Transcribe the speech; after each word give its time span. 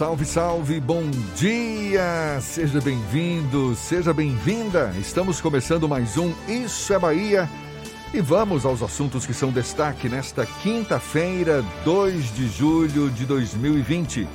Salve, 0.00 0.24
salve, 0.24 0.80
bom 0.80 1.02
dia! 1.36 2.40
Seja 2.40 2.80
bem-vindo, 2.80 3.74
seja 3.74 4.14
bem-vinda. 4.14 4.94
Estamos 4.98 5.42
começando 5.42 5.86
mais 5.86 6.16
um 6.16 6.32
Isso 6.48 6.94
é 6.94 6.98
Bahia. 6.98 7.46
E 8.14 8.18
vamos 8.22 8.64
aos 8.64 8.82
assuntos 8.82 9.26
que 9.26 9.34
são 9.34 9.52
destaque 9.52 10.08
nesta 10.08 10.46
quinta-feira, 10.46 11.62
2 11.84 12.34
de 12.34 12.48
julho 12.48 13.10
de 13.10 13.26
2020. 13.26 14.26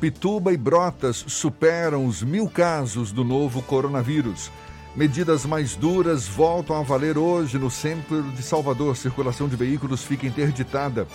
Pituba 0.00 0.52
e 0.52 0.56
Brotas 0.56 1.24
superam 1.28 2.04
os 2.04 2.20
mil 2.20 2.48
casos 2.48 3.12
do 3.12 3.22
novo 3.22 3.62
coronavírus. 3.62 4.50
Medidas 4.96 5.46
mais 5.46 5.76
duras 5.76 6.26
voltam 6.26 6.74
a 6.74 6.82
valer 6.82 7.16
hoje 7.16 7.56
no 7.56 7.70
centro 7.70 8.24
de 8.32 8.42
Salvador. 8.42 8.96
Circulação 8.96 9.48
de 9.48 9.54
veículos 9.54 10.02
fica 10.02 10.26
interditada. 10.26 11.06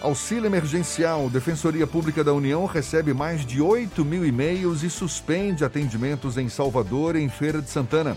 Auxílio 0.00 0.46
emergencial. 0.46 1.30
Defensoria 1.30 1.86
Pública 1.86 2.22
da 2.22 2.32
União 2.32 2.66
recebe 2.66 3.14
mais 3.14 3.44
de 3.46 3.62
8 3.62 4.04
mil 4.04 4.26
e-mails 4.26 4.82
e 4.82 4.90
suspende 4.90 5.64
atendimentos 5.64 6.36
em 6.36 6.48
Salvador 6.48 7.16
e 7.16 7.22
em 7.22 7.28
Feira 7.28 7.62
de 7.62 7.70
Santana. 7.70 8.16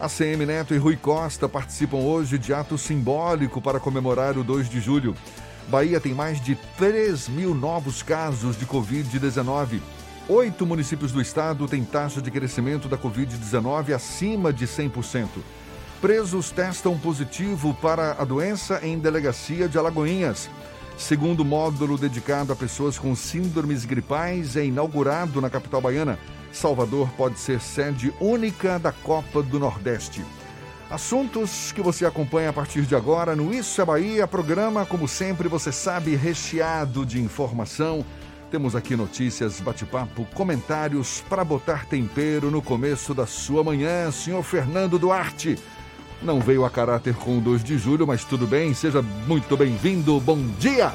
A 0.00 0.08
CM 0.08 0.46
Neto 0.46 0.74
e 0.74 0.78
Rui 0.78 0.96
Costa 0.96 1.48
participam 1.48 1.98
hoje 1.98 2.38
de 2.38 2.52
ato 2.54 2.78
simbólico 2.78 3.60
para 3.60 3.78
comemorar 3.78 4.38
o 4.38 4.42
2 4.42 4.68
de 4.68 4.80
julho. 4.80 5.14
Bahia 5.68 6.00
tem 6.00 6.14
mais 6.14 6.40
de 6.40 6.56
3 6.76 7.28
mil 7.28 7.54
novos 7.54 8.02
casos 8.02 8.58
de 8.58 8.66
Covid-19. 8.66 9.80
Oito 10.28 10.64
municípios 10.64 11.12
do 11.12 11.20
estado 11.20 11.68
têm 11.68 11.84
taxa 11.84 12.22
de 12.22 12.30
crescimento 12.30 12.88
da 12.88 12.96
Covid-19 12.96 13.94
acima 13.94 14.52
de 14.52 14.66
100%. 14.66 15.28
Presos 16.00 16.50
testam 16.50 16.98
positivo 16.98 17.74
para 17.74 18.12
a 18.12 18.24
doença 18.24 18.80
em 18.82 18.98
delegacia 18.98 19.68
de 19.68 19.78
Alagoinhas. 19.78 20.50
Segundo 20.96 21.44
módulo 21.44 21.98
dedicado 21.98 22.52
a 22.52 22.56
pessoas 22.56 22.98
com 22.98 23.14
síndromes 23.14 23.84
gripais 23.84 24.56
é 24.56 24.64
inaugurado 24.64 25.40
na 25.40 25.50
capital 25.50 25.80
baiana. 25.80 26.18
Salvador 26.52 27.08
pode 27.16 27.38
ser 27.38 27.60
sede 27.60 28.12
única 28.20 28.78
da 28.78 28.92
Copa 28.92 29.42
do 29.42 29.58
Nordeste. 29.58 30.24
Assuntos 30.90 31.72
que 31.72 31.80
você 31.80 32.04
acompanha 32.04 32.50
a 32.50 32.52
partir 32.52 32.82
de 32.82 32.94
agora 32.94 33.34
no 33.34 33.52
Isso 33.52 33.80
é 33.80 33.84
Bahia, 33.84 34.26
programa, 34.26 34.84
como 34.84 35.08
sempre, 35.08 35.48
você 35.48 35.72
sabe, 35.72 36.14
recheado 36.14 37.06
de 37.06 37.18
informação. 37.18 38.04
Temos 38.50 38.76
aqui 38.76 38.94
notícias, 38.94 39.58
bate-papo, 39.58 40.26
comentários 40.34 41.24
para 41.26 41.42
botar 41.42 41.86
tempero 41.86 42.50
no 42.50 42.60
começo 42.60 43.14
da 43.14 43.26
sua 43.26 43.64
manhã. 43.64 44.12
Senhor 44.12 44.42
Fernando 44.42 44.98
Duarte, 44.98 45.58
não 46.24 46.40
veio 46.40 46.64
a 46.64 46.70
caráter 46.70 47.14
com 47.14 47.38
o 47.38 47.40
2 47.40 47.64
de 47.64 47.76
julho, 47.76 48.06
mas 48.06 48.24
tudo 48.24 48.46
bem, 48.46 48.72
seja 48.74 49.02
muito 49.02 49.56
bem-vindo. 49.56 50.18
Bom 50.20 50.38
dia! 50.58 50.92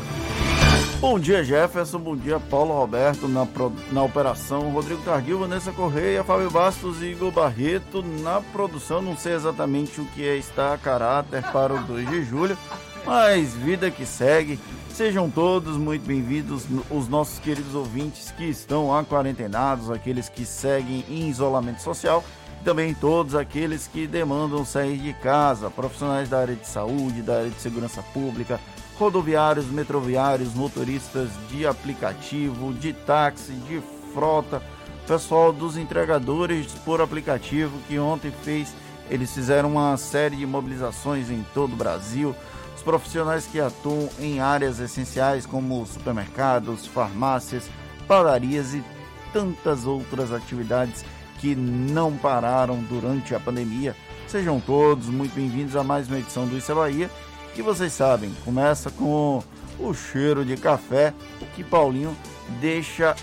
Bom 1.00 1.20
dia, 1.20 1.44
Jefferson. 1.44 2.00
Bom 2.00 2.16
dia, 2.16 2.40
Paulo 2.40 2.74
Roberto 2.74 3.28
na, 3.28 3.46
pro, 3.46 3.72
na 3.92 4.02
operação. 4.02 4.72
Rodrigo 4.72 5.02
Targil, 5.04 5.38
Vanessa 5.38 5.72
Correia, 5.72 6.24
Fábio 6.24 6.50
Bastos 6.50 7.04
e 7.04 7.12
Igor 7.12 7.32
Barreto 7.32 8.04
na 8.24 8.42
produção. 8.42 9.00
Não 9.00 9.16
sei 9.16 9.34
exatamente 9.34 10.02
o 10.02 10.06
que 10.06 10.28
é 10.28 10.36
estar 10.38 10.74
a 10.74 10.78
caráter 10.78 11.44
para 11.52 11.76
o 11.76 11.84
2 11.84 12.10
de 12.10 12.24
julho, 12.24 12.58
mas 13.06 13.54
vida 13.54 13.92
que 13.92 14.08
segue. 14.08 14.60
Sejam 14.90 15.30
todos 15.30 15.78
muito 15.78 16.08
bem-vindos, 16.08 16.66
os 16.90 17.08
nossos 17.08 17.38
queridos 17.38 17.76
ouvintes 17.76 18.32
que 18.32 18.46
estão 18.46 18.88
quarentenados, 19.06 19.92
aqueles 19.92 20.28
que 20.28 20.44
seguem 20.44 21.06
em 21.08 21.30
isolamento 21.30 21.84
social 21.84 22.24
e 22.59 22.63
também 22.63 22.94
todos 22.94 23.35
aqueles 23.35 23.88
que 23.88 24.07
demandam 24.07 24.66
sair 24.66 24.97
de 24.97 25.13
casa, 25.13 25.69
profissionais 25.69 26.29
da 26.29 26.40
área 26.40 26.56
de 26.56 26.68
saúde, 26.68 27.22
da 27.22 27.38
área 27.38 27.50
de 27.50 27.62
segurança 27.62 28.01
pública, 28.13 28.59
rodoviários, 28.97 29.68
metroviários, 29.68 30.53
motoristas 30.53 31.29
de 31.50 31.66
aplicativo, 31.68 32.73
de 32.73 32.94
táxi, 32.94 33.53
de 33.68 33.81
frota, 34.13 34.62
pessoal 35.07 35.53
dos 35.53 35.78
entregadores 35.78 36.68
por 36.84 37.00
aplicativo 37.00 37.72
que 37.88 37.97
ontem 37.97 38.31
fez, 38.44 38.74
eles 39.09 39.34
fizeram 39.34 39.72
uma 39.72 39.95
série 39.95 40.35
de 40.35 40.45
mobilizações 40.45 41.29
em 41.29 41.45
todo 41.53 41.74
o 41.74 41.78
Brasil. 41.78 42.35
Os 42.75 42.84
profissionais 42.84 43.45
que 43.45 43.59
atuam 43.59 44.09
em 44.19 44.41
áreas 44.41 44.79
essenciais 44.79 45.45
como 45.45 45.85
supermercados, 45.85 46.85
farmácias, 46.85 47.69
padarias 48.06 48.74
e 48.74 48.84
tantas 49.31 49.85
outras 49.85 50.34
atividades 50.34 51.06
que 51.40 51.56
não 51.56 52.14
pararam 52.18 52.78
durante 52.90 53.34
a 53.34 53.40
pandemia. 53.40 53.96
Sejam 54.28 54.59
todos 54.59 55.08
muito 55.08 55.34
bem-vindos 55.34 55.75
a 55.75 55.84
mais 55.84 56.08
uma 56.08 56.20
edição 56.20 56.46
do 56.46 56.58
Isso 56.58 56.72
é 56.72 56.75
Bahia 56.75 57.09
que 57.58 57.64
vocês 57.64 57.92
sabem, 57.92 58.31
começa 58.46 58.92
com 58.92 59.42
o 59.80 59.92
cheiro 59.92 60.46
de 60.46 60.56
café 60.56 61.12
que 61.56 61.64
Paulinho 61.64 62.16
deixa 62.62 63.16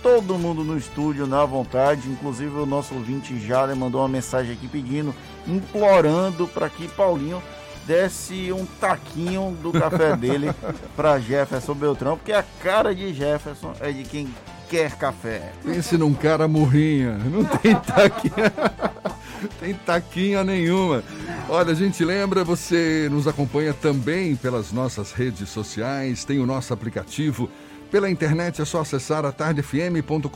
todo 0.00 0.38
mundo 0.38 0.62
no 0.62 0.78
estúdio 0.78 1.26
na 1.26 1.44
vontade, 1.44 2.08
inclusive 2.08 2.60
o 2.60 2.64
nosso 2.64 2.94
ouvinte 2.94 3.36
Jale 3.40 3.74
mandou 3.74 4.00
uma 4.00 4.08
mensagem 4.08 4.52
aqui 4.52 4.68
pedindo, 4.68 5.12
implorando 5.48 6.46
para 6.46 6.68
que 6.68 6.86
Paulinho 6.86 7.42
desse 7.84 8.52
um 8.52 8.64
taquinho 8.64 9.58
do 9.60 9.72
café 9.72 10.16
dele 10.16 10.54
para 10.94 11.18
Jefferson 11.18 11.74
Beltrão, 11.74 12.16
porque 12.16 12.32
a 12.32 12.44
cara 12.62 12.94
de 12.94 13.12
Jefferson 13.12 13.72
é 13.80 13.90
de 13.90 14.04
quem 14.04 14.32
quer 14.72 14.96
café. 14.96 15.52
Pense 15.62 15.98
num 15.98 16.14
cara 16.14 16.48
morrinha, 16.48 17.18
não 17.18 17.44
tem 17.44 17.74
taquinha, 17.74 18.52
tem 19.60 19.74
taquinha 19.74 20.42
nenhuma. 20.42 21.04
Olha, 21.46 21.72
a 21.72 21.74
gente 21.74 22.02
lembra, 22.02 22.42
você 22.42 23.06
nos 23.10 23.28
acompanha 23.28 23.74
também 23.74 24.34
pelas 24.34 24.72
nossas 24.72 25.12
redes 25.12 25.50
sociais, 25.50 26.24
tem 26.24 26.38
o 26.38 26.46
nosso 26.46 26.72
aplicativo. 26.72 27.50
Pela 27.90 28.08
internet 28.10 28.62
é 28.62 28.64
só 28.64 28.80
acessar 28.80 29.26
atardefm.com.br. 29.26 30.30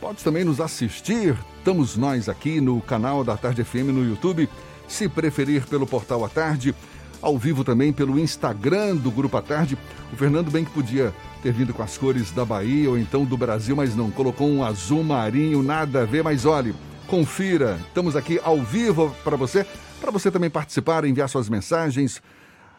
Pode 0.00 0.22
também 0.22 0.44
nos 0.44 0.60
assistir. 0.60 1.36
Estamos 1.58 1.96
nós 1.96 2.28
aqui 2.28 2.60
no 2.60 2.80
canal 2.80 3.24
da 3.24 3.36
Tarde 3.36 3.64
FM 3.64 3.90
no 3.92 4.04
YouTube. 4.04 4.48
Se 4.86 5.08
preferir 5.08 5.66
pelo 5.66 5.88
portal 5.88 6.24
A 6.24 6.28
Tarde, 6.28 6.72
ao 7.20 7.36
vivo 7.36 7.64
também 7.64 7.92
pelo 7.92 8.16
Instagram 8.16 8.94
do 8.94 9.10
Grupo 9.10 9.36
A 9.36 9.42
Tarde. 9.42 9.76
O 10.12 10.16
Fernando 10.16 10.52
bem 10.52 10.64
que 10.64 10.70
podia 10.70 11.12
ter 11.42 11.52
vindo 11.52 11.74
com 11.74 11.82
as 11.82 11.98
cores 11.98 12.30
da 12.30 12.44
Bahia 12.44 12.88
ou 12.88 12.96
então 12.96 13.24
do 13.24 13.36
Brasil, 13.36 13.74
mas 13.74 13.96
não. 13.96 14.10
Colocou 14.10 14.48
um 14.48 14.64
azul 14.64 15.02
marinho, 15.02 15.62
nada 15.62 16.02
a 16.02 16.06
ver, 16.06 16.22
mas 16.22 16.46
olhe 16.46 16.72
confira. 17.12 17.78
Estamos 17.88 18.16
aqui 18.16 18.40
ao 18.42 18.62
vivo 18.62 19.14
para 19.22 19.36
você, 19.36 19.66
para 20.00 20.10
você 20.10 20.30
também 20.30 20.48
participar, 20.48 21.04
enviar 21.04 21.28
suas 21.28 21.46
mensagens. 21.46 22.22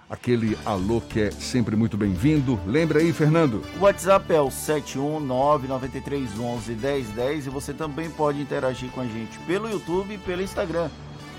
Aquele 0.10 0.58
alô 0.66 1.00
que 1.02 1.22
é 1.22 1.30
sempre 1.30 1.76
muito 1.76 1.96
bem-vindo. 1.96 2.60
Lembra 2.66 2.98
aí, 3.00 3.14
Fernando? 3.14 3.62
O 3.80 3.84
WhatsApp 3.84 4.34
é 4.34 4.42
o 4.42 4.48
71993111010 4.48 7.46
e 7.46 7.50
você 7.50 7.74
também 7.74 8.10
pode 8.10 8.42
interagir 8.42 8.90
com 8.90 9.02
a 9.02 9.06
gente 9.06 9.38
pelo 9.46 9.70
YouTube 9.70 10.16
e 10.16 10.18
pelo 10.18 10.42
Instagram. 10.42 10.90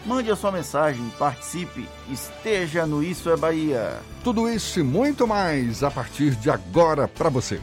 Mande 0.06 0.30
a 0.30 0.36
sua 0.36 0.52
mensagem, 0.52 1.02
participe, 1.18 1.88
esteja 2.10 2.84
no 2.84 3.02
Isso 3.02 3.30
é 3.30 3.36
Bahia. 3.36 4.00
Tudo 4.22 4.48
isso 4.48 4.80
e 4.80 4.82
muito 4.82 5.26
mais 5.26 5.82
a 5.82 5.90
partir 5.90 6.34
de 6.36 6.50
agora 6.50 7.08
para 7.08 7.30
você. 7.30 7.58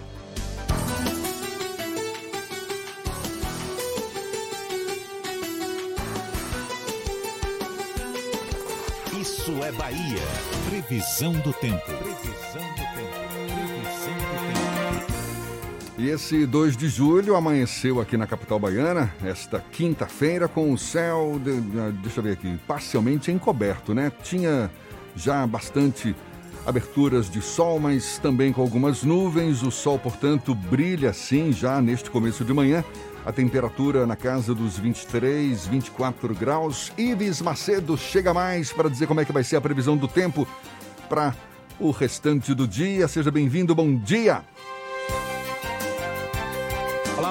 Isso 9.20 9.52
é 9.64 9.72
Bahia. 9.74 10.22
Previsão 10.68 11.34
do 11.34 11.54
tempo. 11.54 11.92
E 16.01 16.09
esse 16.09 16.48
2 16.48 16.75
de 16.75 16.89
julho 16.89 17.36
amanheceu 17.36 18.01
aqui 18.01 18.18
na 18.18 18.25
capital 18.25 18.57
baiana, 18.57 19.13
esta 19.24 19.63
quinta-feira, 19.71 20.48
com 20.48 20.74
o 20.74 20.77
céu, 20.77 21.39
de, 21.39 21.62
deixa 22.01 22.21
eu 22.21 22.24
ver 22.24 22.31
aqui, 22.31 22.59
parcialmente 22.65 23.31
encoberto, 23.31 23.94
né? 23.94 24.12
Tinha 24.24 24.71
já 25.15 25.45
bastante 25.45 26.15
aberturas 26.65 27.30
de 27.30 27.39
sol, 27.39 27.80
mas 27.80 28.18
também 28.18 28.51
com 28.51 28.63
algumas 28.63 29.03
nuvens. 29.03 29.62
O 29.62 29.69
sol, 29.69 30.00
portanto, 30.00 30.56
brilha 30.56 31.13
sim 31.13 31.53
já 31.53 31.80
neste 31.80 32.09
começo 32.09 32.44
de 32.44 32.51
manhã. 32.51 32.83
A 33.24 33.31
temperatura 33.31 34.07
na 34.07 34.15
casa 34.15 34.56
dos 34.56 34.80
23, 34.80 35.68
24 35.68 36.33
graus. 36.33 36.92
Ives 36.98 37.44
Macedo 37.44 37.95
chega 37.95 38.33
mais 38.33 38.74
para 38.74 38.89
dizer 38.89 39.06
como 39.06 39.21
é 39.21 39.25
que 39.25 39.31
vai 39.31 39.44
ser 39.44 39.57
a 39.57 39.62
previsão 39.62 39.95
do 39.95 40.07
tempo 40.07 40.48
para 41.07 41.36
o 41.80 41.92
restante 41.92 42.56
do 42.56 42.68
dia. 42.68 43.07
Seja 43.07 43.30
bem-vindo, 43.30 43.75
bom 43.75 43.95
dia! 43.95 44.44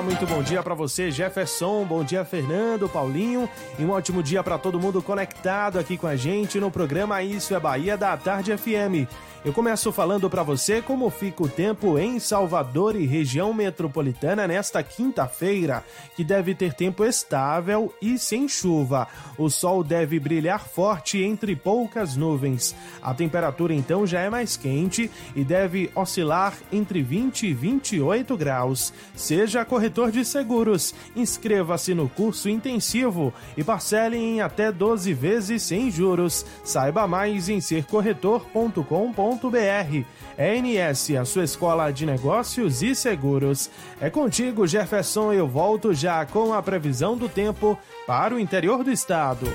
Muito 0.02 0.26
bom 0.26 0.42
dia 0.42 0.62
para 0.62 0.74
você, 0.74 1.10
Jefferson. 1.10 1.84
Bom 1.84 2.02
dia, 2.02 2.24
Fernando, 2.24 2.88
Paulinho. 2.88 3.48
E 3.78 3.84
um 3.84 3.90
ótimo 3.90 4.22
dia 4.22 4.42
para 4.42 4.56
todo 4.56 4.80
mundo 4.80 5.02
conectado 5.02 5.78
aqui 5.78 5.96
com 5.96 6.06
a 6.06 6.16
gente 6.16 6.58
no 6.58 6.70
programa 6.70 7.22
Isso 7.22 7.54
é 7.54 7.60
Bahia 7.60 7.98
da 7.98 8.16
Tarde 8.16 8.56
FM. 8.56 9.06
Eu 9.42 9.54
começo 9.54 9.90
falando 9.90 10.28
para 10.28 10.42
você 10.42 10.82
como 10.82 11.08
fica 11.08 11.42
o 11.42 11.48
tempo 11.48 11.98
em 11.98 12.20
Salvador 12.20 12.94
e 12.94 13.06
região 13.06 13.54
metropolitana 13.54 14.46
nesta 14.46 14.82
quinta-feira, 14.82 15.82
que 16.14 16.22
deve 16.22 16.54
ter 16.54 16.74
tempo 16.74 17.06
estável 17.06 17.90
e 18.02 18.18
sem 18.18 18.46
chuva. 18.46 19.08
O 19.38 19.48
sol 19.48 19.82
deve 19.82 20.20
brilhar 20.20 20.68
forte 20.68 21.22
entre 21.22 21.56
poucas 21.56 22.16
nuvens. 22.16 22.76
A 23.00 23.14
temperatura 23.14 23.72
então 23.72 24.06
já 24.06 24.20
é 24.20 24.28
mais 24.28 24.58
quente 24.58 25.10
e 25.34 25.42
deve 25.42 25.90
oscilar 25.94 26.52
entre 26.70 27.02
20 27.02 27.46
e 27.46 27.54
28 27.54 28.36
graus. 28.36 28.92
Seja 29.16 29.64
corretor 29.90 30.12
de 30.12 30.24
seguros, 30.24 30.94
inscreva-se 31.16 31.94
no 31.94 32.08
curso 32.08 32.48
intensivo 32.48 33.34
e 33.56 33.64
parcele 33.64 34.16
em 34.16 34.40
até 34.40 34.70
12 34.70 35.12
vezes 35.12 35.62
sem 35.62 35.90
juros. 35.90 36.46
Saiba 36.62 37.08
mais 37.08 37.48
em 37.48 37.60
sercorretor.com.br. 37.60 40.04
ENS, 40.38 41.10
a 41.20 41.24
sua 41.24 41.44
escola 41.44 41.90
de 41.90 42.06
negócios 42.06 42.82
e 42.82 42.94
seguros. 42.94 43.68
É 44.00 44.08
contigo, 44.08 44.66
Jefferson. 44.66 45.32
Eu 45.32 45.48
volto 45.48 45.92
já 45.92 46.24
com 46.24 46.54
a 46.54 46.62
previsão 46.62 47.16
do 47.16 47.28
tempo 47.28 47.76
para 48.06 48.34
o 48.34 48.40
interior 48.40 48.84
do 48.84 48.92
estado. 48.92 49.46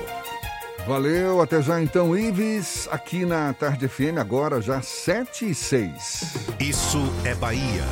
Valeu, 0.86 1.42
até 1.42 1.62
já 1.64 1.82
então, 1.82 2.16
Ives, 2.16 2.88
aqui 2.92 3.26
na 3.26 3.52
Tarde 3.54 3.88
FM, 3.88 4.20
agora 4.20 4.62
já 4.62 4.84
7 4.84 5.50
e 5.50 5.56
6. 5.56 6.36
Isso 6.60 7.00
é 7.24 7.34
Bahia. 7.34 7.84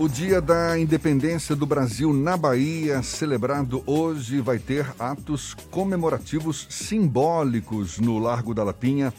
O 0.00 0.08
Dia 0.08 0.40
da 0.40 0.78
Independência 0.78 1.54
do 1.54 1.66
Brasil 1.66 2.10
na 2.10 2.34
Bahia, 2.34 3.02
celebrado 3.02 3.82
hoje, 3.84 4.40
vai 4.40 4.58
ter 4.58 4.90
atos 4.98 5.52
comemorativos 5.70 6.66
simbólicos 6.70 7.98
no 7.98 8.18
Largo 8.18 8.54
da 8.54 8.64
Lapinha, 8.64 9.12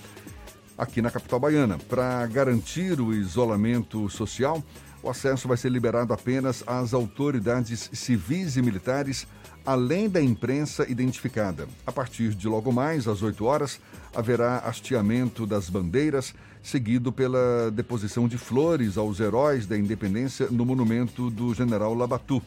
aqui 0.76 1.00
na 1.00 1.12
capital 1.12 1.40
baiana. 1.40 1.78
Para 1.78 2.26
garantir 2.26 3.00
o 3.00 3.14
isolamento 3.14 4.10
social, 4.10 4.64
o 5.04 5.10
acesso 5.12 5.48
vai 5.48 5.56
ser 5.56 5.70
liberado 5.70 6.14
apenas 6.14 6.64
às 6.66 6.96
autoridades 6.96 7.92
civis 7.94 8.58
e 8.58 8.62
militares, 8.64 9.28
além 9.64 10.10
da 10.10 10.20
imprensa 10.20 10.90
identificada. 10.90 11.68
A 11.86 11.92
partir 11.92 12.34
de 12.34 12.48
logo 12.48 12.72
mais, 12.72 13.08
às 13.08 13.22
8 13.22 13.46
horas, 13.46 13.80
haverá 14.16 14.58
hasteamento 14.58 15.46
das 15.46 15.70
bandeiras 15.70 16.34
seguido 16.64 17.12
pela 17.12 17.72
deposição 17.72 18.28
de 18.28 18.38
flores 18.38 18.98
aos 18.98 19.20
heróis 19.20 19.66
da 19.66 19.78
independência 19.78 20.48
no 20.50 20.66
monumento 20.66 21.30
do 21.30 21.54
general 21.54 21.94
Labatu. 21.94 22.42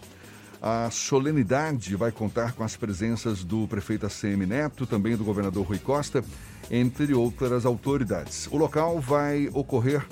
A 0.63 0.91
solenidade 0.91 1.95
vai 1.95 2.11
contar 2.11 2.53
com 2.53 2.65
as 2.65 2.75
presenças 2.75 3.45
do 3.45 3.69
prefeito 3.69 4.07
ACM 4.07 4.47
Neto, 4.47 4.87
também 4.87 5.15
do 5.15 5.23
governador 5.23 5.67
Rui 5.67 5.79
Costa, 5.79 6.25
entre 6.71 7.13
outras 7.13 7.67
autoridades. 7.67 8.49
O 8.51 8.57
local 8.57 8.99
vai 8.99 9.51
ocorrer. 9.53 10.07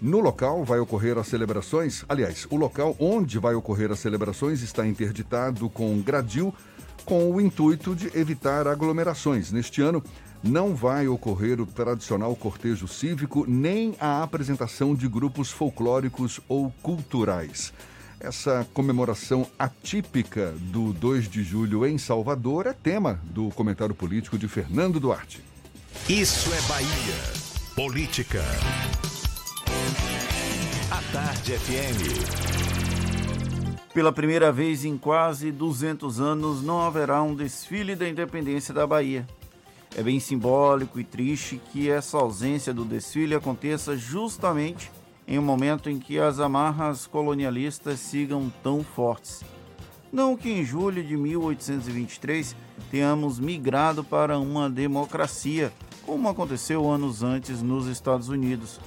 No 0.00 0.20
local 0.20 0.64
vai 0.64 0.80
ocorrer 0.80 1.16
as 1.16 1.28
celebrações. 1.28 2.04
Aliás, 2.08 2.46
o 2.50 2.56
local 2.56 2.96
onde 2.98 3.38
vai 3.38 3.54
ocorrer 3.54 3.92
as 3.92 4.00
celebrações 4.00 4.62
está 4.62 4.86
interditado 4.86 5.68
com 5.70 6.00
gradil, 6.00 6.52
com 7.04 7.30
o 7.30 7.40
intuito 7.40 7.94
de 7.94 8.06
evitar 8.18 8.66
aglomerações. 8.66 9.52
Neste 9.52 9.80
ano, 9.80 10.02
não 10.42 10.74
vai 10.74 11.08
ocorrer 11.08 11.60
o 11.60 11.66
tradicional 11.66 12.34
cortejo 12.36 12.86
cívico 12.86 13.44
nem 13.48 13.94
a 14.00 14.22
apresentação 14.22 14.94
de 14.94 15.08
grupos 15.08 15.50
folclóricos 15.50 16.40
ou 16.48 16.72
culturais. 16.82 17.72
Essa 18.20 18.66
comemoração 18.74 19.46
atípica 19.56 20.52
do 20.58 20.92
2 20.92 21.28
de 21.28 21.44
julho 21.44 21.86
em 21.86 21.96
Salvador 21.98 22.66
é 22.66 22.72
tema 22.72 23.20
do 23.24 23.48
comentário 23.50 23.94
político 23.94 24.36
de 24.36 24.48
Fernando 24.48 24.98
Duarte. 24.98 25.40
Isso 26.08 26.52
é 26.52 26.60
Bahia. 26.62 26.88
Política. 27.76 28.42
A 30.90 31.12
Tarde 31.12 31.52
FM. 31.52 32.58
Pela 33.94 34.12
primeira 34.12 34.50
vez 34.50 34.84
em 34.84 34.98
quase 34.98 35.52
200 35.52 36.20
anos, 36.20 36.62
não 36.62 36.80
haverá 36.80 37.22
um 37.22 37.34
desfile 37.34 37.94
da 37.94 38.08
independência 38.08 38.74
da 38.74 38.86
Bahia. 38.86 39.26
É 39.96 40.02
bem 40.02 40.20
simbólico 40.20 41.00
e 41.00 41.04
triste 41.04 41.60
que 41.72 41.90
essa 41.90 42.18
ausência 42.18 42.72
do 42.72 42.84
desfile 42.84 43.34
aconteça 43.34 43.96
justamente 43.96 44.90
em 45.26 45.38
um 45.38 45.42
momento 45.42 45.90
em 45.90 45.98
que 45.98 46.18
as 46.18 46.40
amarras 46.40 47.06
colonialistas 47.06 48.00
sigam 48.00 48.50
tão 48.62 48.82
fortes. 48.82 49.42
Não 50.10 50.36
que 50.36 50.48
em 50.48 50.64
julho 50.64 51.04
de 51.04 51.16
1823 51.16 52.56
tenhamos 52.90 53.38
migrado 53.38 54.02
para 54.02 54.38
uma 54.38 54.70
democracia, 54.70 55.70
como 56.06 56.28
aconteceu 56.28 56.88
anos 56.88 57.22
antes 57.22 57.60
nos 57.60 57.86
Estados 57.86 58.30
Unidos. 58.30 58.80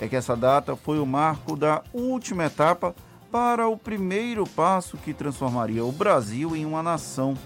É 0.00 0.06
que 0.06 0.14
essa 0.14 0.36
data 0.36 0.76
foi 0.76 1.00
o 1.00 1.06
marco 1.06 1.56
da 1.56 1.82
última 1.92 2.44
etapa 2.44 2.94
para 3.30 3.66
o 3.66 3.76
primeiro 3.76 4.46
passo 4.46 4.96
que 4.96 5.12
transformaria 5.12 5.84
o 5.84 5.90
Brasil 5.90 6.54
em 6.54 6.64
uma 6.64 6.82
nação. 6.82 7.36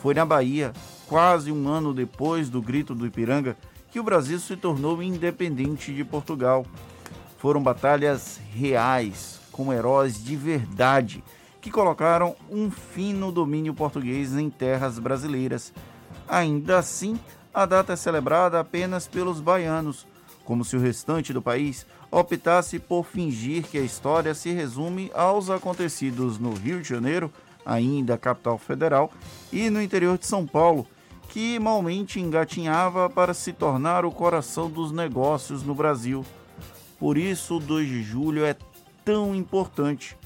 Foi 0.00 0.14
na 0.14 0.24
Bahia, 0.24 0.72
quase 1.10 1.50
um 1.50 1.66
ano 1.66 1.92
depois 1.92 2.48
do 2.48 2.62
Grito 2.62 2.94
do 2.94 3.04
Ipiranga, 3.04 3.56
que 3.90 3.98
o 3.98 4.02
Brasil 4.04 4.38
se 4.38 4.56
tornou 4.56 5.02
independente 5.02 5.92
de 5.92 6.04
Portugal. 6.04 6.64
Foram 7.36 7.60
batalhas 7.60 8.40
reais, 8.54 9.40
com 9.50 9.72
heróis 9.72 10.22
de 10.22 10.36
verdade, 10.36 11.24
que 11.60 11.68
colocaram 11.68 12.36
um 12.48 12.70
fim 12.70 13.12
no 13.12 13.32
domínio 13.32 13.74
português 13.74 14.36
em 14.36 14.48
terras 14.48 15.00
brasileiras. 15.00 15.72
Ainda 16.28 16.78
assim, 16.78 17.18
a 17.52 17.66
data 17.66 17.94
é 17.94 17.96
celebrada 17.96 18.60
apenas 18.60 19.08
pelos 19.08 19.40
baianos, 19.40 20.06
como 20.44 20.64
se 20.64 20.76
o 20.76 20.80
restante 20.80 21.32
do 21.32 21.42
país 21.42 21.84
optasse 22.08 22.78
por 22.78 23.04
fingir 23.04 23.64
que 23.64 23.78
a 23.78 23.82
história 23.82 24.32
se 24.32 24.52
resume 24.52 25.10
aos 25.12 25.50
acontecidos 25.50 26.38
no 26.38 26.54
Rio 26.54 26.80
de 26.80 26.88
Janeiro, 26.88 27.32
ainda 27.66 28.16
capital 28.16 28.56
federal, 28.58 29.10
e 29.52 29.68
no 29.70 29.82
interior 29.82 30.16
de 30.16 30.26
São 30.26 30.46
Paulo, 30.46 30.86
que 31.30 31.60
malmente 31.60 32.20
engatinhava 32.20 33.08
para 33.08 33.32
se 33.32 33.52
tornar 33.52 34.04
o 34.04 34.10
coração 34.10 34.68
dos 34.68 34.90
negócios 34.90 35.62
no 35.62 35.74
Brasil. 35.74 36.26
Por 36.98 37.16
isso, 37.16 37.56
o 37.56 37.60
2 37.60 37.88
de 37.88 38.02
julho 38.02 38.44
é 38.44 38.56
tão 39.04 39.32
importante. 39.34 40.18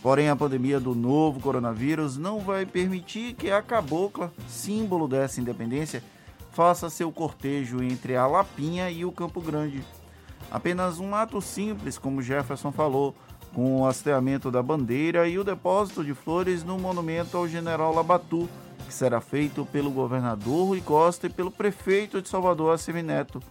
Porém, 0.00 0.28
a 0.28 0.36
pandemia 0.36 0.78
do 0.78 0.94
novo 0.94 1.40
coronavírus 1.40 2.16
não 2.16 2.38
vai 2.38 2.64
permitir 2.64 3.34
que 3.34 3.50
a 3.50 3.60
cabocla, 3.60 4.32
símbolo 4.46 5.08
dessa 5.08 5.40
independência, 5.40 6.02
faça 6.52 6.88
seu 6.88 7.10
cortejo 7.10 7.82
entre 7.82 8.14
a 8.14 8.24
Lapinha 8.24 8.88
e 8.88 9.04
o 9.04 9.10
Campo 9.10 9.40
Grande. 9.40 9.82
Apenas 10.48 11.00
um 11.00 11.12
ato 11.12 11.40
simples, 11.40 11.98
como 11.98 12.22
Jefferson 12.22 12.70
falou, 12.70 13.16
com 13.52 13.80
o 13.80 13.86
hasteamento 13.86 14.48
da 14.48 14.62
bandeira 14.62 15.28
e 15.28 15.40
o 15.40 15.44
depósito 15.44 16.04
de 16.04 16.14
flores 16.14 16.62
no 16.62 16.78
monumento 16.78 17.36
ao 17.36 17.48
general 17.48 17.92
Labatu, 17.92 18.48
que 18.86 18.94
será 18.94 19.20
feito 19.20 19.66
pelo 19.66 19.90
governador 19.90 20.68
Rui 20.68 20.80
Costa 20.80 21.26
e 21.26 21.30
pelo 21.30 21.50
prefeito 21.50 22.22
de 22.22 22.28
Salvador, 22.28 22.72
Assemineto. 22.72 23.42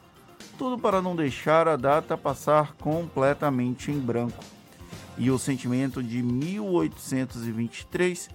Tudo 0.58 0.80
para 0.80 1.02
não 1.02 1.14
deixar 1.16 1.68
a 1.68 1.76
data 1.76 2.18
passar 2.18 2.74
completamente 2.76 3.92
em 3.92 4.00
branco. 4.00 4.42
E 5.18 5.30
o 5.30 5.38
sentimento 5.38 6.02
de 6.02 6.24
1823 6.24 8.30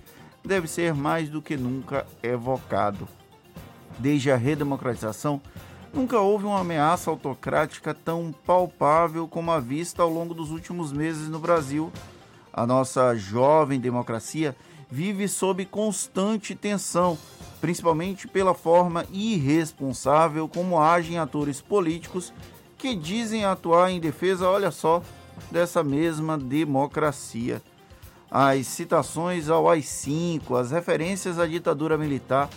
deve 0.45 0.69
ser 0.69 0.95
mais 0.95 1.31
do 1.31 1.41
que 1.41 1.57
nunca 1.57 2.07
evocado. 2.23 3.09
Desde 3.99 4.31
a 4.31 4.37
redemocratização, 4.37 5.41
nunca 5.93 6.21
houve 6.21 6.45
uma 6.45 6.61
ameaça 6.61 7.11
autocrática 7.11 7.95
tão 7.95 8.35
palpável 8.47 9.27
como 9.27 9.51
a 9.51 9.61
vista 9.61 10.03
ao 10.03 10.11
longo 10.11 10.35
dos 10.35 10.51
últimos 10.51 10.93
meses 10.93 11.29
no 11.29 11.39
Brasil. 11.39 11.91
A 12.53 12.67
nossa 12.67 13.15
jovem 13.15 13.81
democracia 13.81 14.55
vive 14.91 15.29
sob 15.29 15.65
constante 15.65 16.55
tensão, 16.55 17.17
principalmente 17.61 18.27
pela 18.27 18.55
forma 18.55 19.07
irresponsável 19.13 20.49
como 20.49 20.81
agem 20.81 21.19
atores 21.19 21.61
políticos 21.61 22.33
que 22.77 22.95
dizem 22.95 23.45
atuar 23.45 23.91
em 23.91 24.01
defesa, 24.01 24.49
olha 24.49 24.71
só, 24.71 25.03
dessa 25.51 25.83
mesma 25.85 26.37
democracia. 26.37 27.63
As 28.31 28.67
citações 28.67 29.49
ao 29.49 29.69
AI-5, 29.69 30.59
as 30.59 30.71
referências 30.71 31.39
à 31.39 31.47
ditadura 31.47 31.99
militar 31.99 32.49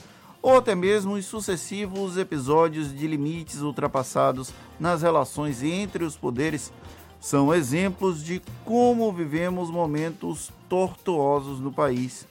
ou 0.42 0.58
até 0.58 0.76
mesmo 0.76 1.14
os 1.14 1.26
sucessivos 1.26 2.18
episódios 2.18 2.94
de 2.94 3.08
limites 3.08 3.62
ultrapassados 3.62 4.54
nas 4.80 5.02
relações 5.02 5.64
entre 5.64 6.04
os 6.04 6.18
poderes 6.18 6.72
são 7.20 7.54
exemplos 7.54 8.22
de 8.22 8.42
como 8.66 9.12
vivemos 9.14 9.72
momentos 9.72 10.52
tortuosos 10.74 11.60
no 11.60 11.72
país. 11.72 12.28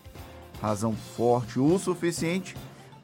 Razão 0.61 0.97
forte 0.97 1.61
o 1.61 1.79
suficiente 1.79 2.57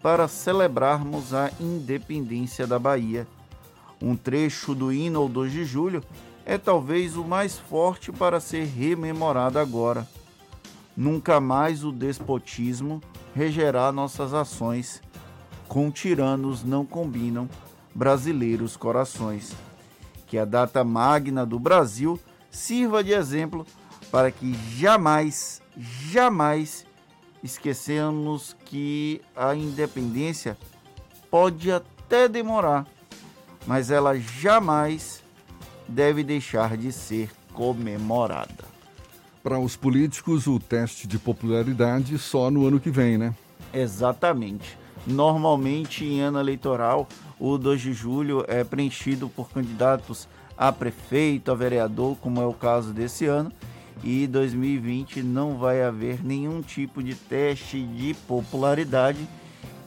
para 0.02 0.26
celebrarmos 0.26 1.32
a 1.32 1.52
independência 1.60 2.66
da 2.66 2.76
Bahia. 2.76 3.24
Um 4.02 4.16
trecho 4.16 4.74
do 4.74 4.92
hino 4.92 5.28
2 5.28 5.52
de 5.52 5.64
julho 5.64 6.02
é 6.44 6.58
talvez 6.58 7.16
o 7.16 7.22
mais 7.22 7.56
forte 7.56 8.10
para 8.10 8.40
ser 8.40 8.64
rememorado 8.64 9.60
agora. 9.60 10.08
Nunca 10.96 11.40
mais 11.40 11.84
o 11.84 11.92
despotismo 11.92 13.00
regerá 13.32 13.92
nossas 13.92 14.34
ações. 14.34 15.00
Com 15.68 15.88
tiranos 15.88 16.64
não 16.64 16.84
combinam 16.84 17.48
brasileiros 17.94 18.76
corações. 18.76 19.54
Que 20.26 20.36
a 20.36 20.44
data 20.44 20.82
magna 20.82 21.46
do 21.46 21.60
Brasil 21.60 22.18
sirva 22.50 23.04
de 23.04 23.12
exemplo 23.12 23.64
para 24.10 24.30
que 24.30 24.54
jamais, 24.76 25.62
jamais 25.76 26.86
esqueçamos 27.42 28.56
que 28.64 29.20
a 29.36 29.54
independência 29.54 30.56
pode 31.30 31.70
até 31.70 32.28
demorar, 32.28 32.86
mas 33.66 33.90
ela 33.90 34.18
jamais 34.18 35.22
deve 35.86 36.22
deixar 36.22 36.76
de 36.76 36.92
ser 36.92 37.30
comemorada. 37.52 38.64
Para 39.42 39.58
os 39.58 39.76
políticos, 39.76 40.46
o 40.46 40.58
teste 40.58 41.06
de 41.06 41.18
popularidade 41.18 42.18
só 42.18 42.50
no 42.50 42.66
ano 42.66 42.80
que 42.80 42.90
vem, 42.90 43.16
né? 43.16 43.34
Exatamente. 43.72 44.76
Normalmente, 45.06 46.04
em 46.04 46.20
ano 46.20 46.38
eleitoral, 46.38 47.08
o 47.38 47.56
2 47.56 47.80
de 47.80 47.92
julho 47.92 48.44
é 48.48 48.64
preenchido 48.64 49.28
por 49.28 49.50
candidatos 49.50 50.28
a 50.56 50.72
prefeito, 50.72 51.52
a 51.52 51.54
vereador, 51.54 52.16
como 52.16 52.42
é 52.42 52.46
o 52.46 52.52
caso 52.52 52.92
desse 52.92 53.26
ano, 53.26 53.52
e 54.02 54.26
2020 54.26 55.22
não 55.22 55.58
vai 55.58 55.82
haver 55.82 56.24
nenhum 56.24 56.62
tipo 56.62 57.02
de 57.02 57.14
teste 57.14 57.82
de 57.82 58.14
popularidade 58.26 59.28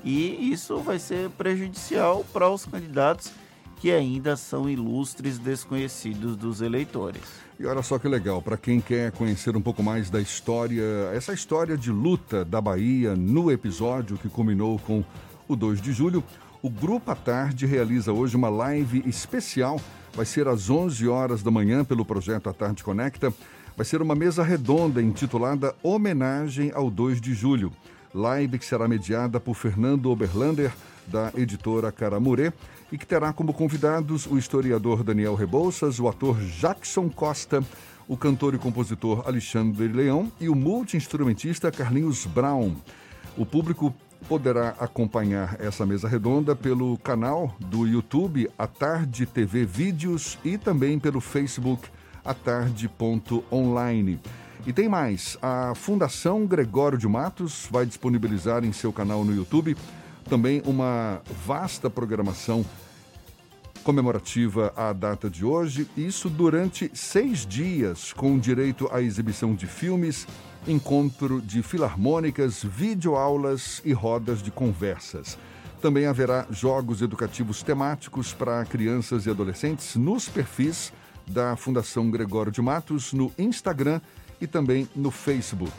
e 0.03 0.51
isso 0.51 0.79
vai 0.79 0.99
ser 0.99 1.29
prejudicial 1.31 2.25
para 2.33 2.49
os 2.49 2.65
candidatos 2.65 3.31
que 3.77 3.91
ainda 3.91 4.35
são 4.35 4.69
ilustres 4.69 5.39
desconhecidos 5.39 6.35
dos 6.35 6.61
eleitores. 6.61 7.21
E 7.59 7.65
olha 7.65 7.81
só 7.81 7.97
que 7.97 8.07
legal, 8.07 8.41
para 8.41 8.55
quem 8.55 8.79
quer 8.79 9.11
conhecer 9.11 9.55
um 9.57 9.61
pouco 9.61 9.81
mais 9.81 10.09
da 10.09 10.21
história, 10.21 10.83
essa 11.13 11.33
história 11.33 11.75
de 11.75 11.91
luta 11.91 12.45
da 12.45 12.61
Bahia 12.61 13.15
no 13.15 13.51
episódio 13.51 14.17
que 14.17 14.29
culminou 14.29 14.77
com 14.79 15.03
o 15.47 15.55
2 15.55 15.81
de 15.81 15.93
julho, 15.93 16.23
o 16.61 16.69
Grupo 16.69 17.09
à 17.09 17.15
Tarde 17.15 17.65
realiza 17.65 18.13
hoje 18.13 18.35
uma 18.35 18.49
live 18.49 19.03
especial. 19.07 19.81
Vai 20.13 20.25
ser 20.25 20.47
às 20.47 20.69
11 20.69 21.07
horas 21.07 21.41
da 21.41 21.49
manhã 21.49 21.83
pelo 21.83 22.05
projeto 22.05 22.49
A 22.49 22.53
Tarde 22.53 22.83
Conecta 22.83 23.33
vai 23.75 23.85
ser 23.85 24.01
uma 24.01 24.15
mesa 24.15 24.43
redonda 24.43 25.01
intitulada 25.01 25.75
Homenagem 25.81 26.71
ao 26.73 26.89
2 26.89 27.21
de 27.21 27.33
Julho. 27.33 27.71
Live 28.13 28.59
que 28.59 28.65
será 28.65 28.87
mediada 28.87 29.39
por 29.39 29.55
Fernando 29.55 30.11
Oberlander, 30.11 30.71
da 31.07 31.31
editora 31.35 31.91
Caramurê, 31.91 32.53
e 32.91 32.97
que 32.97 33.05
terá 33.05 33.33
como 33.33 33.53
convidados 33.53 34.25
o 34.25 34.37
historiador 34.37 35.03
Daniel 35.03 35.35
Rebouças, 35.35 35.99
o 35.99 36.07
ator 36.07 36.37
Jackson 36.39 37.09
Costa, 37.09 37.63
o 38.07 38.17
cantor 38.17 38.53
e 38.53 38.57
compositor 38.57 39.23
Alexandre 39.25 39.87
Leão 39.87 40.31
e 40.39 40.49
o 40.49 40.55
multi-instrumentista 40.55 41.71
Carlinhos 41.71 42.25
Brown. 42.25 42.75
O 43.37 43.45
público 43.45 43.93
poderá 44.27 44.75
acompanhar 44.79 45.55
essa 45.59 45.85
mesa 45.85 46.07
redonda 46.07 46.55
pelo 46.55 46.97
canal 46.97 47.55
do 47.59 47.87
YouTube 47.87 48.49
A 48.57 48.67
Tarde 48.67 49.25
TV 49.25 49.65
Vídeos 49.65 50.37
e 50.43 50.57
também 50.57 50.99
pelo 50.99 51.21
Facebook 51.21 51.89
atarde.online. 52.23 54.19
E 54.65 54.71
tem 54.71 54.87
mais, 54.87 55.37
a 55.41 55.73
Fundação 55.75 56.45
Gregório 56.45 56.97
de 56.97 57.07
Matos 57.07 57.67
vai 57.71 57.85
disponibilizar 57.85 58.63
em 58.63 58.71
seu 58.71 58.93
canal 58.93 59.25
no 59.25 59.35
YouTube 59.35 59.75
também 60.31 60.61
uma 60.65 61.21
vasta 61.45 61.89
programação 61.89 62.65
comemorativa 63.83 64.71
à 64.77 64.93
data 64.93 65.29
de 65.29 65.43
hoje, 65.43 65.89
isso 65.97 66.29
durante 66.29 66.89
seis 66.93 67.45
dias, 67.45 68.13
com 68.13 68.39
direito 68.39 68.87
à 68.93 69.01
exibição 69.01 69.53
de 69.53 69.67
filmes, 69.67 70.25
encontro 70.65 71.41
de 71.41 71.61
filarmônicas, 71.61 72.63
videoaulas 72.63 73.81
e 73.83 73.91
rodas 73.91 74.41
de 74.41 74.51
conversas. 74.51 75.37
Também 75.81 76.05
haverá 76.05 76.45
jogos 76.49 77.01
educativos 77.01 77.61
temáticos 77.61 78.31
para 78.33 78.63
crianças 78.63 79.25
e 79.25 79.29
adolescentes 79.29 79.97
nos 79.97 80.29
perfis 80.29 80.93
da 81.27 81.55
Fundação 81.55 82.09
Gregório 82.09 82.51
de 82.51 82.61
Matos 82.61 83.13
no 83.13 83.31
Instagram 83.37 84.01
e 84.39 84.47
também 84.47 84.89
no 84.95 85.11
Facebook. 85.11 85.73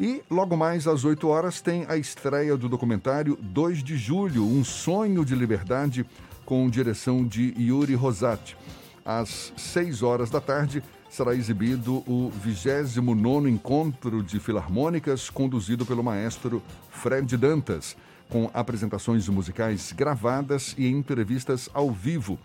E 0.00 0.22
logo 0.30 0.56
mais 0.56 0.86
às 0.86 1.04
8 1.04 1.26
horas 1.26 1.60
tem 1.60 1.84
a 1.88 1.96
estreia 1.96 2.56
do 2.56 2.68
documentário 2.68 3.36
2 3.40 3.82
de 3.82 3.96
Julho, 3.96 4.44
Um 4.44 4.62
Sonho 4.62 5.24
de 5.24 5.34
Liberdade, 5.34 6.06
com 6.44 6.70
direção 6.70 7.26
de 7.26 7.52
Yuri 7.58 7.94
Rosati. 7.94 8.56
Às 9.04 9.52
6 9.56 10.02
horas 10.02 10.30
da 10.30 10.40
tarde 10.40 10.82
será 11.10 11.34
exibido 11.34 11.96
o 12.06 12.30
29 12.42 13.50
Encontro 13.50 14.22
de 14.22 14.38
Filarmônicas, 14.38 15.30
conduzido 15.30 15.84
pelo 15.84 16.04
maestro 16.04 16.62
Fred 16.90 17.36
Dantas, 17.36 17.96
com 18.28 18.50
apresentações 18.54 19.28
musicais 19.28 19.92
gravadas 19.92 20.74
e 20.78 20.86
entrevistas 20.86 21.68
ao 21.74 21.90
vivo. 21.90 22.38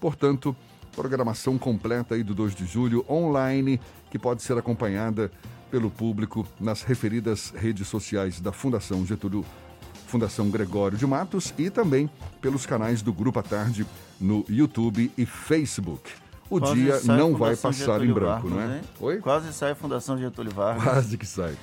Portanto, 0.00 0.54
Programação 0.94 1.56
completa 1.58 2.14
aí 2.14 2.22
do 2.22 2.34
2 2.34 2.54
de 2.54 2.66
julho 2.66 3.04
online, 3.08 3.80
que 4.10 4.18
pode 4.18 4.42
ser 4.42 4.56
acompanhada 4.58 5.30
pelo 5.70 5.90
público 5.90 6.46
nas 6.58 6.82
referidas 6.82 7.52
redes 7.56 7.86
sociais 7.86 8.40
da 8.40 8.52
Fundação 8.52 9.06
Getúlio, 9.06 9.44
Fundação 10.06 10.50
Gregório 10.50 10.98
de 10.98 11.06
Matos 11.06 11.54
e 11.56 11.70
também 11.70 12.10
pelos 12.40 12.66
canais 12.66 13.02
do 13.02 13.12
Grupo 13.12 13.38
à 13.38 13.42
Tarde 13.42 13.86
no 14.20 14.44
YouTube 14.48 15.10
e 15.16 15.24
Facebook. 15.24 16.10
O 16.50 16.58
Quase 16.58 16.74
dia 16.74 17.00
não 17.04 17.36
vai 17.36 17.54
passar 17.54 17.72
Getúlio 17.72 18.10
em 18.10 18.12
branco, 18.12 18.48
Vargas, 18.48 18.68
não 18.68 18.74
é? 18.74 18.80
Oi? 19.00 19.18
Quase 19.20 19.52
sai 19.52 19.70
a 19.70 19.74
Fundação 19.76 20.18
Getúlio 20.18 20.52
Vargas. 20.52 20.82
Quase 20.82 21.16
que 21.16 21.26
sai. 21.26 21.56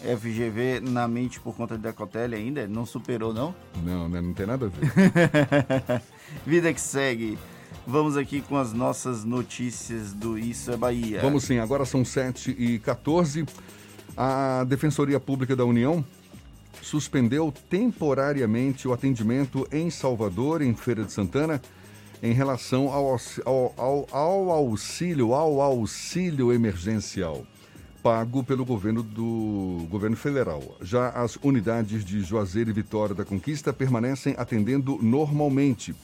FGV 0.00 0.80
na 0.80 1.06
mente 1.06 1.38
por 1.38 1.54
conta 1.54 1.76
de 1.76 1.82
Decotelli 1.82 2.34
ainda? 2.34 2.66
Não 2.66 2.86
superou, 2.86 3.34
não? 3.34 3.54
Não, 3.84 4.08
né? 4.08 4.22
não 4.22 4.32
tem 4.32 4.46
nada 4.46 4.66
a 4.66 4.68
ver. 4.70 6.02
Vida 6.46 6.72
que 6.72 6.80
segue. 6.80 7.38
Vamos 7.86 8.16
aqui 8.16 8.40
com 8.40 8.56
as 8.56 8.72
nossas 8.72 9.24
notícias 9.24 10.12
do 10.12 10.38
Isso 10.38 10.70
é 10.70 10.76
Bahia. 10.76 11.20
Vamos 11.20 11.44
sim, 11.44 11.58
agora 11.58 11.84
são 11.84 12.04
7 12.04 12.54
e 12.58 12.78
14 12.78 13.46
A 14.16 14.64
Defensoria 14.64 15.18
Pública 15.18 15.56
da 15.56 15.64
União 15.64 16.04
suspendeu 16.82 17.52
temporariamente 17.68 18.88
o 18.88 18.92
atendimento 18.92 19.66
em 19.70 19.90
Salvador, 19.90 20.62
em 20.62 20.74
Feira 20.74 21.04
de 21.04 21.12
Santana, 21.12 21.60
em 22.22 22.32
relação 22.32 22.88
ao, 22.88 23.18
ao, 23.44 23.74
ao, 23.76 24.08
ao 24.10 24.50
auxílio, 24.50 25.34
ao 25.34 25.60
auxílio 25.60 26.52
emergencial 26.52 27.46
pago 28.02 28.42
pelo 28.42 28.64
governo 28.64 29.02
do 29.02 29.86
governo 29.90 30.16
federal. 30.16 30.76
Já 30.80 31.10
as 31.10 31.36
unidades 31.42 32.04
de 32.04 32.22
Juazeiro 32.22 32.70
e 32.70 32.72
Vitória 32.72 33.14
da 33.14 33.24
Conquista 33.24 33.72
permanecem 33.72 34.34
atendendo 34.38 34.98
normalmente. 35.02 35.94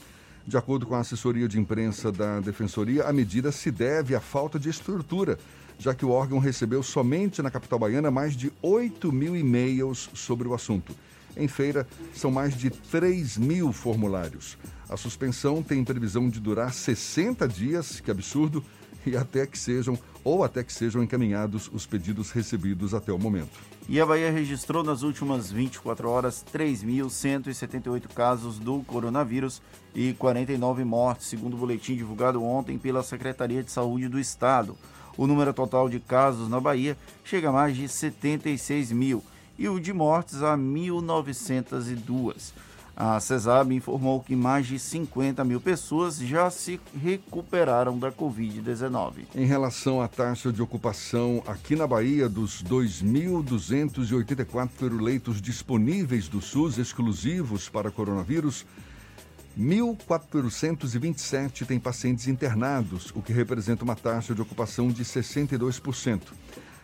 De 0.47 0.55
acordo 0.55 0.85
com 0.85 0.95
a 0.95 0.99
assessoria 0.99 1.45
de 1.45 1.59
imprensa 1.59 2.09
da 2.09 2.39
Defensoria, 2.39 3.03
a 3.03 3.11
medida 3.11 3.51
se 3.51 3.69
deve 3.69 4.15
à 4.15 4.21
falta 4.21 4.57
de 4.57 4.69
estrutura, 4.69 5.37
já 5.77 5.93
que 5.93 6.05
o 6.05 6.09
órgão 6.09 6.39
recebeu 6.39 6.81
somente 6.81 7.41
na 7.41 7.51
capital 7.51 7.77
baiana 7.77 8.09
mais 8.09 8.33
de 8.33 8.49
8 8.61 9.11
mil 9.11 9.35
e-mails 9.35 10.09
sobre 10.13 10.47
o 10.47 10.53
assunto. 10.53 10.95
Em 11.35 11.49
feira, 11.49 11.85
são 12.13 12.31
mais 12.31 12.55
de 12.57 12.69
3 12.69 13.37
mil 13.37 13.73
formulários. 13.73 14.57
A 14.87 14.95
suspensão 14.95 15.61
tem 15.61 15.83
previsão 15.83 16.29
de 16.29 16.39
durar 16.39 16.73
60 16.73 17.45
dias, 17.45 17.99
que 17.99 18.09
absurdo, 18.09 18.63
e 19.07 19.17
até 19.17 19.45
que 19.45 19.57
sejam 19.57 19.97
ou 20.23 20.43
até 20.43 20.63
que 20.63 20.73
sejam 20.73 21.01
encaminhados 21.01 21.69
os 21.73 21.85
pedidos 21.85 22.31
recebidos 22.31 22.93
até 22.93 23.11
o 23.11 23.17
momento. 23.19 23.59
E 23.89 24.01
a 24.01 24.05
Bahia 24.05 24.29
registrou 24.29 24.83
nas 24.83 25.01
últimas 25.01 25.49
24 25.49 26.09
horas 26.09 26.43
3.178 26.53 28.07
casos 28.13 28.59
do 28.59 28.81
coronavírus 28.83 29.61
e 29.95 30.13
49 30.13 30.83
mortes, 30.83 31.27
segundo 31.27 31.53
o 31.53 31.57
boletim 31.57 31.95
divulgado 31.95 32.43
ontem 32.43 32.77
pela 32.77 33.01
Secretaria 33.01 33.63
de 33.63 33.71
Saúde 33.71 34.09
do 34.09 34.19
Estado. 34.19 34.77
O 35.15 35.25
número 35.25 35.53
total 35.53 35.87
de 35.87 36.01
casos 36.01 36.49
na 36.49 36.59
Bahia 36.59 36.97
chega 37.23 37.47
a 37.49 37.53
mais 37.53 37.77
de 37.77 37.87
76 37.87 38.91
mil 38.91 39.23
e 39.57 39.69
o 39.69 39.79
de 39.79 39.93
mortes 39.93 40.43
a 40.43 40.57
1.902. 40.57 42.51
A 42.99 43.19
CESAB 43.19 43.75
informou 43.75 44.21
que 44.21 44.35
mais 44.35 44.65
de 44.65 44.79
50 44.79 45.45
mil 45.45 45.61
pessoas 45.61 46.17
já 46.17 46.49
se 46.49 46.81
recuperaram 46.99 47.99
da 47.99 48.11
Covid-19. 48.11 49.25
Em 49.35 49.45
relação 49.45 50.01
à 50.01 50.07
taxa 50.07 50.51
de 50.51 50.63
ocupação 50.63 51.43
aqui 51.45 51.75
na 51.75 51.85
Bahia, 51.85 52.27
dos 52.27 52.63
2.284 52.63 54.99
leitos 54.99 55.39
disponíveis 55.39 56.27
do 56.27 56.41
SUS 56.41 56.79
exclusivos 56.79 57.69
para 57.69 57.91
coronavírus, 57.91 58.65
1.427 59.55 61.67
têm 61.67 61.79
pacientes 61.79 62.27
internados, 62.27 63.11
o 63.13 63.21
que 63.21 63.31
representa 63.31 63.83
uma 63.83 63.95
taxa 63.95 64.33
de 64.33 64.41
ocupação 64.41 64.87
de 64.87 65.05
62%. 65.05 66.21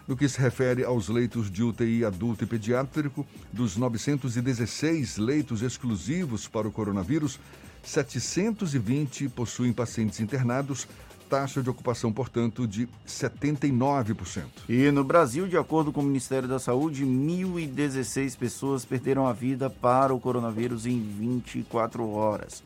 No 0.05 0.17
que 0.17 0.27
se 0.27 0.39
refere 0.39 0.83
aos 0.83 1.07
leitos 1.07 1.49
de 1.49 1.63
UTI 1.63 2.03
adulto 2.03 2.43
e 2.43 2.47
pediátrico, 2.47 3.25
dos 3.53 3.77
916 3.77 5.17
leitos 5.17 5.61
exclusivos 5.61 6.45
para 6.45 6.67
o 6.67 6.71
coronavírus, 6.71 7.39
720 7.83 9.29
possuem 9.29 9.71
pacientes 9.71 10.19
internados, 10.19 10.87
taxa 11.29 11.63
de 11.63 11.69
ocupação, 11.69 12.11
portanto, 12.11 12.67
de 12.67 12.87
79%. 13.07 14.43
E 14.67 14.91
no 14.91 15.05
Brasil, 15.05 15.47
de 15.47 15.57
acordo 15.57 15.91
com 15.91 16.01
o 16.01 16.05
Ministério 16.05 16.49
da 16.49 16.59
Saúde, 16.59 17.05
1.016 17.05 18.37
pessoas 18.37 18.83
perderam 18.83 19.25
a 19.25 19.31
vida 19.31 19.69
para 19.69 20.13
o 20.13 20.19
coronavírus 20.19 20.85
em 20.85 20.99
24 21.01 22.07
horas. 22.09 22.61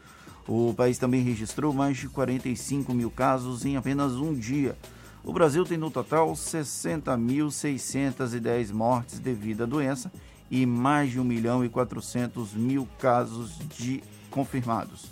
O 0.48 0.74
país 0.74 0.98
também 0.98 1.22
registrou 1.22 1.72
mais 1.72 1.98
de 1.98 2.10
45 2.10 2.94
mil 2.94 3.12
casos 3.12 3.64
em 3.64 3.78
apenas 3.78 4.14
um 4.14 4.34
dia. 4.34 4.76
O 5.24 5.34
Brasil 5.34 5.66
tem 5.66 5.78
no 5.78 5.92
total 5.92 6.32
60.610 6.34 8.72
mortes 8.72 9.20
devido 9.20 9.64
à 9.64 9.66
doença 9.66 10.12
e 10.50 10.66
mais 10.66 11.12
de 11.12 11.20
1 11.20 11.24
milhão 11.24 11.66
e 11.66 11.70
400 11.70 12.54
mil 12.54 12.88
casos 13.00 13.58
de 13.78 14.04
confirmados. 14.30 15.10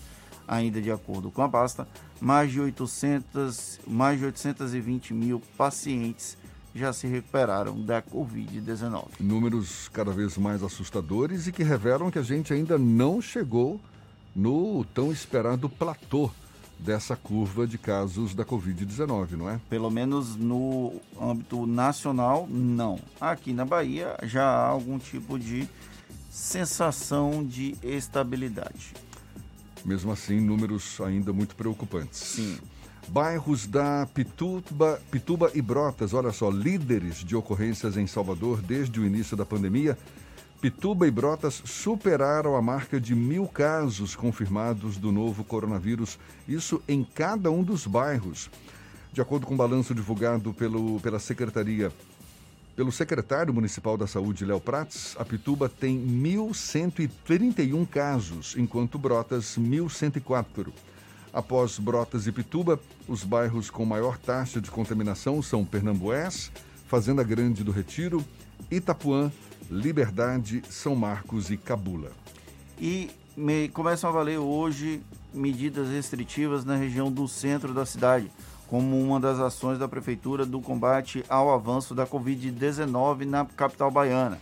Ainda 0.47 0.81
de 0.81 0.91
acordo 0.91 1.31
com 1.31 1.41
a 1.41 1.50
pasta, 1.50 1.88
mais 2.21 2.51
de, 2.51 2.62
800, 2.62 3.79
mais 3.88 4.19
de 4.19 4.25
820 4.25 5.13
mil 5.13 5.41
pacientes 5.57 6.38
já 6.74 6.91
se 6.91 7.07
recuperaram 7.07 7.81
da 7.81 8.01
Covid-19. 8.01 9.05
Números 9.19 9.89
cada 9.89 10.12
vez 10.12 10.38
mais 10.38 10.62
assustadores 10.62 11.47
e 11.47 11.51
que 11.51 11.63
revelam 11.63 12.12
que 12.12 12.19
a 12.19 12.24
gente 12.24 12.53
ainda 12.53 12.77
não 12.77 13.21
chegou 13.21 13.79
no 14.35 14.83
tão 14.93 15.12
esperado 15.12 15.69
platô 15.69 16.29
dessa 16.79 17.15
curva 17.15 17.65
de 17.65 17.77
casos 17.77 18.34
da 18.34 18.46
Covid-19, 18.46 19.32
não 19.32 19.50
é? 19.50 19.60
Pelo 19.70 19.89
menos 19.89 20.36
no 20.36 20.94
âmbito 21.20 21.65
nacional, 21.65 22.48
não. 22.50 23.00
Aqui 23.20 23.53
na 23.53 23.65
Bahia 23.65 24.17
já 24.24 24.44
há 24.44 24.67
algum 24.67 25.00
tipo 25.00 25.39
de 25.39 25.67
sensação 26.29 27.44
de 27.46 27.75
estabilidade. 27.82 28.94
Mesmo 29.84 30.12
assim, 30.12 30.39
números 30.39 31.00
ainda 31.00 31.32
muito 31.32 31.55
preocupantes. 31.55 32.20
Sim. 32.20 32.58
Bairros 33.08 33.67
da 33.67 34.08
Pituba, 34.13 35.00
Pituba 35.12 35.51
e 35.53 35.62
Brotas, 35.62 36.13
olha 36.13 36.32
só, 36.32 36.50
líderes 36.50 37.17
de 37.17 37.36
ocorrências 37.36 37.96
em 37.96 38.08
Salvador 38.08 38.62
desde 38.62 39.00
o 39.00 39.05
início 39.05 39.38
da 39.38 39.45
pandemia. 39.45 39.97
Pituba 40.62 41.08
e 41.08 41.12
Brotas 41.12 41.62
superaram 41.65 42.56
a 42.56 42.62
marca 42.62 43.00
de 43.00 43.13
mil 43.13 43.48
casos 43.48 44.15
confirmados 44.15 44.98
do 44.98 45.12
novo 45.12 45.44
coronavírus, 45.44 46.18
isso 46.48 46.82
em 46.88 47.04
cada 47.04 47.52
um 47.52 47.62
dos 47.62 47.86
bairros. 47.86 48.50
De 49.13 49.22
acordo 49.22 49.46
com 49.46 49.54
o 49.54 49.58
balanço 49.58 49.94
divulgado 49.94 50.54
pelo, 50.54 51.00
pela 51.02 51.20
Secretaria, 51.20 51.91
pelo 52.76 52.91
secretário 52.91 53.54
municipal 53.54 53.96
da 53.96 54.06
Saúde, 54.06 54.44
Léo 54.44 54.60
Prats, 54.60 55.15
a 55.18 55.24
Pituba 55.24 55.70
tem 55.70 55.98
1.131 55.98 57.88
casos, 57.88 58.56
enquanto 58.58 58.98
Brotas 58.98 59.58
1.104. 59.58 60.68
Após 61.32 61.80
Brotas 61.80 62.28
e 62.28 62.32
Pituba, 62.32 62.80
os 63.08 63.24
bairros 63.24 63.70
com 63.70 63.86
maior 63.86 64.18
taxa 64.18 64.60
de 64.60 64.72
contaminação 64.72 65.41
são 65.41 65.63
Pernambués, 65.63 66.52
Fazenda 66.88 67.24
Grande 67.24 67.63
do 67.63 67.72
Retiro, 67.72 68.26
Itapuã, 68.70 69.32
Liberdade, 69.69 70.62
São 70.69 70.95
Marcos 70.95 71.49
e 71.49 71.58
Cabula. 71.58 72.12
E 72.80 73.10
me, 73.36 73.67
começam 73.69 74.10
a 74.10 74.13
valer 74.13 74.38
hoje 74.38 75.01
medidas 75.34 75.89
restritivas 75.89 76.63
na 76.63 76.75
região 76.75 77.12
do 77.12 77.28
centro 77.28 77.73
da 77.73 77.86
cidade, 77.86 78.32
como 78.67 78.99
uma 78.99 79.19
das 79.19 79.39
ações 79.39 79.78
da 79.78 79.88
Prefeitura 79.88 80.45
do 80.45 80.62
combate 80.62 81.23
ao 81.28 81.54
avanço 81.54 81.93
da 81.93 82.06
Covid-19 82.06 83.25
na 83.25 83.45
capital 83.45 83.91
baiana. 83.91 84.39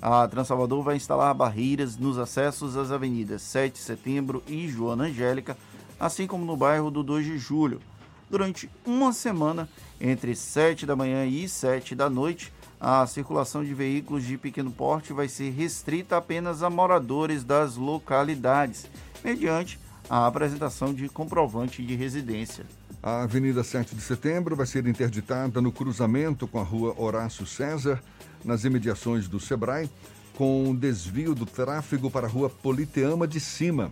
A 0.00 0.26
Transalvador 0.26 0.82
vai 0.82 0.96
instalar 0.96 1.32
barreiras 1.32 1.96
nos 1.96 2.18
acessos 2.18 2.76
às 2.76 2.90
avenidas 2.90 3.42
7 3.42 3.74
de 3.74 3.78
setembro 3.78 4.42
e 4.48 4.66
Joana 4.68 5.04
Angélica, 5.04 5.56
assim 6.00 6.26
como 6.26 6.44
no 6.44 6.56
bairro 6.56 6.90
do 6.90 7.02
2 7.04 7.24
de 7.24 7.38
julho. 7.38 7.80
Durante 8.28 8.68
uma 8.84 9.12
semana, 9.12 9.68
entre 10.00 10.34
7 10.34 10.86
da 10.86 10.96
manhã 10.96 11.24
e 11.24 11.48
7 11.48 11.94
da 11.94 12.10
noite, 12.10 12.52
a 12.84 13.06
circulação 13.06 13.64
de 13.64 13.72
veículos 13.72 14.24
de 14.24 14.36
pequeno 14.36 14.72
porte 14.72 15.12
vai 15.12 15.28
ser 15.28 15.50
restrita 15.50 16.16
apenas 16.16 16.64
a 16.64 16.68
moradores 16.68 17.44
das 17.44 17.76
localidades, 17.76 18.90
mediante 19.22 19.78
a 20.10 20.26
apresentação 20.26 20.92
de 20.92 21.08
comprovante 21.08 21.80
de 21.80 21.94
residência. 21.94 22.66
A 23.00 23.22
Avenida 23.22 23.62
7 23.62 23.94
de 23.94 24.02
Setembro 24.02 24.56
vai 24.56 24.66
ser 24.66 24.84
interditada 24.88 25.60
no 25.60 25.70
cruzamento 25.70 26.48
com 26.48 26.58
a 26.58 26.64
Rua 26.64 26.92
Horácio 26.98 27.46
César, 27.46 28.02
nas 28.44 28.64
imediações 28.64 29.28
do 29.28 29.38
Sebrae, 29.38 29.88
com 30.34 30.74
desvio 30.74 31.36
do 31.36 31.46
tráfego 31.46 32.10
para 32.10 32.26
a 32.26 32.30
Rua 32.30 32.50
Politeama 32.50 33.28
de 33.28 33.38
Cima. 33.38 33.90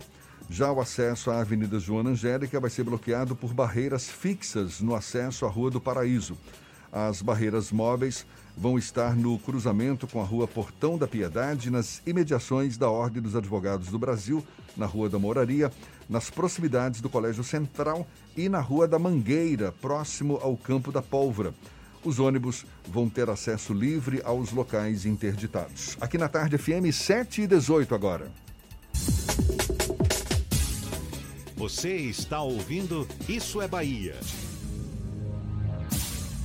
Já 0.49 0.69
o 0.69 0.81
acesso 0.81 1.31
à 1.31 1.39
Avenida 1.39 1.79
Joana 1.79 2.09
Angélica 2.09 2.59
vai 2.59 2.69
ser 2.69 2.83
bloqueado 2.83 3.37
por 3.37 3.53
barreiras 3.53 4.09
fixas 4.09 4.81
no 4.81 4.93
acesso 4.93 5.45
à 5.45 5.49
Rua 5.49 5.71
do 5.71 5.79
Paraíso. 5.79 6.37
As 6.91 7.21
barreiras 7.21 7.71
móveis 7.71 8.25
vão 8.55 8.77
estar 8.77 9.15
no 9.15 9.39
cruzamento 9.39 10.05
com 10.07 10.21
a 10.21 10.25
Rua 10.25 10.47
Portão 10.47 10.97
da 10.97 11.07
Piedade, 11.07 11.69
nas 11.69 12.01
imediações 12.05 12.77
da 12.77 12.89
Ordem 12.89 13.21
dos 13.21 13.35
Advogados 13.35 13.87
do 13.87 13.97
Brasil, 13.97 14.45
na 14.75 14.85
Rua 14.85 15.09
da 15.09 15.17
Moraria, 15.17 15.71
nas 16.09 16.29
proximidades 16.29 16.99
do 16.99 17.09
Colégio 17.09 17.43
Central 17.43 18.05
e 18.35 18.49
na 18.49 18.59
Rua 18.59 18.87
da 18.87 18.99
Mangueira, 18.99 19.71
próximo 19.71 20.37
ao 20.41 20.57
Campo 20.57 20.91
da 20.91 21.01
Pólvora. 21.01 21.53
Os 22.03 22.19
ônibus 22.19 22.65
vão 22.87 23.07
ter 23.07 23.29
acesso 23.29 23.73
livre 23.73 24.21
aos 24.25 24.51
locais 24.51 25.05
interditados. 25.05 25.95
Aqui 26.01 26.17
na 26.17 26.27
tarde 26.27 26.57
FM 26.57 26.91
7 26.91 27.43
e 27.43 27.47
18 27.47 27.93
agora. 27.95 28.31
Você 31.55 31.95
está 31.95 32.41
ouvindo 32.41 33.07
Isso 33.29 33.61
é 33.61 33.67
Bahia. 33.67 34.15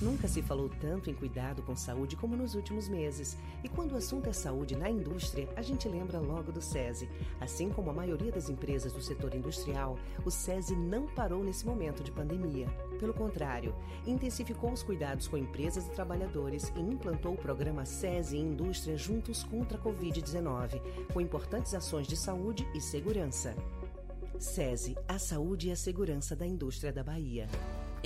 Nunca 0.07 0.29
se 0.29 0.41
falou 0.41 0.69
tanto 0.69 1.11
em 1.11 1.15
cuidado 1.15 1.65
com 1.65 1.75
saúde 1.75 2.15
como 2.15 2.37
nos 2.37 2.55
últimos 2.55 2.89
meses. 2.89 3.37
E 3.65 3.69
quando 3.69 3.91
o 3.91 3.97
assunto 3.97 4.29
é 4.29 4.33
saúde 4.33 4.77
na 4.77 4.89
indústria, 4.89 5.49
a 5.57 5.63
gente 5.63 5.89
lembra 5.89 6.21
logo 6.21 6.53
do 6.53 6.63
SESI. 6.63 7.09
Assim 7.41 7.71
como 7.71 7.91
a 7.91 7.93
maioria 7.93 8.31
das 8.31 8.49
empresas 8.49 8.93
do 8.93 9.03
setor 9.03 9.35
industrial, 9.35 9.99
o 10.25 10.31
SESI 10.31 10.77
não 10.77 11.09
parou 11.09 11.43
nesse 11.43 11.67
momento 11.67 12.05
de 12.05 12.13
pandemia. 12.13 12.69
Pelo 13.01 13.13
contrário, 13.13 13.75
intensificou 14.07 14.71
os 14.73 14.85
cuidados 14.85 15.27
com 15.27 15.37
empresas 15.37 15.89
e 15.89 15.91
trabalhadores 15.91 16.73
e 16.77 16.81
implantou 16.81 17.35
o 17.35 17.39
programa 17.39 17.85
SESI 17.85 18.39
Indústria 18.39 18.97
Juntos 18.97 19.43
contra 19.43 19.77
a 19.77 19.81
Covid-19, 19.81 20.81
com 21.13 21.21
importantes 21.21 21.75
ações 21.75 22.07
de 22.07 22.17
saúde 22.17 22.65
e 22.73 22.81
segurança. 22.81 23.57
SESI, 24.39 24.97
a 25.09 25.19
saúde 25.19 25.67
e 25.67 25.73
a 25.73 25.77
segurança 25.77 26.37
da 26.37 26.47
indústria 26.47 26.93
da 26.93 27.03
Bahia. 27.03 27.49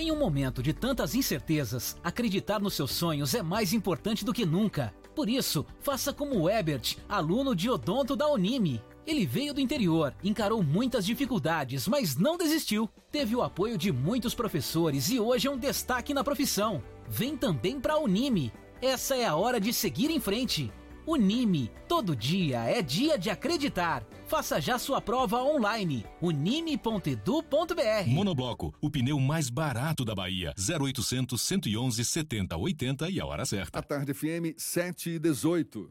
Em 0.01 0.11
um 0.11 0.17
momento 0.17 0.63
de 0.63 0.73
tantas 0.73 1.15
incertezas, 1.15 1.95
acreditar 2.03 2.59
nos 2.59 2.73
seus 2.73 2.91
sonhos 2.91 3.35
é 3.35 3.43
mais 3.43 3.75
importante 3.75 4.25
do 4.25 4.33
que 4.33 4.47
nunca. 4.47 4.95
Por 5.15 5.29
isso, 5.29 5.67
faça 5.79 6.11
como 6.11 6.41
o 6.41 6.49
Ebert, 6.49 6.97
aluno 7.07 7.55
de 7.55 7.69
odonto 7.69 8.17
da 8.17 8.27
Unime. 8.27 8.83
Ele 9.07 9.27
veio 9.27 9.53
do 9.53 9.61
interior, 9.61 10.15
encarou 10.25 10.63
muitas 10.63 11.05
dificuldades, 11.05 11.87
mas 11.87 12.17
não 12.17 12.39
desistiu. 12.39 12.89
Teve 13.13 13.37
o 13.37 13.43
apoio 13.43 13.77
de 13.77 13.93
muitos 13.93 14.35
professores 14.35 15.11
e 15.11 15.21
hoje 15.21 15.49
é 15.49 15.51
um 15.51 15.59
destaque 15.59 16.15
na 16.15 16.25
profissão. 16.25 16.83
Vem 17.07 17.37
também 17.37 17.79
para 17.79 17.93
a 17.93 18.01
Unime. 18.01 18.55
Essa 18.81 19.17
é 19.17 19.27
a 19.27 19.37
hora 19.37 19.61
de 19.61 19.71
seguir 19.71 20.11
em 20.11 20.19
frente. 20.19 20.73
Unime, 21.07 21.71
todo 21.87 22.17
dia 22.17 22.61
é 22.61 22.81
dia 22.81 23.19
de 23.19 23.29
acreditar. 23.29 24.03
Faça 24.31 24.61
já 24.61 24.79
sua 24.79 25.01
prova 25.01 25.43
online. 25.43 26.07
unime.edu.br. 26.23 28.07
Monobloco, 28.07 28.73
o 28.81 28.88
pneu 28.88 29.19
mais 29.19 29.51
barato 29.51 30.05
da 30.05 30.14
Bahia. 30.14 30.55
0800 30.57 31.43
111 31.43 32.05
70 32.05 32.57
80 32.57 33.11
e 33.11 33.21
a 33.21 33.27
hora 33.27 33.45
certa. 33.45 33.81
A 33.81 33.83
tarde 33.83 34.14
FM 34.14 34.55
7 34.57 35.11
e 35.11 35.19
18. 35.19 35.90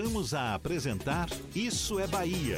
Voltamos 0.00 0.32
a 0.32 0.54
apresentar 0.54 1.26
Isso 1.54 2.00
é 2.00 2.06
Bahia. 2.06 2.56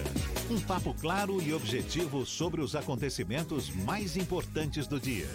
Um 0.49 0.61
papo 0.61 0.95
claro 0.95 1.43
e 1.43 1.53
objetivo 1.53 2.25
sobre 2.25 2.61
os 2.61 2.77
acontecimentos 2.77 3.69
mais 3.85 4.17
importantes 4.17 4.87
do 4.87 5.01
dia. 5.01 5.27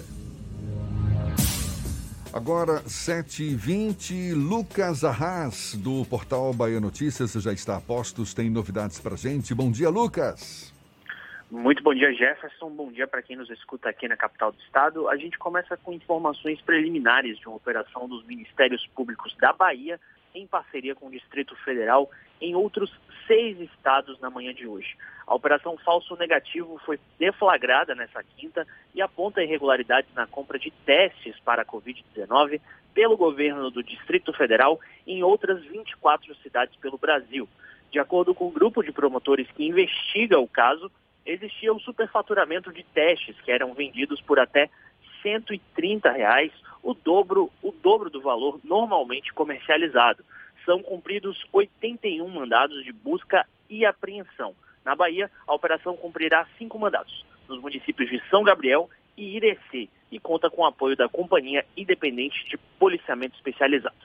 Agora, 2.32 2.80
7h20, 2.84 4.34
Lucas 4.34 5.04
Arras, 5.04 5.76
do 5.76 6.06
portal 6.06 6.54
Bahia 6.54 6.80
Notícias, 6.80 7.34
já 7.34 7.52
está 7.52 7.76
a 7.76 7.82
postos, 7.82 8.34
tem 8.34 8.50
novidades 8.50 9.02
pra 9.02 9.18
gente. 9.18 9.54
Bom 9.54 9.70
dia, 9.70 9.90
Lucas. 9.90 10.74
Muito 11.52 11.84
bom 11.84 11.94
dia, 11.94 12.14
Jefferson. 12.14 12.70
Bom 12.70 12.90
dia 12.90 13.06
para 13.06 13.22
quem 13.22 13.36
nos 13.36 13.50
escuta 13.50 13.90
aqui 13.90 14.08
na 14.08 14.16
capital 14.16 14.54
do 14.54 14.60
estado. 14.62 15.10
A 15.10 15.18
gente 15.18 15.38
começa 15.38 15.76
com 15.76 15.92
informações 15.92 16.62
preliminares 16.62 17.38
de 17.38 17.48
uma 17.48 17.58
operação 17.58 18.08
dos 18.08 18.26
Ministérios 18.26 18.88
Públicos 18.96 19.36
da 19.42 19.52
Bahia 19.52 20.00
em 20.38 20.48
parceria 20.48 20.96
com 20.96 21.08
o 21.08 21.12
Distrito 21.12 21.56
Federal 21.58 22.10
em 22.40 22.56
outros 22.56 22.92
seis 23.26 23.60
estados 23.60 24.20
na 24.20 24.30
manhã 24.30 24.54
de 24.54 24.68
hoje. 24.68 24.96
A 25.26 25.36
operação 25.36 25.78
Falso 25.78 26.16
Negativo 26.16 26.80
foi 26.86 27.00
deflagrada 27.20 27.94
nessa 27.94 28.24
quinta 28.24 28.66
e 28.96 29.02
aponta 29.02 29.44
irregularidades 29.44 30.14
na 30.14 30.26
compra 30.26 30.58
de 30.58 30.72
testes 30.86 31.38
para 31.40 31.64
a 31.64 31.66
Covid-19 31.66 32.62
pelo 32.94 33.18
governo 33.18 33.70
do 33.70 33.84
Distrito 33.84 34.32
Federal 34.34 34.80
em 35.06 35.24
outras 35.24 35.64
24 35.66 36.34
cidades 36.36 36.76
pelo 36.78 36.98
Brasil. 36.98 37.48
De 37.92 38.00
acordo 38.00 38.34
com 38.34 38.48
o 38.48 38.52
grupo 38.52 38.84
de 38.84 38.92
promotores 38.92 39.48
que 39.52 39.66
investiga 39.66 40.40
o 40.40 40.48
caso, 40.48 40.92
existia 41.26 41.74
um 41.74 41.80
superfaturamento 41.80 42.72
de 42.72 42.84
testes 42.84 43.40
que 43.42 43.52
eram 43.52 43.74
vendidos 43.74 44.22
por 44.22 44.40
até 44.40 44.70
130 45.28 46.10
reais, 46.10 46.54
o 46.82 46.94
dobro, 46.94 47.52
o 47.62 47.72
dobro 47.72 48.10
do 48.10 48.22
valor 48.22 48.60
normalmente 48.64 49.34
comercializado. 49.34 50.24
São 50.66 50.82
cumpridos 50.82 51.46
81 51.52 52.26
mandados 52.30 52.84
de 52.86 52.94
busca 52.94 53.46
e 53.70 53.86
apreensão. 53.86 54.56
Na 54.86 54.96
Bahia, 54.96 55.30
a 55.46 55.54
operação 55.54 55.98
cumprirá 55.98 56.48
cinco 56.58 56.80
mandados, 56.80 57.26
nos 57.50 57.60
municípios 57.62 58.10
de 58.10 58.22
São 58.30 58.42
Gabriel 58.42 58.90
e 59.18 59.36
Irecê, 59.36 59.90
e 60.10 60.18
conta 60.18 60.50
com 60.50 60.62
o 60.62 60.66
apoio 60.66 60.96
da 60.96 61.10
Companhia 61.10 61.66
Independente 61.76 62.48
de 62.48 62.58
Policiamento 62.80 63.36
Especializado. 63.36 63.96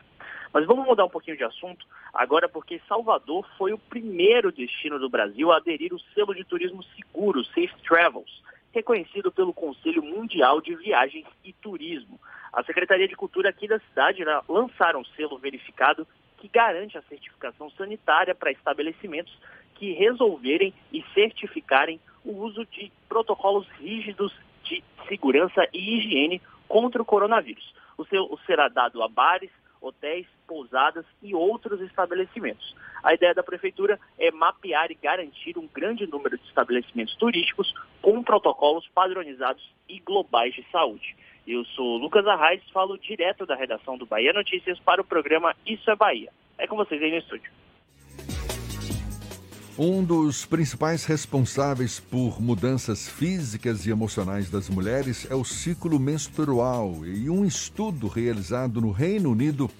Mas 0.53 0.67
vamos 0.67 0.85
mudar 0.85 1.05
um 1.05 1.09
pouquinho 1.09 1.37
de 1.37 1.45
assunto 1.45 1.87
agora 2.13 2.49
porque 2.49 2.81
Salvador 2.89 3.49
foi 3.57 3.73
o 3.73 3.79
primeiro 3.79 4.51
destino 4.51 4.99
do 4.99 5.09
Brasil 5.09 5.53
a 5.53 5.59
aderir 5.59 5.95
o 5.95 6.01
selo 6.15 6.35
de 6.35 6.45
turismo 6.45 6.83
seguro, 6.97 7.45
Safe 7.45 7.75
Travels, 7.87 8.43
reconhecido 8.73 9.31
pelo 9.31 9.53
Conselho 9.53 10.03
Mundial 10.03 10.61
de 10.61 10.75
Viagens 10.75 11.27
e 11.45 11.53
Turismo. 11.53 12.19
A 12.53 12.63
Secretaria 12.63 13.09
de 13.09 13.15
Cultura 13.15 13.51
aqui 13.51 13.69
da 13.69 13.79
cidade 13.79 14.25
né, 14.25 14.41
lançaram 14.49 15.01
um 15.01 15.05
selo 15.05 15.39
verificado 15.39 16.07
que 16.39 16.49
garante 16.49 16.99
a 16.99 17.03
certificação 17.03 17.71
sanitária 17.71 18.35
para 18.35 18.51
estabelecimentos 18.51 19.33
que 19.75 19.93
resolverem 19.93 20.75
e 20.93 21.05
certificarem 21.15 22.01
o 22.25 22.37
uso 22.37 22.65
de 22.67 22.91
protocolos 23.09 23.67
rígidos 23.79 24.33
de 24.65 24.83
segurança 25.09 25.67
e 25.73 25.99
higiene 25.99 26.41
contra 26.69 27.01
o 27.01 27.05
coronavírus. 27.05 27.75
O 27.97 28.05
selo 28.05 28.39
será 28.47 28.69
dado 28.69 29.03
a 29.03 29.09
bares, 29.09 29.51
hotéis, 29.83 30.27
pousadas 30.47 31.05
e 31.21 31.35
outros 31.35 31.81
estabelecimentos. 31.81 32.75
A 33.03 33.13
ideia 33.13 33.35
da 33.35 33.43
prefeitura 33.43 33.99
é 34.19 34.31
mapear 34.31 34.91
e 34.91 34.95
garantir 34.95 35.59
um 35.59 35.67
grande 35.67 36.07
número 36.07 36.39
de 36.39 36.45
estabelecimentos 36.47 37.17
turísticos 37.17 37.75
com 38.01 38.23
protocolos 38.23 38.89
padronizados 38.95 39.63
e 39.89 39.99
globais 39.99 40.55
de 40.55 40.65
saúde. 40.71 41.17
Eu 41.47 41.65
sou 41.65 41.99
Lucas 41.99 42.27
Arraes, 42.27 42.63
falo 42.71 42.97
direto 42.97 43.45
da 43.45 43.57
redação 43.57 43.99
do 43.99 44.07
Bahia 44.07 44.33
Notícias 44.33 44.79
para 44.79 45.03
o 45.03 45.05
programa 45.05 45.57
Isso 45.67 45.91
é 45.91 45.97
Bahia. 45.97 46.31
É 46.57 46.67
com 46.69 46.77
vocês 46.77 47.03
aí 47.03 47.11
no 47.11 47.19
estúdio. 47.19 47.51
Um 49.79 50.05
dos 50.05 50.45
principais 50.45 51.07
responsáveis 51.07 51.99
por 51.99 52.43
mudanças 52.43 53.09
físicas 53.09 53.87
e 53.87 53.91
emocionais 53.91 54.51
das 54.51 54.69
mulheres 54.69 55.27
é 55.31 55.35
o 55.35 55.45
ciclo 55.45 55.99
menstrual. 55.99 57.07
E 57.07 57.31
um 57.31 57.43
estudo 57.43 58.07
realizado 58.07 58.83
no 58.83 58.91
Reino 58.91 59.31
Unido 59.31 59.71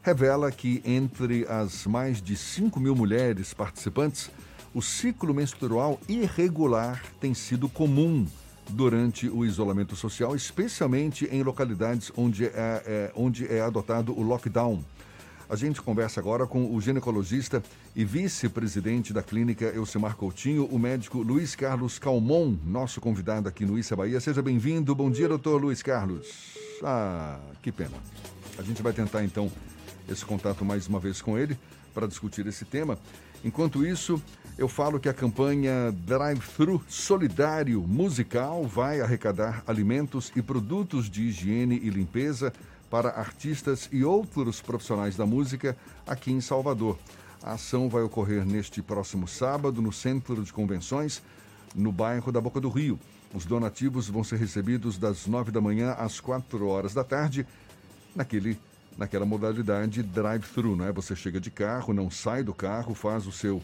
revela 0.00 0.52
que 0.52 0.80
entre 0.84 1.44
as 1.48 1.86
mais 1.86 2.22
de 2.22 2.36
5 2.36 2.78
mil 2.78 2.94
mulheres 2.94 3.52
participantes, 3.52 4.30
o 4.72 4.80
ciclo 4.80 5.34
menstrual 5.34 5.98
irregular 6.08 7.02
tem 7.20 7.34
sido 7.34 7.68
comum 7.68 8.24
durante 8.70 9.28
o 9.28 9.44
isolamento 9.44 9.96
social, 9.96 10.36
especialmente 10.36 11.24
em 11.32 11.42
localidades 11.42 12.12
onde 12.16 12.46
é, 12.46 12.52
é, 12.54 13.12
onde 13.16 13.52
é 13.52 13.60
adotado 13.60 14.16
o 14.16 14.22
lockdown. 14.22 14.84
A 15.50 15.56
gente 15.56 15.82
conversa 15.82 16.20
agora 16.20 16.46
com 16.46 16.74
o 16.74 16.80
ginecologista 16.80 17.62
e 17.94 18.04
vice-presidente 18.04 19.12
da 19.12 19.22
clínica 19.22 19.66
Elcimar 19.66 20.16
Coutinho, 20.16 20.64
o 20.66 20.78
médico 20.78 21.18
Luiz 21.18 21.54
Carlos 21.54 21.98
Calmon, 21.98 22.56
nosso 22.64 23.00
convidado 23.00 23.48
aqui 23.48 23.66
no 23.66 23.78
Issa 23.78 23.94
Bahia. 23.94 24.18
Seja 24.18 24.40
bem-vindo. 24.40 24.94
Bom 24.94 25.10
dia, 25.10 25.28
doutor 25.28 25.60
Luiz 25.60 25.82
Carlos. 25.82 26.56
Ah, 26.82 27.38
que 27.60 27.70
pena. 27.70 27.96
A 28.58 28.62
gente 28.62 28.82
vai 28.82 28.94
tentar 28.94 29.22
então 29.24 29.52
esse 30.08 30.24
contato 30.24 30.64
mais 30.64 30.86
uma 30.86 30.98
vez 30.98 31.20
com 31.20 31.38
ele 31.38 31.58
para 31.92 32.06
discutir 32.06 32.46
esse 32.46 32.64
tema. 32.64 32.98
Enquanto 33.44 33.84
isso, 33.84 34.22
eu 34.56 34.68
falo 34.68 34.98
que 34.98 35.08
a 35.08 35.14
campanha 35.14 35.92
Drive-Thru 35.92 36.82
Solidário 36.88 37.82
Musical 37.82 38.64
vai 38.64 39.02
arrecadar 39.02 39.62
alimentos 39.66 40.32
e 40.34 40.40
produtos 40.40 41.10
de 41.10 41.24
higiene 41.24 41.78
e 41.82 41.90
limpeza 41.90 42.54
para 42.88 43.10
artistas 43.10 43.88
e 43.92 44.02
outros 44.02 44.62
profissionais 44.62 45.14
da 45.14 45.26
música 45.26 45.76
aqui 46.06 46.32
em 46.32 46.40
Salvador. 46.40 46.98
A 47.42 47.54
ação 47.54 47.88
vai 47.88 48.02
ocorrer 48.02 48.46
neste 48.46 48.80
próximo 48.80 49.26
sábado 49.26 49.82
no 49.82 49.92
Centro 49.92 50.44
de 50.44 50.52
Convenções, 50.52 51.20
no 51.74 51.90
bairro 51.90 52.30
da 52.30 52.40
Boca 52.40 52.60
do 52.60 52.68
Rio. 52.68 53.00
Os 53.34 53.44
donativos 53.44 54.08
vão 54.08 54.22
ser 54.22 54.36
recebidos 54.36 54.96
das 54.96 55.26
nove 55.26 55.50
da 55.50 55.60
manhã 55.60 55.92
às 55.92 56.20
quatro 56.20 56.68
horas 56.68 56.94
da 56.94 57.02
tarde, 57.02 57.44
naquele, 58.14 58.56
naquela 58.96 59.26
modalidade 59.26 60.04
drive-thru, 60.04 60.76
não 60.76 60.84
é? 60.84 60.92
Você 60.92 61.16
chega 61.16 61.40
de 61.40 61.50
carro, 61.50 61.92
não 61.92 62.08
sai 62.08 62.44
do 62.44 62.54
carro, 62.54 62.94
faz 62.94 63.26
o 63.26 63.32
seu 63.32 63.60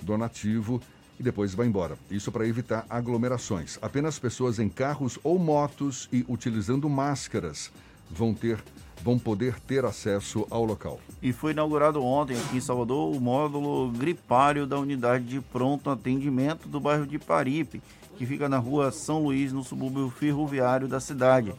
donativo 0.00 0.80
e 1.18 1.22
depois 1.22 1.52
vai 1.52 1.66
embora. 1.66 1.98
Isso 2.10 2.32
para 2.32 2.48
evitar 2.48 2.86
aglomerações. 2.88 3.78
Apenas 3.82 4.18
pessoas 4.18 4.58
em 4.58 4.68
carros 4.70 5.18
ou 5.22 5.38
motos 5.38 6.08
e 6.10 6.24
utilizando 6.26 6.88
máscaras 6.88 7.70
vão 8.10 8.32
ter 8.32 8.64
vão 9.02 9.18
poder 9.18 9.58
ter 9.60 9.84
acesso 9.84 10.46
ao 10.50 10.64
local. 10.64 11.00
E 11.22 11.32
foi 11.32 11.52
inaugurado 11.52 12.02
ontem 12.02 12.36
aqui 12.36 12.58
em 12.58 12.60
Salvador 12.60 13.14
o 13.14 13.20
módulo 13.20 13.90
gripário 13.90 14.66
da 14.66 14.78
unidade 14.78 15.24
de 15.24 15.40
pronto 15.40 15.90
atendimento 15.90 16.68
do 16.68 16.80
bairro 16.80 17.06
de 17.06 17.18
Paripe, 17.18 17.82
que 18.16 18.26
fica 18.26 18.48
na 18.48 18.58
rua 18.58 18.92
São 18.92 19.22
Luís, 19.22 19.52
no 19.52 19.64
subúrbio 19.64 20.10
ferroviário 20.10 20.86
da 20.86 21.00
cidade. 21.00 21.54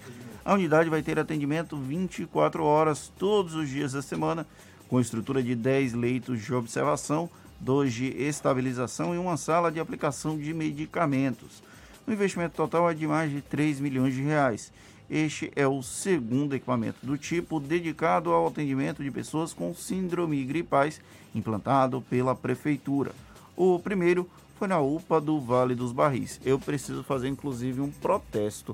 A 0.45 0.54
unidade 0.54 0.89
vai 0.89 1.01
ter 1.01 1.19
atendimento 1.19 1.77
24 1.77 2.63
horas 2.63 3.12
todos 3.17 3.56
os 3.56 3.69
dias 3.69 3.93
da 3.93 4.01
semana, 4.01 4.45
com 4.88 4.99
estrutura 4.99 5.41
de 5.41 5.56
10 5.56 5.93
leitos 5.93 6.41
de 6.41 6.54
observação, 6.54 7.30
dois 7.60 7.93
de 7.93 8.08
estabilização 8.08 9.13
e 9.15 9.17
uma 9.17 9.38
sala 9.38 9.71
de 9.71 9.80
aplicação 9.80 10.38
de 10.38 10.54
medicamentos. 10.54 11.63
O 12.08 12.12
investimento 12.12 12.56
total 12.56 12.89
é 12.89 12.93
de 12.93 13.08
mais 13.08 13.32
de 13.32 13.41
3 13.41 13.80
milhões 13.80 14.13
de 14.13 14.21
reais 14.21 14.71
este 15.12 15.52
é 15.58 15.67
o 15.67 15.84
segundo 15.84 16.56
equipamento 16.56 17.06
do 17.06 17.17
tipo 17.17 17.60
dedicado 17.60 18.32
ao 18.32 18.47
atendimento 18.47 19.04
de 19.04 19.12
pessoas 19.12 19.52
com 19.52 19.76
síndrome 19.76 20.41
gripais 20.45 21.02
implantado 21.36 22.02
pela 22.10 22.34
prefeitura. 22.34 23.12
O 23.58 23.78
primeiro 23.78 24.26
foi 24.58 24.69
na 24.69 24.80
UPA 24.80 25.19
do 25.19 25.38
Vale 25.41 25.76
dos 25.76 25.91
Barris. 25.91 26.39
Eu 26.45 26.58
preciso 26.58 27.04
fazer 27.04 27.28
inclusive 27.28 27.82
um 27.82 27.91
protesto, 27.91 28.74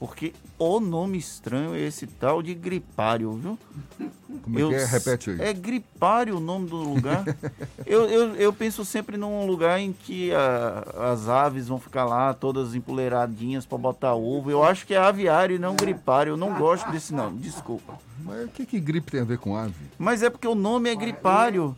Porque 0.00 0.32
o 0.58 0.80
nome 0.80 1.18
estranho 1.18 1.74
é 1.74 1.80
esse 1.80 2.06
tal 2.06 2.42
de 2.42 2.54
gripário, 2.54 3.32
viu? 3.34 3.58
Como 4.42 4.58
é 4.58 4.66
que 4.68 4.74
é? 4.74 4.84
Repete 4.86 5.30
aí. 5.30 5.40
É 5.42 5.52
gripário 5.52 6.38
o 6.38 6.40
nome 6.40 6.70
do 6.70 6.76
lugar. 6.76 7.22
eu, 7.84 8.08
eu, 8.08 8.34
eu 8.36 8.50
penso 8.50 8.82
sempre 8.82 9.18
num 9.18 9.46
lugar 9.46 9.78
em 9.78 9.92
que 9.92 10.32
a- 10.34 11.12
as 11.12 11.28
aves 11.28 11.68
vão 11.68 11.78
ficar 11.78 12.06
lá 12.06 12.32
todas 12.32 12.74
empoleiradinhas 12.74 13.66
para 13.66 13.76
botar 13.76 14.14
ovo. 14.14 14.50
Eu 14.50 14.64
acho 14.64 14.86
que 14.86 14.94
é 14.94 14.98
aviário 14.98 15.56
e 15.56 15.58
não 15.58 15.76
gripário. 15.76 16.30
Eu 16.32 16.36
não 16.38 16.54
gosto 16.54 16.90
desse 16.90 17.12
nome, 17.12 17.38
desculpa. 17.38 17.98
Mas 18.24 18.46
o 18.46 18.48
que, 18.48 18.64
que 18.64 18.80
gripe 18.80 19.10
tem 19.12 19.20
a 19.20 19.24
ver 19.24 19.36
com 19.36 19.54
ave? 19.54 19.74
Mas 19.98 20.22
é 20.22 20.30
porque 20.30 20.48
o 20.48 20.54
nome 20.54 20.88
é 20.88 20.94
gripário. 20.94 21.76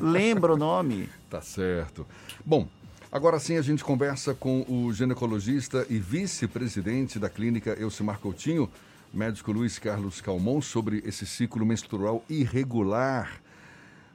Lembra 0.00 0.54
o 0.54 0.56
nome? 0.56 1.08
Tá 1.28 1.40
certo. 1.42 2.06
Bom, 2.44 2.68
agora 3.10 3.38
sim 3.38 3.56
a 3.56 3.62
gente 3.62 3.82
conversa 3.82 4.34
com 4.34 4.64
o 4.68 4.92
ginecologista 4.92 5.86
e 5.88 5.98
vice-presidente 5.98 7.18
da 7.18 7.28
clínica 7.28 7.76
Elcimar 7.80 8.18
Coutinho, 8.18 8.70
médico 9.12 9.52
Luiz 9.52 9.78
Carlos 9.78 10.20
Calmon, 10.20 10.60
sobre 10.60 11.02
esse 11.04 11.26
ciclo 11.26 11.66
menstrual 11.66 12.24
irregular 12.28 13.40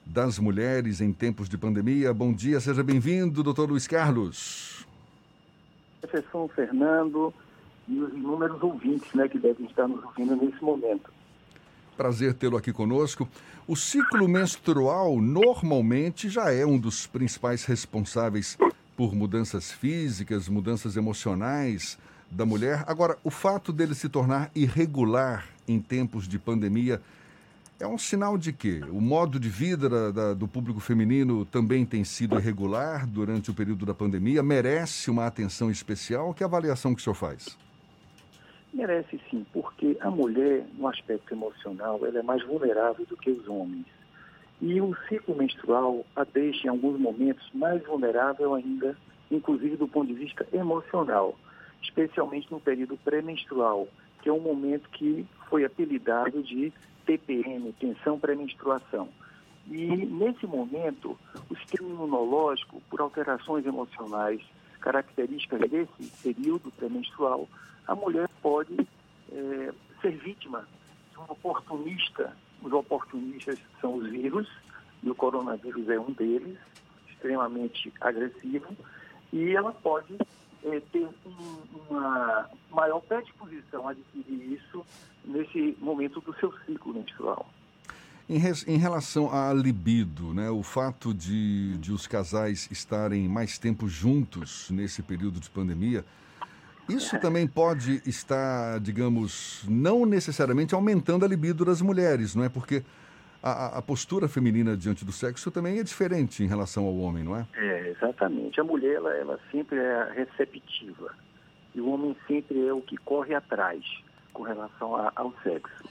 das 0.05 0.39
mulheres 0.39 1.01
em 1.01 1.11
tempos 1.11 1.49
de 1.49 1.57
pandemia. 1.57 2.13
Bom 2.13 2.31
dia, 2.31 2.59
seja 2.59 2.83
bem-vindo, 2.83 3.43
doutor 3.43 3.69
Luiz 3.69 3.87
Carlos. 3.87 4.85
Professor 6.01 6.49
Fernando 6.53 7.33
e 7.87 7.99
os 7.99 8.13
inúmeros 8.13 8.61
ouvintes 8.61 9.13
né, 9.13 9.27
que 9.27 9.39
devem 9.39 9.65
estar 9.65 9.87
nos 9.87 10.03
ouvindo 10.03 10.35
nesse 10.35 10.63
momento. 10.63 11.11
Prazer 11.97 12.33
tê-lo 12.33 12.57
aqui 12.57 12.71
conosco. 12.71 13.27
O 13.67 13.75
ciclo 13.75 14.27
menstrual 14.27 15.19
normalmente 15.19 16.29
já 16.29 16.51
é 16.51 16.65
um 16.65 16.77
dos 16.77 17.07
principais 17.07 17.65
responsáveis 17.65 18.57
por 18.95 19.13
mudanças 19.13 19.71
físicas, 19.71 20.47
mudanças 20.47 20.95
emocionais 20.97 21.97
da 22.31 22.45
mulher. 22.45 22.83
Agora, 22.87 23.17
o 23.23 23.29
fato 23.29 23.71
dele 23.73 23.93
se 23.93 24.09
tornar 24.09 24.49
irregular 24.55 25.45
em 25.67 25.79
tempos 25.79 26.27
de 26.27 26.39
pandemia 26.39 27.01
é 27.79 27.85
um 27.85 27.97
sinal 27.97 28.37
de 28.37 28.53
que 28.53 28.79
o 28.89 29.01
modo 29.01 29.37
de 29.39 29.49
vida 29.49 29.89
da- 29.89 30.11
da- 30.11 30.33
do 30.33 30.47
público 30.47 30.79
feminino 30.79 31.43
também 31.45 31.85
tem 31.85 32.03
sido 32.05 32.37
irregular 32.37 33.05
durante 33.05 33.51
o 33.51 33.53
período 33.53 33.85
da 33.85 33.93
pandemia, 33.93 34.41
merece 34.41 35.11
uma 35.11 35.25
atenção 35.27 35.69
especial. 35.69 36.33
Que 36.33 36.43
avaliação 36.43 36.95
que 36.95 37.01
o 37.01 37.03
senhor 37.03 37.15
faz? 37.15 37.57
Merece 38.73 39.19
sim, 39.29 39.45
porque 39.53 39.97
a 40.01 40.09
mulher, 40.09 40.65
no 40.77 40.87
aspecto 40.87 41.33
emocional, 41.33 41.99
ela 42.05 42.19
é 42.19 42.23
mais 42.23 42.45
vulnerável 42.45 43.05
do 43.05 43.15
que 43.17 43.29
os 43.31 43.47
homens. 43.47 43.85
E 44.61 44.79
o 44.79 44.95
ciclo 45.07 45.35
menstrual 45.35 46.05
a 46.15 46.23
deixa, 46.23 46.67
em 46.67 46.69
alguns 46.69 46.99
momentos, 46.99 47.47
mais 47.53 47.83
vulnerável 47.85 48.53
ainda, 48.53 48.97
inclusive 49.29 49.75
do 49.75 49.87
ponto 49.87 50.07
de 50.07 50.13
vista 50.13 50.47
emocional, 50.53 51.37
especialmente 51.81 52.49
no 52.51 52.59
período 52.59 52.97
pré-menstrual, 52.97 53.87
que 54.21 54.29
é 54.29 54.33
um 54.33 54.39
momento 54.39 54.89
que 54.89 55.25
foi 55.49 55.65
apelidado 55.65 56.41
de 56.41 56.71
TPM, 57.05 57.73
tensão 57.73 58.19
pré-menstruação. 58.19 59.09
E 59.67 59.87
nesse 59.87 60.45
momento, 60.45 61.17
o 61.49 61.55
sistema 61.57 61.89
imunológico, 61.89 62.81
por 62.89 63.01
alterações 63.01 63.65
emocionais 63.65 64.41
características 64.79 65.59
desse 65.69 66.11
período 66.21 66.71
pré-menstrual, 66.71 67.47
a 67.87 67.95
mulher 67.95 68.29
pode 68.41 68.75
eh, 69.31 69.73
ser 70.01 70.11
vítima 70.17 70.67
de 71.11 71.19
um 71.19 71.23
oportunista. 71.23 72.35
Os 72.65 72.73
oportunistas 72.73 73.59
são 73.79 73.93
os 73.97 74.09
vírus, 74.09 74.49
e 75.03 75.09
o 75.11 75.13
coronavírus 75.13 75.87
é 75.87 75.99
um 75.99 76.11
deles, 76.11 76.57
extremamente 77.11 77.93
agressivo, 78.01 78.75
e 79.31 79.51
ela 79.55 79.71
pode 79.71 80.17
eh, 80.63 80.81
ter 80.91 81.07
um- 81.23 81.61
uma 81.91 82.49
maior 82.71 82.99
predisposição 83.01 83.87
a 83.87 83.91
adquirir 83.91 84.53
isso 84.53 84.83
nesse 85.23 85.77
momento 85.79 86.19
do 86.21 86.33
seu 86.39 86.51
ciclo 86.65 86.91
menstrual. 86.95 87.47
Em, 88.27 88.39
res- 88.39 88.67
em 88.67 88.77
relação 88.77 89.31
à 89.31 89.53
libido, 89.53 90.33
né, 90.33 90.49
o 90.49 90.63
fato 90.63 91.13
de, 91.13 91.77
de 91.77 91.91
os 91.91 92.07
casais 92.07 92.67
estarem 92.71 93.29
mais 93.29 93.59
tempo 93.59 93.87
juntos 93.87 94.71
nesse 94.71 95.03
período 95.03 95.39
de 95.39 95.51
pandemia, 95.51 96.03
isso 96.89 97.17
também 97.19 97.47
pode 97.47 98.01
estar, 98.05 98.79
digamos, 98.79 99.63
não 99.67 100.05
necessariamente 100.05 100.73
aumentando 100.75 101.25
a 101.25 101.27
libido 101.27 101.65
das 101.65 101.81
mulheres, 101.81 102.35
não 102.35 102.43
é? 102.43 102.49
Porque 102.49 102.83
a, 103.41 103.51
a- 103.51 103.77
a 103.77 103.81
postura 103.81 104.27
feminina 104.27 104.75
diante 104.77 105.03
do 105.05 105.11
sexo 105.11 105.49
também 105.51 105.79
é 105.79 105.83
diferente 105.83 106.43
em 106.43 106.47
relação 106.47 106.85
ao 106.85 106.95
homem, 106.97 107.23
não 107.23 107.35
é? 107.35 107.45
É, 107.55 107.89
exatamente. 107.89 108.59
A 108.59 108.63
mulher, 108.63 108.95
ela, 108.95 109.13
ela 109.15 109.39
sempre 109.51 109.77
é 109.77 110.11
receptiva. 110.15 111.13
E 111.73 111.81
o 111.81 111.89
homem 111.89 112.15
sempre 112.27 112.65
é 112.67 112.73
o 112.73 112.81
que 112.81 112.97
corre 112.97 113.33
atrás 113.35 113.83
com 114.33 114.43
relação 114.43 114.95
a- 114.95 115.11
ao 115.15 115.33
sexo. 115.43 115.83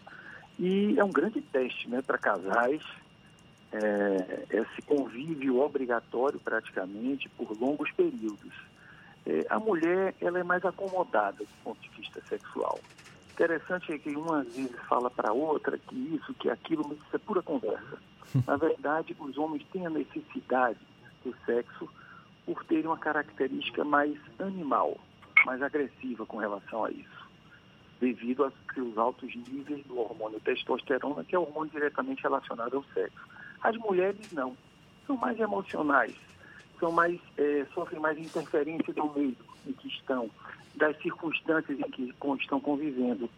E 0.59 0.98
é 0.98 1.04
um 1.04 1.11
grande 1.12 1.40
teste 1.40 1.88
né, 1.88 2.00
para 2.02 2.16
casais, 2.18 2.80
é, 3.72 4.44
esse 4.50 4.83
convívio 4.83 5.59
obrigatório 5.61 6.38
praticamente 6.38 7.28
por 7.30 7.50
longos 7.61 7.90
períodos. 7.92 8.52
É, 9.27 9.47
a 9.49 9.59
mulher, 9.59 10.15
ela 10.21 10.39
é 10.39 10.43
mais 10.43 10.65
acomodada 10.65 11.39
do 11.39 11.63
ponto 11.63 11.81
de 11.81 11.89
vista 11.91 12.21
sexual. 12.29 12.79
Interessante 13.33 13.93
é 13.93 13.99
que 13.99 14.11
uma 14.11 14.41
às 14.41 14.55
vezes 14.55 14.77
fala 14.89 15.11
para 15.11 15.33
outra 15.33 15.77
que 15.79 15.95
isso, 15.95 16.33
que 16.35 16.49
aquilo, 16.49 16.87
mas 16.87 16.99
isso 16.99 17.17
é 17.17 17.19
pura 17.19 17.43
conversa. 17.43 17.99
Na 18.47 18.57
verdade, 18.57 19.17
os 19.19 19.39
homens 19.39 19.65
têm 19.73 19.87
a 19.87 19.91
necessidade 19.91 20.79
do 21.25 21.35
sexo 21.45 21.89
por 22.45 22.63
terem 22.65 22.87
uma 22.87 22.99
característica 22.99 23.85
mais 23.85 24.15
animal, 24.39 24.99
mais 25.47 25.63
agressiva 25.63 26.27
com 26.27 26.37
relação 26.37 26.85
a 26.85 26.91
isso, 26.91 27.29
devido 28.01 28.45
aos 28.45 28.99
altos 28.99 29.35
níveis 29.35 29.85
do 29.87 29.99
hormônio 29.99 30.39
testosterona, 30.41 31.25
que 31.25 31.35
é 31.35 31.39
o 31.39 31.43
hormônio 31.43 31.73
diretamente 31.73 32.23
relacionado 32.23 32.77
ao 32.77 32.85
sexo. 32.93 33.27
As 33.63 33.77
mulheres 33.79 34.31
não, 34.33 34.55
são 35.07 35.17
mais 35.17 35.41
emocionais, 35.41 36.15
são 36.85 36.92
mais, 36.92 37.18
eh, 37.38 37.64
sofrem 37.73 37.99
mais 37.99 38.18
interferência 38.18 38.92
do 38.92 39.11
meio 39.14 39.35
em 39.66 39.73
que 39.73 39.88
estão, 39.88 40.29
das 40.75 40.94
circunstâncias 41.01 41.81
em 41.81 41.90
que 41.90 42.12
estão 42.38 42.61
convivendo. 42.61 43.31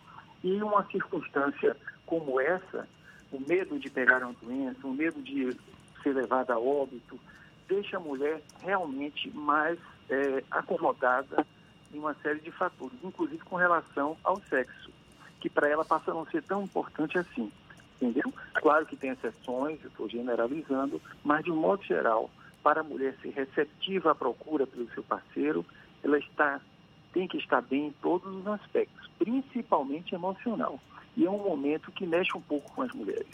E 0.42 0.60
uma 0.60 0.84
circunstância 0.86 1.76
como 2.04 2.40
essa, 2.40 2.88
o 3.30 3.38
medo 3.38 3.78
de 3.78 3.88
pegar 3.88 4.24
uma 4.24 4.34
doença, 4.42 4.84
o 4.84 4.92
medo 4.92 5.22
de 5.22 5.56
ser 6.02 6.12
levada 6.12 6.54
a 6.54 6.58
óbito, 6.58 7.20
deixa 7.68 7.98
a 7.98 8.00
mulher 8.00 8.42
realmente 8.64 9.30
mais 9.30 9.78
eh, 10.10 10.42
acomodada 10.50 11.46
em 11.94 12.00
uma 12.00 12.14
série 12.14 12.40
de 12.40 12.50
fatores, 12.50 12.98
inclusive 13.04 13.44
com 13.44 13.54
relação 13.54 14.16
ao 14.24 14.40
sexo, 14.42 14.90
que 15.40 15.48
para 15.48 15.68
ela 15.68 15.84
passa 15.84 16.10
a 16.10 16.14
não 16.14 16.26
ser 16.26 16.42
tão 16.42 16.64
importante 16.64 17.16
assim. 17.16 17.52
Entendeu? 18.00 18.34
Claro 18.54 18.84
que 18.86 18.96
tem 18.96 19.10
exceções, 19.10 19.78
eu 19.84 19.88
estou 19.88 20.08
generalizando, 20.08 21.00
mas 21.24 21.44
de 21.44 21.52
um 21.52 21.56
modo 21.56 21.82
geral, 21.84 22.28
para 22.66 22.80
a 22.80 22.82
mulher 22.82 23.14
ser 23.22 23.30
receptiva 23.30 24.10
à 24.10 24.14
procura 24.16 24.66
pelo 24.66 24.90
seu 24.90 25.00
parceiro, 25.04 25.64
ela 26.02 26.18
está, 26.18 26.60
tem 27.12 27.28
que 27.28 27.36
estar 27.38 27.62
bem 27.62 27.86
em 27.86 27.90
todos 28.02 28.26
os 28.34 28.44
aspectos, 28.48 29.08
principalmente 29.20 30.16
emocional. 30.16 30.80
E 31.16 31.24
é 31.24 31.30
um 31.30 31.38
momento 31.38 31.92
que 31.92 32.04
mexe 32.04 32.36
um 32.36 32.40
pouco 32.40 32.68
com 32.72 32.82
as 32.82 32.90
mulheres. 32.92 33.28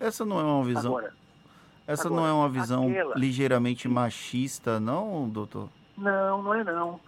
Essa 0.00 0.24
não 0.24 0.40
é 0.40 0.42
uma 0.44 0.64
visão. 0.64 0.96
Agora, 0.96 1.12
essa 1.86 2.08
agora, 2.08 2.22
não 2.22 2.26
é 2.26 2.32
uma 2.32 2.48
visão 2.48 2.88
aquela- 2.88 3.14
ligeiramente 3.16 3.86
machista, 3.86 4.80
não, 4.80 5.28
doutor? 5.28 5.68
Não, 5.98 6.42
não 6.42 6.54
é 6.54 6.64
não. 6.64 6.98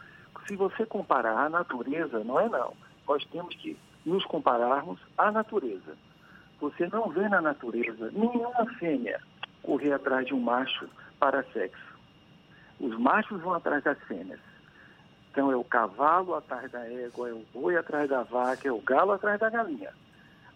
Se 0.46 0.56
você 0.56 0.84
comparar 0.84 1.46
a 1.46 1.48
natureza, 1.48 2.22
não 2.22 2.38
é 2.38 2.50
não. 2.50 2.74
Nós 3.08 3.24
temos 3.32 3.54
que 3.56 3.78
nos 4.04 4.26
compararmos 4.26 5.00
à 5.16 5.32
natureza. 5.32 5.96
Você 6.60 6.86
não 6.92 7.08
vê 7.08 7.26
na 7.30 7.40
natureza 7.40 8.10
nenhuma 8.12 8.66
fêmea 8.78 9.18
correr 9.62 9.94
atrás 9.94 10.26
de 10.26 10.34
um 10.34 10.40
macho 10.40 10.86
para 11.18 11.42
sexo. 11.52 11.96
Os 12.78 12.96
machos 12.98 13.40
vão 13.40 13.54
atrás 13.54 13.82
das 13.84 13.98
fêmeas. 14.04 14.40
Então 15.30 15.50
é 15.50 15.56
o 15.56 15.64
cavalo 15.64 16.34
atrás 16.34 16.70
da 16.70 16.80
égua, 16.90 17.28
é 17.28 17.32
o 17.32 17.44
boi 17.52 17.76
atrás 17.76 18.08
da 18.08 18.22
vaca, 18.22 18.68
é 18.68 18.72
o 18.72 18.80
galo 18.80 19.12
atrás 19.12 19.38
da 19.38 19.50
galinha. 19.50 19.92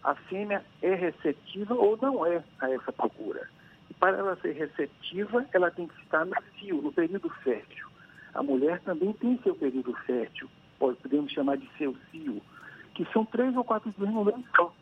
A 0.02 0.14
fêmea 0.14 0.64
é 0.80 0.94
receptiva 0.94 1.74
ou 1.74 1.98
não 2.00 2.24
é 2.24 2.42
a 2.60 2.70
essa 2.70 2.90
procura. 2.90 3.46
E 3.90 3.94
para 3.94 4.16
ela 4.16 4.36
ser 4.36 4.52
receptiva, 4.52 5.44
ela 5.52 5.70
tem 5.70 5.86
que 5.86 6.00
estar 6.02 6.24
no 6.24 6.34
cio, 6.58 6.80
no 6.80 6.92
período 6.92 7.28
fértil. 7.42 7.86
A 8.32 8.42
mulher 8.42 8.80
também 8.80 9.12
tem 9.14 9.38
seu 9.42 9.54
período 9.54 9.92
fértil, 10.06 10.48
podemos 10.78 11.30
chamar 11.32 11.58
de 11.58 11.68
seu 11.76 11.94
cio, 12.10 12.40
que 12.94 13.04
são 13.12 13.24
três 13.26 13.54
ou 13.56 13.64
quatro 13.64 13.92
dias 13.98 14.08
no 14.08 14.44
só. 14.56 14.72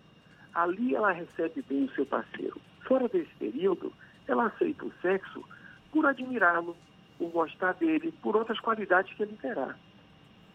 Ali 0.55 0.95
ela 0.95 1.13
recebe 1.13 1.63
bem 1.69 1.85
o 1.85 1.95
seu 1.95 2.07
parceiro. 2.07 2.61
Fora 2.83 3.09
desse 3.09 3.35
período, 3.39 3.93
ela 4.27 4.47
aceita 4.47 4.85
o 4.85 4.93
sexo 5.03 5.45
por 5.99 6.07
admirá-lo, 6.07 6.77
por 7.19 7.29
gostar 7.31 7.75
dele, 7.75 8.15
por 8.23 8.37
outras 8.37 8.61
qualidades 8.61 9.13
que 9.15 9.23
ele 9.25 9.37
terá. 9.43 9.75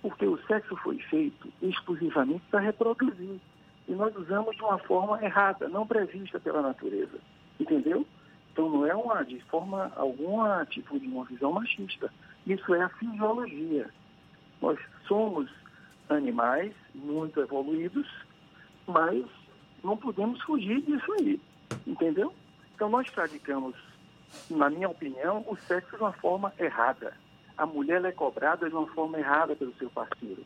Porque 0.01 0.25
o 0.25 0.37
sexo 0.47 0.73
foi 0.77 0.97
feito 0.99 1.51
exclusivamente 1.61 2.45
para 2.49 2.61
reproduzir. 2.61 3.41
E 3.85 3.91
nós 3.91 4.15
usamos 4.15 4.55
de 4.55 4.63
uma 4.63 4.77
forma 4.77 5.21
errada, 5.21 5.67
não 5.67 5.85
prevista 5.85 6.39
pela 6.39 6.61
natureza. 6.61 7.19
Entendeu? 7.59 8.07
Então 8.53 8.69
não 8.69 8.85
é 8.85 8.95
uma, 8.95 9.21
de 9.25 9.41
forma 9.41 9.91
alguma, 9.97 10.65
tipo 10.65 10.97
de 10.97 11.07
uma 11.07 11.25
visão 11.25 11.51
machista. 11.51 12.09
Isso 12.47 12.73
é 12.73 12.81
a 12.81 12.89
fisiologia. 12.89 13.89
Nós 14.61 14.79
somos 15.09 15.49
animais 16.07 16.73
muito 16.95 17.41
evoluídos, 17.41 18.07
mas 18.87 19.25
não 19.83 19.97
podemos 19.97 20.41
fugir 20.43 20.81
disso 20.83 21.11
aí, 21.19 21.37
entendeu? 21.85 22.33
Então 22.73 22.89
nós 22.89 23.09
praticamos, 23.09 23.75
na 24.49 24.69
minha 24.69 24.89
opinião, 24.89 25.43
o 25.47 25.55
sexo 25.55 25.95
de 25.95 26.01
uma 26.01 26.13
forma 26.13 26.53
errada. 26.59 27.13
A 27.57 27.65
mulher 27.65 28.03
é 28.05 28.11
cobrada 28.11 28.69
de 28.69 28.75
uma 28.75 28.87
forma 28.87 29.19
errada 29.19 29.55
pelo 29.55 29.73
seu 29.75 29.89
parceiro. 29.89 30.43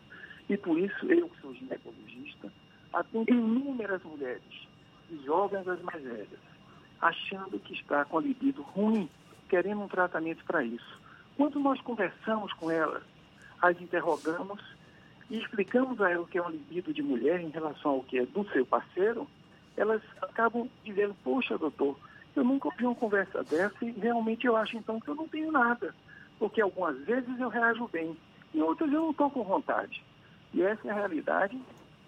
E 0.50 0.58
por 0.58 0.78
isso 0.78 1.12
eu, 1.12 1.30
que 1.30 1.42
sou 1.42 1.54
ginecologista, 1.54 2.52
atendo 2.94 3.34
inúmeras 3.34 4.02
mulheres, 4.04 4.68
jovens 5.26 5.68
às 5.68 5.82
mais 5.82 6.02
velhas, 6.02 6.40
achando 7.02 7.60
que 7.60 7.74
está 7.74 8.06
com 8.06 8.18
a 8.18 8.22
libido 8.22 8.62
ruim, 8.62 9.10
querendo 9.50 9.82
um 9.82 9.88
tratamento 9.88 10.44
para 10.46 10.64
isso. 10.64 11.00
Quando 11.36 11.60
nós 11.60 11.80
conversamos 11.82 12.52
com 12.54 12.72
elas, 12.72 13.04
as 13.62 13.80
interrogamos 13.80 14.62
e 15.30 15.38
explicamos 15.38 16.02
a 16.02 16.10
ela 16.10 16.24
o 16.24 16.28
que 16.28 16.38
é 16.38 16.44
um 16.44 16.50
libido 16.50 16.94
de 16.94 17.02
mulher 17.02 17.40
em 17.42 17.50
relação 17.50 17.92
ao 17.92 18.04
que 18.04 18.20
é 18.20 18.26
do 18.26 18.48
seu 18.50 18.66
parceiro, 18.66 19.28
elas 19.76 20.02
acabam 20.22 20.68
dizendo, 20.84 21.16
poxa, 21.24 21.58
doutor, 21.58 21.98
eu 22.40 22.44
nunca 22.44 22.68
ouvi 22.68 22.86
uma 22.86 22.96
conversa 22.96 23.44
dessa 23.44 23.84
e 23.84 23.92
realmente 23.92 24.46
eu 24.46 24.56
acho 24.56 24.78
então 24.78 25.00
que 25.00 25.08
eu 25.08 25.16
não 25.16 25.28
tenho 25.28 25.52
nada. 25.52 25.94
Porque 26.40 26.62
algumas 26.62 26.98
vezes 27.06 27.40
eu 27.40 27.50
reajo 27.50 27.88
bem, 27.88 28.16
e 28.54 28.62
outras 28.62 28.92
eu 28.92 29.02
não 29.02 29.12
estou 29.12 29.30
com 29.30 29.44
vontade. 29.44 30.04
E 30.54 30.62
essa 30.62 30.88
é 30.88 30.92
a 30.92 30.96
realidade 30.96 31.60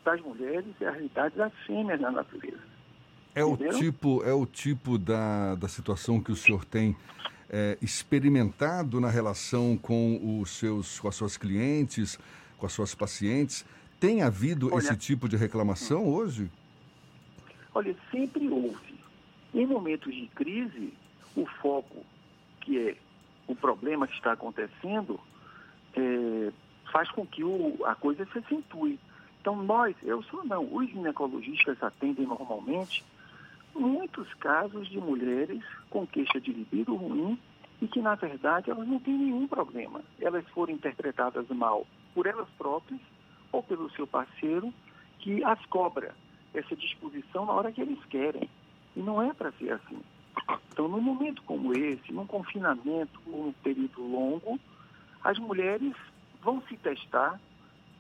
das 0.06 0.22
mulheres 0.22 0.74
e 0.80 0.86
a 0.86 0.92
realidade 0.92 1.36
das 1.36 1.54
fêmeas 1.66 2.00
na 2.00 2.12
natureza. 2.12 2.70
É 3.36 3.44
o 3.44 3.56
tipo, 3.56 4.24
é 4.24 4.34
o 4.34 4.46
tipo 4.46 4.98
da, 4.98 5.56
da 5.56 5.68
situação 5.68 6.22
que 6.22 6.32
o 6.32 6.36
senhor 6.36 6.66
tem 6.66 6.96
é, 7.50 7.78
experimentado 7.82 9.00
na 9.00 9.10
relação 9.10 9.78
com 9.78 10.40
os 10.42 10.52
seus, 10.52 11.00
com 11.00 11.08
as 11.08 11.16
suas 11.16 11.38
clientes, 11.38 12.20
com 12.58 12.66
as 12.66 12.74
suas 12.74 12.94
pacientes? 12.94 13.66
Tem 14.00 14.22
havido 14.22 14.68
Olha, 14.68 14.80
esse 14.80 14.96
tipo 14.96 15.28
de 15.28 15.36
reclamação 15.36 16.08
hoje? 16.08 16.50
Olha, 17.74 17.96
sempre 18.12 18.48
houve. 18.50 18.99
Em 19.54 19.66
momentos 19.66 20.14
de 20.14 20.28
crise, 20.28 20.94
o 21.36 21.46
foco, 21.62 22.06
que 22.62 22.90
é 22.90 22.96
o 23.48 23.56
problema 23.56 24.08
que 24.08 24.14
está 24.14 24.34
acontecendo, 24.34 25.20
é, 25.96 26.52
faz 26.92 27.10
com 27.12 27.26
que 27.26 27.44
o, 27.44 27.78
a 27.86 27.96
coisa 27.96 28.26
se 28.26 28.40
acentue. 28.40 29.00
Então, 29.42 29.56
nós, 29.56 29.96
eu 30.04 30.22
sou 30.24 30.44
não, 30.44 30.64
os 30.74 30.90
ginecologistas 30.90 31.82
atendem 31.82 32.28
normalmente 32.28 33.04
muitos 33.74 34.32
casos 34.36 34.88
de 34.90 35.00
mulheres 35.00 35.64
com 35.90 36.06
queixa 36.06 36.40
de 36.40 36.52
libido 36.52 36.96
ruim 36.96 37.40
e 37.82 37.88
que, 37.88 38.02
na 38.02 38.16
verdade, 38.16 38.70
elas 38.70 38.88
não 38.88 39.00
têm 39.00 39.18
nenhum 39.18 39.48
problema. 39.48 40.02
Elas 40.20 40.46
foram 40.50 40.74
interpretadas 40.74 41.48
mal 41.50 41.88
por 42.14 42.28
elas 42.28 42.50
próprias 42.58 43.00
ou 43.52 43.64
pelo 43.64 43.90
seu 43.92 44.06
parceiro, 44.06 44.74
que 45.20 45.44
as 45.44 45.64
cobra 45.68 46.14
essa 46.54 46.76
disposição 46.76 47.46
na 47.46 47.54
hora 47.54 47.72
que 47.72 47.82
eles 47.82 48.04
querem. 48.06 48.50
E 48.96 49.02
não 49.02 49.22
é 49.22 49.34
para 49.34 49.52
ser 49.54 49.72
assim. 49.72 50.02
Então, 50.72 50.88
num 50.88 51.02
momento 51.02 51.42
como 51.44 51.74
esse, 51.74 52.12
num 52.12 52.26
confinamento, 52.26 53.20
um 53.28 53.54
período 53.64 54.02
longo, 54.02 54.60
as 55.24 55.38
mulheres 55.38 55.94
vão 56.42 56.62
se 56.64 56.78
testar 56.78 57.40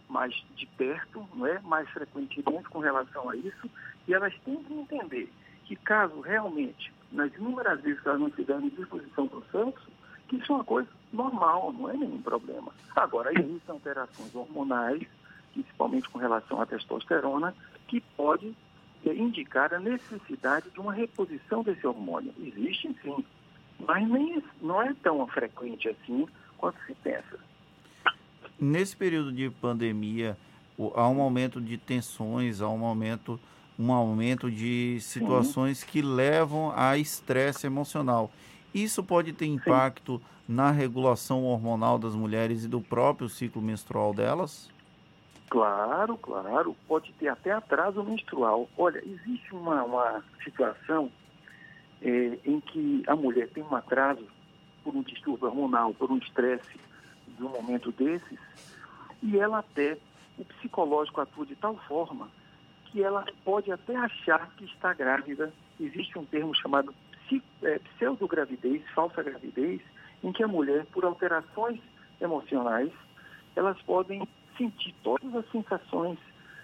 mais 0.10 0.34
de 0.56 0.65
perto, 0.65 1.28
não 1.36 1.45
é? 1.45 1.60
mais 1.60 1.88
frequentemente 1.89 2.69
com 2.69 2.80
relação 2.80 3.30
a 3.30 3.36
isso, 3.36 3.69
e 4.08 4.13
elas 4.13 4.34
têm 4.43 4.63
que 4.63 4.73
entender 4.73 5.32
que 5.65 5.75
caso 5.75 6.19
realmente, 6.21 6.91
nas 7.12 7.32
inúmeras 7.36 7.80
vezes 7.82 8.02
que 8.02 8.08
elas 8.08 8.19
não 8.19 8.30
tiverem 8.32 8.69
disposição 8.69 9.28
para 9.28 9.38
o 9.38 9.43
sexo, 9.52 9.88
que 10.28 10.38
isso 10.38 10.52
é 10.52 10.56
uma 10.56 10.63
coisa 10.63 10.89
normal, 11.13 11.71
não 11.73 11.89
é 11.89 11.93
nenhum 11.93 12.21
problema. 12.21 12.71
Agora, 12.95 13.32
existem 13.32 13.62
alterações 13.67 14.34
hormonais, 14.34 15.04
principalmente 15.54 16.10
com 16.10 16.17
relação 16.17 16.60
à 16.62 16.65
testosterona, 16.65 17.54
que 17.88 18.02
pode 18.15 18.56
indicar 19.05 19.73
a 19.73 19.79
necessidade 19.79 20.69
de 20.69 20.79
uma 20.79 20.93
reposição 20.93 21.63
desse 21.63 21.85
hormônio. 21.85 22.33
Existe 22.39 22.95
sim, 23.01 23.23
mas 23.79 24.07
nem, 24.07 24.43
não 24.62 24.81
é 24.81 24.93
tão 25.01 25.25
frequente 25.27 25.89
assim 25.89 26.27
quanto 26.57 26.77
se 26.85 26.93
pensa. 26.95 27.39
Nesse 28.59 28.95
período 28.95 29.31
de 29.31 29.49
pandemia, 29.49 30.38
há 30.95 31.07
um 31.07 31.21
aumento 31.21 31.62
de 31.62 31.77
tensões, 31.77 32.62
há 32.62 32.69
um 32.69 32.83
aumento, 32.83 33.39
um 33.77 33.91
aumento 33.91 34.51
de 34.51 34.97
situações 34.99 35.79
sim. 35.79 35.88
que 35.88 36.01
levam 36.01 36.73
a 36.75 36.97
estresse 36.97 37.65
emocional. 37.65 38.31
Isso 38.73 39.03
pode 39.03 39.31
ter 39.33 39.45
impacto 39.45 40.17
sim. 40.17 40.53
na 40.53 40.71
regulação 40.71 41.45
hormonal 41.45 41.97
das 41.97 42.13
mulheres 42.13 42.65
e 42.65 42.67
do 42.67 42.81
próprio 42.81 43.29
ciclo 43.29 43.62
menstrual 43.62 44.13
delas? 44.13 44.69
Claro, 45.49 46.15
claro, 46.17 46.75
pode 46.88 47.12
ter 47.13 47.27
até 47.27 47.51
atraso 47.51 48.03
menstrual. 48.03 48.69
Olha, 48.77 48.99
existe 49.03 49.53
uma, 49.53 49.83
uma 49.83 50.23
situação 50.43 51.12
é, 52.01 52.38
em 52.45 52.59
que 52.59 53.03
a 53.07 53.15
mulher 53.15 53.49
tem 53.49 53.63
um 53.63 53.75
atraso 53.75 54.25
por 54.83 54.95
um 54.95 55.01
distúrbio 55.01 55.47
hormonal, 55.47 55.93
por 55.93 56.12
um 56.12 56.17
estresse 56.17 56.79
de 57.27 57.43
um 57.43 57.49
momento 57.49 57.91
desses, 57.91 58.39
e 59.23 59.39
ela 59.39 59.59
até, 59.59 59.97
o 60.38 60.45
psicológico 60.45 61.19
atua 61.19 61.45
de 61.45 61.55
tal 61.55 61.75
forma 61.88 62.29
que 62.85 63.03
ela 63.03 63.25
pode 63.43 63.71
até 63.71 63.95
achar 63.95 64.49
que 64.55 64.65
está 64.65 64.93
grávida. 64.93 65.51
Existe 65.79 66.17
um 66.17 66.25
termo 66.25 66.55
chamado 66.55 66.93
é, 67.63 67.79
pseudogravidez, 67.79 68.83
falsa 68.93 69.23
gravidez, 69.23 69.81
em 70.23 70.31
que 70.31 70.43
a 70.43 70.47
mulher, 70.47 70.85
por 70.88 71.05
alterações 71.05 71.79
emocionais, 72.21 72.91
elas 73.55 73.79
podem 73.81 74.27
sentir 74.60 74.93
todas 75.02 75.34
as 75.34 75.50
sensações 75.50 76.19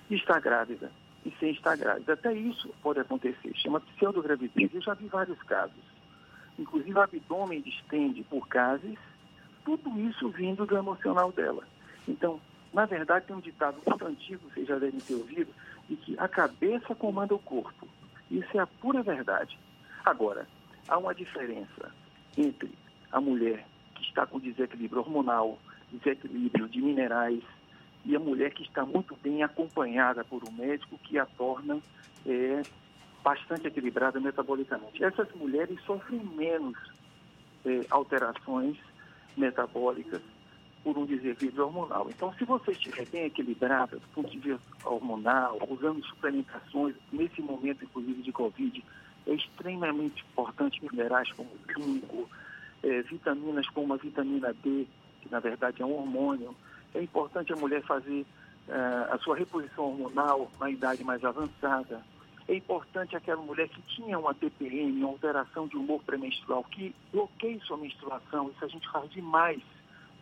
de 0.09 0.17
estar 0.17 0.39
grávida 0.39 0.91
e 1.25 1.31
sem 1.39 1.51
estar 1.51 1.75
grávida. 1.75 2.13
Até 2.13 2.33
isso 2.33 2.69
pode 2.83 2.99
acontecer, 2.99 3.51
chama 3.55 3.79
pseudogravidez. 3.79 4.73
Eu 4.73 4.81
já 4.81 4.93
vi 4.93 5.07
vários 5.07 5.41
casos. 5.43 5.83
Inclusive 6.59 6.93
o 6.93 7.01
abdômen 7.01 7.61
distende 7.61 8.23
por 8.23 8.47
gases, 8.47 8.97
tudo 9.63 9.99
isso 9.99 10.29
vindo 10.29 10.65
do 10.65 10.77
emocional 10.77 11.31
dela. 11.31 11.63
Então, 12.07 12.39
na 12.73 12.85
verdade, 12.85 13.25
tem 13.25 13.35
um 13.35 13.41
ditado 13.41 13.77
muito 13.85 14.05
antigo, 14.05 14.49
vocês 14.49 14.67
já 14.67 14.77
devem 14.77 14.99
ter 14.99 15.15
ouvido, 15.15 15.51
de 15.89 15.95
que 15.95 16.19
a 16.19 16.27
cabeça 16.27 16.93
comanda 16.93 17.33
o 17.33 17.39
corpo. 17.39 17.87
Isso 18.29 18.57
é 18.57 18.59
a 18.59 18.67
pura 18.67 19.01
verdade. 19.01 19.57
Agora, 20.03 20.47
há 20.87 20.97
uma 20.97 21.15
diferença 21.15 21.91
entre 22.37 22.71
a 23.11 23.19
mulher 23.19 23.65
que 23.95 24.03
está 24.03 24.25
com 24.25 24.39
desequilíbrio 24.39 25.01
hormonal, 25.01 25.57
desequilíbrio 25.91 26.67
de 26.67 26.81
minerais, 26.81 27.43
e 28.05 28.15
a 28.15 28.19
mulher 28.19 28.51
que 28.51 28.63
está 28.63 28.85
muito 28.85 29.15
bem 29.21 29.43
acompanhada 29.43 30.23
por 30.23 30.43
um 30.47 30.51
médico 30.51 30.97
que 30.99 31.17
a 31.17 31.25
torna 31.25 31.79
é, 32.25 32.61
bastante 33.23 33.67
equilibrada 33.67 34.19
metabolicamente. 34.19 35.03
Essas 35.03 35.27
mulheres 35.33 35.79
sofrem 35.85 36.19
menos 36.19 36.77
é, 37.65 37.81
alterações 37.89 38.77
metabólicas 39.35 40.21
por 40.83 40.95
um 40.99 41.05
desequilíbrio 41.05 41.65
hormonal. 41.65 42.07
Então, 42.09 42.31
se 42.35 42.45
você 42.45 42.71
estiver 42.71 43.07
bem 43.07 43.25
equilibrada 43.25 43.97
do 43.97 44.07
ponto 44.13 44.29
de 44.29 44.37
vista 44.37 44.61
hormonal, 44.87 45.57
usando 45.67 46.05
suplementações, 46.05 46.95
nesse 47.11 47.41
momento, 47.41 47.83
inclusive, 47.83 48.21
de 48.21 48.31
Covid, 48.31 48.83
é 49.25 49.33
extremamente 49.33 50.23
importante 50.31 50.79
minerais 50.83 51.31
como 51.31 51.49
zinco, 51.73 52.29
é, 52.83 53.01
vitaminas 53.01 53.67
como 53.69 53.95
a 53.95 53.97
vitamina 53.97 54.53
D, 54.53 54.85
que 55.21 55.31
na 55.31 55.39
verdade 55.39 55.81
é 55.81 55.85
um 55.85 55.93
hormônio, 55.93 56.55
é 56.95 57.03
importante 57.03 57.53
a 57.53 57.55
mulher 57.55 57.81
fazer 57.83 58.25
uh, 58.67 59.13
a 59.13 59.17
sua 59.19 59.35
reposição 59.35 59.85
hormonal 59.85 60.49
na 60.59 60.69
idade 60.69 61.03
mais 61.03 61.23
avançada. 61.23 62.01
É 62.47 62.55
importante 62.55 63.15
aquela 63.15 63.41
mulher 63.41 63.67
que 63.69 63.81
tinha 63.83 64.17
uma 64.17 64.33
TPM, 64.33 64.91
uma 64.99 65.09
alteração 65.09 65.67
de 65.67 65.77
humor 65.77 66.01
pré-menstrual, 66.03 66.63
que 66.63 66.93
bloqueie 67.11 67.59
sua 67.61 67.77
menstruação. 67.77 68.49
Isso 68.49 68.65
a 68.65 68.67
gente 68.67 68.89
faz 68.91 69.09
demais, 69.11 69.61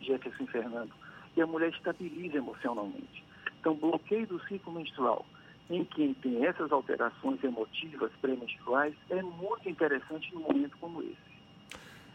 Jefferson 0.00 0.46
Fernando. 0.46 0.92
E 1.36 1.42
a 1.42 1.46
mulher 1.46 1.70
estabiliza 1.70 2.38
emocionalmente. 2.38 3.24
Então, 3.60 3.74
bloqueio 3.74 4.26
do 4.26 4.42
ciclo 4.46 4.72
menstrual 4.72 5.24
em 5.70 5.84
quem 5.84 6.12
tem 6.14 6.44
essas 6.44 6.70
alterações 6.70 7.42
emotivas 7.42 8.12
pré-menstruais 8.20 8.94
é 9.08 9.22
muito 9.22 9.68
interessante 9.68 10.34
num 10.34 10.42
momento 10.42 10.76
como 10.78 11.02
esse 11.02 11.33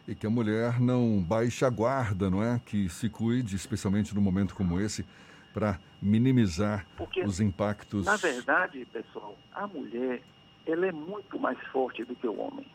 e 0.10 0.16
que 0.16 0.26
a 0.26 0.30
mulher 0.30 0.80
não 0.80 1.22
baixe 1.22 1.64
a 1.64 1.70
guarda, 1.70 2.32
não 2.32 2.42
é? 2.42 2.60
Que 2.66 2.90
se 2.90 3.08
cuide, 3.12 3.56
especialmente 3.56 4.16
num 4.16 4.22
momento 4.22 4.56
como 4.56 4.80
esse, 4.80 5.06
para 5.54 5.80
minimizar 6.02 6.84
Porque, 6.98 7.22
os 7.22 7.40
impactos. 7.40 8.08
Na 8.08 8.16
verdade, 8.16 8.84
pessoal, 8.92 9.38
a 9.54 9.68
mulher 9.68 10.24
ela 10.66 10.88
é 10.88 10.92
muito 10.92 11.38
mais 11.38 11.60
forte 11.68 12.04
do 12.04 12.16
que 12.16 12.28
o 12.28 12.40
homem. 12.40 12.66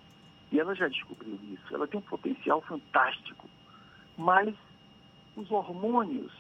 E 0.53 0.61
ela 0.61 0.77
já 0.77 0.87
descobriu 0.87 1.37
isso. 1.53 1.75
Ela 1.75 1.89
tem 1.89 1.99
um 1.99 2.05
potencial 2.05 2.63
fantástico. 2.63 3.51
Mas 4.17 4.55
os 5.35 5.51
hormônios 5.51 6.33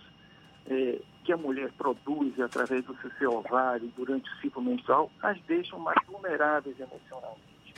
é, 0.66 1.00
que 1.24 1.32
a 1.32 1.36
mulher 1.36 1.72
produz 1.72 2.38
através 2.38 2.84
do 2.84 2.96
seu 3.18 3.32
ovário 3.32 3.92
durante 3.96 4.30
o 4.30 4.36
ciclo 4.36 4.62
menstrual 4.62 5.10
as 5.20 5.40
deixam 5.42 5.80
mais 5.80 5.98
vulneráveis 6.06 6.78
emocionalmente. 6.78 7.74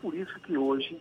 Por 0.00 0.14
isso 0.14 0.38
que 0.40 0.56
hoje 0.56 0.98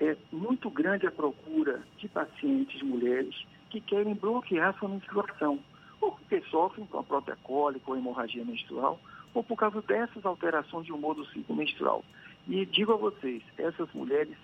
é 0.00 0.16
muito 0.32 0.68
grande 0.70 1.06
a 1.06 1.10
procura 1.10 1.82
de 1.98 2.08
pacientes 2.08 2.82
mulheres 2.82 3.34
que 3.70 3.80
querem 3.80 4.14
bloquear 4.14 4.76
sua 4.78 4.88
menstruação. 4.88 5.58
ou 6.00 6.12
porque 6.12 6.40
sofrem 6.50 6.86
com 6.86 6.98
a 6.98 7.02
própria 7.02 7.36
cólica 7.42 7.90
ou 7.90 7.96
hemorragia 7.96 8.44
menstrual, 8.44 9.00
ou 9.32 9.42
por 9.42 9.56
causa 9.56 9.80
dessas 9.80 10.24
alterações 10.26 10.84
de 10.84 10.92
humor 10.92 11.14
do 11.14 11.24
ciclo 11.26 11.56
menstrual. 11.56 12.04
E 12.46 12.66
digo 12.66 12.92
a 12.92 12.96
vocês, 12.96 13.42
essas 13.56 13.90
mulheres 13.94 14.36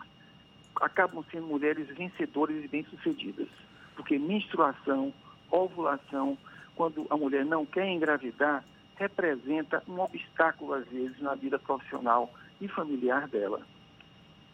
acabam 0.77 1.23
sendo 1.31 1.47
mulheres 1.47 1.87
vencedoras 1.89 2.65
e 2.65 2.69
bem-sucedidas, 2.69 3.49
porque 3.95 4.19
menstruação, 4.19 5.13
ovulação, 5.51 6.39
quando 6.75 7.07
a 7.11 7.17
mulher 7.17 7.45
não 7.45 7.67
quer 7.67 7.87
engravidar, 7.89 8.65
representa 8.97 9.83
um 9.87 10.01
obstáculo, 10.01 10.73
às 10.75 10.87
vezes, 10.89 11.21
na 11.21 11.35
vida 11.35 11.59
profissional 11.59 12.33
e 12.61 12.69
familiar 12.69 13.29
dela. 13.29 13.61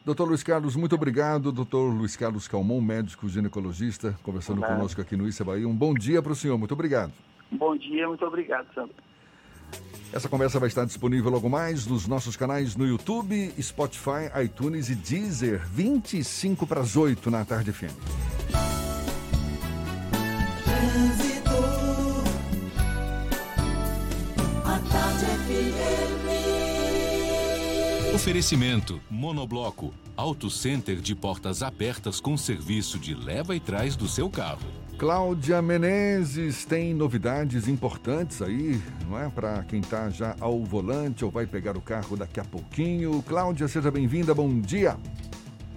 Doutor 0.07 0.29
Luiz 0.29 0.45
Carlos, 0.45 0.77
muito 0.77 0.95
obrigado. 0.95 1.51
Doutor 1.51 1.93
Luiz 1.93 2.15
Carlos 2.15 2.47
Calmon, 2.47 2.81
médico 2.81 3.29
ginecologista, 3.29 4.17
conversando 4.23 4.59
Olá. 4.59 4.69
conosco 4.69 5.01
aqui 5.01 5.17
no 5.17 5.27
Issa 5.27 5.43
Bahia. 5.43 5.67
Um 5.67 5.75
bom 5.75 5.93
dia 5.93 6.23
para 6.23 6.31
o 6.31 6.37
senhor, 6.37 6.57
muito 6.57 6.73
obrigado. 6.73 7.13
Bom 7.51 7.77
dia, 7.77 8.07
muito 8.07 8.25
obrigado, 8.25 8.73
Sandro. 8.73 8.95
Essa 10.13 10.29
conversa 10.29 10.61
vai 10.61 10.69
estar 10.69 10.85
disponível 10.85 11.29
logo 11.29 11.49
mais 11.49 11.89
nos 11.89 12.07
nossos 12.07 12.37
canais 12.37 12.77
no 12.77 12.87
YouTube, 12.87 13.53
Spotify, 13.61 14.31
iTunes 14.45 14.89
e 14.91 14.95
Deezer, 14.95 15.67
25 15.67 16.69
para 16.69 16.83
as 16.83 16.97
8 16.97 17.29
na 17.29 17.45
tarde 17.45 17.73
FM. 17.73 18.37
Oferecimento: 28.17 28.99
Monobloco, 29.11 29.93
Auto 30.17 30.49
Center 30.49 30.97
de 31.03 31.15
portas 31.15 31.63
abertas 31.63 32.19
com 32.19 32.35
serviço 32.35 32.99
de 32.99 33.15
leva 33.15 33.55
e 33.55 33.61
trás 33.61 33.95
do 33.95 34.09
seu 34.09 34.31
carro. 34.31 34.67
Cláudia 34.97 35.61
Menezes 35.61 36.65
tem 36.65 36.95
novidades 36.95 37.69
importantes 37.69 38.41
aí, 38.41 38.81
não 39.07 39.21
é? 39.21 39.29
Para 39.29 39.63
quem 39.65 39.81
está 39.81 40.09
já 40.09 40.35
ao 40.41 40.65
volante 40.65 41.27
ou 41.27 41.31
vai 41.31 41.47
pegar 41.47 41.77
o 41.77 41.81
carro 41.83 42.17
daqui 42.17 42.41
a 42.41 42.45
pouquinho. 42.45 43.23
Cláudia, 43.23 43.69
seja 43.69 43.91
bem-vinda, 43.91 44.35
bom 44.35 44.63
dia. 44.63 44.97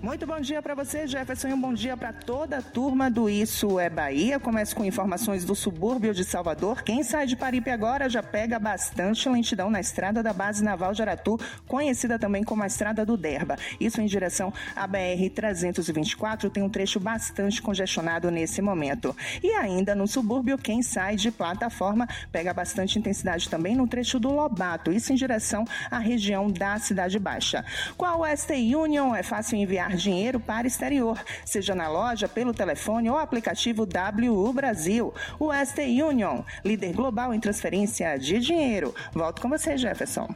Muito 0.02 0.26
bom 0.26 0.40
dia 0.40 0.62
para 0.62 0.74
você, 0.74 1.06
Jefferson, 1.06 1.50
e 1.50 1.54
um 1.54 1.60
bom 1.60 1.74
dia 1.74 1.98
para 1.98 2.14
toda 2.14 2.60
a 2.60 2.62
turma 2.62 3.12
do 3.12 3.30
Isso 3.30 3.78
é 3.78 3.90
Bahia. 3.90 4.40
Começo 4.40 4.74
com 4.74 4.86
informações 4.86 5.44
do 5.44 5.54
subúrbio 5.54 6.14
de 6.14 6.24
Salvador. 6.24 6.84
Quem 6.84 7.04
sai 7.04 7.28
de 7.28 7.36
Paripe 7.36 7.70
agora 7.70 8.10
já 8.10 8.24
pega 8.24 8.58
bastante 8.58 9.28
lentidão 9.28 9.70
na 9.70 9.82
estrada 9.82 10.24
da 10.24 10.32
Base 10.32 10.64
Naval 10.64 10.94
de 10.94 11.02
Aratu, 11.02 11.38
conhecida 11.68 12.18
também 12.18 12.46
como 12.46 12.64
a 12.64 12.68
Estrada 12.68 13.06
do 13.06 13.18
Derba. 13.18 13.58
Isso 13.78 14.00
em 14.00 14.06
direção 14.06 14.54
à 14.74 14.88
BR-324, 14.88 16.50
tem 16.50 16.64
um 16.64 16.70
trecho 16.70 16.98
bastante 16.98 17.62
congestionado 17.62 18.32
nesse 18.32 18.62
momento. 18.62 19.14
E 19.44 19.52
ainda 19.52 19.94
no 19.94 20.08
subúrbio, 20.08 20.58
quem 20.58 20.82
sai 20.82 21.18
de 21.18 21.30
plataforma 21.30 22.08
pega 22.32 22.54
bastante 22.54 22.98
intensidade 22.98 23.50
também 23.50 23.76
no 23.76 23.86
trecho 23.86 24.18
do 24.18 24.32
Lobato, 24.32 24.94
isso 24.94 25.12
em 25.12 25.18
direção 25.18 25.66
à 25.92 26.00
região 26.00 26.50
da 26.50 26.80
Cidade 26.80 27.20
Baixa. 27.20 27.66
Com 27.98 28.06
a 28.06 28.16
Western 28.16 28.76
Union, 28.78 29.14
é 29.14 29.24
fácil 29.24 29.58
enviar 29.58 29.89
enviar 29.90 29.96
dinheiro 29.96 30.40
para 30.40 30.68
exterior, 30.68 31.20
seja 31.46 31.74
na 31.74 31.88
loja, 31.88 32.28
pelo 32.28 32.54
telefone 32.54 33.10
ou 33.10 33.18
aplicativo 33.18 33.88
WU 33.88 34.54
Brasil. 34.54 35.14
O 35.40 35.48
Western 35.48 36.04
Union, 36.04 36.42
líder 36.64 36.94
global 36.94 37.34
em 37.34 37.40
transferência 37.40 38.18
de 38.18 38.40
dinheiro. 38.40 38.94
Volto 39.14 39.42
com 39.42 39.50
você, 39.50 39.78
Jefferson. 39.78 40.30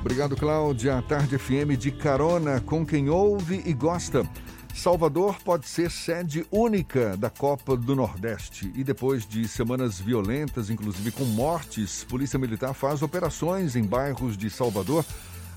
Obrigado, 0.00 0.36
Cláudia. 0.36 1.02
Tarde 1.02 1.38
FM 1.38 1.76
de 1.78 1.90
carona 1.90 2.60
com 2.60 2.84
quem 2.84 3.08
ouve 3.08 3.62
e 3.64 3.72
gosta. 3.72 4.26
Salvador 4.74 5.38
pode 5.42 5.66
ser 5.66 5.90
sede 5.90 6.46
única 6.50 7.16
da 7.16 7.30
Copa 7.30 7.76
do 7.76 7.96
Nordeste. 7.96 8.70
E 8.74 8.84
depois 8.84 9.26
de 9.26 9.48
semanas 9.48 9.98
violentas, 9.98 10.68
inclusive 10.68 11.10
com 11.10 11.24
mortes, 11.24 12.04
Polícia 12.04 12.38
Militar 12.38 12.74
faz 12.74 13.02
operações 13.02 13.74
em 13.74 13.82
bairros 13.82 14.36
de 14.36 14.50
Salvador. 14.50 15.04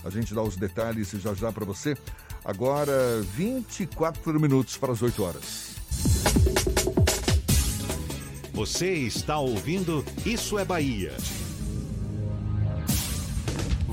A 0.05 0.09
gente 0.09 0.33
dá 0.33 0.41
os 0.41 0.55
detalhes 0.55 1.11
já 1.11 1.33
já 1.33 1.51
para 1.51 1.65
você. 1.65 1.97
Agora, 2.43 3.21
24 3.33 4.39
minutos 4.39 4.77
para 4.77 4.93
as 4.93 5.01
8 5.01 5.23
horas. 5.23 5.75
Você 8.53 8.93
está 8.93 9.37
ouvindo 9.39 10.03
Isso 10.25 10.57
é 10.59 10.65
Bahia. 10.65 11.13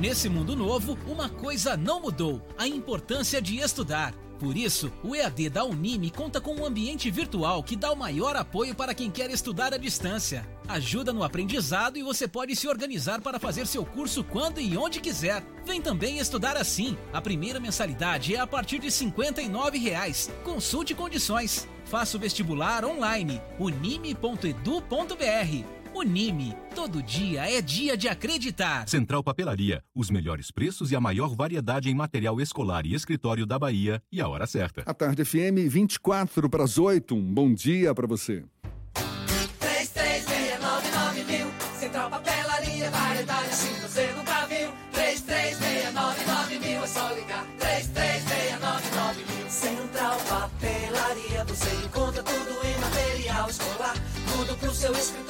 Nesse 0.00 0.30
mundo 0.30 0.56
novo, 0.56 0.98
uma 1.06 1.28
coisa 1.28 1.76
não 1.76 2.00
mudou: 2.00 2.40
a 2.56 2.66
importância 2.66 3.40
de 3.40 3.58
estudar. 3.58 4.14
Por 4.38 4.56
isso, 4.56 4.90
o 5.04 5.14
EAD 5.14 5.50
da 5.50 5.62
Unime 5.62 6.10
conta 6.10 6.40
com 6.40 6.54
um 6.54 6.64
ambiente 6.64 7.10
virtual 7.10 7.62
que 7.62 7.76
dá 7.76 7.92
o 7.92 7.96
maior 7.96 8.34
apoio 8.34 8.74
para 8.74 8.94
quem 8.94 9.10
quer 9.10 9.30
estudar 9.30 9.74
à 9.74 9.76
distância. 9.76 10.48
Ajuda 10.66 11.12
no 11.12 11.22
aprendizado 11.22 11.98
e 11.98 12.02
você 12.02 12.26
pode 12.26 12.56
se 12.56 12.66
organizar 12.66 13.20
para 13.20 13.38
fazer 13.38 13.66
seu 13.66 13.84
curso 13.84 14.24
quando 14.24 14.58
e 14.58 14.74
onde 14.78 15.00
quiser. 15.00 15.44
Vem 15.66 15.82
também 15.82 16.18
estudar 16.18 16.56
assim. 16.56 16.96
A 17.12 17.20
primeira 17.20 17.60
mensalidade 17.60 18.34
é 18.34 18.40
a 18.40 18.46
partir 18.46 18.78
de 18.78 18.90
59 18.90 19.76
reais. 19.76 20.30
Consulte 20.42 20.94
condições. 20.94 21.68
Faça 21.84 22.16
o 22.16 22.20
vestibular 22.20 22.86
online 22.86 23.38
unime.edu.br. 23.58 25.79
Unime. 26.00 26.56
Todo 26.74 27.02
dia 27.02 27.46
é 27.46 27.60
dia 27.60 27.94
de 27.94 28.08
acreditar. 28.08 28.88
Central 28.88 29.22
Papelaria. 29.22 29.84
Os 29.94 30.08
melhores 30.08 30.50
preços 30.50 30.90
e 30.90 30.96
a 30.96 31.00
maior 31.00 31.36
variedade 31.36 31.90
em 31.90 31.94
material 31.94 32.40
escolar 32.40 32.86
e 32.86 32.94
escritório 32.94 33.44
da 33.44 33.58
Bahia. 33.58 34.02
E 34.10 34.18
a 34.18 34.26
hora 34.26 34.46
certa. 34.46 34.82
A 34.86 34.94
tarde 34.94 35.26
FM, 35.26 35.68
24 35.68 36.48
para 36.48 36.64
as 36.64 36.78
8. 36.78 37.14
Um 37.14 37.34
bom 37.34 37.52
dia 37.52 37.94
para 37.94 38.06
você. 38.06 38.42
3369 38.94 41.24
mil. 41.24 41.48
Central 41.78 42.08
Papelaria, 42.08 42.90
variedade 42.90 43.50
assim 43.50 43.74
você 43.82 44.10
nunca 44.16 44.46
viu. 44.46 44.72
3369 44.92 46.58
mil. 46.60 46.82
É 46.82 46.86
só 46.86 47.12
ligar. 47.12 47.46
3369 47.58 49.18
mil. 49.18 49.50
Central 49.50 50.16
Papelaria, 50.30 51.44
você 51.44 51.68
encontra 51.84 52.22
tudo 52.22 52.66
em 52.66 52.78
material 52.80 53.50
escolar. 53.50 53.94
Tudo 54.32 54.56
pro 54.56 54.72
seu 54.72 54.92
escritório, 54.92 55.29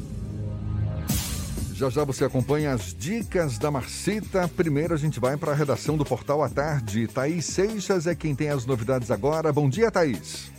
Já 1.81 1.89
já 1.89 2.03
você 2.03 2.25
acompanha 2.25 2.73
as 2.73 2.93
dicas 2.93 3.57
da 3.57 3.71
Marcita. 3.71 4.47
Primeiro 4.47 4.93
a 4.93 4.97
gente 4.97 5.19
vai 5.19 5.35
para 5.35 5.51
a 5.51 5.55
redação 5.55 5.97
do 5.97 6.05
Portal 6.05 6.43
à 6.43 6.47
Tarde. 6.47 7.07
Thaís 7.07 7.43
Seixas 7.45 8.05
é 8.05 8.13
quem 8.13 8.35
tem 8.35 8.49
as 8.49 8.67
novidades 8.67 9.09
agora. 9.09 9.51
Bom 9.51 9.67
dia, 9.67 9.89
Thaís. 9.89 10.51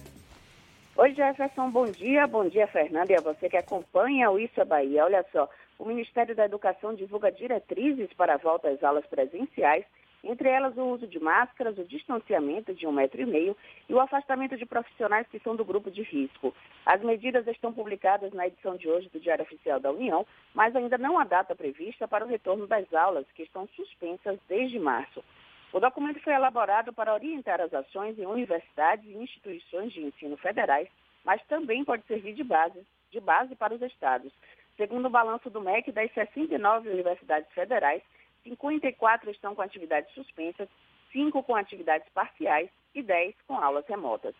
Oi, 0.97 1.15
Jefferson, 1.15 1.71
bom 1.71 1.87
dia. 1.87 2.27
Bom 2.27 2.49
dia, 2.49 2.67
Fernando, 2.67 3.11
e 3.11 3.15
a 3.15 3.21
você 3.21 3.49
que 3.49 3.57
acompanha 3.57 4.33
o 4.33 4.37
Isso 4.37 4.61
é 4.61 4.65
Bahia. 4.65 5.05
Olha 5.05 5.25
só, 5.31 5.49
o 5.79 5.85
Ministério 5.85 6.35
da 6.35 6.45
Educação 6.45 6.93
divulga 6.93 7.31
diretrizes 7.31 8.13
para 8.15 8.35
a 8.35 8.39
volta 8.39 8.69
às 8.69 8.83
aulas 8.83 9.07
presenciais 9.07 9.85
entre 10.25 10.49
elas 10.49 10.77
o 10.77 10.85
uso 10.85 11.07
de 11.07 11.19
máscaras, 11.19 11.77
o 11.79 11.85
distanciamento 11.85 12.73
de 12.75 12.87
um 12.87 12.93
metro 12.93 13.21
e 13.21 13.27
meio 13.27 13.57
e 13.89 13.95
o 13.95 14.01
afastamento 14.01 14.57
de 14.57 14.65
profissionais 14.65 15.27
que 15.29 15.39
são 15.41 15.57
do 15.57 15.65
grupo 15.65 15.91
de 15.91 16.03
risco. 16.03 16.55
As 16.87 17.03
medidas 17.03 17.47
estão 17.47 17.73
publicadas 17.73 18.33
na 18.33 18.47
edição 18.47 18.77
de 18.77 18.89
hoje 18.89 19.09
do 19.09 19.21
Diário 19.21 19.45
Oficial 19.45 19.81
da 19.81 19.91
União, 19.91 20.27
mas 20.55 20.75
ainda 20.77 20.97
não 20.97 21.19
há 21.19 21.25
data 21.25 21.55
prevista 21.55 22.07
para 22.07 22.25
o 22.25 22.29
retorno 22.29 22.67
das 22.67 22.93
aulas, 22.95 23.27
que 23.35 23.43
estão 23.43 23.67
suspensas 23.75 24.39
desde 24.49 24.79
março. 24.79 25.25
O 25.73 25.81
documento 25.81 26.21
foi 26.21 26.35
elaborado 26.35 26.93
para 26.93 27.15
orientar 27.15 27.61
as 27.61 27.73
ações 27.73 28.19
em 28.19 28.27
universidades 28.27 29.07
e 29.07 29.17
instituições 29.17 29.93
de 29.93 30.03
ensino 30.03 30.37
federais, 30.37 30.89
mas 31.25 31.43
também 31.47 31.85
pode 31.85 32.05
servir 32.07 32.35
de 32.35 32.45
base, 32.45 32.79
de 33.11 33.21
base 33.21 33.57
para 33.57 33.75
os 33.75 33.83
estados. 33.83 34.33
Segundo 34.77 35.07
o 35.07 35.11
balanço 35.11 35.49
do 35.51 35.61
MEC, 35.61 35.91
das 35.93 36.13
69 36.13 36.89
universidades 36.91 37.51
federais, 37.53 38.03
54 38.45 39.31
estão 39.31 39.55
com 39.55 39.63
atividades 39.63 40.13
suspensas, 40.15 40.69
5 41.13 41.43
com 41.43 41.55
atividades 41.55 42.09
parciais 42.13 42.71
e 42.95 43.03
10 43.03 43.35
com 43.47 43.57
aulas 43.57 43.87
remotas. 43.87 44.35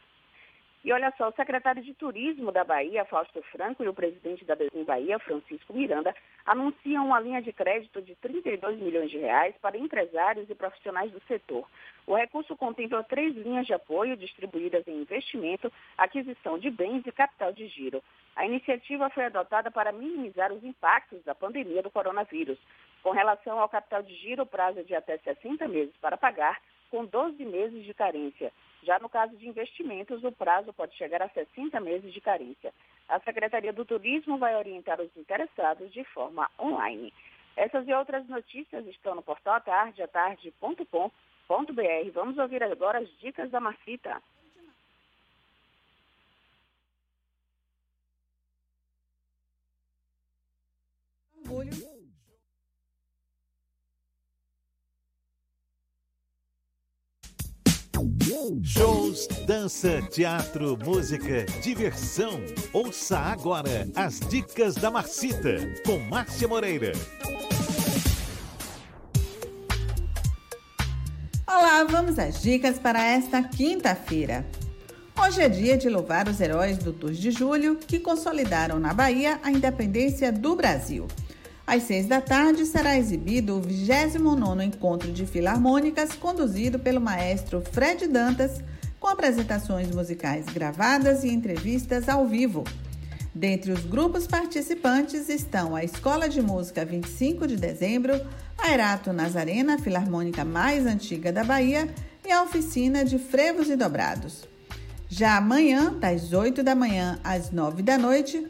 E 0.85 0.93
olha 0.93 1.13
só, 1.17 1.29
o 1.29 1.33
secretário 1.33 1.81
de 1.81 1.95
Turismo 1.95 2.51
da 2.51 2.65
Bahia, 2.65 3.05
Fausto 3.05 3.41
Franco, 3.53 3.85
e 3.85 3.89
o 3.89 3.95
presidente 3.95 4.45
da 4.45 4.57
Desenho 4.57 4.85
Bahia, 4.85 5.17
Francisco 5.21 5.73
Miranda, 5.73 6.13
anunciam 6.45 7.07
uma 7.07 7.21
linha 7.21 7.41
de 7.41 7.53
crédito 7.53 8.03
de 8.03 8.17
32 8.17 8.81
milhões 8.81 9.09
de 9.09 9.19
reais 9.19 9.55
para 9.63 9.79
empresários 9.79 10.51
e 10.51 10.55
profissionais 10.57 11.13
do 11.13 11.21
setor. 11.29 11.69
O 12.05 12.17
recurso 12.17 12.57
contempla 12.57 13.05
três 13.05 13.33
linhas 13.37 13.65
de 13.65 13.73
apoio 13.73 14.17
distribuídas 14.17 14.83
em 14.89 15.03
investimento, 15.03 15.73
aquisição 15.97 16.59
de 16.59 16.69
bens 16.69 17.07
e 17.07 17.13
capital 17.13 17.53
de 17.53 17.69
giro. 17.69 18.03
A 18.35 18.45
iniciativa 18.45 19.09
foi 19.11 19.27
adotada 19.27 19.71
para 19.71 19.93
minimizar 19.93 20.53
os 20.53 20.65
impactos 20.65 21.23
da 21.23 21.35
pandemia 21.35 21.81
do 21.81 21.93
coronavírus. 21.93 22.59
Com 23.05 23.11
relação 23.11 23.61
ao 23.61 23.69
capital 23.69 24.03
de 24.03 24.15
giro, 24.17 24.43
o 24.43 24.47
prazo 24.47 24.81
é 24.81 24.83
de 24.83 24.97
até 24.97 25.17
60 25.19 25.69
meses 25.69 25.95
para 26.01 26.17
pagar, 26.17 26.61
com 26.91 27.05
12 27.05 27.45
meses 27.45 27.85
de 27.85 27.95
carência. 27.95 28.53
Já 28.83 28.99
no 28.99 29.09
caso 29.09 29.37
de 29.37 29.49
investimentos, 29.49 30.25
o 30.25 30.33
prazo 30.33 30.73
pode 30.73 30.97
chegar 30.97 31.23
a 31.23 31.29
60 31.29 31.79
meses 31.81 32.13
de 32.13 32.21
carência. 32.21 32.73
A 33.09 33.21
Secretaria 33.21 33.73
do 33.73 33.85
Turismo 33.85 34.39
vai 34.39 34.57
orientar 34.57 35.01
os 35.01 35.17
interessados 35.17 35.93
de 35.93 36.03
forma 36.05 36.51
online. 36.59 37.13
Essas 37.57 37.87
e 37.87 37.93
outras 37.93 38.27
notícias 38.29 38.87
estão 38.87 39.15
no 39.15 39.23
portal 39.23 39.55
atardeatarde.com.br. 39.55 42.11
Vamos 42.13 42.39
ouvir 42.39 42.63
agora 42.63 42.99
as 42.99 43.09
dicas 43.19 43.51
da 43.51 43.61
Marcita. 43.61 44.23
Shows, 58.63 59.29
dança, 59.47 60.01
teatro, 60.11 60.79
música, 60.83 61.45
diversão. 61.61 62.41
Ouça 62.73 63.19
agora 63.19 63.87
as 63.95 64.21
dicas 64.21 64.75
da 64.75 64.91
Marcita 64.91 65.59
com 65.85 65.99
Márcia 65.99 66.49
Moreira. 66.49 66.93
Olá, 71.47 71.85
vamos 71.85 72.19
às 72.19 72.41
dicas 72.41 72.79
para 72.79 73.05
esta 73.05 73.43
quinta-feira. 73.43 74.47
Hoje 75.23 75.43
é 75.43 75.49
dia 75.51 75.77
de 75.77 75.91
louvar 75.91 76.27
os 76.27 76.41
heróis 76.41 76.79
do 76.79 76.91
2 76.91 77.19
de 77.19 77.31
julho 77.31 77.77
que 77.77 78.01
consolidaram 78.01 78.81
na 78.81 78.95
Bahia 78.95 79.39
a 79.43 79.51
independência 79.51 80.33
do 80.33 80.57
Brasil. 80.57 81.07
Às 81.67 81.85
seis 81.85 82.07
da 82.07 82.21
tarde 82.21 82.67
será 82.67 82.99
exibido 82.99 83.57
o 83.57 83.61
29 83.61 84.65
Encontro 84.65 85.13
de 85.13 85.25
Filarmônicas, 85.25 86.13
conduzido 86.15 86.79
pelo 86.79 87.01
maestro 87.01 87.63
Fred 87.73 88.09
Dantas, 88.09 88.61
com 88.99 89.09
apresentações 89.09 89.91
musicais 89.91 90.47
gravadas 90.47 91.25
e 91.25 91.29
entrevistas 91.29 92.09
ao 92.09 92.27
vivo. 92.27 92.65
Dentre 93.35 93.73
os 93.73 93.85
grupos 93.85 94.27
participantes 94.27 95.29
estão 95.29 95.75
a 95.75 95.83
Escola 95.83 96.29
de 96.29 96.43
Música 96.43 96.85
25 96.85 97.47
de 97.47 97.57
Dezembro, 97.57 98.21
a 98.59 98.71
Erato 98.71 99.13
Nazarena, 99.13 99.79
filarmônica 99.79 100.45
mais 100.45 100.85
antiga 100.85 101.33
da 101.33 101.43
Bahia, 101.43 101.89
e 102.25 102.31
a 102.31 102.43
Oficina 102.43 103.05
de 103.05 103.19
Frevos 103.19 103.71
e 103.71 103.77
Dobrados. 103.77 104.45
Já 105.09 105.37
amanhã, 105.37 105.93
das 105.93 106.33
8 106.33 106.63
da 106.63 106.75
manhã 106.75 107.19
às 107.25 107.51
9 107.51 107.83
da 107.83 107.99
noite, 107.99 108.47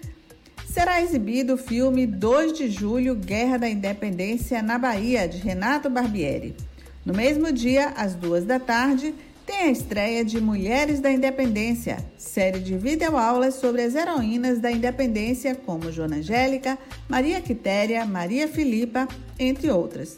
será 0.73 1.03
exibido 1.03 1.53
o 1.53 1.59
filme 1.59 2.07
2 2.07 2.55
de 2.55 2.71
julho 2.71 3.15
Guerra 3.15 3.59
da 3.59 3.69
Independência 3.69 4.63
na 4.63 4.79
Bahia, 4.79 5.29
de 5.29 5.37
Renato 5.37 5.91
Barbieri. 5.91 6.57
No 7.05 7.13
mesmo 7.13 7.53
dia, 7.53 7.89
às 7.95 8.15
duas 8.15 8.47
da 8.47 8.59
tarde, 8.59 9.15
tem 9.45 9.65
a 9.65 9.71
estreia 9.71 10.25
de 10.25 10.41
Mulheres 10.41 10.99
da 10.99 11.13
Independência, 11.13 11.99
série 12.17 12.59
de 12.59 12.79
videoaulas 12.79 13.57
sobre 13.57 13.83
as 13.83 13.95
heroínas 13.95 14.61
da 14.61 14.73
independência, 14.73 15.55
como 15.55 15.93
Joana 15.93 16.17
Angélica, 16.17 16.79
Maria 17.07 17.39
Quitéria, 17.43 18.07
Maria 18.07 18.49
Filipa, 18.49 19.07
entre 19.39 19.71
outras. 19.71 20.17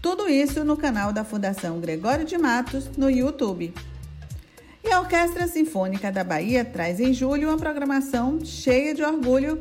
Tudo 0.00 0.26
isso 0.26 0.64
no 0.64 0.74
canal 0.74 1.12
da 1.12 1.22
Fundação 1.22 1.80
Gregório 1.80 2.24
de 2.24 2.38
Matos 2.38 2.88
no 2.96 3.10
YouTube. 3.10 3.74
E 4.82 4.90
a 4.90 5.00
Orquestra 5.00 5.46
Sinfônica 5.46 6.10
da 6.10 6.24
Bahia 6.24 6.64
traz 6.64 6.98
em 6.98 7.12
julho 7.12 7.50
uma 7.50 7.58
programação 7.58 8.42
cheia 8.42 8.94
de 8.94 9.02
orgulho 9.04 9.60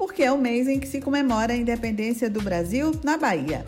porque 0.00 0.22
é 0.22 0.32
o 0.32 0.38
mês 0.38 0.66
em 0.66 0.80
que 0.80 0.88
se 0.88 0.98
comemora 0.98 1.52
a 1.52 1.56
independência 1.56 2.30
do 2.30 2.40
Brasil 2.40 2.90
na 3.04 3.18
Bahia. 3.18 3.66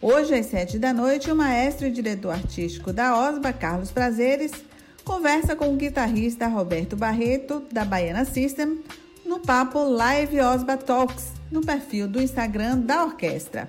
Hoje, 0.00 0.34
às 0.34 0.46
sete 0.46 0.78
da 0.78 0.94
noite, 0.94 1.30
o 1.30 1.36
maestro 1.36 1.86
e 1.86 1.90
diretor 1.90 2.30
artístico 2.30 2.90
da 2.90 3.14
OSBA, 3.28 3.52
Carlos 3.52 3.90
Prazeres, 3.90 4.50
conversa 5.04 5.54
com 5.54 5.68
o 5.68 5.76
guitarrista 5.76 6.46
Roberto 6.46 6.96
Barreto, 6.96 7.62
da 7.70 7.84
Baiana 7.84 8.24
System, 8.24 8.82
no 9.26 9.40
papo 9.40 9.84
Live 9.84 10.40
OSBA 10.40 10.78
Talks, 10.78 11.32
no 11.50 11.60
perfil 11.60 12.08
do 12.08 12.22
Instagram 12.22 12.78
da 12.78 13.04
orquestra. 13.04 13.68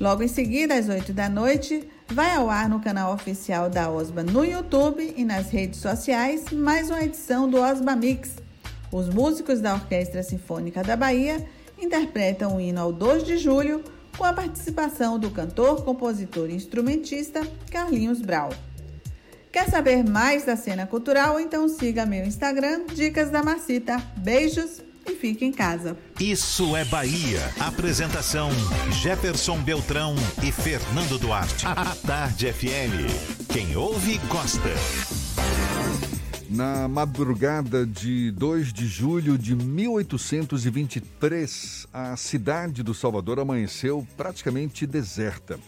Logo 0.00 0.24
em 0.24 0.28
seguida, 0.28 0.74
às 0.74 0.88
8 0.88 1.12
da 1.12 1.28
noite, 1.28 1.88
vai 2.08 2.34
ao 2.34 2.50
ar 2.50 2.68
no 2.68 2.80
canal 2.80 3.14
oficial 3.14 3.70
da 3.70 3.88
OSBA 3.88 4.24
no 4.24 4.44
YouTube 4.44 5.14
e 5.16 5.24
nas 5.24 5.50
redes 5.50 5.78
sociais 5.78 6.50
mais 6.50 6.90
uma 6.90 7.04
edição 7.04 7.48
do 7.48 7.60
OSBA 7.62 7.94
Mix, 7.94 8.45
os 8.92 9.08
músicos 9.08 9.60
da 9.60 9.74
Orquestra 9.74 10.22
Sinfônica 10.22 10.82
da 10.82 10.96
Bahia 10.96 11.46
interpretam 11.78 12.56
o 12.56 12.60
hino 12.60 12.80
ao 12.80 12.92
2 12.92 13.24
de 13.24 13.38
julho 13.38 13.82
com 14.16 14.24
a 14.24 14.32
participação 14.32 15.18
do 15.18 15.30
cantor, 15.30 15.84
compositor 15.84 16.48
e 16.48 16.54
instrumentista 16.54 17.46
Carlinhos 17.70 18.20
Brau. 18.20 18.50
Quer 19.52 19.70
saber 19.70 20.04
mais 20.04 20.44
da 20.44 20.56
cena 20.56 20.86
cultural? 20.86 21.40
Então 21.40 21.68
siga 21.68 22.04
meu 22.04 22.24
Instagram, 22.24 22.84
Dicas 22.94 23.30
da 23.30 23.42
Marcita. 23.42 23.96
Beijos 24.18 24.82
e 25.06 25.14
fique 25.14 25.44
em 25.44 25.52
casa. 25.52 25.96
Isso 26.20 26.76
é 26.76 26.84
Bahia. 26.84 27.40
Apresentação: 27.60 28.50
Jefferson 29.02 29.58
Beltrão 29.58 30.14
e 30.42 30.52
Fernando 30.52 31.18
Duarte. 31.18 31.66
A 31.66 31.94
Tarde 32.06 32.52
FM. 32.52 33.48
Quem 33.52 33.76
ouve, 33.76 34.18
gosta. 34.28 35.25
Na 36.48 36.86
madrugada 36.86 37.84
de 37.84 38.30
2 38.30 38.72
de 38.72 38.86
julho 38.86 39.36
de 39.36 39.56
1823, 39.56 41.88
a 41.92 42.16
cidade 42.16 42.84
do 42.84 42.94
Salvador 42.94 43.40
amanheceu 43.40 44.06
praticamente 44.16 44.86
deserta. 44.86 45.58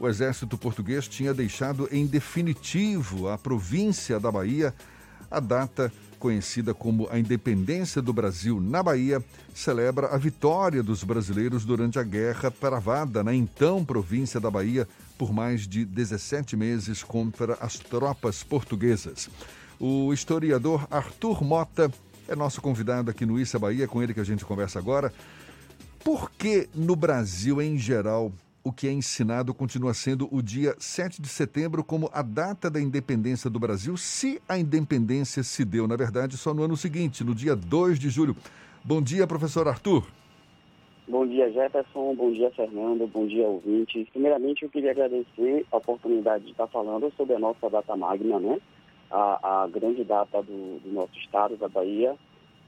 O 0.00 0.08
exército 0.08 0.56
português 0.56 1.06
tinha 1.06 1.34
deixado 1.34 1.86
em 1.92 2.06
definitivo 2.06 3.28
a 3.28 3.36
província 3.36 4.18
da 4.18 4.32
Bahia. 4.32 4.74
A 5.30 5.40
data, 5.40 5.92
conhecida 6.18 6.72
como 6.72 7.06
a 7.10 7.18
independência 7.18 8.00
do 8.00 8.14
Brasil 8.14 8.58
na 8.62 8.82
Bahia, 8.82 9.22
celebra 9.54 10.06
a 10.06 10.16
vitória 10.16 10.82
dos 10.82 11.04
brasileiros 11.04 11.66
durante 11.66 11.98
a 11.98 12.02
guerra 12.02 12.50
travada 12.50 13.22
na 13.22 13.34
então 13.34 13.84
província 13.84 14.40
da 14.40 14.50
Bahia 14.50 14.88
por 15.18 15.34
mais 15.34 15.68
de 15.68 15.84
17 15.84 16.56
meses 16.56 17.02
contra 17.02 17.58
as 17.60 17.78
tropas 17.78 18.42
portuguesas. 18.42 19.28
O 19.86 20.14
historiador 20.14 20.88
Arthur 20.90 21.44
Mota 21.44 21.92
é 22.26 22.34
nosso 22.34 22.62
convidado 22.62 23.10
aqui 23.10 23.26
no 23.26 23.38
Issa 23.38 23.58
Bahia, 23.58 23.86
com 23.86 24.02
ele 24.02 24.14
que 24.14 24.20
a 24.20 24.24
gente 24.24 24.42
conversa 24.42 24.78
agora. 24.78 25.12
Por 26.02 26.30
que 26.30 26.70
no 26.74 26.96
Brasil, 26.96 27.60
em 27.60 27.76
geral, 27.76 28.32
o 28.64 28.72
que 28.72 28.88
é 28.88 28.90
ensinado 28.90 29.52
continua 29.52 29.92
sendo 29.92 30.26
o 30.34 30.40
dia 30.40 30.74
7 30.78 31.20
de 31.20 31.28
setembro 31.28 31.84
como 31.84 32.08
a 32.14 32.22
data 32.22 32.70
da 32.70 32.80
independência 32.80 33.50
do 33.50 33.60
Brasil, 33.60 33.94
se 33.98 34.40
a 34.48 34.56
independência 34.56 35.42
se 35.42 35.66
deu, 35.66 35.86
na 35.86 35.96
verdade, 35.96 36.38
só 36.38 36.54
no 36.54 36.62
ano 36.62 36.78
seguinte, 36.78 37.22
no 37.22 37.34
dia 37.34 37.54
2 37.54 37.98
de 37.98 38.08
julho? 38.08 38.34
Bom 38.82 39.02
dia, 39.02 39.26
professor 39.26 39.68
Arthur. 39.68 40.02
Bom 41.06 41.26
dia, 41.26 41.52
Jefferson. 41.52 42.14
Bom 42.14 42.32
dia, 42.32 42.50
Fernando. 42.52 43.06
Bom 43.06 43.26
dia, 43.26 43.46
ouvinte. 43.46 44.08
Primeiramente, 44.10 44.62
eu 44.62 44.70
queria 44.70 44.92
agradecer 44.92 45.66
a 45.70 45.76
oportunidade 45.76 46.44
de 46.44 46.52
estar 46.52 46.68
falando 46.68 47.12
sobre 47.18 47.36
a 47.36 47.38
nossa 47.38 47.68
data 47.68 47.94
magna, 47.94 48.40
né? 48.40 48.58
A, 49.10 49.62
a 49.62 49.66
grande 49.68 50.04
data 50.04 50.42
do, 50.42 50.80
do, 50.80 50.92
nosso 50.92 51.16
estado, 51.18 51.56
da 51.56 51.68
Bahia, 51.68 52.16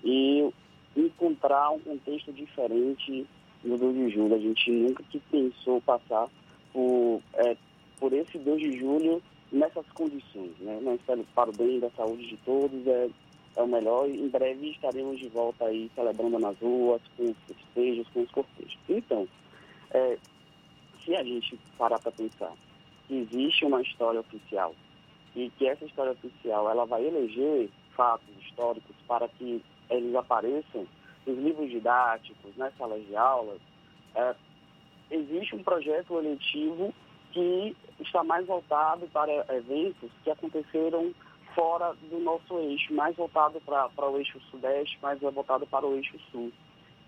e 0.05 0.49
encontrar 0.97 1.71
um 1.71 1.81
contexto 1.81 2.33
diferente 2.33 3.27
no 3.65 3.77
2 3.77 3.95
de 3.95 4.11
julho. 4.11 4.35
A 4.35 4.39
gente 4.39 4.71
nunca 4.71 5.03
que 5.05 5.19
pensou 5.31 5.81
passar 5.81 6.29
por, 6.73 7.21
é, 7.35 7.57
por 7.99 8.13
esse 8.13 8.39
2 8.39 8.61
de 8.61 8.79
julho 8.79 9.23
nessas 9.51 9.87
condições. 9.93 10.53
Né? 10.61 10.81
Estamos 10.99 11.27
para 11.35 11.51
o 11.51 11.57
bem 11.57 11.81
da 11.81 11.91
saúde 11.91 12.27
de 12.27 12.37
todos, 12.39 12.87
é, 12.87 13.09
é 13.57 13.63
o 13.63 13.69
melhor. 13.69 14.09
Em 14.09 14.29
breve 14.29 14.71
estaremos 14.71 15.19
de 15.19 15.29
volta 15.29 15.65
aí 15.67 15.91
celebrando 15.95 16.39
nas 16.39 16.59
ruas, 16.59 17.03
com 17.17 17.25
os 17.25 17.37
festejos, 17.47 18.07
com 18.09 18.23
os 18.23 18.31
cortejos. 18.31 18.79
Então, 18.89 19.27
é, 19.91 20.19
se 21.05 21.15
a 21.15 21.23
gente 21.23 21.59
parar 21.79 21.99
para 21.99 22.13
pensar 22.13 22.53
que 23.07 23.15
existe 23.15 23.65
uma 23.65 23.81
história 23.81 24.21
oficial 24.21 24.75
e 25.37 25.51
que 25.51 25.69
essa 25.69 25.85
história 25.85 26.13
oficial 26.13 26.69
ela 26.71 26.87
vai 26.87 27.05
eleger 27.05 27.69
fatos 27.95 28.29
históricos 28.41 28.97
para 29.07 29.29
que 29.29 29.63
eles 29.91 30.15
apareçam 30.15 30.87
nos 31.27 31.39
livros 31.39 31.71
didáticos, 31.71 32.57
nas 32.57 32.75
salas 32.79 33.07
de 33.07 33.15
aulas, 33.15 33.61
é, 34.15 34.35
existe 35.11 35.55
um 35.55 35.63
projeto 35.63 36.19
eletivo 36.19 36.93
que 37.33 37.77
está 38.01 38.25
mais 38.25 38.47
voltado 38.47 39.07
para 39.09 39.31
eventos 39.55 40.11
que 40.25 40.31
aconteceram 40.31 41.13
fora 41.55 41.95
do 42.11 42.19
nosso 42.19 42.59
eixo, 42.59 42.95
mais 42.95 43.15
voltado 43.17 43.61
para, 43.61 44.11
o 44.11 44.17
eixo 44.19 44.41
sudeste, 44.51 44.99
mais 45.03 45.21
voltado 45.21 45.67
para 45.67 45.87
o 45.87 45.97
eixo 45.97 46.19
sul. 46.31 46.51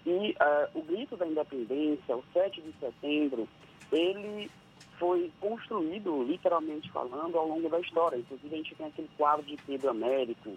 E 0.07 0.33
uh, 0.33 0.79
o 0.79 0.83
grito 0.83 1.16
da 1.16 1.26
independência, 1.26 2.16
o 2.16 2.24
7 2.33 2.61
de 2.61 2.72
setembro, 2.79 3.49
ele 3.93 4.51
foi 4.99 5.31
construído, 5.41 6.23
literalmente 6.25 6.91
falando, 6.91 7.39
ao 7.39 7.49
longo 7.49 7.69
da 7.69 7.81
história. 7.81 8.17
Inclusive, 8.17 8.55
a 8.55 8.59
gente 8.59 8.75
tem 8.75 8.87
aquele 8.87 9.09
quadro 9.17 9.45
de 9.45 9.57
Pedro 9.57 9.91
Américo, 9.91 10.53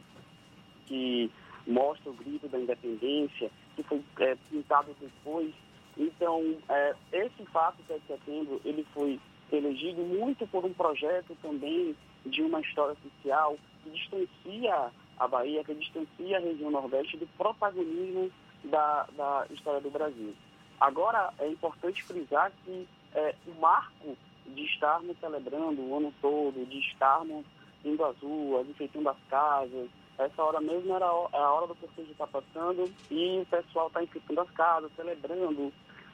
que 0.86 1.32
mostra 1.66 2.10
o 2.10 2.14
grito 2.14 2.48
da 2.48 2.60
independência, 2.60 3.52
que 3.76 3.84
foi 3.84 4.02
é, 4.20 4.36
pintado 4.50 4.96
depois. 5.00 5.54
Então, 5.98 6.58
é, 6.70 6.96
esse 7.12 7.46
fato, 7.52 7.78
7 7.88 8.00
de 8.00 8.08
setembro, 8.08 8.62
ele 8.66 8.86
foi 8.94 9.20
elegido 9.52 10.02
muito 10.02 10.48
por 10.48 10.66
um 10.66 10.74
projeto 10.74 11.38
também 11.42 11.96
de 12.26 12.42
uma 12.42 12.62
história 12.62 12.96
social 13.02 13.58
que 13.84 13.90
distancia 13.90 14.92
a 15.20 15.28
Bahia, 15.28 15.64
que 15.64 15.76
distancia 15.76 16.38
a 16.38 16.42
região 16.42 16.72
Nordeste 16.72 17.18
do 17.18 17.28
protagonismo 17.38 18.32
da, 18.64 19.08
da 19.16 19.46
história 19.52 19.82
do 19.82 19.90
Brasil. 19.90 20.34
Agora, 20.80 21.34
é 21.40 21.48
importante 21.48 22.04
frisar 22.04 22.52
que 22.64 22.88
é, 23.14 23.36
o 23.46 23.60
marco 23.60 24.18
de 24.46 24.64
estarmos 24.66 25.18
celebrando 25.20 25.82
o 25.82 25.98
ano 25.98 26.14
todo, 26.22 26.66
de 26.66 26.80
estarmos 26.80 27.46
indo 27.84 28.04
às 28.06 28.18
ruas, 28.20 28.68
enfeitando 28.70 29.10
as 29.10 29.18
casas, 29.30 29.90
essa 30.18 30.44
hora 30.44 30.62
mesmo 30.62 30.96
era 30.96 31.06
a 31.06 31.54
hora 31.54 31.68
do 31.68 31.76
cortejo 31.76 32.12
estar 32.12 32.28
passando 32.28 32.92
e 33.10 33.40
o 33.40 33.46
pessoal 33.46 33.88
está 33.88 34.04
enfeitando 34.04 34.42
as 34.42 34.52
casas, 34.52 34.92
celebrando, 34.96 35.74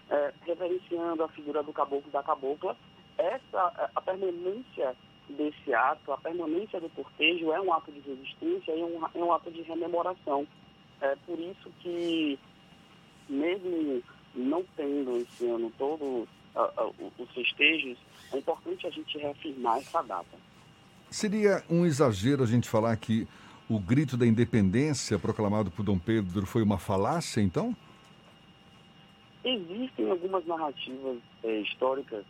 é, 0.09 0.33
reverenciando 0.45 1.23
a 1.23 1.27
figura 1.29 1.61
do 1.61 1.73
caboclo 1.73 2.09
da 2.11 2.23
cabocla. 2.23 2.77
Essa, 3.17 3.91
a 3.93 4.01
permanência 4.01 4.95
desse 5.29 5.73
ato, 5.73 6.13
a 6.13 6.17
permanência 6.17 6.79
do 6.79 6.89
cortejo 6.89 7.51
é 7.51 7.59
um 7.59 7.73
ato 7.73 7.91
de 7.91 7.99
resistência 7.99 8.71
e 8.73 8.83
um, 8.83 9.05
é 9.13 9.17
um 9.17 9.33
ato 9.33 9.51
de 9.51 9.61
rememoração. 9.63 10.47
É 11.01 11.15
por 11.25 11.37
isso 11.37 11.69
que, 11.81 12.39
mesmo 13.27 14.01
não 14.33 14.63
tendo 14.75 15.17
esse 15.17 15.47
ano 15.47 15.71
todo 15.77 16.27
os 17.17 17.31
festejos, 17.31 17.97
é 18.33 18.37
importante 18.37 18.87
a 18.87 18.89
gente 18.89 19.17
reafirmar 19.17 19.77
essa 19.77 20.01
data. 20.01 20.37
Seria 21.09 21.63
um 21.69 21.85
exagero 21.85 22.43
a 22.43 22.47
gente 22.47 22.67
falar 22.67 22.95
que 22.97 23.27
o 23.69 23.79
grito 23.79 24.17
da 24.17 24.25
independência 24.25 25.19
proclamado 25.19 25.71
por 25.71 25.83
Dom 25.83 25.97
Pedro 25.97 26.45
foi 26.45 26.61
uma 26.61 26.77
falácia, 26.77 27.41
então? 27.41 27.75
Existem 29.43 30.09
algumas 30.09 30.45
narrativas 30.45 31.19
é, 31.43 31.59
históricas 31.61 32.25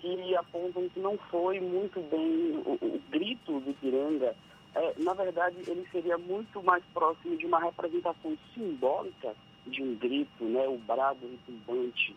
que 0.00 0.36
apontam 0.36 0.88
que 0.88 1.00
não 1.00 1.16
foi 1.30 1.60
muito 1.60 2.00
bem 2.10 2.62
o, 2.64 2.78
o 2.80 3.00
grito 3.10 3.60
do 3.60 3.70
Ipiranga. 3.70 4.34
É, 4.74 4.94
na 4.98 5.14
verdade, 5.14 5.56
ele 5.66 5.86
seria 5.90 6.18
muito 6.18 6.62
mais 6.62 6.84
próximo 6.92 7.36
de 7.36 7.46
uma 7.46 7.60
representação 7.60 8.36
simbólica 8.54 9.34
de 9.66 9.82
um 9.82 9.94
grito, 9.96 10.44
né, 10.44 10.66
o 10.68 10.78
brado 10.78 11.18
retumbante 11.22 12.14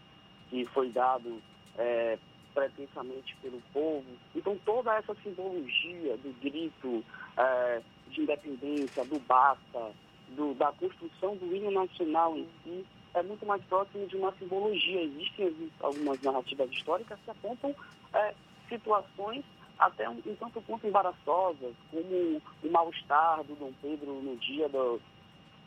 que 0.49 0.65
foi 0.67 0.89
dado 0.89 1.41
é, 1.79 2.19
pretensamente 2.53 3.35
pelo 3.41 3.61
povo. 3.73 4.05
Então, 4.35 4.57
toda 4.65 4.95
essa 4.95 5.15
simbologia 5.23 6.17
do 6.17 6.33
grito 6.41 7.03
é, 7.37 7.81
de 8.09 8.21
independência, 8.21 9.05
do 9.05 9.19
basta, 9.19 9.91
do, 10.35 10.53
da 10.53 10.71
construção 10.73 11.35
do 11.37 11.55
hino 11.55 11.71
nacional 11.71 12.37
em 12.37 12.47
si, 12.63 12.85
é 13.13 13.23
muito 13.23 13.45
mais 13.45 13.63
próximo 13.63 14.05
de 14.07 14.17
uma 14.17 14.31
simbologia. 14.33 15.01
Existem 15.01 15.71
algumas 15.79 16.21
narrativas 16.21 16.69
históricas 16.69 17.17
que 17.23 17.31
apontam 17.31 17.73
é, 18.13 18.35
situações 18.67 19.43
até 19.79 20.09
um, 20.09 20.21
um 20.25 20.35
tanto 20.35 20.61
quanto 20.61 20.85
embaraçosas, 20.85 21.73
como 21.89 22.41
o 22.63 22.71
mal-estar 22.71 23.43
do 23.45 23.55
Dom 23.55 23.71
Pedro 23.81 24.21
no 24.21 24.35
dia 24.35 24.67
do, 24.67 24.99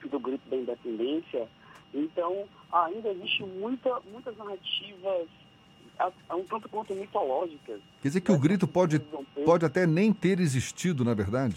do 0.05 0.21
grito 0.21 0.49
da 0.49 0.57
independência. 0.57 1.49
Então, 1.95 2.47
ainda 2.71 3.09
existe 3.09 3.43
muita, 3.43 4.01
muitas 4.13 4.37
narrativas 4.37 5.29
um 6.31 6.45
tanto 6.45 6.69
quanto 6.69 6.95
mitológicas. 6.95 7.81
Quer 8.01 8.09
dizer 8.09 8.21
que 8.21 8.33
o 8.33 8.39
grito 8.39 8.67
pode, 8.67 8.99
pode 9.45 9.65
até 9.65 9.87
nem 9.87 10.13
ter 10.13 10.41
existido, 10.41 11.05
na 11.05 11.15
verdade? 11.15 11.57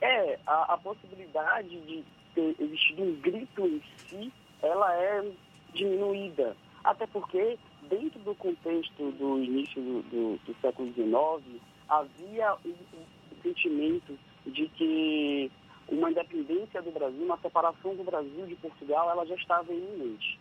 É, 0.00 0.38
a, 0.46 0.74
a 0.74 0.78
possibilidade 0.78 1.68
de 1.68 2.04
ter 2.34 2.56
existido 2.58 3.02
um 3.02 3.14
grito 3.16 3.66
em 3.66 3.82
si, 3.96 4.32
ela 4.62 4.94
é 4.94 5.30
diminuída. 5.74 6.56
Até 6.82 7.06
porque, 7.06 7.58
dentro 7.88 8.18
do 8.20 8.34
contexto 8.34 9.10
do 9.12 9.38
início 9.42 9.80
do, 9.82 10.02
do, 10.02 10.40
do 10.46 10.56
século 10.60 10.92
XIX, 10.92 11.60
havia 11.88 12.54
um, 12.64 12.70
um 12.70 13.42
sentimento 13.42 14.18
de 14.46 14.68
que 14.68 15.50
uma 15.88 16.10
independência 16.10 16.80
do 16.80 16.90
Brasil, 16.92 17.24
uma 17.24 17.38
separação 17.38 17.94
do 17.94 18.04
Brasil 18.04 18.46
de 18.46 18.54
Portugal, 18.56 19.10
ela 19.10 19.26
já 19.26 19.34
estava 19.34 19.72
iminente. 19.72 20.38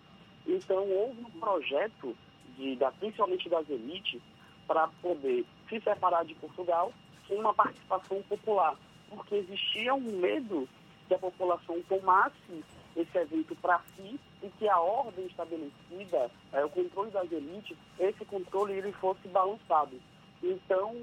Então, 0.48 0.90
houve 0.90 1.22
um 1.22 1.40
projeto, 1.40 2.16
de, 2.58 2.76
da, 2.76 2.92
principalmente 2.92 3.48
das 3.50 3.70
elites, 3.70 4.22
para 4.68 4.88
poder 5.02 5.46
se 5.68 5.80
separar 5.82 6.26
de 6.26 6.36
Portugal 6.36 6.94
com 7.28 7.36
uma 7.36 7.54
participação 7.54 8.22
popular, 8.24 8.76
porque 9.10 9.36
existia 9.36 9.94
um 9.94 10.20
medo 10.20 10.68
que 11.08 11.14
a 11.14 11.20
população 11.20 11.82
tomasse 11.90 12.64
esse 12.96 13.18
evento 13.18 13.56
para 13.56 13.82
si 13.96 14.20
e 14.44 14.50
que 14.58 14.68
a 14.68 14.80
ordem 14.80 15.26
estabelecida, 15.26 16.30
é, 16.54 16.64
o 16.64 16.70
controle 16.70 17.12
das 17.12 17.32
elites, 17.32 17.78
esse 18.00 18.26
controle 18.26 18.74
ele 18.74 18.92
fosse 18.94 19.28
balançado. 19.28 20.00
Então, 20.42 20.96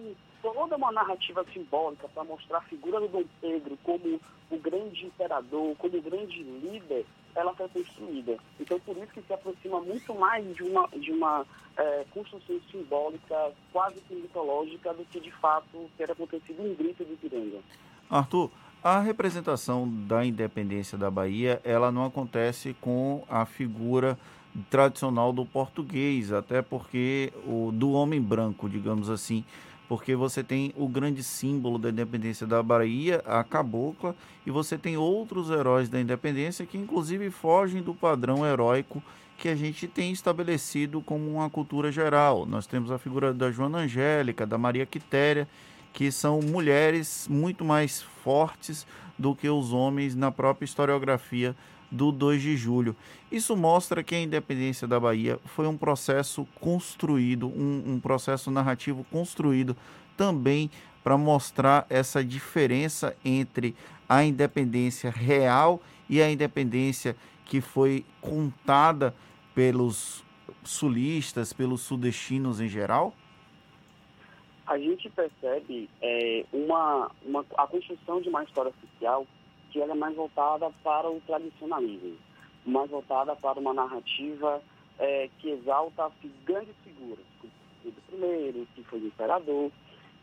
toda 0.42 0.76
uma 0.76 0.92
narrativa 0.92 1.44
simbólica 1.52 2.08
para 2.08 2.24
mostrar 2.24 2.58
a 2.58 2.62
figura 2.62 3.00
do 3.00 3.08
Dom 3.08 3.24
Pedro 3.40 3.76
como 3.82 4.20
o 4.50 4.58
grande 4.58 5.06
imperador, 5.06 5.76
como 5.76 5.98
o 5.98 6.02
grande 6.02 6.42
líder, 6.42 7.04
ela 7.36 7.54
foi 7.54 7.68
construída. 7.68 8.36
Então, 8.58 8.80
por 8.80 8.96
isso 8.96 9.12
que 9.12 9.22
se 9.22 9.32
aproxima 9.32 9.80
muito 9.80 10.14
mais 10.14 10.44
de 10.54 10.62
uma, 10.62 10.88
de 10.88 11.12
uma 11.12 11.46
é, 11.76 12.04
construção 12.10 12.58
simbólica, 12.72 13.52
quase 13.72 14.00
que 14.00 14.14
mitológica, 14.14 14.92
do 14.94 15.04
que 15.04 15.20
de 15.20 15.30
fato 15.30 15.88
ter 15.96 16.10
acontecido 16.10 16.62
um 16.62 16.74
grito 16.74 17.04
de 17.04 17.14
Piranga. 17.16 17.58
Arthur, 18.10 18.50
a 18.82 19.00
representação 19.00 19.88
da 20.06 20.24
independência 20.24 20.96
da 20.96 21.10
Bahia, 21.10 21.60
ela 21.62 21.92
não 21.92 22.06
acontece 22.06 22.74
com 22.80 23.24
a 23.28 23.44
figura 23.44 24.18
tradicional 24.70 25.32
do 25.32 25.44
português, 25.44 26.32
até 26.32 26.62
porque 26.62 27.32
o 27.46 27.70
do 27.72 27.92
homem 27.92 28.20
branco, 28.20 28.68
digamos 28.68 29.10
assim, 29.10 29.44
porque 29.88 30.16
você 30.16 30.42
tem 30.42 30.72
o 30.76 30.88
grande 30.88 31.22
símbolo 31.22 31.78
da 31.78 31.90
independência 31.90 32.46
da 32.46 32.62
Bahia, 32.62 33.22
a 33.24 33.44
cabocla, 33.44 34.14
e 34.44 34.50
você 34.50 34.76
tem 34.76 34.96
outros 34.96 35.50
heróis 35.50 35.88
da 35.88 36.00
independência 36.00 36.66
que 36.66 36.76
inclusive 36.76 37.30
fogem 37.30 37.82
do 37.82 37.94
padrão 37.94 38.44
heróico 38.44 39.02
que 39.38 39.48
a 39.48 39.54
gente 39.54 39.86
tem 39.86 40.12
estabelecido 40.12 41.00
como 41.00 41.30
uma 41.30 41.50
cultura 41.50 41.92
geral. 41.92 42.46
Nós 42.46 42.66
temos 42.66 42.90
a 42.90 42.98
figura 42.98 43.34
da 43.34 43.50
Joana 43.50 43.78
Angélica, 43.78 44.46
da 44.46 44.56
Maria 44.56 44.86
Quitéria, 44.86 45.46
que 45.92 46.10
são 46.10 46.40
mulheres 46.40 47.26
muito 47.28 47.64
mais 47.64 48.02
fortes 48.02 48.86
do 49.18 49.34
que 49.34 49.48
os 49.48 49.72
homens 49.72 50.14
na 50.14 50.30
própria 50.30 50.64
historiografia 50.64 51.54
do 51.90 52.10
2 52.10 52.42
de 52.42 52.56
julho. 52.56 52.96
Isso 53.30 53.56
mostra 53.56 54.02
que 54.02 54.14
a 54.14 54.20
independência 54.20 54.86
da 54.86 54.98
Bahia 54.98 55.38
foi 55.44 55.66
um 55.66 55.76
processo 55.76 56.46
construído, 56.60 57.48
um, 57.48 57.94
um 57.94 58.00
processo 58.00 58.50
narrativo 58.50 59.04
construído 59.10 59.76
também 60.16 60.70
para 61.02 61.16
mostrar 61.16 61.86
essa 61.88 62.24
diferença 62.24 63.16
entre 63.24 63.74
a 64.08 64.24
independência 64.24 65.10
real 65.10 65.80
e 66.08 66.20
a 66.20 66.30
independência 66.30 67.16
que 67.44 67.60
foi 67.60 68.04
contada 68.20 69.14
pelos 69.54 70.24
sulistas, 70.64 71.52
pelos 71.52 71.82
sudestinos 71.82 72.60
em 72.60 72.68
geral? 72.68 73.14
a 74.66 74.78
gente 74.78 75.08
percebe 75.10 75.88
é, 76.02 76.44
uma, 76.52 77.10
uma, 77.24 77.44
a 77.56 77.66
construção 77.66 78.20
de 78.20 78.28
uma 78.28 78.42
história 78.42 78.70
oficial 78.70 79.26
que 79.76 79.82
ela 79.82 79.92
é 79.92 79.94
mais 79.94 80.16
voltada 80.16 80.70
para 80.82 81.10
o 81.10 81.20
tradicionalismo, 81.26 82.16
mais 82.64 82.90
voltada 82.90 83.36
para 83.36 83.60
uma 83.60 83.74
narrativa 83.74 84.62
é, 84.98 85.28
que 85.38 85.50
exalta 85.50 86.10
grandes 86.46 86.74
figuras, 86.82 87.24
como 87.38 87.52
Pedro 87.82 88.62
I, 88.62 88.68
que 88.74 88.82
foi 88.84 89.00
o 89.00 89.06
imperador, 89.08 89.70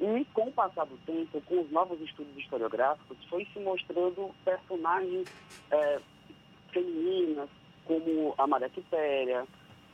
e 0.02 0.26
com 0.34 0.48
o 0.48 0.52
passar 0.52 0.88
do 0.88 0.98
tempo, 1.06 1.40
com 1.42 1.62
os 1.62 1.70
novos 1.70 2.02
estudos 2.02 2.36
historiográficos, 2.36 3.16
foi 3.30 3.46
se 3.54 3.60
mostrando 3.60 4.32
personagens 4.44 5.28
é, 5.70 6.00
femininas, 6.72 7.50
como 7.86 8.34
a 8.40 8.48
Maria 8.48 8.70
Quitéria, 8.70 9.46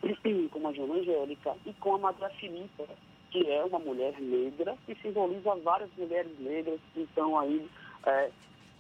como 0.51 0.69
a 0.69 0.71
Joana 0.71 0.93
Angélica 0.93 1.53
e 1.65 1.73
com 1.73 1.95
a 1.95 1.97
Maria 1.97 2.29
Filipa, 2.29 2.85
que 3.29 3.45
é 3.51 3.61
uma 3.65 3.79
mulher 3.79 4.17
negra 4.21 4.77
e 4.87 4.95
simboliza 5.01 5.53
várias 5.55 5.89
mulheres 5.97 6.31
negras 6.39 6.79
que 6.93 7.01
estão 7.01 7.37
aí 7.37 7.69
é, 8.05 8.31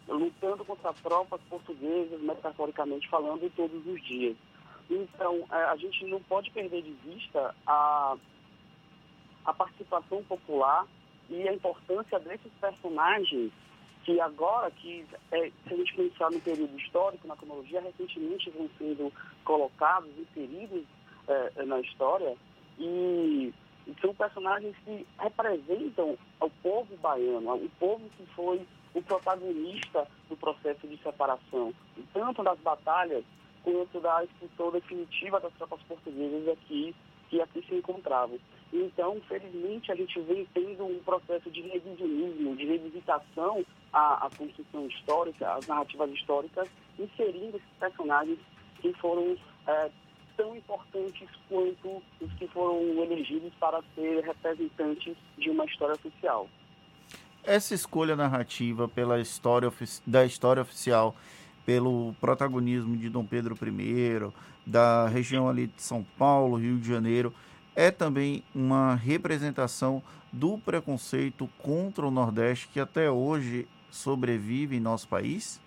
lutando 0.09 0.65
contra 0.65 0.93
tropas 0.93 1.41
portuguesas, 1.49 2.21
metaforicamente 2.21 3.07
falando, 3.09 3.51
todos 3.55 3.85
os 3.85 4.03
dias. 4.03 4.35
Então, 4.89 5.45
é, 5.51 5.55
a 5.65 5.75
gente 5.75 6.05
não 6.05 6.21
pode 6.23 6.49
perder 6.51 6.81
de 6.81 6.91
vista 6.91 7.55
a, 7.65 8.17
a 9.45 9.53
participação 9.53 10.23
popular 10.23 10.85
e 11.29 11.47
a 11.47 11.53
importância 11.53 12.19
desses 12.19 12.51
personagens 12.59 13.51
que 14.03 14.19
agora, 14.19 14.71
que 14.71 15.05
é, 15.31 15.51
se 15.67 15.73
a 15.73 15.77
gente 15.77 15.95
pensar 15.95 16.31
no 16.31 16.39
período 16.39 16.75
histórico, 16.79 17.27
na 17.27 17.35
cronologia, 17.35 17.81
recentemente 17.81 18.49
vão 18.49 18.67
sendo 18.77 19.13
colocados, 19.43 20.09
inseridos 20.17 20.83
é, 21.27 21.65
na 21.65 21.79
história, 21.81 22.35
e 22.79 23.53
são 24.01 24.13
personagens 24.15 24.75
que 24.85 25.05
representam 25.19 26.17
o 26.39 26.49
povo 26.63 26.97
baiano, 26.97 27.53
o 27.53 27.69
povo 27.79 28.09
que 28.17 28.25
foi 28.35 28.65
o 28.93 29.01
protagonista 29.01 30.07
do 30.29 30.35
processo 30.37 30.87
de 30.87 30.97
separação, 30.97 31.73
tanto 32.13 32.43
das 32.43 32.59
batalhas 32.59 33.23
quanto 33.63 33.99
da 33.99 34.23
expulsão 34.23 34.71
definitiva 34.71 35.39
das 35.39 35.53
tropas 35.53 35.81
portuguesas 35.83 36.47
aqui, 36.49 36.95
que 37.29 37.41
aqui 37.41 37.63
se 37.67 37.75
encontravam. 37.75 38.39
Então, 38.71 39.19
felizmente, 39.27 39.91
a 39.91 39.95
gente 39.95 40.19
vem 40.21 40.47
tendo 40.53 40.85
um 40.85 40.99
processo 40.99 41.49
de 41.49 41.61
revisionismo, 41.61 42.55
de 42.55 42.65
revisitação 42.65 43.65
à, 43.91 44.25
à 44.25 44.29
construção 44.35 44.87
histórica, 44.87 45.53
às 45.53 45.67
narrativas 45.67 46.11
históricas, 46.11 46.69
inserindo 46.97 47.57
esses 47.57 47.77
personagens 47.79 48.39
que 48.79 48.93
foram 48.93 49.35
é, 49.67 49.91
tão 50.37 50.55
importantes 50.55 51.27
quanto 51.49 52.01
os 52.21 52.33
que 52.33 52.47
foram 52.47 52.81
elegidos 53.03 53.51
para 53.59 53.81
ser 53.95 54.23
representantes 54.23 55.15
de 55.37 55.49
uma 55.49 55.65
história 55.65 55.95
oficial. 55.95 56.47
Essa 57.49 57.73
escolha 57.73 58.15
narrativa 58.15 58.87
pela 58.87 59.19
história 59.19 59.73
da 60.05 60.23
história 60.23 60.61
oficial, 60.61 61.15
pelo 61.65 62.13
protagonismo 62.21 62.95
de 62.95 63.09
Dom 63.09 63.25
Pedro 63.25 63.57
I, 63.59 64.31
da 64.63 65.07
região 65.07 65.49
ali 65.49 65.65
de 65.65 65.81
São 65.81 66.05
Paulo, 66.15 66.57
Rio 66.57 66.77
de 66.77 66.87
Janeiro, 66.87 67.33
é 67.75 67.89
também 67.89 68.43
uma 68.53 68.93
representação 68.93 70.03
do 70.31 70.59
preconceito 70.59 71.49
contra 71.57 72.05
o 72.05 72.11
Nordeste 72.11 72.67
que 72.67 72.79
até 72.79 73.09
hoje 73.09 73.67
sobrevive 73.89 74.77
em 74.77 74.79
nosso 74.79 75.07
país? 75.07 75.59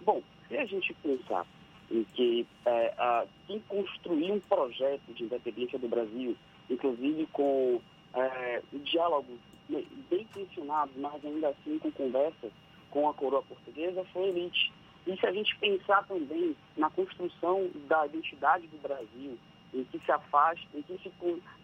Bom, 0.00 0.22
se 0.48 0.56
a 0.56 0.64
gente 0.64 0.94
pensar 1.02 1.46
em 1.90 2.02
que 2.14 2.46
é, 2.64 2.94
a, 2.96 3.26
quem 3.46 3.60
construiu 3.68 4.36
um 4.36 4.40
projeto 4.40 5.12
de 5.12 5.24
independência 5.24 5.78
do 5.78 5.86
Brasil, 5.86 6.34
inclusive 6.70 7.28
com 7.30 7.78
é, 8.14 8.62
diálogos 8.84 9.51
bem 9.68 10.22
intencionados, 10.22 10.94
mas 10.96 11.24
ainda 11.24 11.48
assim 11.48 11.78
com 11.78 11.90
conversas 11.92 12.52
com 12.90 13.08
a 13.08 13.14
coroa 13.14 13.42
portuguesa, 13.42 14.04
foi 14.12 14.28
elite. 14.28 14.72
E 15.06 15.16
se 15.16 15.26
a 15.26 15.32
gente 15.32 15.56
pensar 15.58 16.06
também 16.06 16.54
na 16.76 16.90
construção 16.90 17.68
da 17.88 18.06
identidade 18.06 18.66
do 18.68 18.78
Brasil, 18.78 19.38
em 19.74 19.84
que 19.84 19.98
se 19.98 20.12
afasta, 20.12 20.60
em 20.74 20.82
que 20.82 20.98
se 20.98 21.10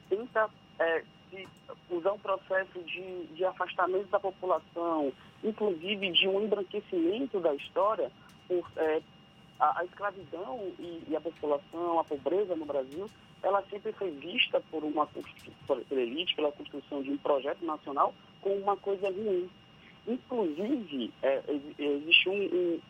tenta 0.09 0.51
é, 0.79 1.05
se 1.31 1.47
usar 1.91 2.13
um 2.13 2.19
processo 2.19 2.83
de, 2.85 3.27
de 3.27 3.45
afastamento 3.45 4.09
da 4.09 4.19
população, 4.19 5.13
inclusive 5.45 6.11
de 6.11 6.27
um 6.27 6.43
embranquecimento 6.43 7.39
da 7.41 7.55
história, 7.55 8.11
por, 8.49 8.67
é, 8.77 9.03
a, 9.59 9.81
a, 9.81 9.85
escravidão 9.85 10.73
e, 10.79 11.03
e, 11.09 11.17
a 11.17 11.21
população, 11.21 11.99
a 11.99 12.05
pobreza 12.05 12.55
no 12.55 12.65
Brasil, 12.65 13.09
ela 13.43 13.63
sempre 13.71 13.93
foi 13.93 14.11
vista 14.11 14.61
por 14.71 14.85
uma 14.85 15.07
por, 15.07 15.25
pela 15.67 16.01
elite, 16.01 16.35
pela 16.35 16.53
construção 16.53 17.03
de 17.03 17.11
um 17.11 17.19
projeto 17.19 17.65
nacional, 17.65 18.15
como 18.41 18.57
uma 18.57 18.77
coisa 18.77 19.09
ruim. 19.09 19.49
Inclusive, 20.07 21.13
é, 21.23 21.43
existe 21.79 22.29
um, 22.29 22.43
um, 22.43 22.81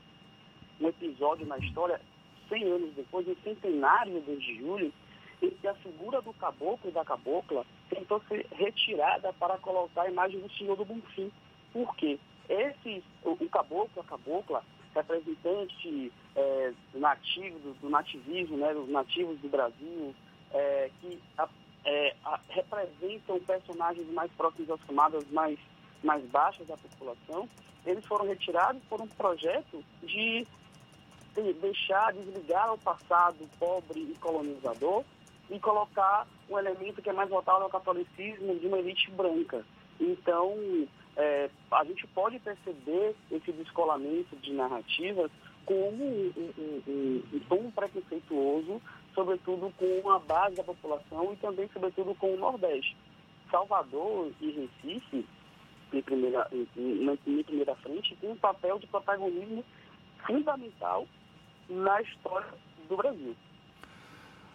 um 0.80 0.88
episódio 0.88 1.46
na 1.46 1.58
história, 1.58 2.00
100 2.48 2.64
anos 2.64 2.94
depois, 2.94 3.26
um 3.26 3.36
centenário 3.42 4.20
de 4.20 4.58
julho, 4.58 4.92
em 5.42 5.50
que 5.50 5.66
a 5.68 5.74
figura 5.74 6.20
do 6.20 6.32
caboclo 6.34 6.90
e 6.90 6.92
da 6.92 7.04
cabocla 7.04 7.64
tentou 7.88 8.20
ser 8.28 8.46
retirada 8.52 9.32
para 9.34 9.58
colocar 9.58 10.02
a 10.02 10.10
imagem 10.10 10.40
do 10.40 10.50
Senhor 10.52 10.76
do 10.76 10.84
Bonfim. 10.84 11.30
Por 11.72 11.94
quê? 11.96 12.18
Esse, 12.48 13.02
o, 13.24 13.30
o 13.32 13.48
caboclo, 13.48 14.00
a 14.00 14.04
cabocla, 14.04 14.64
representante 14.94 16.12
é, 16.36 16.72
nativo, 16.94 17.58
do, 17.60 17.74
do, 17.74 17.90
nativismo, 17.90 18.56
né, 18.56 18.72
dos 18.72 18.88
nativos 18.88 19.38
do 19.40 19.48
Brasil, 19.48 20.14
é, 20.52 20.90
que 21.00 21.18
a, 21.36 21.48
é, 21.84 22.16
a, 22.24 22.40
representam 22.48 23.40
personagens 23.40 24.10
mais 24.12 24.30
próximos 24.32 24.70
às 24.70 24.82
camadas 24.84 25.24
mais, 25.30 25.58
mais 26.02 26.24
baixas 26.26 26.66
da 26.66 26.76
população, 26.76 27.48
eles 27.86 28.04
foram 28.06 28.26
retirados 28.26 28.82
por 28.88 29.00
um 29.00 29.06
projeto 29.06 29.82
de 30.02 30.46
deixar, 31.60 32.12
desligar 32.12 32.72
o 32.72 32.78
passado 32.78 33.48
pobre 33.58 34.00
e 34.00 34.14
colonizador 34.18 35.04
e 35.50 35.58
colocar 35.58 36.26
um 36.50 36.58
elemento 36.58 37.00
que 37.00 37.08
é 37.08 37.12
mais 37.12 37.30
voltado 37.30 37.62
ao 37.62 37.70
catolicismo 37.70 38.58
de 38.58 38.66
uma 38.66 38.78
elite 38.78 39.10
branca. 39.12 39.64
Então, 40.00 40.56
é, 41.18 41.50
a 41.72 41.84
gente 41.84 42.06
pode 42.08 42.38
perceber 42.38 43.14
esse 43.30 43.50
descolamento 43.50 44.36
de 44.36 44.52
narrativas 44.52 45.30
como 45.66 46.04
um, 46.04 46.32
um, 46.36 46.82
um, 46.86 47.22
um 47.34 47.40
tom 47.40 47.70
preconceituoso, 47.72 48.80
sobretudo 49.14 49.74
com 49.76 50.10
a 50.10 50.20
base 50.20 50.54
da 50.54 50.62
população 50.62 51.32
e 51.32 51.36
também, 51.36 51.68
sobretudo, 51.72 52.14
com 52.14 52.32
o 52.32 52.38
Nordeste. 52.38 52.96
Salvador 53.50 54.30
e 54.40 54.50
Recife, 54.50 55.26
em 55.92 56.02
primeira, 56.02 56.48
em, 56.52 56.68
em, 56.76 57.42
primeira 57.42 57.74
frente, 57.76 58.16
tem 58.20 58.30
um 58.30 58.36
papel 58.36 58.78
de 58.78 58.86
protagonismo 58.86 59.64
fundamental 60.24 61.06
na 61.68 62.00
história 62.00 62.54
do 62.88 62.96
Brasil. 62.96 63.34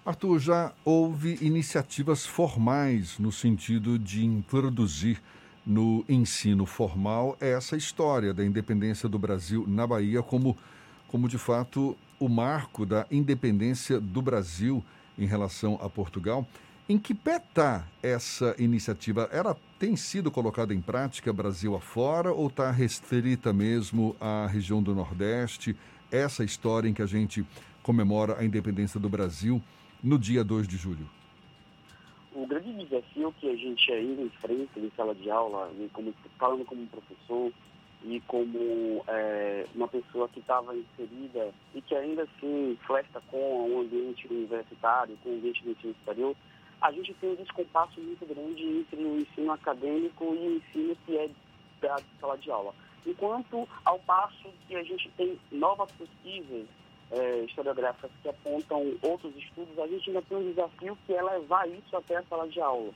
Arthur, 0.05 0.39
já 0.39 0.73
houve 0.85 1.37
iniciativas 1.45 2.25
formais 2.25 3.19
no 3.19 3.31
sentido 3.31 3.99
de 3.99 4.25
introduzir 4.25 5.21
no 5.65 6.03
ensino 6.09 6.65
formal 6.65 7.37
essa 7.39 7.75
história 7.77 8.33
da 8.33 8.43
independência 8.43 9.07
do 9.07 9.17
Brasil 9.17 9.65
na 9.67 9.87
Bahia 9.87 10.21
como, 10.21 10.57
como 11.07 11.27
de 11.27 11.37
fato 11.37 11.97
o 12.19 12.27
marco 12.27 12.85
da 12.85 13.05
independência 13.11 13.99
do 13.99 14.21
Brasil 14.21 14.83
em 15.17 15.25
relação 15.25 15.79
a 15.81 15.89
Portugal. 15.89 16.47
Em 16.87 16.97
que 16.97 17.13
pé 17.13 17.37
está 17.37 17.87
essa 18.01 18.55
iniciativa? 18.59 19.29
Ela 19.31 19.55
tem 19.79 19.95
sido 19.95 20.29
colocada 20.29 20.73
em 20.73 20.81
prática 20.81 21.31
Brasil 21.31 21.75
afora 21.75 22.31
ou 22.31 22.47
está 22.47 22.69
restrita 22.71 23.53
mesmo 23.53 24.15
à 24.19 24.47
região 24.47 24.83
do 24.83 24.93
Nordeste? 24.93 25.77
Essa 26.11 26.43
história 26.43 26.89
em 26.89 26.93
que 26.93 27.01
a 27.01 27.05
gente 27.05 27.45
comemora 27.81 28.37
a 28.37 28.43
independência 28.43 28.99
do 28.99 29.09
Brasil 29.09 29.61
no 30.03 30.19
dia 30.19 30.43
2 30.43 30.67
de 30.67 30.75
julho? 30.75 31.09
O 32.35 32.47
grande 32.47 32.73
desafio 32.85 33.33
que 33.39 33.49
a 33.49 33.55
gente 33.55 33.91
ainda 33.91 34.23
enfrenta 34.23 34.79
em 34.79 34.91
sala 34.95 35.13
de 35.13 35.29
aula, 35.29 35.71
como, 35.93 36.13
falando 36.39 36.65
como 36.65 36.87
professor 36.87 37.51
e 38.03 38.19
como 38.21 39.03
é, 39.07 39.67
uma 39.75 39.87
pessoa 39.87 40.27
que 40.29 40.39
estava 40.39 40.75
inserida 40.75 41.53
e 41.75 41.81
que 41.81 41.95
ainda 41.95 42.23
assim 42.23 42.77
flerta 42.87 43.21
com 43.29 43.37
o 43.37 43.81
ambiente 43.81 44.27
universitário, 44.27 45.17
com 45.23 45.29
o 45.29 45.33
ambiente 45.33 45.63
do 45.63 45.71
ensino 45.71 45.93
superior, 45.93 46.35
a 46.81 46.91
gente 46.91 47.13
tem 47.13 47.31
um 47.31 47.35
descompasso 47.35 48.01
muito 48.01 48.25
grande 48.25 48.63
entre 48.63 49.03
o 49.03 49.19
ensino 49.19 49.51
acadêmico 49.51 50.25
e 50.25 50.47
o 50.47 50.55
ensino 50.57 50.97
que 51.05 51.15
é 51.15 51.29
da 51.81 52.01
sala 52.19 52.37
de 52.37 52.49
aula. 52.49 52.73
Enquanto, 53.05 53.67
ao 53.85 53.99
passo 53.99 54.49
que 54.67 54.75
a 54.75 54.83
gente 54.83 55.09
tem 55.11 55.39
novas 55.51 55.91
pesquisas 55.91 56.65
é, 57.13 57.45
historiográficas 57.45 58.11
que 58.21 58.29
apontam 58.29 58.95
outros 59.01 59.35
estudos, 59.35 59.77
a 59.77 59.87
gente 59.87 60.09
ainda 60.09 60.21
tem 60.23 60.37
um 60.37 60.49
desafio 60.49 60.97
que 61.05 61.13
é 61.13 61.21
levar 61.21 61.69
isso 61.69 61.95
até 61.95 62.17
a 62.17 62.23
sala 62.23 62.47
de 62.47 62.59
aula. 62.59 62.91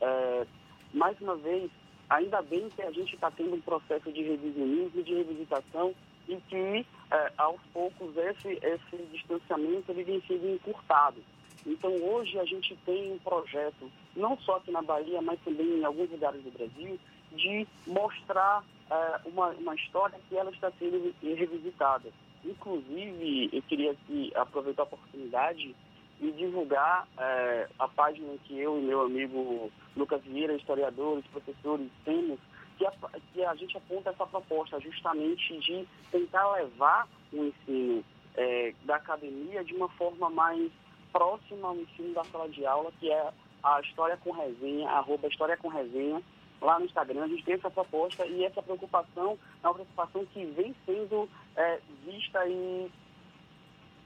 É, 0.00 0.46
mais 0.94 1.20
uma 1.20 1.34
vez, 1.36 1.70
ainda 2.08 2.40
bem 2.42 2.68
que 2.70 2.82
a 2.82 2.92
gente 2.92 3.14
está 3.14 3.30
tendo 3.30 3.54
um 3.54 3.60
processo 3.60 4.10
de 4.12 4.22
revisionismo, 4.22 5.02
de 5.02 5.14
revisitação, 5.14 5.94
e 6.28 6.36
que, 6.48 6.86
é, 7.10 7.32
aos 7.38 7.60
poucos, 7.72 8.16
esse, 8.16 8.58
esse 8.62 8.96
distanciamento 9.12 9.90
ele 9.90 10.04
vem 10.04 10.22
sendo 10.26 10.48
encurtado. 10.48 11.20
Então, 11.64 11.92
hoje, 11.96 12.38
a 12.38 12.44
gente 12.44 12.76
tem 12.86 13.12
um 13.12 13.18
projeto, 13.18 13.90
não 14.14 14.38
só 14.38 14.56
aqui 14.56 14.70
na 14.70 14.82
Bahia, 14.82 15.20
mas 15.20 15.40
também 15.44 15.66
em 15.66 15.84
alguns 15.84 16.10
lugares 16.10 16.40
do 16.42 16.50
Brasil, 16.50 16.98
de 17.32 17.66
mostrar 17.86 18.64
é, 18.88 19.20
uma, 19.24 19.48
uma 19.50 19.74
história 19.74 20.18
que 20.28 20.36
ela 20.36 20.50
está 20.50 20.70
sendo 20.78 21.12
revisitada. 21.20 22.12
Inclusive, 22.46 23.50
eu 23.52 23.62
queria 23.62 23.90
aqui 23.92 24.32
aproveitar 24.34 24.82
a 24.82 24.86
oportunidade 24.86 25.74
e 26.20 26.30
divulgar 26.32 27.06
é, 27.18 27.68
a 27.78 27.88
página 27.88 28.34
que 28.44 28.58
eu 28.58 28.78
e 28.78 28.82
meu 28.82 29.02
amigo 29.02 29.70
Lucas 29.96 30.22
Vieira, 30.22 30.54
historiadores, 30.54 31.26
professores, 31.26 31.90
temos, 32.04 32.38
que 32.78 32.86
a, 32.86 32.92
que 33.32 33.44
a 33.44 33.54
gente 33.54 33.76
aponta 33.76 34.10
essa 34.10 34.26
proposta 34.26 34.80
justamente 34.80 35.58
de 35.58 35.86
tentar 36.10 36.52
levar 36.52 37.08
o 37.32 37.44
ensino 37.44 38.04
é, 38.34 38.72
da 38.84 38.96
academia 38.96 39.64
de 39.64 39.74
uma 39.74 39.88
forma 39.90 40.30
mais 40.30 40.70
próxima 41.12 41.68
ao 41.68 41.76
ensino 41.76 42.14
da 42.14 42.24
sala 42.24 42.48
de 42.48 42.64
aula, 42.64 42.92
que 43.00 43.10
é 43.10 43.32
a 43.62 43.80
História 43.80 44.16
com 44.18 44.30
Resenha, 44.30 44.88
arroba 44.90 45.28
História 45.28 45.56
com 45.56 45.68
Resenha, 45.68 46.22
lá 46.60 46.78
no 46.78 46.86
Instagram, 46.86 47.24
a 47.24 47.28
gente 47.28 47.44
tem 47.44 47.54
essa 47.54 47.70
proposta 47.70 48.26
e 48.26 48.44
essa 48.44 48.62
preocupação 48.62 49.38
é 49.62 49.66
uma 49.66 49.74
preocupação 49.74 50.24
que 50.26 50.44
vem 50.46 50.74
sendo 50.84 51.28
é, 51.56 51.80
vista 52.04 52.46
e 52.46 52.90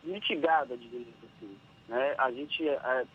mitigada, 0.05 0.77
digamos 0.77 1.09
assim. 1.25 1.57
Né? 1.89 2.15
A 2.19 2.31
gente 2.31 2.69
é, 2.69 3.07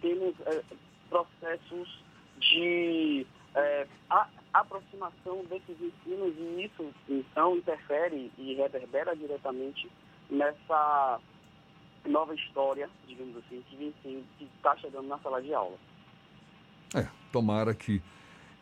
temos 0.00 0.34
é, 0.46 0.62
processos 1.08 2.02
de 2.38 3.26
é, 3.54 3.86
a, 4.10 4.28
aproximação 4.52 5.44
desses 5.44 5.76
ensinos 5.80 6.34
e 6.36 6.64
isso 6.64 6.92
então 7.08 7.56
interfere 7.56 8.30
e 8.38 8.54
reverbera 8.54 9.14
diretamente 9.14 9.90
nessa 10.30 11.20
nova 12.06 12.34
história, 12.34 12.88
digamos 13.06 13.36
assim, 13.38 13.62
que 13.70 14.24
está 14.56 14.76
chegando 14.76 15.08
na 15.08 15.18
sala 15.18 15.42
de 15.42 15.52
aula. 15.52 15.76
É, 16.94 17.06
tomara 17.32 17.74
que 17.74 18.00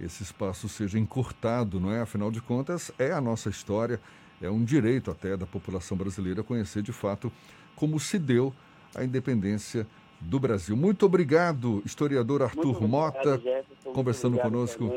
esse 0.01 0.23
espaço 0.23 0.69
seja 0.69 0.99
encurtado, 0.99 1.79
não 1.79 1.93
é? 1.93 2.01
Afinal 2.01 2.31
de 2.31 2.41
contas, 2.41 2.91
é 2.99 3.13
a 3.13 3.21
nossa 3.21 3.49
história, 3.49 4.01
é 4.43 4.51
um 4.51 4.65
direito 4.65 5.11
até 5.11 5.37
da 5.37 5.47
população 5.47 5.97
brasileira 5.97 6.43
conhecer 6.43 6.83
de 6.83 6.93
fato 6.93 7.31
como 7.77 7.99
se 7.99 8.19
deu 8.19 8.53
a 8.95 9.05
independência 9.05 9.87
do 10.21 10.39
Brasil. 10.39 10.77
Muito 10.77 11.07
obrigado, 11.07 11.83
historiador 11.85 12.43
Arthur 12.43 12.67
muito 12.67 12.89
Mota, 12.89 13.39
Jefferson, 13.39 13.93
conversando 13.93 14.39
obrigado, 14.39 14.53
conosco. 14.53 14.91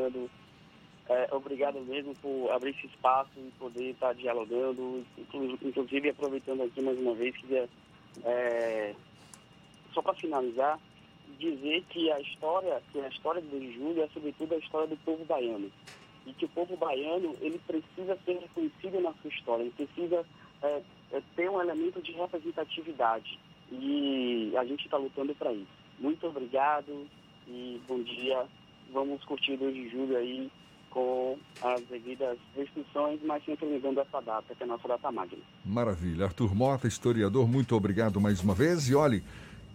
É, 1.09 1.33
obrigado 1.33 1.79
mesmo 1.81 2.13
por 2.15 2.51
abrir 2.51 2.71
esse 2.71 2.87
espaço 2.87 3.31
e 3.37 3.51
poder 3.57 3.91
estar 3.91 4.13
dialogando, 4.13 5.05
inclusive 5.61 6.09
aproveitando 6.09 6.63
aqui 6.63 6.81
mais 6.81 6.99
uma 6.99 7.15
vez, 7.15 7.35
queria, 7.37 7.69
é, 8.25 8.93
só 9.93 10.01
para 10.01 10.13
finalizar, 10.15 10.77
dizer 11.38 11.83
que 11.89 12.11
a 12.11 12.19
história, 12.19 12.81
que 12.91 12.99
a 12.99 13.07
história 13.07 13.41
do 13.41 13.49
2 13.49 13.61
de 13.61 13.73
julho 13.73 14.01
é 14.01 14.07
sobretudo 14.13 14.55
a 14.55 14.57
história 14.57 14.88
do 14.88 14.97
povo 14.97 15.23
baiano. 15.25 15.71
E 16.25 16.33
que 16.33 16.45
o 16.45 16.49
povo 16.49 16.75
baiano, 16.75 17.35
ele 17.39 17.59
precisa 17.65 18.17
ser 18.25 18.39
reconhecido 18.39 18.99
na 19.01 19.13
sua 19.21 19.29
história, 19.29 19.63
ele 19.63 19.73
precisa 19.77 20.25
é, 20.61 20.81
é, 21.13 21.21
ter 21.35 21.49
um 21.49 21.61
elemento 21.61 22.01
de 22.01 22.11
representatividade. 22.11 23.39
E 23.71 24.53
a 24.57 24.65
gente 24.65 24.85
está 24.85 24.97
lutando 24.97 25.33
para 25.35 25.53
isso. 25.53 25.67
Muito 25.99 26.27
obrigado 26.27 27.07
e 27.47 27.81
bom 27.88 28.01
dia. 28.01 28.45
Vamos 28.91 29.23
curtir 29.23 29.53
o 29.53 29.57
2 29.57 29.73
de 29.73 29.89
julho 29.89 30.17
aí 30.17 30.51
com 30.89 31.38
as 31.61 31.81
devidas 31.83 32.38
restrições, 32.55 33.19
mas 33.23 33.43
sempre 33.45 33.65
lembrando 33.65 33.99
essa 33.99 34.21
data, 34.21 34.55
que 34.55 34.63
é 34.63 34.65
a 34.65 34.67
nossa 34.67 34.88
data 34.88 35.11
magna. 35.11 35.41
Maravilha. 35.65 36.25
Arthur 36.25 36.55
Mota, 36.55 36.88
historiador, 36.88 37.47
muito 37.47 37.75
obrigado 37.75 38.19
mais 38.19 38.41
uma 38.41 38.55
vez. 38.55 38.89
E 38.89 38.95
olhe, 38.95 39.23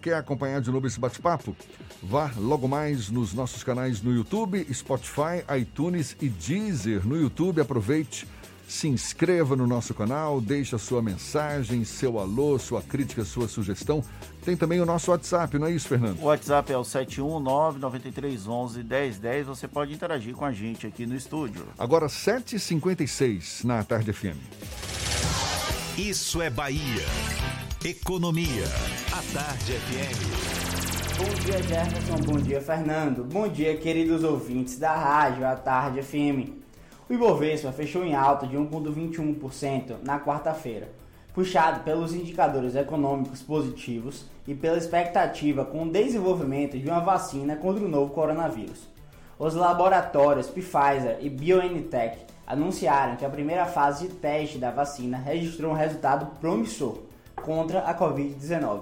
quer 0.02 0.14
acompanhar 0.14 0.60
de 0.60 0.70
novo 0.70 0.86
esse 0.86 0.98
bate-papo? 0.98 1.56
Vá 2.02 2.32
logo 2.36 2.66
mais 2.66 3.08
nos 3.08 3.32
nossos 3.32 3.62
canais 3.62 4.02
no 4.02 4.12
YouTube, 4.12 4.66
Spotify, 4.74 5.44
iTunes 5.58 6.16
e 6.20 6.28
Deezer. 6.28 7.06
No 7.06 7.16
YouTube, 7.16 7.60
aproveite 7.60 8.26
se 8.72 8.88
inscreva 8.88 9.54
no 9.54 9.66
nosso 9.66 9.92
canal, 9.92 10.40
deixe 10.40 10.74
a 10.74 10.78
sua 10.78 11.02
mensagem, 11.02 11.84
seu 11.84 12.18
alô, 12.18 12.58
sua 12.58 12.80
crítica, 12.80 13.22
sua 13.22 13.46
sugestão. 13.46 14.02
Tem 14.44 14.56
também 14.56 14.80
o 14.80 14.86
nosso 14.86 15.10
WhatsApp, 15.10 15.58
não 15.58 15.66
é 15.66 15.72
isso, 15.72 15.88
Fernando? 15.88 16.18
O 16.20 16.24
WhatsApp 16.24 16.72
é 16.72 16.78
o 16.78 16.82
719-9311-1010. 16.82 19.44
Você 19.44 19.68
pode 19.68 19.92
interagir 19.92 20.34
com 20.34 20.46
a 20.46 20.52
gente 20.52 20.86
aqui 20.86 21.04
no 21.04 21.14
estúdio. 21.14 21.66
Agora, 21.78 22.06
7h56 22.06 23.64
na 23.64 23.84
Tarde 23.84 24.10
FM. 24.12 24.38
Isso 25.98 26.40
é 26.40 26.48
Bahia. 26.48 27.04
Economia. 27.84 28.62
A 29.10 29.34
Tarde 29.34 29.72
FM. 29.72 31.18
Bom 31.18 31.34
dia, 31.44 31.62
Jefferson. 31.64 32.32
Bom 32.32 32.38
dia, 32.38 32.60
Fernando. 32.60 33.24
Bom 33.24 33.48
dia, 33.48 33.76
queridos 33.76 34.22
ouvintes 34.22 34.78
da 34.78 34.94
rádio 34.94 35.44
A 35.44 35.56
Tarde 35.56 36.00
FM. 36.00 36.62
O 37.10 37.12
Ibovespa 37.12 37.72
fechou 37.72 38.04
em 38.04 38.14
alta 38.14 38.46
de 38.46 38.56
1,21% 38.56 39.96
na 40.04 40.20
quarta-feira, 40.20 40.92
puxado 41.34 41.80
pelos 41.80 42.14
indicadores 42.14 42.76
econômicos 42.76 43.42
positivos 43.42 44.26
e 44.46 44.54
pela 44.54 44.78
expectativa 44.78 45.64
com 45.64 45.82
o 45.82 45.90
desenvolvimento 45.90 46.78
de 46.78 46.88
uma 46.88 47.00
vacina 47.00 47.56
contra 47.56 47.84
o 47.84 47.88
novo 47.88 48.14
coronavírus. 48.14 48.88
Os 49.36 49.54
laboratórios 49.54 50.46
Pfizer 50.46 51.18
e 51.20 51.28
BioNTech 51.28 52.18
anunciaram 52.46 53.16
que 53.16 53.24
a 53.24 53.30
primeira 53.30 53.66
fase 53.66 54.06
de 54.06 54.14
teste 54.14 54.56
da 54.56 54.70
vacina 54.70 55.18
registrou 55.18 55.72
um 55.72 55.76
resultado 55.76 56.26
promissor 56.38 57.10
contra 57.42 57.80
a 57.80 57.94
Covid-19. 57.94 58.80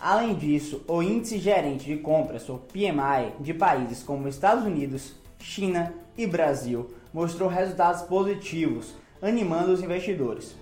Além 0.00 0.34
disso, 0.34 0.82
o 0.86 1.02
índice 1.02 1.38
gerente 1.38 1.86
de 1.86 1.96
compras, 1.96 2.48
ou 2.48 2.58
PMI, 2.58 3.32
de 3.40 3.52
países 3.52 4.02
como 4.02 4.28
Estados 4.28 4.64
Unidos, 4.64 5.14
China 5.40 5.92
e 6.16 6.26
Brasil 6.26 6.90
mostrou 7.12 7.48
resultados 7.48 8.02
positivos, 8.02 8.94
animando 9.20 9.72
os 9.72 9.82
investidores. 9.82 10.56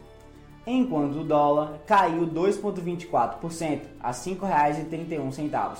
Enquanto 0.66 1.20
o 1.20 1.24
dólar 1.24 1.80
caiu 1.86 2.26
2,24% 2.26 3.82
a 4.00 4.08
R$ 4.08 4.14
5,31. 4.14 5.78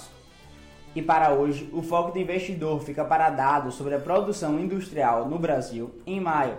E 0.95 1.03
para 1.03 1.33
hoje, 1.33 1.69
o 1.73 1.83
foco 1.83 2.13
do 2.13 2.19
investidor 2.19 2.81
fica 2.81 3.05
para 3.05 3.31
dados 3.31 3.75
sobre 3.75 3.95
a 3.95 4.01
produção 4.01 4.59
industrial 4.59 5.29
no 5.29 5.39
Brasil 5.39 5.91
em 6.07 6.21
maio 6.21 6.57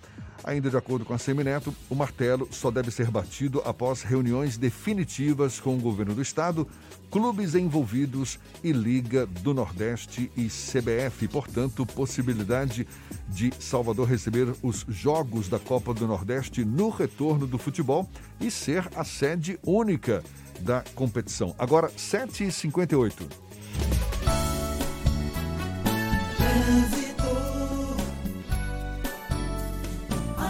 Ainda 0.43 0.71
de 0.71 0.77
acordo 0.77 1.05
com 1.05 1.13
a 1.13 1.19
Semineto, 1.19 1.75
o 1.89 1.95
martelo 1.95 2.49
só 2.51 2.71
deve 2.71 2.91
ser 2.91 3.11
batido 3.11 3.61
após 3.65 4.03
reuniões 4.03 4.57
definitivas 4.57 5.61
com 5.61 5.77
o 5.77 5.81
governo 5.81 6.15
do 6.15 6.23
estado, 6.23 6.67
clubes 7.11 7.55
envolvidos 7.55 8.39
e 8.65 8.73
Liga 8.73 9.27
do 9.27 9.53
Nordeste 9.53 10.31
e 10.37 10.49
CBF. 10.49 11.29
Portanto, 11.29 11.85
possibilidade 11.85 12.87
de 13.29 13.53
Salvador 13.59 14.09
receber 14.09 14.55
os 14.63 14.85
jogos 14.89 15.49
da 15.49 15.59
Copa 15.59 15.93
do 15.93 16.07
Nordeste 16.07 16.65
no 16.65 16.89
retorno 16.89 17.47
do 17.47 17.59
futebol 17.59 18.09
e 18.41 18.51
ser 18.51 18.89
a 18.97 19.05
sede 19.05 19.59
única 19.63 20.23
da 20.61 20.83
competição. 20.95 21.55
Agora, 21.59 21.89
7h58. 21.91 23.51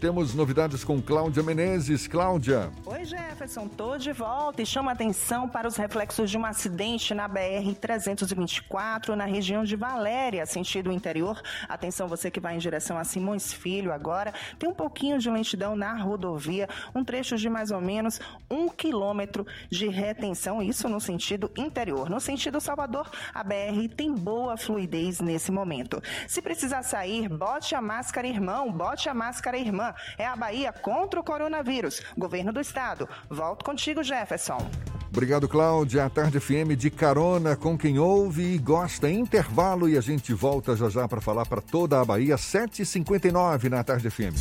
Temos 0.00 0.34
novidades 0.34 0.82
com 0.82 0.98
Cláudia 0.98 1.42
Menezes. 1.42 2.08
Cláudia. 2.08 2.70
Oi, 2.86 3.04
Jefferson. 3.04 3.68
Tô 3.68 3.98
de 3.98 4.14
volta 4.14 4.62
e 4.62 4.66
chama 4.66 4.92
atenção 4.92 5.46
para 5.46 5.68
os 5.68 5.76
reflexos 5.76 6.30
de 6.30 6.38
um 6.38 6.44
acidente 6.46 7.12
na 7.12 7.28
BR-324, 7.28 9.08
na 9.10 9.26
região 9.26 9.62
de 9.62 9.76
Valéria, 9.76 10.46
sentido 10.46 10.90
interior. 10.90 11.38
Atenção, 11.68 12.08
você 12.08 12.30
que 12.30 12.40
vai 12.40 12.54
em 12.54 12.58
direção 12.58 12.96
a 12.96 13.04
Simões 13.04 13.52
Filho 13.52 13.92
agora. 13.92 14.32
Tem 14.58 14.70
um 14.70 14.74
pouquinho 14.74 15.18
de 15.18 15.28
lentidão 15.28 15.76
na 15.76 15.92
rodovia, 15.92 16.66
um 16.94 17.04
trecho 17.04 17.36
de 17.36 17.50
mais 17.50 17.70
ou 17.70 17.82
menos 17.82 18.18
um 18.50 18.70
quilômetro 18.70 19.46
de 19.68 19.86
retenção, 19.86 20.62
isso 20.62 20.88
no 20.88 20.98
sentido 20.98 21.50
interior. 21.58 22.08
No 22.08 22.20
sentido 22.20 22.58
Salvador, 22.58 23.10
a 23.34 23.44
BR 23.44 23.86
tem 23.94 24.14
boa 24.14 24.56
fluidez 24.56 25.20
nesse 25.20 25.52
momento. 25.52 26.02
Se 26.26 26.40
precisar 26.40 26.84
sair, 26.84 27.28
bote 27.28 27.74
a 27.74 27.82
máscara, 27.82 28.26
irmão, 28.26 28.72
bote 28.72 29.06
a 29.06 29.12
máscara, 29.12 29.58
irmã 29.58 29.89
é 30.18 30.26
a 30.26 30.36
Bahia 30.36 30.72
contra 30.72 31.20
o 31.20 31.24
coronavírus. 31.24 32.02
Governo 32.16 32.52
do 32.52 32.60
Estado. 32.60 33.08
Volto 33.28 33.64
contigo, 33.64 34.02
Jefferson. 34.02 34.70
Obrigado, 35.10 35.48
Cláudia. 35.48 36.04
A 36.04 36.10
Tarde 36.10 36.38
FM 36.38 36.76
de 36.76 36.88
carona 36.88 37.56
com 37.56 37.76
quem 37.76 37.98
ouve 37.98 38.54
e 38.54 38.58
gosta. 38.58 39.10
Intervalo 39.10 39.88
e 39.88 39.98
a 39.98 40.00
gente 40.00 40.32
volta 40.32 40.76
já 40.76 40.88
já 40.88 41.08
para 41.08 41.20
falar 41.20 41.46
para 41.46 41.60
toda 41.60 42.00
a 42.00 42.04
Bahia. 42.04 42.36
7h59 42.36 43.68
na 43.68 43.82
Tarde 43.82 44.08
FM. 44.08 44.34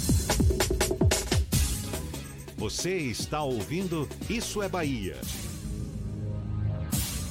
Você 2.56 2.98
está 2.98 3.42
ouvindo 3.42 4.08
Isso 4.30 4.62
é 4.62 4.70
Bahia. 4.70 5.16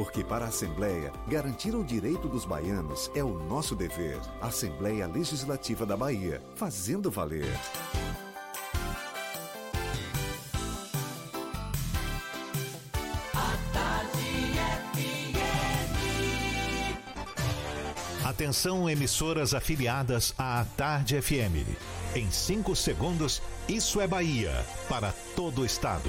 Porque 0.00 0.24
para 0.24 0.46
a 0.46 0.48
Assembleia, 0.48 1.12
garantir 1.28 1.74
o 1.74 1.84
direito 1.84 2.26
dos 2.26 2.46
baianos 2.46 3.10
é 3.14 3.22
o 3.22 3.38
nosso 3.38 3.76
dever. 3.76 4.18
Assembleia 4.40 5.06
Legislativa 5.06 5.84
da 5.84 5.94
Bahia, 5.94 6.40
fazendo 6.54 7.10
valer. 7.10 7.44
Atenção, 18.24 18.88
emissoras 18.88 19.52
afiliadas 19.52 20.32
à 20.38 20.64
Tarde 20.78 21.20
FM. 21.20 21.76
Em 22.16 22.30
5 22.30 22.74
segundos, 22.74 23.42
isso 23.68 24.00
é 24.00 24.06
Bahia 24.06 24.64
para 24.88 25.12
todo 25.36 25.60
o 25.60 25.66
estado. 25.66 26.08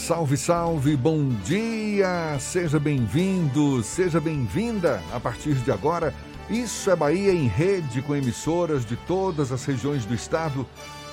Salve, 0.00 0.36
salve, 0.36 0.96
bom 0.96 1.28
dia! 1.44 2.36
Seja 2.40 2.80
bem-vindo, 2.80 3.82
seja 3.82 4.18
bem-vinda. 4.18 5.00
A 5.12 5.20
partir 5.20 5.54
de 5.56 5.70
agora, 5.70 6.14
Isso 6.48 6.90
é 6.90 6.96
Bahia 6.96 7.32
em 7.32 7.46
rede 7.46 8.00
com 8.00 8.16
emissoras 8.16 8.84
de 8.84 8.96
todas 8.96 9.52
as 9.52 9.62
regiões 9.64 10.06
do 10.06 10.14
estado. 10.14 10.66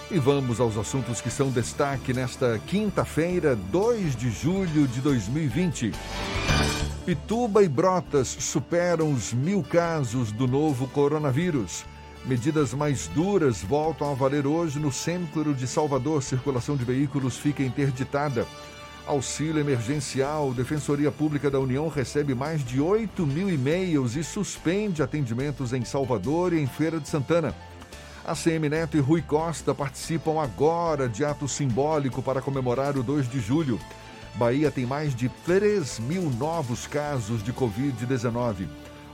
E 0.10 0.18
vamos 0.18 0.62
aos 0.62 0.78
assuntos 0.78 1.20
que 1.20 1.30
são 1.30 1.52
destaque 1.52 2.14
nesta 2.14 2.58
quinta-feira, 2.66 3.58
2 3.58 4.16
de 4.16 4.32
julho 4.32 4.88
de 4.88 5.02
2020. 5.02 5.92
Pituba 7.06 7.62
e 7.62 7.68
Brotas 7.68 8.30
superam 8.40 9.12
os 9.12 9.34
mil 9.34 9.62
casos 9.62 10.32
do 10.32 10.48
novo 10.48 10.88
coronavírus. 10.88 11.86
Medidas 12.26 12.74
mais 12.74 13.08
duras 13.08 13.62
voltam 13.62 14.12
a 14.12 14.16
valer 14.16 14.48
hoje 14.48 14.80
no 14.80 14.92
centro 14.92 15.54
de 15.54 15.68
Salvador. 15.68 16.24
Circulação 16.24 16.76
de 16.76 16.86
veículos 16.86 17.38
fica 17.38 17.62
interditada. 17.62 18.48
Auxílio 19.08 19.60
emergencial. 19.60 20.54
Defensoria 20.54 21.12
Pública 21.12 21.50
da 21.50 21.60
União 21.60 21.88
recebe 21.88 22.36
mais 22.36 22.64
de 22.64 22.82
8 22.82 23.26
mil 23.26 23.50
e-mails 23.50 24.16
e 24.16 24.24
suspende 24.24 25.02
atendimentos 25.02 25.74
em 25.74 25.86
Salvador 25.86 26.54
e 26.54 26.60
em 26.60 26.68
Feira 26.68 27.00
de 27.00 27.08
Santana. 27.08 27.56
A 28.26 28.36
CM 28.36 28.68
Neto 28.68 28.98
e 28.98 29.00
Rui 29.00 29.22
Costa 29.22 29.74
participam 29.74 30.42
agora 30.42 31.08
de 31.08 31.24
ato 31.24 31.48
simbólico 31.48 32.22
para 32.22 32.42
comemorar 32.42 32.98
o 32.98 33.04
2 33.04 33.30
de 33.30 33.40
julho. 33.40 33.80
Bahia 34.36 34.70
tem 34.70 34.86
mais 34.86 35.16
de 35.16 35.30
3 35.46 36.00
mil 36.00 36.24
novos 36.32 36.86
casos 36.86 37.42
de 37.42 37.54
Covid-19. 37.54 38.68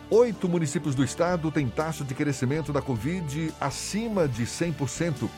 Oito 0.10 0.50
municípios 0.50 0.96
do 0.96 1.04
estado 1.04 1.52
têm 1.52 1.70
taxa 1.70 2.04
de 2.04 2.14
crescimento 2.14 2.74
da 2.74 2.82
Covid 2.82 3.54
acima 3.62 4.28
de 4.28 4.44
100%. 4.44 5.30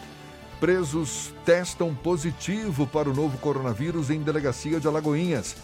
Presos 0.60 1.34
testam 1.44 1.94
positivo 1.94 2.88
para 2.88 3.10
o 3.10 3.14
novo 3.14 3.38
coronavírus 3.38 4.10
em 4.10 4.22
delegacia 4.22 4.80
de 4.80 4.88
Alagoinhas. 4.88 5.56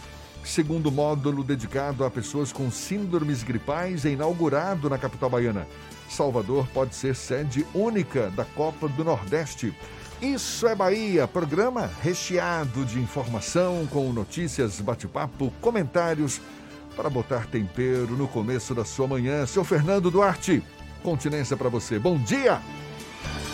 Segundo 0.43 0.91
módulo 0.91 1.43
dedicado 1.43 2.03
a 2.03 2.09
pessoas 2.09 2.51
com 2.51 2.69
síndromes 2.71 3.43
gripais 3.43 4.05
é 4.05 4.09
inaugurado 4.09 4.89
na 4.89 4.97
capital 4.97 5.29
baiana. 5.29 5.67
Salvador 6.09 6.67
pode 6.73 6.95
ser 6.95 7.15
sede 7.15 7.65
única 7.73 8.29
da 8.31 8.43
Copa 8.43 8.87
do 8.87 9.03
Nordeste. 9.03 9.73
Isso 10.21 10.67
é 10.67 10.75
Bahia, 10.75 11.27
programa 11.27 11.89
recheado 12.01 12.85
de 12.85 12.99
informação 12.99 13.87
com 13.89 14.11
notícias, 14.11 14.79
bate-papo, 14.81 15.51
comentários 15.61 16.41
para 16.95 17.09
botar 17.09 17.47
tempero 17.47 18.17
no 18.17 18.27
começo 18.27 18.75
da 18.75 18.83
sua 18.83 19.07
manhã. 19.07 19.45
Seu 19.45 19.63
Fernando 19.63 20.11
Duarte, 20.11 20.61
continência 21.01 21.55
para 21.55 21.69
você. 21.69 21.97
Bom 21.97 22.17
dia! 22.17 22.61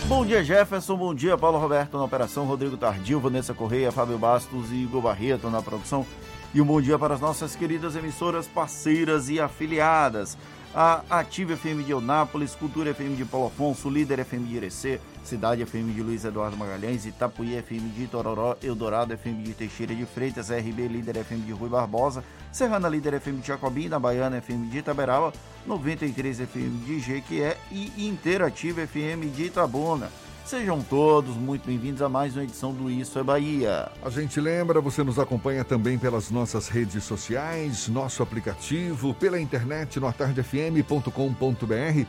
Bom 0.05 0.25
dia, 0.25 0.43
Jefferson. 0.43 0.95
Bom 0.95 1.13
dia, 1.13 1.37
Paulo 1.37 1.57
Roberto 1.57 1.97
na 1.97 2.03
operação, 2.03 2.45
Rodrigo 2.45 2.77
Tardio, 2.77 3.19
Vanessa 3.19 3.53
Correia, 3.53 3.91
Fábio 3.91 4.17
Bastos 4.17 4.71
e 4.71 4.75
Igor 4.75 5.01
Barreto 5.01 5.49
na 5.49 5.61
produção. 5.61 6.05
E 6.53 6.61
um 6.61 6.65
bom 6.65 6.81
dia 6.81 6.97
para 6.97 7.15
as 7.15 7.19
nossas 7.19 7.55
queridas 7.55 7.95
emissoras 7.95 8.47
parceiras 8.47 9.29
e 9.29 9.39
afiliadas. 9.39 10.37
A 10.73 11.01
Ativa 11.09 11.57
FM 11.57 11.83
de 11.85 11.91
Eunápolis, 11.91 12.55
Cultura 12.55 12.93
FM 12.93 13.17
de 13.17 13.25
Paulo 13.25 13.47
Afonso, 13.47 13.89
Líder 13.89 14.23
FM 14.23 14.47
de 14.47 14.55
Irecê, 14.55 15.01
Cidade 15.27 15.65
FM 15.65 15.93
de 15.93 16.01
Luiz 16.01 16.23
Eduardo 16.23 16.55
Magalhães, 16.55 17.05
Itapuí 17.05 17.61
FM 17.61 17.93
de 17.93 18.07
Tororó, 18.07 18.55
Eldorado 18.63 19.17
FM 19.17 19.43
de 19.43 19.53
Teixeira 19.53 19.93
de 19.93 20.05
Freitas, 20.05 20.49
RB 20.49 20.87
Líder 20.87 21.17
FM 21.17 21.45
de 21.45 21.51
Rui 21.51 21.67
Barbosa, 21.67 22.23
Serrana 22.49 22.87
Líder 22.87 23.19
FM 23.19 23.41
de 23.41 23.47
Jacobina, 23.47 23.99
Baiana 23.99 24.41
FM 24.41 24.69
de 24.69 24.77
Itaberaba, 24.77 25.33
93 25.65 26.39
FM 26.39 26.85
de 26.85 27.01
Jequié 27.01 27.57
e 27.69 28.07
Interativa 28.07 28.87
FM 28.87 29.35
de 29.35 29.47
Itabuna. 29.47 30.09
Sejam 30.45 30.81
todos 30.81 31.35
muito 31.35 31.67
bem-vindos 31.67 32.01
a 32.01 32.07
mais 32.07 32.37
uma 32.37 32.45
edição 32.45 32.73
do 32.73 32.89
Isso 32.89 33.19
é 33.19 33.23
Bahia. 33.23 33.91
A 34.01 34.09
gente 34.09 34.39
lembra, 34.39 34.79
você 34.79 35.03
nos 35.03 35.19
acompanha 35.19 35.65
também 35.65 35.97
pelas 35.97 36.31
nossas 36.31 36.69
redes 36.69 37.03
sociais, 37.03 37.89
nosso 37.89 38.23
aplicativo, 38.23 39.13
pela 39.13 39.37
internet 39.37 39.99
no 39.99 40.07
atardefm.com.br. 40.07 42.07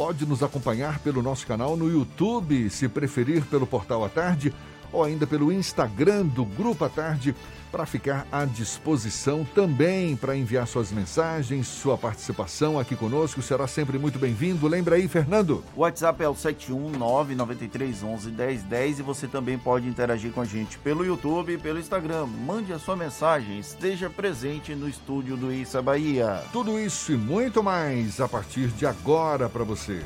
Pode 0.00 0.24
nos 0.24 0.42
acompanhar 0.42 0.98
pelo 1.00 1.20
nosso 1.20 1.46
canal 1.46 1.76
no 1.76 1.86
YouTube, 1.86 2.70
se 2.70 2.88
preferir 2.88 3.44
pelo 3.44 3.66
portal 3.66 4.02
à 4.02 4.08
tarde, 4.08 4.50
ou 4.90 5.04
ainda 5.04 5.26
pelo 5.26 5.52
Instagram 5.52 6.24
do 6.24 6.42
Grupo 6.42 6.86
à 6.86 6.88
Tarde, 6.88 7.36
para 7.70 7.86
ficar 7.86 8.26
à 8.30 8.44
disposição 8.44 9.46
também 9.54 10.14
para 10.16 10.36
enviar 10.36 10.66
suas 10.66 10.92
mensagens, 10.92 11.68
sua 11.68 11.96
participação 11.96 12.78
aqui 12.78 12.94
conosco. 12.96 13.40
Será 13.42 13.66
sempre 13.66 13.98
muito 13.98 14.18
bem-vindo. 14.18 14.66
Lembra 14.66 14.96
aí, 14.96 15.08
Fernando? 15.08 15.64
O 15.76 15.80
WhatsApp 15.80 16.22
é 16.22 16.28
o 16.28 16.34
71993111010 16.34 18.98
e 18.98 19.02
você 19.02 19.26
também 19.26 19.58
pode 19.58 19.88
interagir 19.88 20.32
com 20.32 20.40
a 20.40 20.44
gente 20.44 20.78
pelo 20.78 21.04
YouTube 21.04 21.54
e 21.54 21.58
pelo 21.58 21.78
Instagram. 21.78 22.26
Mande 22.26 22.72
a 22.72 22.78
sua 22.78 22.96
mensagem, 22.96 23.58
esteja 23.58 24.10
presente 24.10 24.74
no 24.74 24.88
estúdio 24.88 25.36
do 25.36 25.52
Issa 25.52 25.80
Bahia. 25.80 26.42
Tudo 26.52 26.78
isso 26.78 27.12
e 27.12 27.16
muito 27.16 27.62
mais 27.62 28.20
a 28.20 28.28
partir 28.28 28.68
de 28.68 28.86
agora 28.86 29.48
para 29.48 29.64
você. 29.64 30.02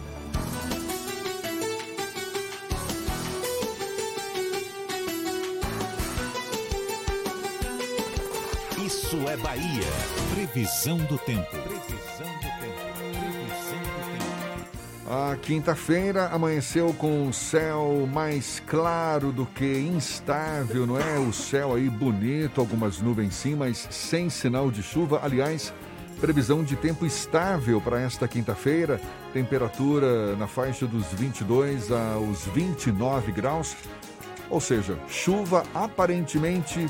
Isso 8.84 9.16
é 9.30 9.36
Bahia. 9.38 9.82
Previsão 10.34 10.98
do 10.98 11.16
tempo. 11.16 11.48
Previsão 11.50 12.26
do 12.36 12.48
tempo. 12.60 12.82
Previsão 13.00 13.78
do 13.78 14.12
tempo. 14.12 15.10
A 15.10 15.36
quinta-feira 15.36 16.26
amanheceu 16.28 16.92
com 16.92 17.26
o 17.26 17.32
céu 17.32 18.06
mais 18.12 18.62
claro 18.66 19.32
do 19.32 19.46
que 19.46 19.78
instável, 19.78 20.86
não 20.86 21.00
é? 21.00 21.18
O 21.18 21.32
céu 21.32 21.72
aí 21.72 21.88
bonito, 21.88 22.60
algumas 22.60 23.00
nuvens 23.00 23.34
sim, 23.34 23.54
mas 23.54 23.88
sem 23.90 24.28
sinal 24.28 24.70
de 24.70 24.82
chuva. 24.82 25.20
Aliás, 25.22 25.72
Previsão 26.20 26.62
de 26.62 26.76
tempo 26.76 27.04
estável 27.04 27.80
para 27.80 28.00
esta 28.00 28.28
quinta-feira, 28.28 29.00
temperatura 29.32 30.36
na 30.36 30.46
faixa 30.46 30.86
dos 30.86 31.06
22 31.06 31.90
aos 31.90 32.44
29 32.46 33.32
graus, 33.32 33.76
ou 34.48 34.60
seja, 34.60 34.96
chuva 35.08 35.64
aparentemente 35.74 36.86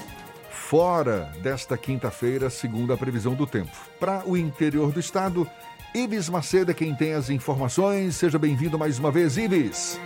fora 0.69 1.31
desta 1.43 1.77
quinta-feira, 1.77 2.49
segundo 2.49 2.93
a 2.93 2.97
previsão 2.97 3.35
do 3.35 3.47
tempo. 3.47 3.71
Para 4.01 4.23
o 4.27 4.35
interior 4.35 4.91
do 4.93 4.99
estado, 4.99 5.47
Ibis 5.95 6.29
Macedo 6.29 6.71
é 6.71 6.75
quem 6.75 6.95
tem 6.95 7.13
as 7.13 7.29
informações. 7.29 8.17
Seja 8.17 8.39
bem-vindo 8.39 8.79
mais 8.79 8.99
uma 8.99 9.11
vez, 9.11 9.37
Ibis. 9.37 10.01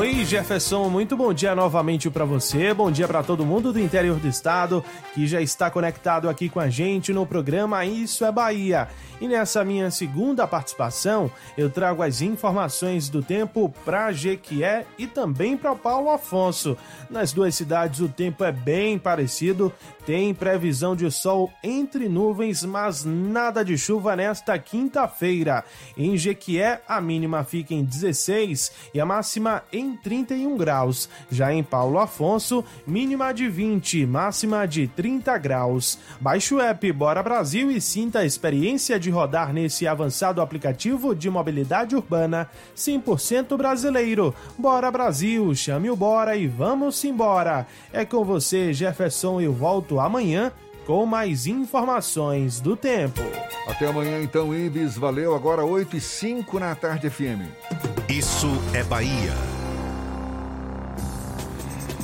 Oi, 0.00 0.24
Jefferson, 0.24 0.88
muito 0.88 1.14
bom 1.14 1.30
dia 1.30 1.54
novamente 1.54 2.08
para 2.08 2.24
você. 2.24 2.72
Bom 2.72 2.90
dia 2.90 3.06
para 3.06 3.22
todo 3.22 3.44
mundo 3.44 3.70
do 3.70 3.78
interior 3.78 4.18
do 4.18 4.26
estado 4.26 4.82
que 5.12 5.26
já 5.26 5.42
está 5.42 5.70
conectado 5.70 6.26
aqui 6.26 6.48
com 6.48 6.58
a 6.58 6.70
gente 6.70 7.12
no 7.12 7.26
programa 7.26 7.84
Isso 7.84 8.24
é 8.24 8.32
Bahia. 8.32 8.88
E 9.20 9.28
nessa 9.28 9.62
minha 9.62 9.90
segunda 9.90 10.46
participação, 10.46 11.30
eu 11.54 11.68
trago 11.68 12.02
as 12.02 12.22
informações 12.22 13.10
do 13.10 13.22
tempo 13.22 13.68
para 13.84 14.10
Jequié 14.10 14.86
e 14.96 15.06
também 15.06 15.54
para 15.54 15.74
Paulo 15.74 16.08
Afonso. 16.08 16.78
Nas 17.10 17.30
duas 17.34 17.54
cidades 17.54 18.00
o 18.00 18.08
tempo 18.08 18.42
é 18.42 18.50
bem 18.50 18.98
parecido, 18.98 19.70
tem 20.10 20.34
previsão 20.34 20.96
de 20.96 21.08
sol 21.08 21.52
entre 21.62 22.08
nuvens, 22.08 22.64
mas 22.64 23.04
nada 23.04 23.64
de 23.64 23.78
chuva 23.78 24.16
nesta 24.16 24.58
quinta-feira. 24.58 25.62
Em 25.96 26.16
Jequié, 26.16 26.82
a 26.88 27.00
mínima 27.00 27.44
fica 27.44 27.74
em 27.74 27.84
16 27.84 28.72
e 28.92 29.00
a 29.00 29.06
máxima 29.06 29.62
em 29.72 29.94
31 29.94 30.56
graus. 30.56 31.08
Já 31.30 31.54
em 31.54 31.62
Paulo 31.62 32.00
Afonso, 32.00 32.64
mínima 32.84 33.32
de 33.32 33.48
20, 33.48 34.04
máxima 34.04 34.66
de 34.66 34.88
30 34.88 35.38
graus. 35.38 35.96
Baixe 36.20 36.54
o 36.54 36.60
app 36.60 36.90
Bora 36.90 37.22
Brasil 37.22 37.70
e 37.70 37.80
sinta 37.80 38.18
a 38.18 38.26
experiência 38.26 38.98
de 38.98 39.10
rodar 39.10 39.52
nesse 39.52 39.86
avançado 39.86 40.42
aplicativo 40.42 41.14
de 41.14 41.30
mobilidade 41.30 41.94
urbana 41.94 42.50
100% 42.76 43.56
brasileiro. 43.56 44.34
Bora 44.58 44.90
Brasil, 44.90 45.54
chame 45.54 45.88
o 45.88 45.94
Bora 45.94 46.34
e 46.34 46.48
vamos 46.48 47.04
embora. 47.04 47.64
É 47.92 48.04
com 48.04 48.24
você, 48.24 48.72
Jefferson, 48.72 49.40
eu 49.40 49.52
volto 49.52 49.99
amanhã 50.00 50.52
com 50.86 51.06
mais 51.06 51.46
informações 51.46 52.60
do 52.60 52.76
tempo. 52.76 53.20
Até 53.66 53.86
amanhã 53.86 54.20
então, 54.20 54.54
Ibis. 54.54 54.96
Valeu. 54.96 55.34
Agora 55.34 55.64
8 55.64 55.96
e 55.96 56.00
5 56.00 56.58
na 56.58 56.74
tarde 56.74 57.08
FM. 57.08 57.46
Isso 58.08 58.48
é 58.74 58.82
Bahia. 58.82 59.32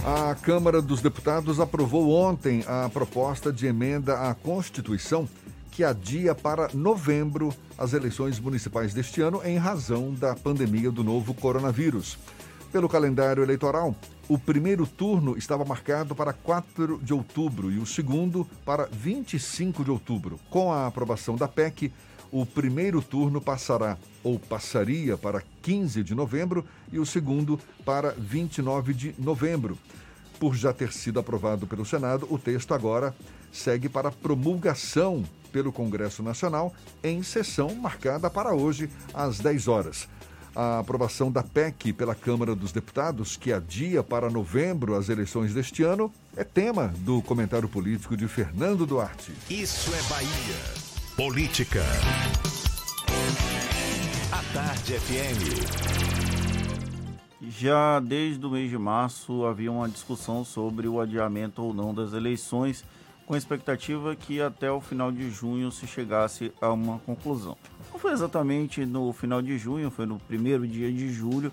A 0.04 0.36
Câmara 0.36 0.80
dos 0.80 1.02
Deputados 1.02 1.58
aprovou 1.58 2.10
ontem 2.12 2.62
a 2.68 2.88
proposta 2.88 3.52
de 3.52 3.66
emenda 3.66 4.30
à 4.30 4.34
Constituição 4.34 5.28
que 5.72 5.82
adia 5.82 6.32
para 6.32 6.70
novembro 6.72 7.52
as 7.76 7.92
eleições 7.92 8.38
municipais 8.38 8.94
deste 8.94 9.20
ano 9.20 9.42
em 9.44 9.58
razão 9.58 10.14
da 10.14 10.34
pandemia 10.34 10.92
do 10.92 11.02
novo 11.02 11.34
coronavírus. 11.34 12.16
Pelo 12.70 12.88
calendário 12.88 13.42
eleitoral, 13.42 13.94
o 14.28 14.36
primeiro 14.36 14.86
turno 14.86 15.36
estava 15.38 15.64
marcado 15.64 16.14
para 16.14 16.32
4 16.32 16.98
de 17.02 17.14
outubro 17.14 17.70
e 17.70 17.78
o 17.78 17.86
segundo 17.86 18.44
para 18.64 18.88
25 18.90 19.84
de 19.84 19.90
outubro. 19.90 20.40
Com 20.50 20.72
a 20.72 20.86
aprovação 20.86 21.36
da 21.36 21.46
PEC, 21.46 21.92
o 22.32 22.44
primeiro 22.44 23.00
turno 23.00 23.40
passará 23.40 23.96
ou 24.24 24.38
passaria 24.38 25.16
para 25.16 25.42
15 25.62 26.02
de 26.02 26.14
novembro 26.14 26.64
e 26.92 26.98
o 26.98 27.06
segundo 27.06 27.58
para 27.84 28.10
29 28.18 28.92
de 28.92 29.14
novembro. 29.16 29.78
Por 30.40 30.54
já 30.54 30.72
ter 30.72 30.92
sido 30.92 31.20
aprovado 31.20 31.66
pelo 31.66 31.86
Senado, 31.86 32.26
o 32.28 32.36
texto 32.36 32.74
agora 32.74 33.14
segue 33.52 33.88
para 33.88 34.10
promulgação 34.10 35.24
pelo 35.52 35.72
Congresso 35.72 36.22
Nacional 36.22 36.74
em 37.02 37.22
sessão 37.22 37.74
marcada 37.76 38.28
para 38.28 38.54
hoje 38.54 38.90
às 39.14 39.38
10 39.38 39.68
horas. 39.68 40.08
A 40.56 40.78
aprovação 40.78 41.30
da 41.30 41.42
PEC 41.42 41.92
pela 41.92 42.14
Câmara 42.14 42.54
dos 42.54 42.72
Deputados, 42.72 43.36
que 43.36 43.52
adia 43.52 44.02
para 44.02 44.30
novembro 44.30 44.96
as 44.96 45.10
eleições 45.10 45.52
deste 45.52 45.82
ano, 45.82 46.10
é 46.34 46.44
tema 46.44 46.94
do 47.00 47.20
comentário 47.20 47.68
político 47.68 48.16
de 48.16 48.26
Fernando 48.26 48.86
Duarte. 48.86 49.32
Isso 49.50 49.94
é 49.94 50.02
Bahia. 50.08 50.56
Política. 51.14 51.84
A 54.32 54.54
Tarde 54.54 54.94
FM. 54.98 56.06
Já 57.50 58.00
desde 58.00 58.46
o 58.46 58.50
mês 58.50 58.70
de 58.70 58.78
março 58.78 59.44
havia 59.44 59.70
uma 59.70 59.90
discussão 59.90 60.42
sobre 60.42 60.88
o 60.88 61.02
adiamento 61.02 61.62
ou 61.62 61.74
não 61.74 61.92
das 61.92 62.14
eleições, 62.14 62.82
com 63.26 63.34
a 63.34 63.38
expectativa 63.38 64.16
que 64.16 64.40
até 64.40 64.70
o 64.70 64.80
final 64.80 65.12
de 65.12 65.30
junho 65.30 65.70
se 65.70 65.86
chegasse 65.86 66.50
a 66.62 66.72
uma 66.72 66.98
conclusão. 67.00 67.58
Não 67.96 68.00
foi 68.00 68.12
exatamente 68.12 68.84
no 68.84 69.10
final 69.10 69.40
de 69.40 69.56
junho, 69.56 69.90
foi 69.90 70.04
no 70.04 70.18
primeiro 70.18 70.68
dia 70.68 70.92
de 70.92 71.10
julho 71.10 71.50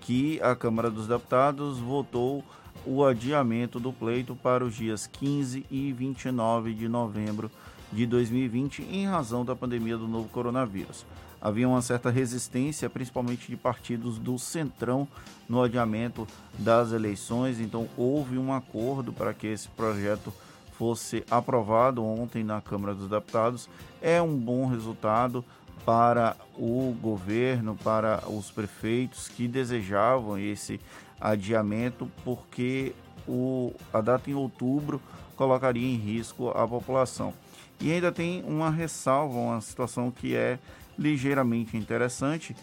que 0.00 0.40
a 0.40 0.54
Câmara 0.54 0.88
dos 0.88 1.08
Deputados 1.08 1.80
votou 1.80 2.44
o 2.86 3.04
adiamento 3.04 3.80
do 3.80 3.92
pleito 3.92 4.36
para 4.36 4.64
os 4.64 4.76
dias 4.76 5.08
15 5.08 5.66
e 5.68 5.92
29 5.92 6.74
de 6.74 6.88
novembro 6.88 7.50
de 7.90 8.06
2020 8.06 8.82
em 8.82 9.04
razão 9.04 9.44
da 9.44 9.56
pandemia 9.56 9.96
do 9.96 10.06
novo 10.06 10.28
coronavírus. 10.28 11.04
Havia 11.40 11.68
uma 11.68 11.82
certa 11.82 12.08
resistência, 12.08 12.88
principalmente 12.88 13.48
de 13.48 13.56
partidos 13.56 14.16
do 14.16 14.38
Centrão, 14.38 15.08
no 15.48 15.60
adiamento 15.60 16.24
das 16.56 16.92
eleições, 16.92 17.58
então 17.58 17.88
houve 17.96 18.38
um 18.38 18.54
acordo 18.54 19.12
para 19.12 19.34
que 19.34 19.48
esse 19.48 19.66
projeto 19.66 20.32
fosse 20.80 21.22
aprovado 21.30 22.02
ontem 22.02 22.42
na 22.42 22.58
Câmara 22.58 22.94
dos 22.94 23.06
Deputados. 23.06 23.68
É 24.00 24.22
um 24.22 24.34
bom 24.34 24.66
resultado 24.66 25.44
para 25.84 26.36
o 26.56 26.94
governo, 27.00 27.76
para 27.82 28.22
os 28.28 28.50
prefeitos 28.50 29.28
que 29.28 29.48
desejavam 29.48 30.38
esse 30.38 30.80
adiamento, 31.20 32.10
porque 32.24 32.94
o, 33.26 33.72
a 33.92 34.00
data 34.00 34.30
em 34.30 34.34
outubro 34.34 35.00
colocaria 35.36 35.86
em 35.86 35.96
risco 35.96 36.50
a 36.50 36.66
população. 36.66 37.32
E 37.80 37.90
ainda 37.90 38.12
tem 38.12 38.42
uma 38.44 38.70
ressalva, 38.70 39.38
uma 39.38 39.60
situação 39.60 40.10
que 40.10 40.34
é 40.36 40.58
ligeiramente 40.98 41.76
interessante, 41.76 42.54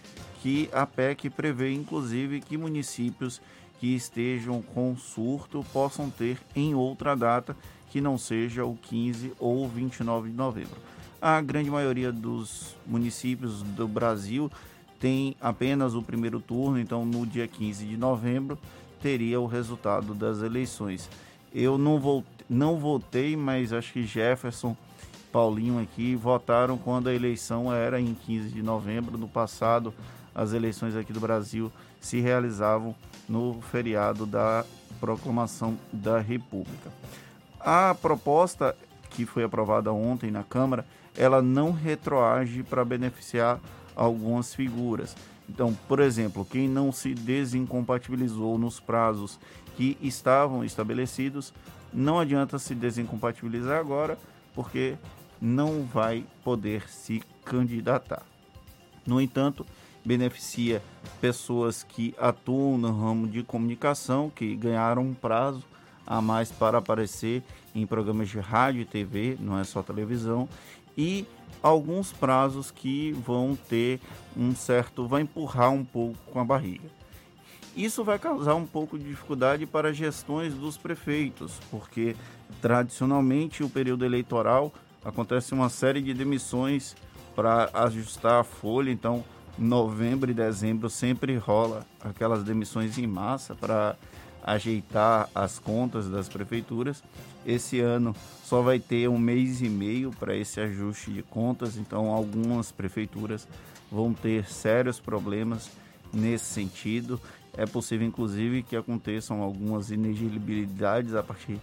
que 0.42 0.70
a 0.72 0.86
PEC 0.86 1.30
prevê 1.30 1.74
inclusive 1.74 2.40
que 2.40 2.56
municípios 2.56 3.42
que 3.80 3.96
estejam 3.96 4.62
com 4.62 4.96
surto 4.96 5.66
possam 5.74 6.10
ter 6.10 6.40
em 6.56 6.76
outra 6.76 7.16
data 7.16 7.56
que 7.90 8.02
não 8.02 8.18
seja 8.18 8.66
o 8.66 8.76
15 8.76 9.34
ou 9.40 9.68
29 9.68 10.30
de 10.30 10.36
novembro. 10.36 10.78
A 11.22 11.42
grande 11.42 11.70
maioria 11.70 12.12
dos 12.12 12.76
municípios 12.86 13.64
do 13.64 13.88
Brasil 13.88 14.52
tem 15.00 15.36
apenas 15.42 15.96
o 15.96 16.02
primeiro 16.02 16.40
turno, 16.40 16.80
então 16.80 17.06
no 17.06 17.26
dia 17.26 17.48
15 17.48 17.86
de 17.86 17.98
novembro 17.98 18.58
teria 19.02 19.40
o 19.40 19.48
resultado 19.48 20.14
das 20.14 20.42
eleições. 20.42 21.10
Eu 21.54 21.78
não, 21.78 22.00
votei, 22.00 22.46
não 22.50 22.78
votei, 22.78 23.36
mas 23.36 23.74
acho 23.74 23.94
que 23.94 24.06
Jefferson, 24.06 24.76
Paulinho 25.32 25.80
aqui 25.80 26.16
votaram 26.16 26.78
quando 26.78 27.10
a 27.10 27.14
eleição 27.14 27.74
era 27.74 28.00
em 28.00 28.14
15 28.14 28.50
de 28.50 28.62
novembro. 28.62 29.18
No 29.18 29.28
passado, 29.28 29.94
as 30.36 30.54
eleições 30.54 30.96
aqui 30.96 31.12
do 31.12 31.20
Brasil 31.20 31.72
se 32.00 32.20
realizavam 32.20 32.96
no 33.28 33.60
feriado 33.72 34.26
da 34.26 34.64
proclamação 35.00 35.78
da 35.92 36.20
República. 36.20 36.92
A 37.60 37.96
proposta 37.96 38.76
que 39.10 39.26
foi 39.26 39.44
aprovada 39.44 39.92
ontem 39.92 40.30
na 40.30 40.44
Câmara, 40.44 40.86
ela 41.18 41.42
não 41.42 41.72
retroage 41.72 42.64
para 42.64 42.86
beneficiar 42.86 43.60
algumas 43.96 44.54
figuras. 44.54 45.16
Então, 45.50 45.76
por 45.88 46.00
exemplo, 46.00 46.46
quem 46.46 46.70
não 46.70 46.92
se 46.92 47.14
desincompatibilizou 47.14 48.58
nos 48.58 48.80
prazos 48.80 49.40
que 49.76 49.98
estavam 50.02 50.64
estabelecidos, 50.64 51.54
não 51.94 52.20
adianta 52.20 52.60
se 52.60 52.76
desincompatibilizar 52.76 53.80
agora, 53.80 54.18
porque 54.54 54.96
não 55.42 55.84
vai 55.84 56.26
poder 56.44 56.90
se 56.90 57.24
candidatar. 57.46 58.24
No 59.06 59.22
entanto, 59.22 59.66
beneficia 60.04 60.82
pessoas 61.22 61.84
que 61.84 62.14
atuam 62.18 62.78
no 62.78 62.92
ramo 62.92 63.28
de 63.28 63.44
comunicação, 63.44 64.30
que 64.30 64.56
ganharam 64.56 65.04
um 65.04 65.14
prazo 65.14 65.64
a 66.06 66.22
mais 66.22 66.52
para 66.52 66.78
aparecer 66.78 67.44
em 67.76 67.86
programas 67.86 68.30
de 68.30 68.40
rádio 68.40 68.82
e 68.82 68.86
TV, 68.86 69.38
não 69.40 69.60
é 69.60 69.64
só 69.64 69.84
televisão, 69.84 70.48
e 70.98 71.26
alguns 71.62 72.12
prazos 72.12 72.72
que 72.72 73.12
vão 73.12 73.58
ter 73.70 74.00
um 74.36 74.56
certo, 74.56 75.08
vai 75.08 75.22
empurrar 75.22 75.72
um 75.72 75.86
pouco 75.86 76.18
com 76.32 76.40
a 76.40 76.46
barriga. 76.46 76.90
Isso 77.76 78.04
vai 78.04 78.18
causar 78.18 78.56
um 78.56 78.66
pouco 78.66 78.98
de 78.98 79.06
dificuldade 79.06 79.66
para 79.68 79.94
gestões 79.94 80.54
dos 80.56 80.78
prefeitos, 80.78 81.60
porque 81.70 82.16
tradicionalmente 82.60 83.64
o 83.64 83.70
período 83.70 84.04
eleitoral 84.04 84.74
acontece 85.06 85.54
uma 85.54 85.70
série 85.70 86.02
de 86.02 86.14
demissões 86.14 86.96
para 87.36 87.70
ajustar 87.74 88.42
a 88.42 88.44
folha, 88.44 88.90
então 88.90 89.24
novembro 89.58 90.32
e 90.32 90.34
dezembro 90.34 90.90
sempre 90.90 91.36
rola 91.38 91.86
aquelas 92.02 92.44
demissões 92.44 92.98
em 92.98 93.06
massa 93.06 93.54
para 93.54 93.96
ajeitar 94.44 95.30
as 95.36 95.60
contas 95.60 96.10
das 96.10 96.28
prefeituras. 96.30 97.04
esse 97.46 97.80
ano 97.80 98.16
só 98.48 98.62
vai 98.62 98.80
ter 98.80 99.10
um 99.10 99.18
mês 99.18 99.62
e 99.62 99.68
meio 99.68 100.10
para 100.12 100.34
esse 100.34 100.62
ajuste 100.62 101.12
de 101.12 101.22
contas, 101.22 101.76
então 101.76 102.06
algumas 102.06 102.72
prefeituras 102.72 103.46
vão 103.92 104.14
ter 104.14 104.46
sérios 104.46 105.02
problemas 105.02 105.70
nesse 106.14 106.46
sentido. 106.46 107.20
É 107.58 107.66
possível, 107.66 108.08
inclusive, 108.08 108.64
que 108.64 108.78
aconteçam 108.78 109.42
algumas 109.42 109.92
inelegibilidades 109.92 111.14
a 111.14 111.22
partir 111.22 111.60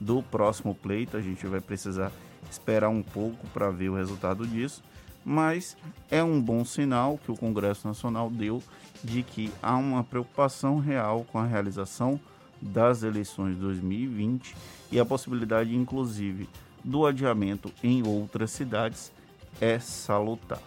do 0.00 0.22
próximo 0.22 0.76
pleito. 0.76 1.16
A 1.16 1.20
gente 1.20 1.44
vai 1.44 1.60
precisar 1.60 2.12
esperar 2.48 2.88
um 2.88 3.02
pouco 3.02 3.44
para 3.48 3.68
ver 3.70 3.88
o 3.88 3.96
resultado 3.96 4.46
disso, 4.46 4.80
mas 5.24 5.76
é 6.08 6.22
um 6.22 6.40
bom 6.40 6.64
sinal 6.64 7.18
que 7.18 7.32
o 7.32 7.36
Congresso 7.36 7.88
Nacional 7.88 8.30
deu 8.30 8.62
de 9.02 9.24
que 9.24 9.50
há 9.60 9.76
uma 9.76 10.04
preocupação 10.04 10.78
real 10.78 11.26
com 11.32 11.40
a 11.40 11.46
realização 11.46 12.20
das 12.60 13.02
eleições 13.02 13.54
de 13.54 13.60
2020 13.60 14.54
e 14.90 14.98
a 14.98 15.04
possibilidade, 15.04 15.74
inclusive, 15.74 16.48
do 16.82 17.06
adiamento 17.06 17.72
em 17.82 18.06
outras 18.06 18.50
cidades 18.50 19.12
é 19.60 19.78
salutar. 19.78 20.60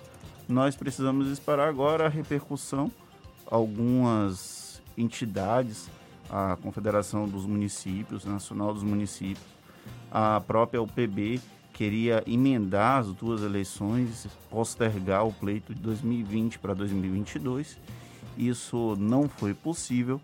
Nós 0.47 0.75
precisamos 0.75 1.27
esperar 1.29 1.67
agora 1.67 2.05
a 2.05 2.09
repercussão. 2.09 2.91
Algumas 3.45 4.81
entidades, 4.97 5.89
a 6.29 6.57
Confederação 6.61 7.27
dos 7.27 7.45
Municípios, 7.45 8.25
Nacional 8.25 8.73
dos 8.73 8.83
Municípios, 8.83 9.45
a 10.11 10.41
própria 10.41 10.81
UPB 10.81 11.39
queria 11.73 12.23
emendar 12.27 12.99
as 12.99 13.07
duas 13.13 13.41
eleições, 13.41 14.27
postergar 14.49 15.25
o 15.25 15.33
pleito 15.33 15.73
de 15.73 15.81
2020 15.81 16.59
para 16.59 16.73
2022. 16.73 17.77
Isso 18.37 18.95
não 18.99 19.27
foi 19.27 19.53
possível. 19.53 20.21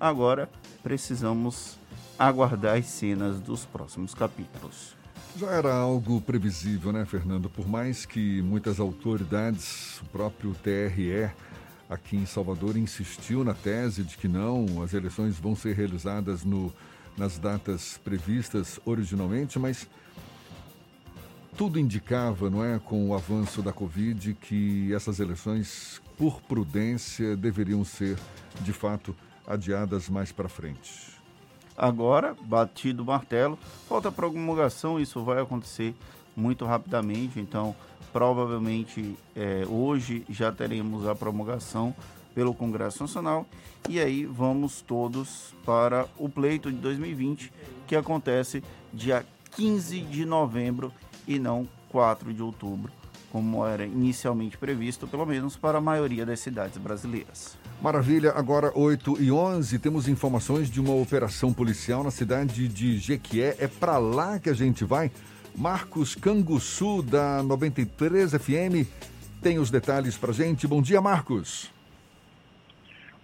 Agora 0.00 0.48
precisamos 0.82 1.76
aguardar 2.18 2.76
as 2.78 2.86
cenas 2.86 3.40
dos 3.40 3.64
próximos 3.64 4.14
capítulos. 4.14 4.96
Já 5.36 5.50
era 5.50 5.74
algo 5.74 6.20
previsível, 6.20 6.92
né, 6.92 7.04
Fernando? 7.04 7.48
Por 7.48 7.68
mais 7.68 8.04
que 8.04 8.42
muitas 8.42 8.80
autoridades, 8.80 10.00
o 10.00 10.04
próprio 10.06 10.54
TRE 10.54 11.30
aqui 11.88 12.16
em 12.16 12.26
Salvador 12.26 12.76
insistiu 12.76 13.42
na 13.42 13.54
tese 13.54 14.02
de 14.02 14.16
que 14.16 14.28
não, 14.28 14.82
as 14.82 14.92
eleições 14.92 15.38
vão 15.38 15.56
ser 15.56 15.74
realizadas 15.74 16.44
no, 16.44 16.72
nas 17.16 17.38
datas 17.38 17.98
previstas 18.04 18.78
originalmente, 18.84 19.58
mas 19.58 19.88
tudo 21.56 21.78
indicava, 21.78 22.48
não 22.48 22.64
é, 22.64 22.78
com 22.78 23.08
o 23.08 23.14
avanço 23.14 23.62
da 23.62 23.72
Covid, 23.72 24.34
que 24.34 24.92
essas 24.94 25.18
eleições, 25.18 26.00
por 26.16 26.40
prudência, 26.42 27.36
deveriam 27.36 27.84
ser, 27.84 28.16
de 28.60 28.72
fato, 28.72 29.14
adiadas 29.48 30.08
mais 30.08 30.30
para 30.30 30.48
frente. 30.48 31.18
Agora, 31.76 32.36
batido 32.42 33.02
o 33.02 33.06
martelo, 33.06 33.58
falta 33.88 34.12
promulgação, 34.12 35.00
isso 35.00 35.22
vai 35.24 35.40
acontecer 35.40 35.94
muito 36.36 36.64
rapidamente, 36.64 37.40
então 37.40 37.74
provavelmente 38.12 39.16
é, 39.34 39.64
hoje 39.66 40.24
já 40.28 40.52
teremos 40.52 41.06
a 41.06 41.14
promulgação 41.14 41.94
pelo 42.34 42.54
Congresso 42.54 43.02
Nacional 43.02 43.46
e 43.88 44.00
aí 44.00 44.24
vamos 44.24 44.80
todos 44.80 45.54
para 45.64 46.06
o 46.16 46.28
pleito 46.28 46.70
de 46.70 46.78
2020 46.78 47.52
que 47.86 47.96
acontece 47.96 48.62
dia 48.92 49.24
15 49.56 50.00
de 50.02 50.24
novembro 50.24 50.92
e 51.26 51.38
não 51.38 51.68
4 51.90 52.32
de 52.32 52.42
outubro, 52.42 52.92
como 53.30 53.66
era 53.66 53.84
inicialmente 53.84 54.56
previsto, 54.56 55.06
pelo 55.06 55.26
menos 55.26 55.56
para 55.56 55.78
a 55.78 55.80
maioria 55.80 56.24
das 56.24 56.40
cidades 56.40 56.78
brasileiras. 56.78 57.56
Maravilha, 57.80 58.32
agora 58.32 58.72
8 58.76 59.22
e 59.22 59.30
11, 59.30 59.78
temos 59.78 60.08
informações 60.08 60.68
de 60.68 60.80
uma 60.80 61.00
operação 61.00 61.52
policial 61.52 62.02
na 62.02 62.10
cidade 62.10 62.66
de 62.66 62.98
Jequié. 62.98 63.54
É 63.60 63.68
para 63.68 63.98
lá 63.98 64.40
que 64.40 64.50
a 64.50 64.52
gente 64.52 64.84
vai. 64.84 65.12
Marcos 65.56 66.16
Canguçu, 66.16 67.04
da 67.04 67.40
93 67.44 68.32
FM, 68.32 68.82
tem 69.40 69.60
os 69.60 69.70
detalhes 69.70 70.18
para 70.18 70.32
gente. 70.32 70.66
Bom 70.66 70.82
dia, 70.82 71.00
Marcos. 71.00 71.72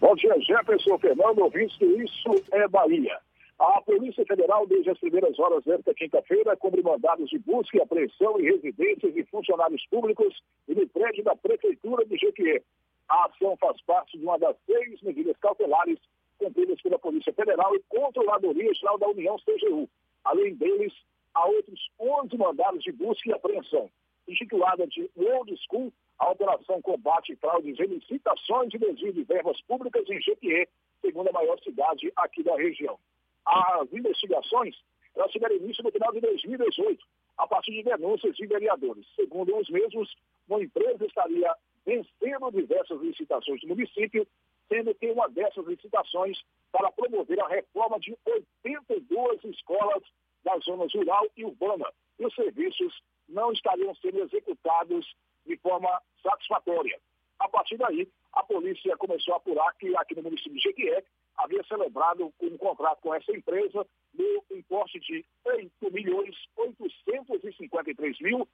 Bom 0.01 0.15
dia, 0.15 0.39
Jefferson 0.39 0.99
Fernando, 1.01 1.41
ouvintes 1.41 1.77
do 1.79 2.01
Isso 2.01 2.45
é 2.53 2.69
Bahia. 2.69 3.19
A 3.59 3.81
Polícia 3.81 4.25
Federal, 4.25 4.69
desde 4.69 4.91
as 4.91 4.99
primeiras 4.99 5.37
horas 5.37 5.65
desta 5.65 5.93
quinta-feira, 5.95 6.57
cumpre 6.57 6.81
mandados 6.81 7.29
de 7.29 7.41
busca 7.41 7.77
e 7.77 7.83
apreensão 7.83 8.39
em 8.39 8.45
residências 8.45 9.17
e 9.17 9.25
funcionários 9.25 9.85
públicos 9.91 10.33
e 10.69 10.75
no 10.77 10.87
prédio 10.89 11.25
da 11.25 11.35
Prefeitura 11.35 12.05
de 12.07 12.17
Jequié. 12.17 12.63
A 13.09 13.27
ação 13.27 13.57
faz 13.57 13.81
parte 13.83 14.19
de 14.19 14.25
uma 14.25 14.39
das 14.39 14.57
seis 14.67 15.01
medidas 15.03 15.37
cautelares 15.39 15.99
cumpridas 16.39 16.81
pela 16.81 16.99
Polícia 16.99 17.33
Federal 17.33 17.75
e 17.75 17.83
Controladoria 17.89 18.73
Geral 18.75 18.99
da 18.99 19.09
União, 19.09 19.37
CGU. 19.39 19.89
Além 20.25 20.55
deles, 20.55 20.93
há 21.35 21.47
outros 21.47 21.91
11 22.01 22.37
mandados 22.37 22.83
de 22.83 22.93
busca 22.93 23.29
e 23.29 23.33
apreensão. 23.33 23.91
Intitulada 24.27 24.87
de 24.87 25.11
Old 25.17 25.55
School, 25.69 25.93
a 26.19 26.31
operação 26.31 26.81
combate 26.81 27.37
fraudes 27.37 27.79
em 27.79 27.87
licitações 27.87 28.71
de 28.71 28.79
desvio 28.79 29.13
de 29.13 29.23
verbas 29.25 29.61
públicas 29.63 30.09
em 30.09 30.21
Jequié, 30.21 30.67
segunda 31.01 31.31
maior 31.33 31.59
cidade 31.61 32.11
aqui 32.17 32.43
da 32.43 32.57
região. 32.57 32.99
As 33.45 33.93
investigações 33.93 34.75
elas 35.15 35.31
tiveram 35.31 35.57
início 35.57 35.85
no 35.85 35.93
final 35.93 36.13
de 36.13 36.21
2018, 36.21 37.05
a 37.39 37.47
partir 37.47 37.73
de 37.73 37.83
denúncias 37.85 38.35
de 38.37 38.47
vereadores. 38.47 39.07
Segundo 39.15 39.57
os 39.57 39.69
mesmos, 39.71 40.13
uma 40.49 40.63
empresa 40.63 41.05
estaria 41.07 41.55
vencendo 41.87 42.51
diversas 42.51 43.01
licitações 43.01 43.61
do 43.61 43.69
município, 43.69 44.27
sendo 44.69 44.95
que 44.95 45.11
uma 45.11 45.29
dessas 45.29 45.67
licitações 45.67 46.39
para 46.73 46.91
promover 46.93 47.39
a 47.41 47.49
reforma 47.49 47.99
de 48.01 48.17
82 48.27 49.45
escolas 49.45 50.03
das 50.43 50.65
zonas 50.65 50.93
rural 50.93 51.27
e 51.37 51.45
urbana. 51.45 51.87
E 52.19 52.27
os 52.27 52.35
serviços 52.35 53.01
não 53.29 53.53
estariam 53.53 53.95
sendo 53.97 54.23
executados 54.23 55.15
de 55.47 55.57
forma 55.59 56.03
satisfatória. 56.23 56.99
A 57.39 57.47
partir 57.49 57.77
daí, 57.77 58.09
a 58.33 58.43
polícia 58.43 58.97
começou 58.97 59.35
a 59.35 59.37
apurar 59.37 59.75
que 59.75 59.95
aqui 59.97 60.15
no 60.15 60.23
município 60.23 60.55
de 60.55 60.61
Jequié 60.61 61.05
havia 61.37 61.63
celebrado 61.65 62.33
um 62.41 62.57
contrato 62.57 63.03
com 63.03 63.15
essa 63.15 63.31
empresa 63.33 63.87
no 64.15 64.43
importe 64.57 64.99
de 65.01 65.23
8.853.846 65.45 68.23
mil 68.23 68.49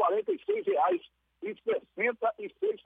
e 0.28 0.38
66 0.38 1.10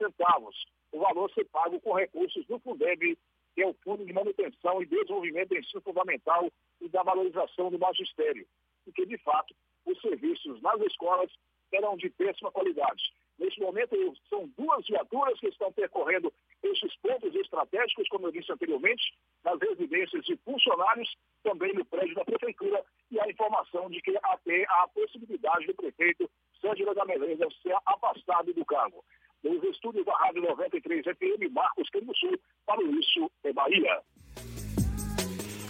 centavos. 0.05 0.55
O 0.91 0.99
valor 0.99 1.31
ser 1.31 1.45
pago 1.45 1.79
com 1.81 1.93
recursos 1.93 2.45
do 2.45 2.59
Fundeb, 2.59 3.17
que 3.53 3.61
é 3.61 3.67
o 3.67 3.73
Fundo 3.83 4.05
de 4.05 4.13
Manutenção 4.13 4.81
e 4.81 4.85
Desenvolvimento 4.85 5.49
do 5.49 5.57
Ensino 5.57 5.81
Fundamental 5.81 6.51
e 6.81 6.89
da 6.89 7.03
Valorização 7.03 7.69
do 7.69 7.79
Magistério. 7.79 8.45
Porque, 8.83 9.05
de 9.05 9.17
fato, 9.19 9.55
os 9.85 9.99
serviços 10.01 10.61
nas 10.61 10.79
escolas 10.81 11.31
serão 11.69 11.97
de 11.97 12.09
péssima 12.09 12.51
qualidade. 12.51 13.03
Neste 13.37 13.59
momento, 13.59 13.95
são 14.29 14.47
duas 14.57 14.85
viaturas 14.87 15.37
que 15.39 15.47
estão 15.47 15.71
percorrendo 15.73 16.31
esses 16.63 16.95
pontos 16.97 17.35
estratégicos, 17.35 18.07
como 18.07 18.27
eu 18.27 18.31
disse 18.31 18.51
anteriormente, 18.51 19.13
nas 19.43 19.59
residências 19.59 20.23
de 20.25 20.37
funcionários, 20.37 21.13
também 21.43 21.73
no 21.73 21.83
prédio 21.85 22.15
da 22.15 22.23
Prefeitura, 22.23 22.83
e 23.11 23.19
a 23.19 23.29
informação 23.29 23.89
de 23.89 24.01
que 24.01 24.17
até 24.23 24.65
a 24.69 24.87
possibilidade 24.87 25.67
do 25.67 25.75
prefeito 25.75 26.29
Sângela 26.61 26.93
da 26.93 27.05
Meleza 27.05 27.47
ser 27.61 27.75
afastado 27.85 28.53
do 28.53 28.65
cargo. 28.65 29.03
Nos 29.43 29.63
estúdios 29.63 30.05
da 30.05 30.15
Rádio 30.17 30.41
93 30.41 31.03
FM, 31.05 31.51
Marcos 31.51 31.87
Sul, 32.19 32.39
para 32.65 32.81
o 32.81 32.99
Isso 32.99 33.29
é 33.43 33.53
Bahia. 33.53 34.01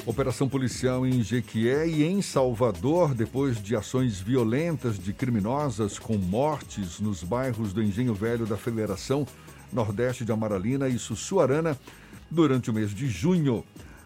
Operação 0.06 0.48
policial 0.48 1.06
em 1.06 1.24
Jequié 1.24 1.88
e 1.88 2.04
em 2.04 2.22
Salvador, 2.22 3.16
depois 3.16 3.62
de 3.62 3.76
ações 3.76 4.22
violentas 4.22 5.00
de 5.00 5.12
criminosas 5.12 5.98
com 5.98 6.16
mortes 6.16 7.00
nos 7.00 7.24
bairros 7.24 7.74
do 7.74 7.82
Engenho 7.82 8.14
Velho 8.14 8.46
da 8.46 8.56
Federação, 8.56 9.26
Nordeste 9.74 10.24
de 10.24 10.32
Amaralina 10.32 10.88
e 10.88 11.00
Sussuarana, 11.00 11.76
durante 12.30 12.70
o 12.70 12.74
mês 12.74 12.94
de 12.94 13.08
junho. 13.08 13.66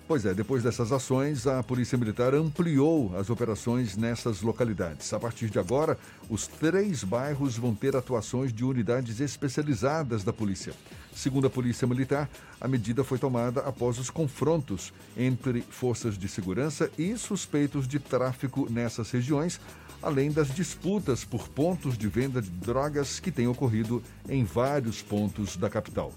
Pois 0.09 0.25
é, 0.25 0.33
depois 0.33 0.63
dessas 0.63 0.91
ações, 0.91 1.45
a 1.45 1.61
Polícia 1.61 1.95
Militar 1.95 2.33
ampliou 2.33 3.15
as 3.15 3.29
operações 3.29 3.95
nessas 3.95 4.41
localidades. 4.41 5.13
A 5.13 5.19
partir 5.19 5.51
de 5.51 5.59
agora, 5.59 5.99
os 6.27 6.47
três 6.47 7.03
bairros 7.03 7.55
vão 7.55 7.75
ter 7.75 7.95
atuações 7.95 8.51
de 8.51 8.65
unidades 8.65 9.19
especializadas 9.19 10.23
da 10.23 10.33
polícia. 10.33 10.73
Segundo 11.15 11.45
a 11.45 11.49
Polícia 11.51 11.87
Militar, 11.87 12.27
a 12.59 12.67
medida 12.67 13.03
foi 13.03 13.19
tomada 13.19 13.59
após 13.59 13.99
os 13.99 14.09
confrontos 14.09 14.91
entre 15.15 15.61
forças 15.61 16.17
de 16.17 16.27
segurança 16.27 16.89
e 16.97 17.15
suspeitos 17.15 17.87
de 17.87 17.99
tráfico 17.99 18.65
nessas 18.67 19.11
regiões, 19.11 19.61
além 20.01 20.31
das 20.31 20.47
disputas 20.47 21.23
por 21.23 21.47
pontos 21.49 21.95
de 21.95 22.07
venda 22.07 22.41
de 22.41 22.49
drogas 22.49 23.19
que 23.19 23.31
têm 23.31 23.47
ocorrido 23.47 24.01
em 24.27 24.43
vários 24.43 25.03
pontos 25.03 25.55
da 25.55 25.69
capital. 25.69 26.11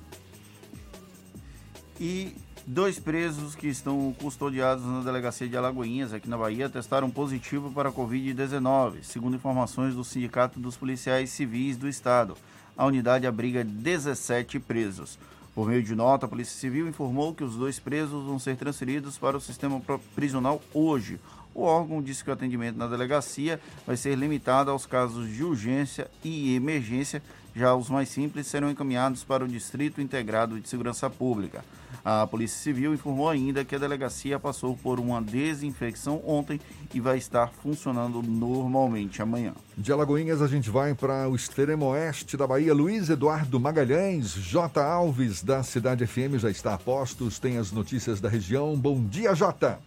E 2.01 2.35
Dois 2.65 2.97
presos 2.97 3.57
que 3.57 3.67
estão 3.67 4.15
custodiados 4.21 4.85
na 4.85 5.01
delegacia 5.01 5.49
de 5.49 5.57
Alagoinhas, 5.57 6.13
aqui 6.13 6.29
na 6.29 6.39
Bahia, 6.39 6.69
testaram 6.69 7.11
positivo 7.11 7.73
para 7.73 7.89
a 7.89 7.93
Covid-19, 7.93 9.03
segundo 9.03 9.35
informações 9.35 9.97
do 9.97 10.05
Sindicato 10.05 10.61
dos 10.61 10.77
Policiais 10.77 11.31
Civis 11.31 11.77
do 11.77 11.89
Estado. 11.89 12.37
A 12.77 12.87
unidade 12.87 13.27
abriga 13.27 13.65
17 13.65 14.61
presos. 14.61 15.19
Por 15.57 15.69
meio 15.69 15.83
de 15.83 15.93
nota, 15.97 16.27
a 16.27 16.29
Polícia 16.29 16.57
Civil 16.57 16.89
informou 16.89 17.35
que 17.35 17.43
os 17.43 17.57
dois 17.57 17.81
presos 17.81 18.25
vão 18.25 18.39
ser 18.39 18.57
transferidos 18.57 19.19
para 19.19 19.37
o 19.37 19.41
sistema 19.41 19.83
prisional 20.15 20.63
hoje. 20.73 21.19
O 21.53 21.65
órgão 21.65 22.01
disse 22.01 22.23
que 22.23 22.31
o 22.31 22.33
atendimento 22.33 22.79
na 22.79 22.87
delegacia 22.87 23.61
vai 23.85 23.97
ser 23.97 24.15
limitado 24.15 24.71
aos 24.71 24.87
casos 24.87 25.29
de 25.29 25.43
urgência 25.43 26.09
e 26.23 26.55
emergência, 26.55 27.21
já 27.55 27.75
os 27.75 27.91
mais 27.91 28.09
simples 28.09 28.47
serão 28.47 28.71
encaminhados 28.71 29.25
para 29.25 29.45
o 29.45 29.49
Distrito 29.49 30.01
Integrado 30.01 30.61
de 30.61 30.69
Segurança 30.69 31.11
Pública. 31.11 31.65
A 32.05 32.27
Polícia 32.27 32.59
Civil 32.59 32.95
informou 32.95 33.29
ainda 33.29 33.65
que 33.65 33.77
a 33.77 33.79
delegacia 33.79 34.37
passou 34.39 34.77
por 34.77 34.99
uma 34.99 35.23
desinfecção 35.23 36.21
ontem 36.27 36.61
e 36.93 36.99
vai 36.99 37.17
estar 37.17 37.53
funcionando 37.53 38.21
normalmente 38.23 39.23
amanhã. 39.23 39.55
De 39.79 39.93
Alagoinhas 39.93 40.43
a 40.43 40.49
gente 40.49 40.69
vai 40.69 40.95
para 40.95 41.29
o 41.29 41.37
extremo 41.37 41.87
oeste 41.87 42.37
da 42.37 42.45
Bahia. 42.45 42.75
Luiz 42.75 43.09
Eduardo 43.09 43.61
Magalhães, 43.61 44.35
J. 44.35 44.83
Alves 44.83 45.45
da 45.45 45.63
Cidade 45.63 46.05
FM 46.05 46.39
já 46.39 46.51
está 46.51 46.75
a 46.75 46.79
postos, 46.79 47.39
tem 47.39 47.57
as 47.57 47.71
notícias 47.71 48.21
da 48.21 48.29
região. 48.29 48.77
Bom 48.77 49.01
dia, 49.07 49.33
Jota. 49.35 49.79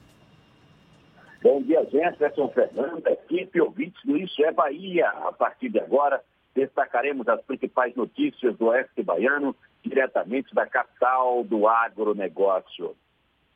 Bom 1.44 1.62
dia, 1.62 1.86
Jefferson 1.92 2.48
Fernando, 2.50 3.06
equipe 3.08 3.60
ouvintes 3.60 4.02
do 4.06 4.16
Isso 4.16 4.44
é 4.44 4.54
Bahia. 4.54 5.10
A 5.10 5.34
partir 5.34 5.70
de 5.70 5.80
agora, 5.80 6.22
destacaremos 6.56 7.28
as 7.28 7.42
principais 7.42 7.94
notícias 7.94 8.56
do 8.58 8.68
oeste 8.68 9.04
baiano, 9.04 9.54
diretamente 9.90 10.54
da 10.54 10.66
capital 10.66 11.44
do 11.44 11.68
agronegócio. 11.68 12.96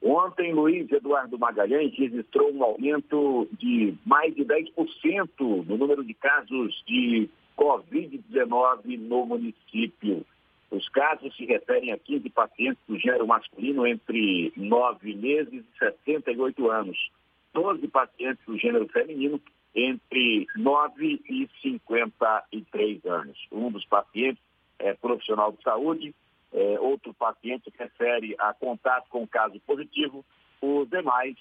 Ontem, 0.02 0.54
Luiz 0.54 0.90
Eduardo 0.92 1.38
Magalhães 1.38 1.94
registrou 1.98 2.54
um 2.54 2.64
aumento 2.64 3.48
de 3.60 3.94
mais 4.06 4.34
de 4.34 4.46
10% 4.46 5.30
no 5.40 5.78
número 5.78 6.04
de 6.04 6.14
casos 6.14 6.82
de 6.88 7.30
Covid-19 7.58 8.98
no 8.98 9.26
município. 9.26 10.26
Os 10.72 10.88
casos 10.90 11.36
se 11.36 11.46
referem 11.46 11.92
a 11.92 11.98
15 11.98 12.30
pacientes 12.30 12.82
do 12.88 12.98
gênero 12.98 13.28
masculino 13.28 13.86
entre 13.86 14.54
9 14.56 15.16
meses 15.16 15.66
e 15.66 15.80
68 15.80 16.70
anos, 16.70 17.12
12 17.54 17.88
pacientes 17.88 18.46
do 18.46 18.58
gênero 18.58 18.88
feminino 18.88 19.42
entre 19.76 20.48
9 20.56 21.22
e 21.30 21.50
53 21.62 23.06
anos. 23.06 23.38
Um 23.52 23.72
dos 23.72 23.86
pacientes 23.86 24.42
é 24.80 24.94
profissional 24.94 25.52
de 25.52 25.62
saúde, 25.62 26.16
é, 26.52 26.80
outro 26.80 27.14
paciente 27.14 27.72
refere 27.78 28.36
a 28.40 28.54
contato 28.54 29.08
com 29.10 29.28
caso 29.28 29.60
positivo, 29.62 30.26
os 30.62 30.90
demais 30.90 31.36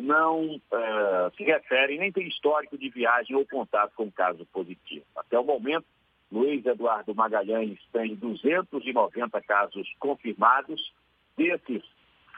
não 0.00 0.60
é, 0.72 1.30
se 1.36 1.44
referem, 1.44 1.98
nem 1.98 2.12
tem 2.12 2.26
histórico 2.26 2.76
de 2.76 2.88
viagem 2.88 3.36
ou 3.36 3.46
contato 3.46 3.92
com 3.94 4.10
caso 4.10 4.44
positivo. 4.46 5.04
Até 5.16 5.38
o 5.38 5.44
momento, 5.44 5.86
Luiz 6.30 6.64
Eduardo 6.64 7.14
Magalhães 7.14 7.78
tem 7.92 8.14
290 8.14 9.40
casos 9.42 9.88
confirmados, 9.98 10.92
desses 11.36 11.82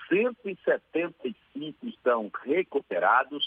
175 0.08 1.86
estão 1.86 2.30
recuperados, 2.44 3.44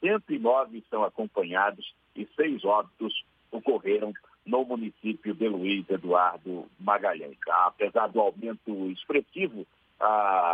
109 0.00 0.84
são 0.90 1.04
acompanhados 1.04 1.94
e 2.14 2.26
seis 2.36 2.64
óbitos 2.64 3.24
ocorreram 3.50 4.12
no 4.46 4.64
município 4.64 5.34
de 5.34 5.48
Luiz 5.48 5.88
Eduardo 5.90 6.66
Magalhães. 6.78 7.36
Apesar 7.48 8.06
do 8.06 8.20
aumento 8.20 8.90
expressivo, 8.90 9.66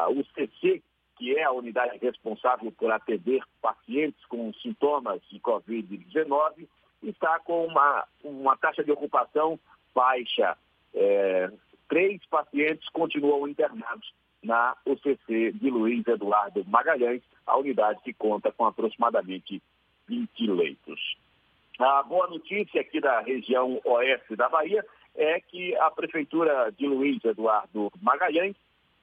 o 0.08 0.24
CC, 0.34 0.82
que 1.16 1.36
é 1.36 1.44
a 1.44 1.52
unidade 1.52 1.98
responsável 1.98 2.72
por 2.72 2.90
atender 2.90 3.42
pacientes 3.60 4.24
com 4.26 4.52
sintomas 4.54 5.20
de 5.30 5.38
Covid-19, 5.40 6.66
está 7.02 7.38
com 7.40 7.66
uma, 7.66 8.04
uma 8.24 8.56
taxa 8.56 8.82
de 8.82 8.90
ocupação 8.90 9.58
baixa. 9.94 10.56
É, 10.94 11.50
três 11.88 12.24
pacientes 12.26 12.88
continuam 12.90 13.46
internados 13.46 14.12
na 14.42 14.76
UCC 14.86 15.52
de 15.52 15.70
Luiz 15.70 16.06
Eduardo 16.06 16.64
Magalhães, 16.66 17.22
a 17.46 17.56
unidade 17.56 18.00
que 18.02 18.12
conta 18.12 18.50
com 18.50 18.66
aproximadamente 18.66 19.62
20 20.08 20.46
leitos. 20.48 21.16
A 21.84 22.00
boa 22.04 22.28
notícia 22.28 22.80
aqui 22.80 23.00
da 23.00 23.22
região 23.22 23.80
oeste 23.84 24.36
da 24.36 24.48
Bahia 24.48 24.86
é 25.16 25.40
que 25.40 25.74
a 25.78 25.90
Prefeitura 25.90 26.70
de 26.70 26.86
Luiz 26.86 27.18
Eduardo 27.24 27.90
Magalhães 28.00 28.54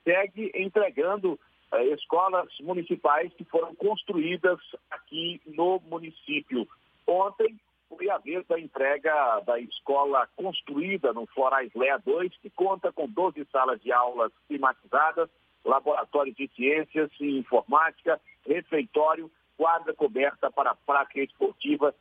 segue 0.06 0.50
entregando 0.56 1.38
eh, 1.74 1.84
escolas 1.88 2.48
municipais 2.62 3.34
que 3.34 3.44
foram 3.44 3.76
construídas 3.76 4.58
aqui 4.90 5.42
no 5.46 5.82
município. 5.90 6.66
Ontem 7.06 7.60
foi 7.90 8.10
a 8.10 8.18
vez 8.18 8.48
da 8.48 8.58
entrega 8.58 9.42
da 9.42 9.60
escola 9.60 10.30
construída 10.38 11.12
no 11.12 11.26
Forais 11.28 11.74
Lea 11.76 11.98
2, 11.98 12.32
que 12.38 12.50
conta 12.50 12.94
com 12.94 13.10
12 13.10 13.46
salas 13.52 13.82
de 13.82 13.92
aulas 13.92 14.32
climatizadas, 14.48 15.30
laboratório 15.66 16.34
de 16.34 16.50
ciências 16.56 17.12
e 17.20 17.40
informática, 17.40 18.22
refeitório, 18.48 19.30
quadra 19.58 19.94
coberta 19.94 20.50
para 20.50 20.74
prática 20.76 21.20
esportiva 21.20 21.94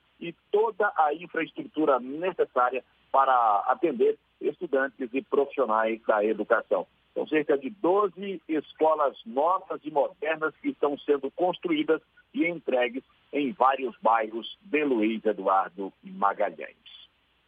toda 0.50 0.92
a 0.96 1.14
infraestrutura 1.14 1.98
necessária 1.98 2.84
para 3.10 3.64
atender 3.66 4.18
estudantes 4.40 5.08
e 5.12 5.22
profissionais 5.22 6.00
da 6.06 6.24
educação. 6.24 6.86
São 7.14 7.26
cerca 7.26 7.58
de 7.58 7.70
12 7.70 8.40
escolas 8.48 9.16
novas 9.26 9.80
e 9.82 9.90
modernas 9.90 10.54
que 10.62 10.68
estão 10.68 10.96
sendo 10.98 11.30
construídas 11.32 12.00
e 12.32 12.46
entregues 12.46 13.02
em 13.32 13.52
vários 13.52 13.96
bairros 14.00 14.56
de 14.60 14.84
Luiz 14.84 15.24
Eduardo 15.24 15.92
Magalhães. 16.02 16.76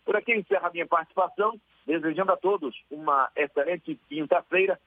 Por 0.05 0.17
aqui 0.17 0.35
encerro 0.35 0.67
a 0.67 0.71
minha 0.71 0.87
participação, 0.87 1.61
desejando 1.87 2.33
a 2.33 2.37
todos 2.37 2.75
uma 2.91 3.31
excelente 3.37 3.99
quinta-feira 4.09 4.79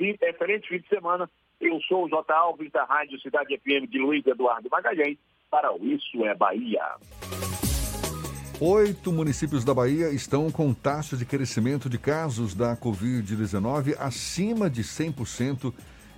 excelente 0.00 0.68
fim 0.68 0.78
de 0.78 0.88
semana. 0.88 1.30
Eu 1.60 1.78
sou 1.82 2.04
o 2.04 2.08
J. 2.08 2.32
Alves 2.32 2.72
da 2.72 2.84
Rádio 2.84 3.20
Cidade 3.20 3.56
FM 3.58 3.90
de 3.90 3.98
Luiz 3.98 4.26
Eduardo 4.26 4.70
Magalhães 4.70 5.18
para 5.50 5.74
o 5.74 5.84
Isso 5.84 6.24
é 6.24 6.34
Bahia. 6.34 6.82
Oito 8.60 9.10
municípios 9.10 9.64
da 9.64 9.74
Bahia 9.74 10.10
estão 10.10 10.50
com 10.50 10.72
taxa 10.72 11.16
de 11.16 11.24
crescimento 11.24 11.88
de 11.88 11.98
casos 11.98 12.54
da 12.54 12.76
Covid-19 12.76 13.96
acima 13.98 14.70
de 14.70 14.84
100%, 14.84 15.72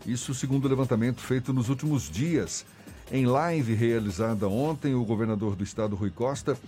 isso 0.04 0.34
segundo 0.34 0.66
o 0.66 0.68
levantamento 0.68 1.20
feito 1.20 1.52
nos 1.52 1.68
últimos 1.68 2.10
dias. 2.10 2.66
Em 3.10 3.26
live 3.26 3.74
realizada 3.74 4.48
ontem, 4.48 4.94
o 4.94 5.04
governador 5.04 5.54
do 5.54 5.62
estado, 5.62 5.96
Rui 5.96 6.10
Costa, 6.10 6.58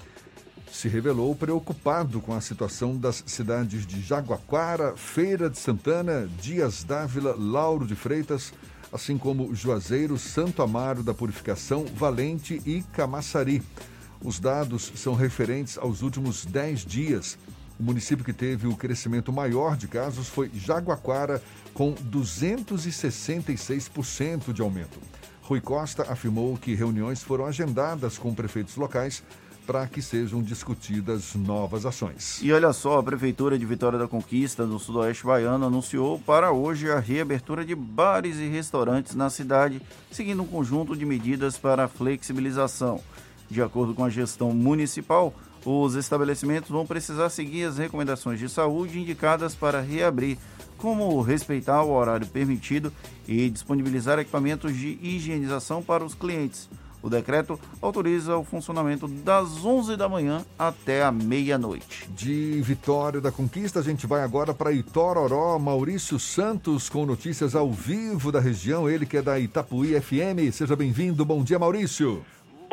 se 0.71 0.89
revelou 0.89 1.35
preocupado 1.35 2.21
com 2.21 2.35
a 2.35 2.41
situação 2.41 2.97
das 2.97 3.23
cidades 3.27 3.87
de 3.87 4.01
Jaguaquara, 4.01 4.97
Feira 4.97 5.51
de 5.51 5.59
Santana, 5.59 6.29
Dias 6.41 6.85
Dávila, 6.85 7.35
Lauro 7.37 7.87
de 7.87 7.95
Freitas, 7.95 8.53
assim 8.95 9.19
como 9.19 9.53
Juazeiro, 9.53 10.17
Santo 10.17 10.63
Amaro 10.63 11.03
da 11.03 11.13
Purificação, 11.13 11.85
Valente 11.97 12.63
e 12.65 12.81
Camaçari. 12.93 13.61
Os 14.23 14.39
dados 14.39 14.93
são 14.95 15.15
referentes 15.15 15.77
aos 15.77 16.01
últimos 16.01 16.45
10 16.45 16.87
dias. 16.87 17.37
O 17.79 17.83
município 17.83 18.25
que 18.25 18.33
teve 18.33 18.67
o 18.69 18.77
crescimento 18.77 19.33
maior 19.33 19.77
de 19.77 19.89
casos 19.89 20.29
foi 20.29 20.49
Jaguaquara, 20.55 21.43
com 21.75 21.93
266% 21.93 24.53
de 24.53 24.63
aumento. 24.63 25.01
Rui 25.43 25.61
Costa 25.61 26.05
afirmou 26.09 26.57
que 26.57 26.73
reuniões 26.73 27.21
foram 27.21 27.47
agendadas 27.47 28.17
com 28.17 28.33
prefeitos 28.33 28.77
locais 28.77 29.25
para 29.67 29.87
que 29.87 30.03
sejam 30.03 30.43
discutidas 30.43 31.35
novas 31.35 31.87
ações. 31.87 32.41
E 32.43 32.53
olha 32.53 32.73
só, 32.73 32.99
a 32.99 33.03
Prefeitura 33.03 33.59
de 33.59 33.65
Vitória 33.65 33.99
da 33.99 34.07
Conquista, 34.07 34.67
no 34.67 34.79
Sudoeste 34.79 35.25
Baiano, 35.25 35.67
anunciou 35.67 36.19
para 36.19 36.53
hoje 36.53 36.91
a 36.91 36.99
reabertura 36.99 37.65
de 37.65 37.75
bares 37.75 38.39
e 38.39 38.49
restaurantes 38.49 39.15
na 39.15 39.31
cidade, 39.31 39.81
seguindo 40.11 40.43
um 40.43 40.47
conjunto 40.47 40.97
de 40.97 41.05
medidas 41.05 41.57
para 41.57 41.89
flexibilização. 41.89 43.01
De 43.51 43.63
acordo 43.63 43.95
com 43.95 44.05
a 44.05 44.11
gestão 44.11 44.53
municipal, 44.53 45.35
os 45.65 45.95
estabelecimentos 45.95 46.71
vão 46.71 46.87
precisar 46.87 47.31
seguir 47.31 47.65
as 47.65 47.79
recomendações 47.79 48.39
de 48.39 48.49
saúde 48.49 49.01
indicadas 49.01 49.55
para 49.55 49.81
reabrir, 49.81 50.37
como 50.77 51.21
respeitar 51.23 51.83
o 51.83 51.93
horário 51.93 52.27
permitido 52.27 52.93
e 53.27 53.49
disponibilizar 53.49 54.19
equipamentos 54.19 54.77
de 54.77 54.99
higienização 55.01 55.83
para 55.83 56.05
os 56.05 56.15
clientes. 56.15 56.69
O 57.05 57.11
decreto 57.11 57.61
autoriza 57.83 58.35
o 58.35 58.43
funcionamento 58.43 59.07
das 59.07 59.63
11 59.63 59.95
da 59.95 60.09
manhã 60.09 60.43
até 60.59 61.05
a 61.05 61.13
meia-noite. 61.13 62.09
De 62.09 62.63
Vitória 62.63 63.21
da 63.21 63.31
Conquista, 63.31 63.81
a 63.81 63.83
gente 63.83 64.07
vai 64.07 64.23
agora 64.23 64.55
para 64.55 64.73
Itororó. 64.73 65.59
Maurício 65.59 66.19
Santos 66.19 66.89
com 66.89 67.05
notícias 67.05 67.55
ao 67.55 67.71
vivo 67.71 68.33
da 68.33 68.41
região. 68.41 68.89
Ele 68.89 69.05
que 69.05 69.19
é 69.19 69.23
da 69.23 69.39
Itapuí 69.39 70.01
FM. 70.01 70.51
Seja 70.51 70.75
bem-vindo. 70.75 71.27
Bom 71.27 71.45
dia, 71.45 71.59
Maurício. 71.59 72.25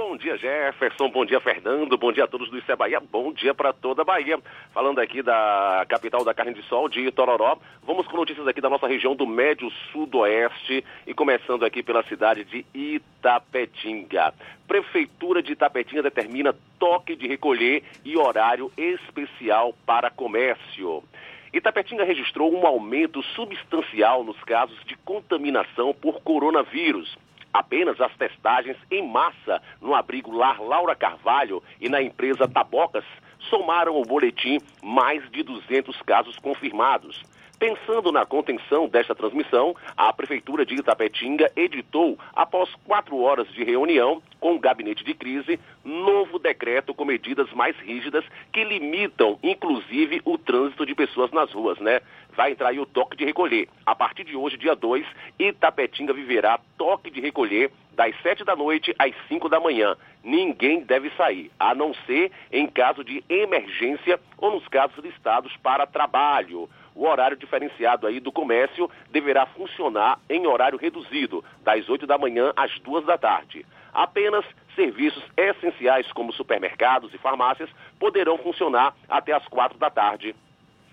Bom 0.04 0.18
dia, 0.18 0.36
Jefferson. 0.36 1.10
Bom 1.10 1.24
dia, 1.24 1.40
Fernando. 1.40 1.96
Bom 1.96 2.12
dia 2.12 2.24
a 2.24 2.28
todos 2.28 2.50
do 2.50 2.58
Isso 2.58 2.72
é 2.72 2.76
Bahia. 2.76 3.00
Bom 3.00 3.32
dia 3.32 3.54
para 3.54 3.72
toda 3.72 4.02
a 4.02 4.04
Bahia. 4.04 4.40
Falando 4.74 4.98
aqui 4.98 5.22
da 5.22 5.86
capital 5.88 6.26
da 6.26 6.34
carne 6.34 6.56
de 6.56 6.64
sol, 6.64 6.90
de 6.90 7.02
Itororó. 7.02 7.56
Vamos 7.84 8.08
com 8.08 8.18
notícias 8.18 8.48
aqui 8.48 8.60
da 8.60 8.68
nossa 8.68 8.88
região 8.88 9.16
do 9.16 9.28
Médio 9.28 9.70
Sudoeste 9.92 10.84
e 11.06 11.14
começando 11.14 11.64
aqui 11.64 11.84
pela 11.84 12.02
cidade 12.06 12.44
de 12.44 12.66
Itapetinga. 12.74 14.34
Prefeitura 14.68 15.44
de 15.44 15.52
Itapetinga 15.52 16.02
determina 16.02 16.56
toque 16.80 17.16
de 17.16 17.28
recolher 17.28 17.84
e 18.04 18.18
horário 18.18 18.72
especial 18.76 19.72
para 19.86 20.10
comércio. 20.10 21.04
Itapetinga 21.54 22.06
registrou 22.06 22.52
um 22.52 22.66
aumento 22.66 23.22
substancial 23.36 24.24
nos 24.24 24.42
casos 24.46 24.84
de 24.86 24.96
contaminação 24.96 25.94
por 25.94 26.22
coronavírus. 26.22 27.16
Apenas 27.54 28.00
as 28.00 28.16
testagens 28.16 28.78
em 28.90 29.08
massa 29.08 29.62
no 29.82 29.94
abrigo 29.94 30.32
Lar 30.32 30.62
Laura 30.62 30.96
Carvalho 30.96 31.62
e 31.80 31.90
na 31.90 32.02
empresa 32.02 32.48
Tabocas 32.48 33.04
somaram 33.50 33.96
ao 33.96 34.04
boletim 34.04 34.60
mais 34.82 35.30
de 35.32 35.44
200 35.44 36.02
casos 36.04 36.38
confirmados. 36.40 37.24
Pensando 37.62 38.12
na 38.12 38.26
contenção 38.26 38.88
desta 38.88 39.14
transmissão, 39.14 39.76
a 39.96 40.12
Prefeitura 40.12 40.66
de 40.66 40.74
Itapetinga 40.74 41.52
editou, 41.56 42.18
após 42.36 42.74
quatro 42.88 43.20
horas 43.20 43.48
de 43.50 43.64
reunião 43.64 44.20
com 44.40 44.56
o 44.56 44.60
gabinete 44.60 45.04
de 45.04 45.14
crise, 45.14 45.60
novo 45.86 46.40
decreto 46.40 46.92
com 46.92 47.06
medidas 47.06 47.54
mais 47.54 47.78
rígidas 47.78 48.26
que 48.52 48.64
limitam, 48.64 49.38
inclusive, 49.44 50.20
o 50.26 50.40
trânsito 50.40 50.88
de 50.88 50.96
pessoas 50.96 51.30
nas 51.32 51.52
ruas, 51.52 51.78
né? 51.78 52.02
Vai 52.36 52.52
entrar 52.52 52.70
aí 52.70 52.80
o 52.80 52.86
toque 52.86 53.18
de 53.18 53.26
recolher. 53.26 53.68
A 53.86 53.96
partir 53.96 54.24
de 54.24 54.36
hoje, 54.36 54.58
dia 54.58 54.76
2, 54.76 55.06
Itapetinga 55.40 56.14
viverá 56.14 56.60
toque 56.78 57.10
de 57.10 57.20
recolher 57.20 57.72
das 57.94 58.16
7 58.22 58.44
da 58.44 58.56
noite 58.56 58.96
às 58.98 59.14
5 59.28 59.50
da 59.50 59.60
manhã. 59.60 59.96
Ninguém 60.24 60.82
deve 60.82 61.10
sair, 61.12 61.52
a 61.60 61.76
não 61.76 61.94
ser 62.06 62.32
em 62.52 62.68
caso 62.68 63.04
de 63.04 63.24
emergência 63.30 64.20
ou 64.38 64.52
nos 64.52 64.68
casos 64.68 65.04
listados 65.04 65.56
para 65.58 65.86
trabalho 65.86 66.70
o 66.96 67.06
horário 67.08 67.38
diferenciado 67.38 68.06
aí 68.06 68.20
do 68.20 68.32
comércio 68.32 68.90
deverá 69.10 69.46
funcionar 69.46 70.20
em 70.30 70.46
horário 70.46 70.78
reduzido, 70.78 71.44
das 71.64 71.88
8 71.88 72.06
da 72.06 72.18
manhã 72.18 72.52
às 72.56 72.78
2 72.80 73.06
da 73.06 73.18
tarde. 73.18 73.66
Apenas 73.94 74.46
serviços 74.76 75.24
essenciais 75.36 76.12
como 76.12 76.34
supermercados 76.34 77.14
e 77.14 77.18
farmácias 77.18 77.70
poderão 78.00 78.38
funcionar 78.38 78.94
até 79.10 79.34
as 79.34 79.46
4 79.48 79.78
da 79.78 79.90
tarde. 79.90 80.36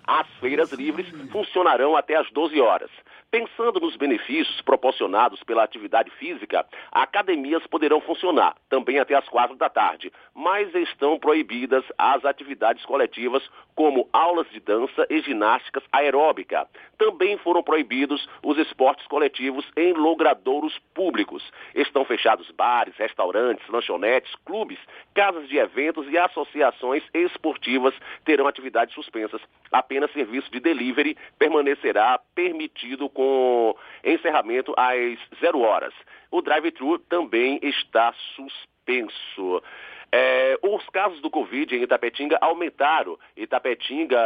As 0.08 0.26
feiras 0.40 0.72
livres 0.72 1.06
funcionarão 1.30 1.94
até 1.94 2.16
as 2.16 2.30
12 2.30 2.58
horas. 2.62 2.90
Pensando 3.30 3.78
nos 3.78 3.94
benefícios 3.94 4.62
proporcionados 4.62 5.42
pela 5.42 5.62
atividade 5.62 6.10
física, 6.12 6.64
academias 6.90 7.66
poderão 7.66 8.00
funcionar 8.00 8.56
também 8.70 8.98
até 8.98 9.14
as 9.14 9.28
quatro 9.28 9.54
da 9.54 9.68
tarde, 9.68 10.10
mas 10.34 10.74
estão 10.74 11.18
proibidas 11.18 11.84
as 11.98 12.24
atividades 12.24 12.86
coletivas 12.86 13.46
como 13.74 14.08
aulas 14.10 14.48
de 14.48 14.60
dança 14.60 15.06
e 15.10 15.20
ginásticas 15.20 15.84
aeróbica. 15.92 16.66
Também 16.96 17.36
foram 17.36 17.62
proibidos 17.62 18.26
os 18.42 18.56
esportes 18.56 19.06
coletivos 19.08 19.70
em 19.76 19.92
logradouros 19.92 20.78
públicos. 20.94 21.44
Estão 21.74 22.06
fechados 22.06 22.50
bares, 22.52 22.96
restaurantes, 22.96 23.68
lanchonetes, 23.68 24.34
clubes, 24.46 24.78
casas 25.12 25.46
de 25.50 25.58
eventos 25.58 26.10
e 26.10 26.16
associações 26.16 27.04
esportivas 27.12 27.94
terão 28.24 28.48
atividades 28.48 28.94
suspensas. 28.94 29.42
Apenas 29.70 30.12
serviço 30.12 30.50
de 30.50 30.60
delivery 30.60 31.16
permanecerá 31.38 32.18
permitido 32.34 33.08
com 33.08 33.76
encerramento 34.04 34.74
às 34.76 35.18
zero 35.40 35.60
horas. 35.60 35.94
O 36.30 36.40
drive-thru 36.40 36.98
também 36.98 37.58
está 37.62 38.12
suspenso. 38.34 39.62
É, 40.10 40.58
os 40.62 40.88
casos 40.88 41.20
do 41.20 41.30
Covid 41.30 41.76
em 41.76 41.82
Itapetinga 41.82 42.38
aumentaram. 42.40 43.18
Itapetinga 43.36 44.18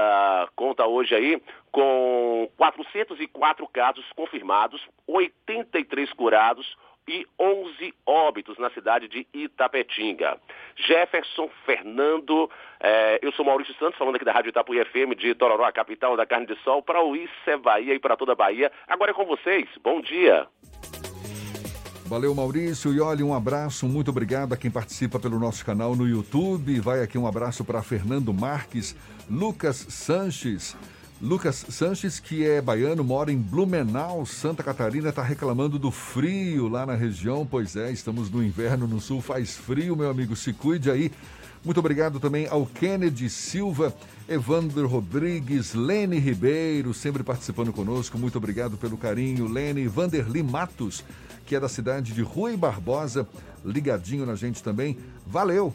conta 0.55 0.87
hoje 0.87 1.15
aí 1.15 1.43
com 1.73 2.49
404 2.57 3.67
casos 3.69 4.05
confirmados, 4.15 4.81
83 5.09 6.13
curados, 6.13 6.77
e 7.09 7.27
11 7.39 7.95
óbitos 8.07 8.59
na 8.59 8.71
cidade 8.71 9.09
de 9.09 9.27
Itapetinga. 9.33 10.39
Jefferson 10.77 11.51
Fernando, 11.67 12.51
eh, 12.81 13.19
eu 13.23 13.33
sou 13.33 13.45
Maurício 13.45 13.75
Santos, 13.75 13.99
falando 13.99 14.17
aqui 14.17 14.25
da 14.25 14.33
Rádio 14.33 14.51
Itapuí 14.51 14.83
FM 14.85 15.19
de 15.19 15.35
Tororó, 15.35 15.65
a 15.65 15.73
capital 15.73 16.17
da 16.17 16.27
carne 16.27 16.47
de 16.47 16.57
sol, 16.63 16.83
para 16.83 17.03
o 17.03 17.17
Isso 17.17 17.33
Bahia 17.61 17.95
e 17.95 17.99
para 17.99 18.17
toda 18.17 18.33
a 18.33 18.37
Bahia. 18.37 18.71
Agora 18.87 19.11
é 19.11 19.15
com 19.15 19.25
vocês, 19.25 19.69
bom 19.83 20.01
dia. 20.01 20.47
Valeu, 22.13 22.35
Maurício. 22.35 22.93
E 22.93 23.01
olha, 23.01 23.25
um 23.25 23.35
abraço, 23.35 23.89
muito 23.89 24.11
obrigado 24.11 24.53
a 24.53 24.57
quem 24.57 24.71
participa 24.71 25.19
pelo 25.19 25.39
nosso 25.39 25.65
canal 25.65 25.97
no 25.97 26.07
YouTube. 26.07 26.79
Vai 26.79 27.03
aqui 27.03 27.17
um 27.17 27.27
abraço 27.27 27.65
para 27.65 27.83
Fernando 27.83 28.35
Marques, 28.35 28.95
Lucas 29.31 29.77
Sanches, 29.77 30.77
Lucas 31.23 31.65
Sanches, 31.69 32.19
que 32.19 32.45
é 32.45 32.61
baiano, 32.61 33.05
mora 33.05 33.31
em 33.31 33.39
Blumenau, 33.39 34.27
Santa 34.27 34.61
Catarina, 34.61 35.11
está 35.11 35.23
reclamando 35.23 35.79
do 35.79 35.93
frio 35.93 36.67
lá 36.67 36.85
na 36.85 36.97
região. 36.97 37.47
Pois 37.49 37.77
é, 37.77 37.93
estamos 37.93 38.29
no 38.29 38.43
inverno 38.43 38.89
no 38.89 39.01
sul, 39.01 39.21
faz 39.21 39.57
frio, 39.57 39.95
meu 39.95 40.11
amigo, 40.11 40.35
se 40.35 40.53
cuide 40.53 40.91
aí. 40.91 41.13
Muito 41.65 41.79
obrigado 41.79 42.19
também 42.19 42.49
ao 42.49 42.67
Kennedy 42.67 43.31
Silva, 43.31 43.95
Evandro 44.29 44.89
Rodrigues, 44.89 45.75
Lene 45.75 46.19
Ribeiro, 46.19 46.93
sempre 46.93 47.23
participando 47.23 47.73
conosco. 47.73 48.19
Muito 48.19 48.37
obrigado 48.37 48.77
pelo 48.77 48.97
carinho. 48.97 49.47
Lene 49.47 49.87
Vanderli 49.87 50.43
Matos, 50.43 51.05
que 51.47 51.55
é 51.55 51.61
da 51.61 51.69
cidade 51.69 52.13
de 52.13 52.23
Rui 52.23 52.57
Barbosa, 52.57 53.29
ligadinho 53.65 54.27
na 54.27 54.35
gente 54.35 54.61
também. 54.61 54.99
Valeu! 55.25 55.73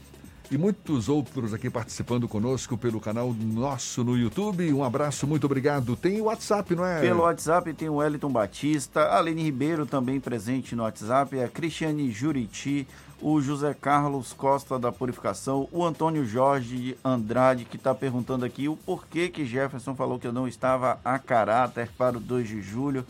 E 0.49 0.57
muitos 0.57 1.09
outros 1.09 1.53
aqui 1.53 1.69
participando 1.69 2.27
conosco 2.27 2.77
pelo 2.77 2.99
canal 2.99 3.33
nosso 3.33 4.03
no 4.03 4.17
YouTube. 4.17 4.71
Um 4.73 4.83
abraço, 4.83 5.27
muito 5.27 5.45
obrigado. 5.45 5.95
Tem 5.95 6.21
o 6.21 6.25
WhatsApp, 6.25 6.75
não 6.75 6.85
é? 6.85 7.01
Pelo 7.01 7.23
WhatsApp 7.23 7.73
tem 7.73 7.89
o 7.89 7.95
Wellington 7.95 8.29
Batista, 8.29 9.01
a 9.01 9.17
Aline 9.17 9.43
Ribeiro 9.43 9.85
também 9.85 10.19
presente 10.19 10.75
no 10.75 10.83
WhatsApp, 10.83 11.39
a 11.41 11.49
Cristiane 11.49 12.09
Juriti, 12.11 12.87
o 13.21 13.41
José 13.41 13.73
Carlos 13.73 14.31
Costa 14.31 14.79
da 14.79 14.91
Purificação, 14.91 15.67
o 15.71 15.83
Antônio 15.83 16.25
Jorge 16.25 16.97
Andrade, 17.03 17.65
que 17.65 17.75
está 17.75 17.93
perguntando 17.93 18.45
aqui 18.45 18.67
o 18.67 18.77
porquê 18.77 19.27
que 19.27 19.45
Jefferson 19.45 19.95
falou 19.95 20.19
que 20.19 20.27
eu 20.27 20.33
não 20.33 20.47
estava 20.47 20.99
a 21.03 21.19
caráter 21.19 21.89
para 21.97 22.17
o 22.17 22.21
2 22.21 22.47
de 22.47 22.61
julho 22.61 23.05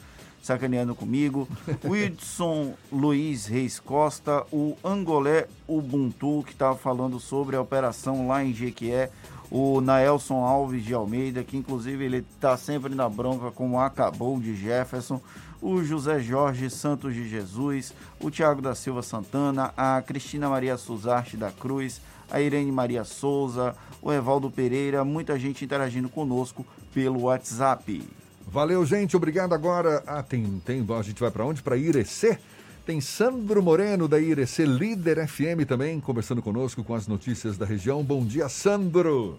sacaneando 0.48 0.96
comigo. 0.96 1.48
Wilson 1.86 2.74
Luiz 2.92 3.46
Reis 3.46 3.80
Costa, 3.80 4.46
o 4.52 4.78
Angolé 4.84 5.48
Ubuntu, 5.68 6.44
que 6.44 6.54
estava 6.54 6.76
falando 6.76 7.20
sobre 7.20 7.56
a 7.56 7.62
operação 7.62 8.28
lá 8.28 8.44
em 8.44 8.54
Jequié. 8.54 9.12
O 9.50 9.80
Naelson 9.80 10.44
Alves 10.44 10.84
de 10.84 10.94
Almeida, 10.94 11.44
que 11.44 11.56
inclusive 11.56 12.04
ele 12.04 12.18
está 12.18 12.58
sempre 12.58 12.94
na 12.94 13.08
bronca 13.08 13.50
como 13.50 13.80
acabou 13.80 14.40
de 14.40 14.56
Jefferson. 14.56 15.22
O 15.62 15.82
José 15.84 16.20
Jorge 16.20 16.70
Santos 16.70 17.14
de 17.14 17.28
Jesus, 17.28 17.94
o 18.20 18.30
Tiago 18.30 18.62
da 18.62 18.76
Silva 18.76 19.02
Santana, 19.02 19.74
a 19.76 20.02
Cristina 20.02 20.50
Maria 20.50 20.78
Suzarte 20.78 21.38
da 21.38 21.50
Cruz, 21.50 22.02
a 22.30 22.42
Irene 22.42 22.72
Maria 22.72 23.04
Souza, 23.04 23.74
o 24.02 24.12
Evaldo 24.12 24.52
Pereira, 24.52 25.04
muita 25.04 25.40
gente 25.40 25.64
interagindo 25.64 26.10
conosco 26.10 26.66
pelo 26.94 27.24
WhatsApp. 27.24 28.04
Valeu, 28.50 28.86
gente. 28.86 29.16
Obrigado 29.16 29.54
agora. 29.54 30.02
Ah, 30.08 30.24
tem, 30.24 30.62
tem. 30.66 30.86
A 30.98 31.02
gente 31.02 31.20
vai 31.20 31.30
para 31.30 31.46
onde? 31.46 31.62
Para 31.62 31.76
Irecê. 31.76 32.40
Tem 32.86 33.02
Sandro 33.02 33.62
Moreno 33.62 34.08
da 34.08 34.18
Irecê, 34.18 34.66
líder 34.66 35.28
FM 35.28 35.68
também, 35.68 36.00
conversando 36.00 36.42
conosco 36.42 36.82
com 36.82 36.96
as 36.96 37.06
notícias 37.06 37.58
da 37.58 37.66
região. 37.66 38.02
Bom 38.02 38.26
dia, 38.26 38.48
Sandro. 38.48 39.38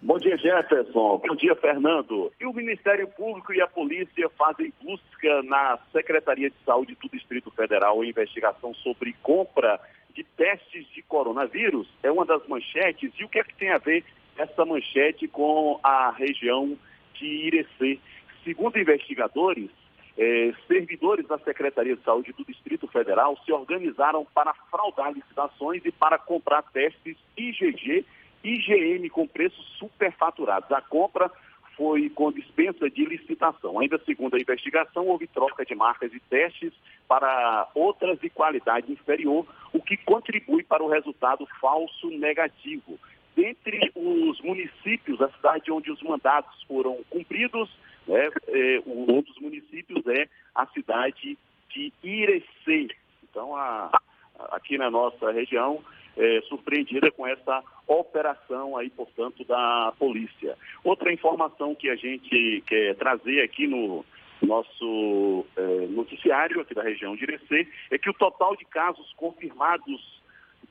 Bom 0.00 0.18
dia, 0.18 0.38
Jefferson. 0.38 1.18
Bom 1.18 1.36
dia, 1.36 1.54
Fernando. 1.54 2.32
E 2.40 2.46
o 2.46 2.54
Ministério 2.54 3.06
Público 3.06 3.52
e 3.52 3.60
a 3.60 3.66
Polícia 3.66 4.30
fazem 4.30 4.72
busca 4.82 5.42
na 5.42 5.78
Secretaria 5.92 6.48
de 6.48 6.56
Saúde 6.64 6.96
do 7.02 7.10
Distrito 7.10 7.50
Federal 7.50 8.02
em 8.02 8.08
investigação 8.08 8.72
sobre 8.76 9.14
compra 9.22 9.78
de 10.14 10.24
testes 10.24 10.86
de 10.94 11.02
coronavírus. 11.02 11.86
É 12.02 12.10
uma 12.10 12.24
das 12.24 12.46
manchetes. 12.48 13.12
E 13.20 13.24
o 13.24 13.28
que 13.28 13.40
é 13.40 13.44
que 13.44 13.54
tem 13.56 13.70
a 13.70 13.78
ver 13.78 14.02
essa 14.38 14.64
manchete 14.64 15.28
com 15.28 15.78
a 15.82 16.10
região 16.12 16.78
de 17.20 17.26
Irecê. 17.26 17.98
Segundo 18.42 18.78
investigadores, 18.78 19.70
eh, 20.16 20.52
servidores 20.66 21.26
da 21.28 21.38
Secretaria 21.38 21.94
de 21.94 22.02
Saúde 22.02 22.32
do 22.32 22.44
Distrito 22.44 22.88
Federal 22.88 23.38
se 23.44 23.52
organizaram 23.52 24.26
para 24.34 24.54
fraudar 24.70 25.12
licitações 25.12 25.84
e 25.84 25.92
para 25.92 26.18
comprar 26.18 26.62
testes 26.62 27.16
IgG 27.36 28.04
e 28.42 28.54
IgM 28.54 29.08
com 29.10 29.26
preços 29.26 29.64
superfaturados. 29.78 30.72
A 30.72 30.80
compra 30.80 31.30
foi 31.76 32.10
com 32.10 32.32
dispensa 32.32 32.90
de 32.90 33.04
licitação. 33.04 33.78
Ainda 33.78 33.98
segundo 34.04 34.34
a 34.34 34.40
investigação, 34.40 35.06
houve 35.06 35.26
troca 35.26 35.64
de 35.64 35.74
marcas 35.74 36.12
e 36.12 36.20
testes 36.20 36.72
para 37.06 37.68
outras 37.74 38.18
de 38.18 38.28
qualidade 38.30 38.90
inferior, 38.90 39.46
o 39.72 39.80
que 39.80 39.96
contribui 39.96 40.62
para 40.62 40.82
o 40.82 40.88
resultado 40.88 41.46
falso 41.60 42.08
negativo 42.10 42.98
dentre 43.36 43.92
os 43.94 44.40
municípios, 44.40 45.20
a 45.20 45.30
cidade 45.30 45.70
onde 45.70 45.90
os 45.90 46.02
mandatos 46.02 46.62
foram 46.64 46.98
cumpridos, 47.08 47.70
né, 48.06 48.28
é, 48.48 48.82
um 48.86 49.22
dos 49.22 49.38
municípios 49.38 50.06
é 50.06 50.28
a 50.54 50.66
cidade 50.66 51.38
de 51.70 51.92
Irecê. 52.02 52.88
Então, 53.22 53.54
a, 53.54 53.90
a, 54.38 54.56
aqui 54.56 54.76
na 54.76 54.90
nossa 54.90 55.30
região, 55.30 55.82
é, 56.16 56.40
surpreendida 56.42 57.10
com 57.10 57.26
essa 57.26 57.62
operação 57.86 58.76
aí, 58.76 58.90
portanto, 58.90 59.44
da 59.44 59.92
polícia. 59.98 60.56
Outra 60.84 61.12
informação 61.12 61.74
que 61.74 61.88
a 61.88 61.96
gente 61.96 62.62
quer 62.66 62.94
trazer 62.96 63.42
aqui 63.42 63.66
no 63.66 64.04
nosso 64.42 65.46
é, 65.56 65.86
noticiário 65.88 66.60
aqui 66.60 66.74
da 66.74 66.82
região 66.82 67.14
de 67.14 67.24
Irecê 67.24 67.68
é 67.90 67.98
que 67.98 68.10
o 68.10 68.14
total 68.14 68.56
de 68.56 68.64
casos 68.64 69.12
confirmados 69.16 70.19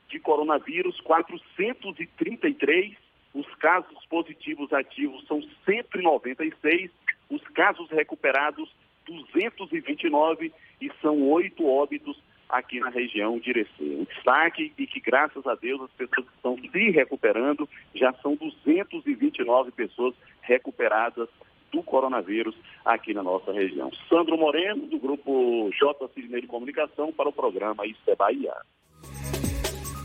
de 0.08 0.18
coronavírus, 0.18 1.00
433. 1.00 2.94
Os 3.32 3.46
casos 3.56 4.04
positivos 4.06 4.72
ativos 4.72 5.24
são 5.26 5.42
196. 5.64 6.90
Os 7.30 7.42
casos 7.48 7.88
recuperados, 7.90 8.68
229 9.06 10.52
e 10.80 10.90
são 11.00 11.22
oito 11.30 11.66
óbitos 11.66 12.20
aqui 12.48 12.80
na 12.80 12.90
região 12.90 13.38
de 13.38 13.50
Irecê. 13.50 13.70
Um 13.80 14.04
destaque 14.04 14.72
e 14.76 14.86
que, 14.86 15.00
graças 15.00 15.46
a 15.46 15.54
Deus, 15.54 15.82
as 15.82 15.90
pessoas 15.92 16.26
estão 16.34 16.56
se 16.58 16.90
recuperando. 16.90 17.68
Já 17.94 18.12
são 18.14 18.34
229 18.34 19.70
pessoas 19.70 20.14
recuperadas 20.42 21.28
do 21.70 21.82
coronavírus 21.82 22.56
aqui 22.84 23.14
na 23.14 23.22
nossa 23.22 23.52
região. 23.52 23.92
Sandro 24.08 24.36
Moreno, 24.36 24.86
do 24.86 24.98
grupo 24.98 25.70
J. 25.78 26.08
Cisne 26.14 26.40
de 26.40 26.46
Comunicação, 26.48 27.12
para 27.12 27.28
o 27.28 27.32
programa 27.32 27.86
Isso 27.86 28.02
é 28.08 28.16
Bahia. 28.16 28.52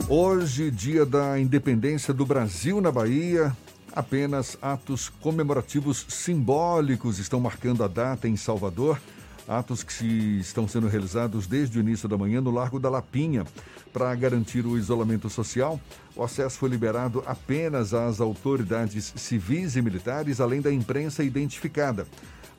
Hoje, 0.08 0.70
dia 0.70 1.04
da 1.04 1.40
independência 1.40 2.14
do 2.14 2.28
Brasil 2.28 2.80
na 2.80 2.92
Bahia, 2.92 3.52
apenas 3.92 4.56
atos 4.62 5.10
comemorativos 5.10 6.06
simbólicos 6.08 7.18
estão 7.18 7.40
marcando 7.40 7.84
a 7.84 7.88
data 7.88 8.28
em 8.28 8.38
Salvador. 8.38 9.02
Atos 9.48 9.82
que 9.82 10.40
estão 10.40 10.68
sendo 10.68 10.88
realizados 10.88 11.48
desde 11.48 11.80
o 11.80 11.82
início 11.82 12.08
da 12.08 12.16
manhã 12.18 12.40
no 12.40 12.52
Largo 12.52 12.80
da 12.80 12.88
Lapinha. 12.88 13.46
Para 13.92 14.14
garantir 14.14 14.64
o 14.64 14.78
isolamento 14.78 15.28
social, 15.28 15.80
o 16.16 16.24
acesso 16.24 16.60
foi 16.60 16.70
liberado 16.70 17.24
apenas 17.26 17.92
às 17.92 18.22
autoridades 18.22 19.12
civis 19.16 19.76
e 19.76 19.82
militares, 19.82 20.40
além 20.40 20.62
da 20.62 20.72
imprensa 20.72 21.24
identificada. 21.24 22.06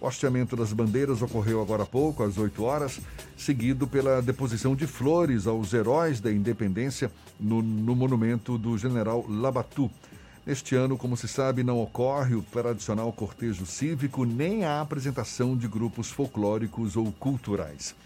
O 0.00 0.06
hasteamento 0.06 0.54
das 0.54 0.72
bandeiras 0.72 1.22
ocorreu 1.22 1.60
agora 1.60 1.84
há 1.84 1.86
pouco, 1.86 2.22
às 2.22 2.36
8 2.36 2.62
horas, 2.62 3.00
seguido 3.36 3.86
pela 3.86 4.20
deposição 4.20 4.76
de 4.76 4.86
flores 4.86 5.46
aos 5.46 5.72
heróis 5.72 6.20
da 6.20 6.30
independência 6.30 7.10
no, 7.40 7.62
no 7.62 7.96
monumento 7.96 8.58
do 8.58 8.76
general 8.76 9.24
Labatu. 9.28 9.90
Este 10.46 10.76
ano, 10.76 10.96
como 10.96 11.16
se 11.16 11.26
sabe, 11.26 11.64
não 11.64 11.80
ocorre 11.80 12.34
o 12.34 12.42
tradicional 12.42 13.12
cortejo 13.12 13.66
cívico 13.66 14.24
nem 14.24 14.64
a 14.64 14.80
apresentação 14.80 15.56
de 15.56 15.66
grupos 15.66 16.10
folclóricos 16.10 16.96
ou 16.96 17.10
culturais. 17.12 17.96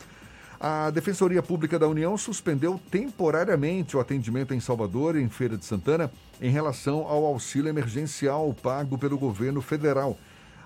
A 0.59 0.91
Defensoria 0.91 1.43
Pública 1.43 1.79
da 1.79 1.89
União 1.89 2.17
suspendeu 2.17 2.81
temporariamente 2.91 3.97
o 3.97 4.01
atendimento 4.01 4.55
em 4.55 4.61
Salvador 4.61 5.17
em 5.17 5.29
Feira 5.29 5.57
de 5.57 5.65
Santana 5.65 6.11
em 6.41 6.51
relação 6.51 7.07
ao 7.07 7.25
auxílio 7.27 7.69
emergencial 7.69 8.55
pago 8.63 8.97
pelo 8.97 9.19
governo 9.19 9.61
federal. 9.61 10.17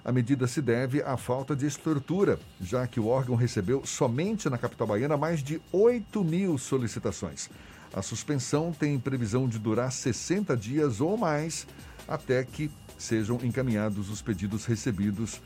A 0.05 0.13
medida 0.13 0.47
se 0.47 0.61
deve 0.61 1.03
à 1.03 1.17
falta 1.17 1.57
de 1.57 1.67
estrutura, 1.67 2.39
já 2.61 2.87
que 2.87 3.01
o 3.01 3.07
órgão 3.07 3.37
recebeu 3.37 3.87
somente 3.87 4.51
na 4.51 4.59
capital 4.59 4.87
baiana 4.87 5.17
mais 5.17 5.43
de 5.43 5.63
8 5.73 6.23
mil 6.23 6.59
solicitações. 6.59 7.49
A 7.91 8.03
suspensão 8.03 8.71
tem 8.71 8.99
previsão 8.99 9.49
de 9.49 9.59
durar 9.59 9.91
60 9.91 10.55
dias 10.57 11.01
ou 11.01 11.17
mais 11.17 11.67
até 12.07 12.45
que 12.45 12.71
sejam 12.99 13.39
encaminhados 13.43 14.11
os 14.11 14.21
pedidos 14.21 14.67
recebidos 14.67 15.41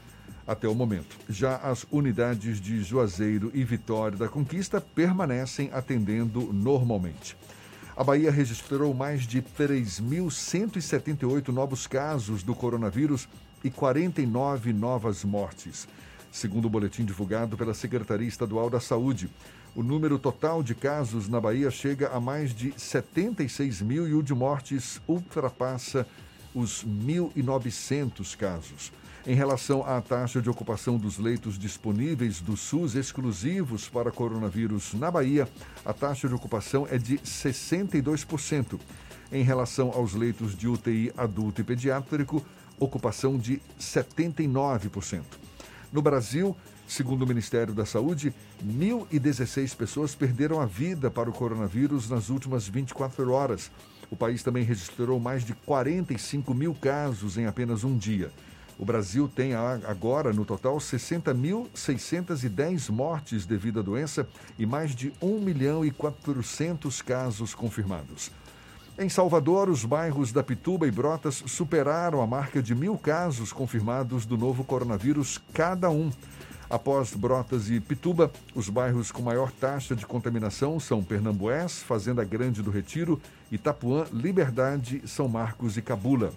até 0.45 0.67
o 0.67 0.75
momento. 0.75 1.17
Já 1.29 1.55
as 1.57 1.87
unidades 1.93 2.61
de 2.61 2.83
Juazeiro 2.83 3.53
e 3.55 3.63
Vitória 3.63 4.19
da 4.19 4.29
Conquista 4.29 4.81
permanecem 4.81 5.71
atendendo 5.73 6.53
normalmente. 6.53 7.37
A 7.97 8.03
Bahia 8.03 8.31
registrou 8.31 8.93
mais 8.95 9.23
de 9.23 9.43
3.178 9.43 11.49
novos 11.49 11.87
casos 11.87 12.43
do 12.43 12.55
coronavírus 12.55 13.29
e 13.63 13.71
49 13.71 14.73
novas 14.73 15.25
mortes, 15.25 15.89
segundo 16.31 16.67
o 16.67 16.71
boletim 16.71 17.05
divulgado 17.05 17.57
pela 17.57 17.75
Secretaria 17.75 18.29
Estadual 18.29 18.71
da 18.71 18.81
Saúde. 18.81 19.29
O 19.75 19.83
número 19.83 20.19
total 20.19 20.63
de 20.63 20.75
casos 20.75 21.29
na 21.29 21.41
Bahia 21.41 21.71
chega 21.71 22.09
a 22.09 22.21
mais 22.21 22.55
de 22.55 22.73
76 22.77 23.83
mil 23.83 24.09
e 24.09 24.15
o 24.15 24.23
de 24.23 24.35
mortes 24.35 25.01
ultrapassa 25.07 26.07
os 26.55 26.85
1.900 26.85 28.37
casos. 28.37 28.93
Em 29.27 29.35
relação 29.35 29.85
à 29.85 30.01
taxa 30.01 30.41
de 30.41 30.49
ocupação 30.49 30.97
dos 30.97 31.19
leitos 31.19 31.59
disponíveis 31.59 32.41
do 32.41 32.57
SUS 32.57 32.95
exclusivos 32.95 33.89
para 33.89 34.11
coronavírus 34.11 34.95
na 34.95 35.11
Bahia, 35.11 35.47
a 35.85 35.93
taxa 35.93 36.27
de 36.27 36.35
ocupação 36.35 36.87
é 36.91 36.97
de 36.97 37.19
62%. 37.19 38.81
Em 39.31 39.43
relação 39.43 39.91
aos 39.91 40.15
leitos 40.15 40.57
de 40.57 40.67
UTI 40.67 41.13
adulto 41.15 41.61
e 41.61 41.65
pediátrico, 41.65 42.43
ocupação 42.81 43.39
de 43.39 43.63
79%. 43.79 45.23
No 45.93 46.03
Brasil, 46.03 46.57
Segundo 46.89 47.23
o 47.23 47.27
Ministério 47.27 47.75
da 47.75 47.85
Saúde, 47.85 48.33
1.016 48.67 49.77
pessoas 49.77 50.15
perderam 50.15 50.59
a 50.59 50.65
vida 50.65 51.11
para 51.11 51.29
o 51.29 51.35
coronavírus 51.35 52.09
nas 52.09 52.31
últimas 52.31 52.67
24 52.67 53.31
horas. 53.31 53.71
O 54.11 54.17
país 54.17 54.43
também 54.43 54.65
registrou 54.65 55.21
mais 55.21 55.45
de 55.45 55.53
45 55.53 56.55
mil 56.55 56.75
casos 56.75 57.37
em 57.37 57.45
apenas 57.45 57.85
um 57.85 57.95
dia. 57.95 58.31
O 58.79 58.87
Brasil 58.87 59.29
tem 59.29 59.53
agora, 59.55 60.33
no 60.33 60.47
total, 60.47 60.79
60.610 60.79 62.91
mortes 62.91 63.45
devido 63.45 63.81
à 63.81 63.83
doença 63.83 64.27
e 64.59 64.65
mais 64.65 64.95
de 64.95 65.13
1 65.21 65.41
milhão 65.41 65.85
e 65.85 65.91
400 65.91 67.03
casos 67.03 67.55
confirmados. 67.55 68.31
Em 69.01 69.09
Salvador, 69.09 69.69
os 69.69 69.85
bairros 69.85 70.33
da 70.33 70.43
Pituba 70.43 70.85
e 70.85 70.91
Brotas 70.91 71.45
superaram 71.47 72.21
a 72.21 72.27
marca 72.27 72.61
de 72.61 72.75
mil 72.75 72.99
casos 72.99 73.53
confirmados 73.53 74.27
do 74.27 74.37
novo 74.37 74.65
coronavírus 74.65 75.41
cada 75.55 75.89
um. 75.89 76.11
Após 76.69 77.15
Brotas 77.15 77.71
e 77.71 77.79
Pituba, 77.79 78.29
os 78.57 78.69
bairros 78.69 79.13
com 79.13 79.23
maior 79.23 79.53
taxa 79.53 79.95
de 79.95 80.05
contaminação 80.05 80.81
são 80.81 81.01
Pernambués, 81.01 81.81
Fazenda 81.81 82.25
Grande 82.25 82.61
do 82.61 82.73
Retiro, 82.73 83.23
Itapuã, 83.53 84.05
Liberdade, 84.13 85.01
São 85.07 85.29
Marcos 85.29 85.77
e 85.77 85.83
Cabula. 85.83 86.33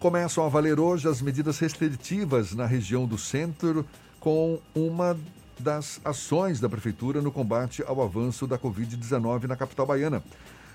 Começam 0.00 0.46
a 0.46 0.48
valer 0.48 0.80
hoje 0.80 1.06
as 1.06 1.20
medidas 1.20 1.58
restritivas 1.58 2.54
na 2.54 2.64
região 2.64 3.04
do 3.06 3.18
centro, 3.18 3.84
com 4.18 4.58
uma 4.74 5.18
das 5.58 6.00
ações 6.02 6.60
da 6.60 6.68
Prefeitura 6.68 7.20
no 7.20 7.30
combate 7.30 7.84
ao 7.86 8.00
avanço 8.02 8.46
da 8.46 8.58
Covid-19 8.58 9.44
na 9.44 9.54
capital 9.54 9.84
baiana. 9.84 10.22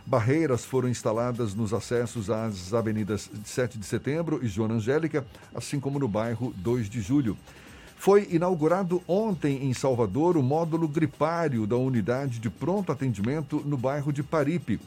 Barreiras 0.08 0.64
foram 0.64 0.88
instaladas 0.88 1.54
nos 1.54 1.74
acessos 1.74 2.30
às 2.30 2.74
avenidas 2.74 3.30
7 3.44 3.78
de 3.78 3.86
setembro 3.86 4.40
e 4.42 4.48
Joana 4.48 4.76
Angélica, 4.76 5.28
assim 5.54 5.82
como 5.82 6.00
no 6.00 6.08
bairro 6.08 6.54
2 6.56 6.90
de 6.90 7.02
julho. 7.02 7.38
Foi 7.98 8.26
inaugurado 8.32 9.04
ontem 9.06 9.66
em 9.66 9.74
Salvador 9.74 10.38
o 10.38 10.42
módulo 10.42 10.88
gripário 10.88 11.68
da 11.68 11.76
unidade 11.76 12.40
de 12.40 12.50
pronto 12.50 12.90
atendimento 12.90 13.62
no 13.66 13.76
bairro 13.76 14.14
de 14.14 14.24
Paripe, 14.24 14.80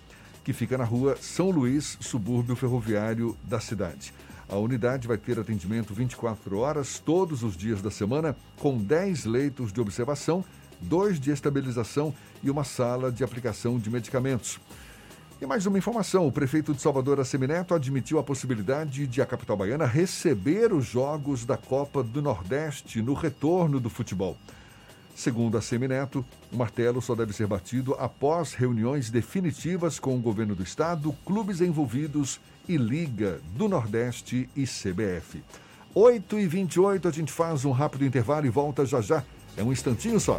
que 0.42 0.54
fica 0.54 0.78
na 0.78 0.84
rua 0.84 1.18
São 1.20 1.50
Luís, 1.50 1.98
subúrbio 2.00 2.56
ferroviário 2.56 3.36
da 3.44 3.60
cidade. 3.60 4.14
A 4.48 4.56
unidade 4.56 5.06
vai 5.06 5.18
ter 5.18 5.38
atendimento 5.38 5.92
24 5.92 6.56
horas, 6.56 6.98
todos 6.98 7.42
os 7.42 7.58
dias 7.58 7.82
da 7.82 7.90
semana, 7.90 8.34
com 8.58 8.78
10 8.78 9.26
leitos 9.26 9.70
de 9.70 9.82
observação, 9.82 10.42
dois 10.80 11.20
de 11.20 11.30
estabilização 11.30 12.14
e 12.42 12.48
uma 12.48 12.64
sala 12.64 13.12
de 13.12 13.22
aplicação 13.22 13.78
de 13.78 13.90
medicamentos. 13.90 14.58
E 15.40 15.46
mais 15.46 15.64
uma 15.64 15.78
informação: 15.78 16.26
o 16.26 16.32
prefeito 16.32 16.74
de 16.74 16.82
Salvador, 16.82 17.18
Assemineto, 17.18 17.74
admitiu 17.74 18.18
a 18.18 18.22
possibilidade 18.22 19.06
de 19.06 19.22
a 19.22 19.26
capital 19.26 19.56
baiana 19.56 19.86
receber 19.86 20.70
os 20.70 20.84
jogos 20.84 21.46
da 21.46 21.56
Copa 21.56 22.02
do 22.02 22.20
Nordeste 22.20 23.00
no 23.00 23.14
retorno 23.14 23.80
do 23.80 23.88
futebol. 23.88 24.36
Segundo 25.14 25.56
a 25.56 25.62
Semineto, 25.62 26.24
o 26.52 26.56
martelo 26.56 27.00
só 27.00 27.14
deve 27.14 27.32
ser 27.32 27.46
batido 27.46 27.94
após 27.94 28.52
reuniões 28.52 29.10
definitivas 29.10 29.98
com 29.98 30.14
o 30.14 30.20
governo 30.20 30.54
do 30.54 30.62
estado, 30.62 31.14
clubes 31.24 31.60
envolvidos 31.60 32.38
e 32.68 32.76
Liga 32.76 33.40
do 33.54 33.68
Nordeste 33.68 34.48
e 34.54 34.64
CBF. 34.64 35.42
8 35.94 36.38
e 36.38 36.46
28 36.46 37.08
a 37.08 37.10
gente 37.10 37.32
faz 37.32 37.64
um 37.64 37.70
rápido 37.70 38.04
intervalo 38.04 38.46
e 38.46 38.50
volta 38.50 38.84
já 38.84 39.00
já. 39.00 39.24
É 39.56 39.62
um 39.62 39.72
instantinho 39.72 40.20
só. 40.20 40.38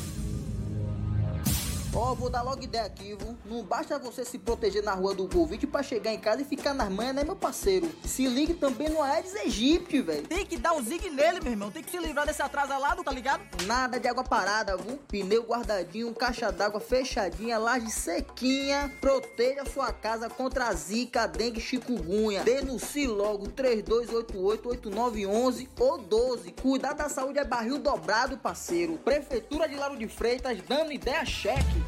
Ó, 1.93 2.11
oh, 2.11 2.15
vou 2.15 2.29
dar 2.29 2.41
logo 2.41 2.63
ideia 2.63 2.85
aqui, 2.85 3.13
viu? 3.15 3.37
Não 3.45 3.63
basta 3.63 3.99
você 3.99 4.23
se 4.23 4.39
proteger 4.39 4.81
na 4.81 4.93
rua 4.93 5.13
do 5.13 5.27
Covid 5.27 5.67
para 5.67 5.83
chegar 5.83 6.13
em 6.13 6.19
casa 6.19 6.41
e 6.41 6.45
ficar 6.45 6.73
nas 6.73 6.89
manhas, 6.89 7.13
né, 7.13 7.25
meu 7.25 7.35
parceiro? 7.35 7.91
Se 8.05 8.25
ligue 8.27 8.53
também 8.53 8.87
no 8.89 9.01
Aedes 9.01 9.35
aegypti, 9.35 9.99
velho. 10.01 10.25
Tem 10.25 10.45
que 10.45 10.55
dar 10.55 10.71
um 10.71 10.81
zig 10.81 11.09
nele, 11.09 11.41
meu 11.41 11.51
irmão. 11.51 11.69
Tem 11.69 11.83
que 11.83 11.91
se 11.91 11.97
livrar 11.97 12.25
desse 12.25 12.41
atrasalado, 12.41 13.03
tá 13.03 13.11
ligado? 13.11 13.43
Nada 13.65 13.99
de 13.99 14.07
água 14.07 14.23
parada, 14.23 14.77
viu? 14.77 14.97
Pneu 15.09 15.43
guardadinho, 15.43 16.13
caixa 16.13 16.49
d'água 16.49 16.79
fechadinha, 16.79 17.57
laje 17.57 17.91
sequinha. 17.91 18.89
Proteja 19.01 19.65
sua 19.65 19.91
casa 19.91 20.29
contra 20.29 20.69
a 20.69 20.73
zika, 20.73 21.27
dengue 21.27 21.59
chikungunya. 21.59 22.41
Denuncie 22.43 23.05
logo 23.05 23.49
3288-8911 23.49 25.67
ou 25.77 25.97
12. 25.97 26.53
Cuidar 26.53 26.93
da 26.93 27.09
saúde 27.09 27.39
é 27.39 27.43
barril 27.43 27.79
dobrado, 27.79 28.37
parceiro. 28.37 28.97
Prefeitura 28.99 29.67
de 29.67 29.75
Lauro 29.75 29.97
de 29.97 30.07
Freitas 30.07 30.57
dando 30.61 30.93
ideia 30.93 31.25
cheque. 31.25 31.80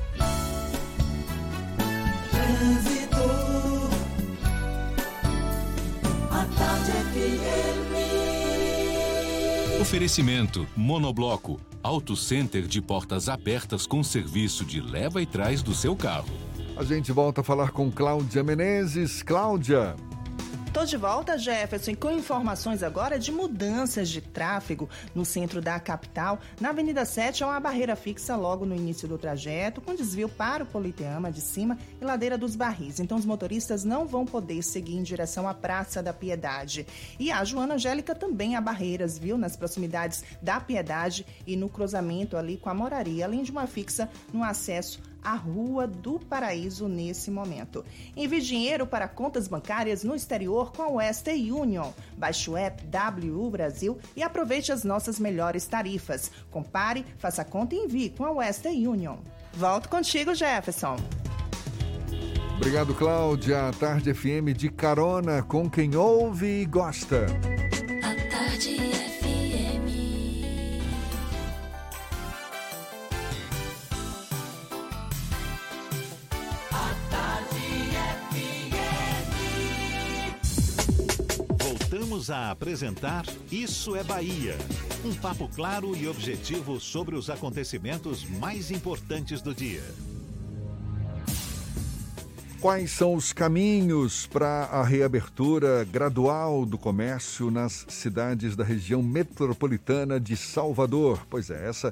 Trânsito. 2.32 3.24
A 6.32 6.45
tarde 6.57 6.91
FM. 6.91 7.94
Oferecimento 9.82 10.68
Monobloco. 10.76 11.60
Auto 11.82 12.15
Center 12.15 12.68
de 12.68 12.82
portas 12.82 13.28
abertas 13.28 13.86
com 13.86 14.02
serviço 14.03 14.64
de 14.64 14.80
leva 14.80 15.22
e 15.22 15.26
trás 15.26 15.61
do 15.61 15.76
seu 15.76 15.95
carro. 15.95 16.30
A 16.78 16.84
gente 16.84 17.11
volta 17.11 17.41
a 17.41 17.44
falar 17.44 17.72
com 17.72 17.91
Cláudia 17.91 18.44
Menezes. 18.44 19.22
Cláudia. 19.22 19.95
Tô 20.74 20.86
de 20.86 20.98
volta, 20.98 21.38
Jefferson, 21.38 21.94
com 21.94 22.10
informações 22.10 22.82
agora 22.82 23.20
de 23.20 23.32
mudanças 23.32 24.10
de 24.10 24.20
tráfego 24.20 24.90
no 25.14 25.24
centro 25.24 25.62
da 25.62 25.80
capital. 25.80 26.40
Na 26.60 26.70
Avenida 26.70 27.06
7 27.06 27.44
há 27.44 27.48
uma 27.48 27.60
barreira 27.60 27.95
fixa 27.95 28.36
logo 28.36 28.66
no 28.66 28.74
início 28.74 29.08
do 29.08 29.16
trajeto, 29.16 29.80
com 29.80 29.94
desvio 29.94 30.28
para 30.28 30.64
o 30.64 30.68
Politeama 30.68 31.32
de 31.32 31.41
cima 31.41 31.78
e 32.02 32.04
Ladeira 32.04 32.40
dos 32.40 32.56
Barris. 32.56 33.00
Então 33.00 33.20
os 33.20 33.24
motoristas 33.24 33.84
não 33.84 34.08
vão 34.08 34.26
poder 34.26 34.64
seguir 34.64 34.95
em 34.95 35.04
direção 35.04 35.48
à 35.48 35.54
Praça 35.54 36.02
da 36.02 36.12
Piedade. 36.12 36.88
E 37.20 37.32
a 37.32 37.44
Joana 37.44 37.76
Angélica 37.76 38.16
também 38.16 38.56
há 38.56 38.62
barreiras, 38.62 39.20
viu, 39.20 39.38
nas 39.38 39.56
proximidades 39.56 40.24
da 40.41 40.60
Piedade 40.60 41.24
e 41.45 41.56
no 41.56 41.70
cruzamento 41.70 42.36
ali 42.36 42.58
com 42.58 42.72
a 42.72 42.74
Moraria, 42.74 43.26
além 43.26 43.44
de 43.44 43.52
uma 43.52 43.68
fixa 43.68 44.10
no 44.34 44.44
acesso 44.44 45.12
a 45.24 45.36
Rua 45.36 45.88
do 45.88 46.20
Paraíso 46.20 46.88
nesse 46.88 47.32
momento. 47.32 47.86
Envie 48.16 48.41
dinheiro 48.41 48.86
para 48.86 49.08
contas 49.08 49.48
bancárias 49.48 50.04
no 50.04 50.16
exterior 50.16 50.72
com 50.72 50.84
a 50.84 50.88
Western 50.88 51.52
Union. 51.52 51.91
Baixe 52.18 52.50
o 52.50 52.58
app 52.58 52.84
WU 53.22 53.50
Brasil 53.50 53.98
e 54.16 54.24
aproveite 54.24 54.72
as 54.72 54.84
nossas 54.84 55.20
melhores 55.20 55.66
tarifas. 55.66 56.32
Compare, 56.52 57.06
faça 57.18 57.44
conta 57.44 57.76
e 57.76 57.80
envie 57.80 58.10
com 58.10 58.26
a 58.26 58.32
Western 58.32 58.88
Union. 58.88 59.18
Volto 59.54 59.88
contigo, 59.90 60.34
Jefferson. 60.34 60.98
Obrigado, 62.58 62.94
Cláudia. 62.94 63.72
Tarde 63.80 64.14
FM 64.14 64.56
de 64.56 64.70
carona 64.70 65.44
com 65.44 65.70
quem 65.70 65.95
ouve 65.95 66.62
e 66.62 66.66
gosta. 66.66 67.26
A 68.02 68.30
tarde 68.30 68.78
FM. 68.78 69.12
Voltamos 82.14 82.30
a 82.30 82.52
apresentar 82.52 83.26
Isso 83.52 83.95
é 83.95 84.03
Bahia. 84.03 84.56
Um 85.03 85.15
papo 85.15 85.49
claro 85.49 85.95
e 85.95 86.07
objetivo 86.07 86.80
sobre 86.80 87.15
os 87.15 87.27
acontecimentos 87.27 88.23
mais 88.23 88.69
importantes 88.69 89.41
do 89.41 89.52
dia. 89.52 89.84
Quais 92.61 92.91
são 92.91 93.15
os 93.15 93.34
caminhos 93.34 94.27
para 94.27 94.65
a 94.65 94.84
reabertura 94.84 95.84
gradual 95.85 96.68
do 96.68 96.77
comércio 96.77 97.49
nas 97.49 97.84
cidades 97.90 98.56
da 98.56 98.64
região 98.64 99.02
metropolitana 99.02 100.19
de 100.19 100.38
Salvador? 100.38 101.26
Pois 101.27 101.49
é, 101.49 101.68
essa 101.68 101.91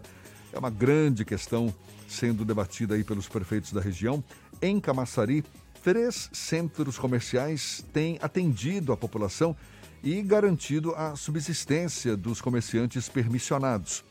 é 0.54 0.60
uma 0.60 0.70
grande 0.70 1.26
questão 1.26 1.74
sendo 2.08 2.46
debatida 2.46 2.94
aí 2.94 3.04
pelos 3.04 3.28
prefeitos 3.28 3.74
da 3.74 3.82
região. 3.82 4.24
Em 4.62 4.80
Camaçari, 4.80 5.44
três 5.84 6.30
centros 6.32 7.00
comerciais 7.00 7.84
têm 7.92 8.20
atendido 8.22 8.94
a 8.94 8.98
população 8.98 9.56
e 10.04 10.22
garantido 10.22 10.94
a 10.96 11.16
subsistência 11.16 12.18
dos 12.18 12.42
comerciantes 12.42 13.08
permissionados. 13.08 14.04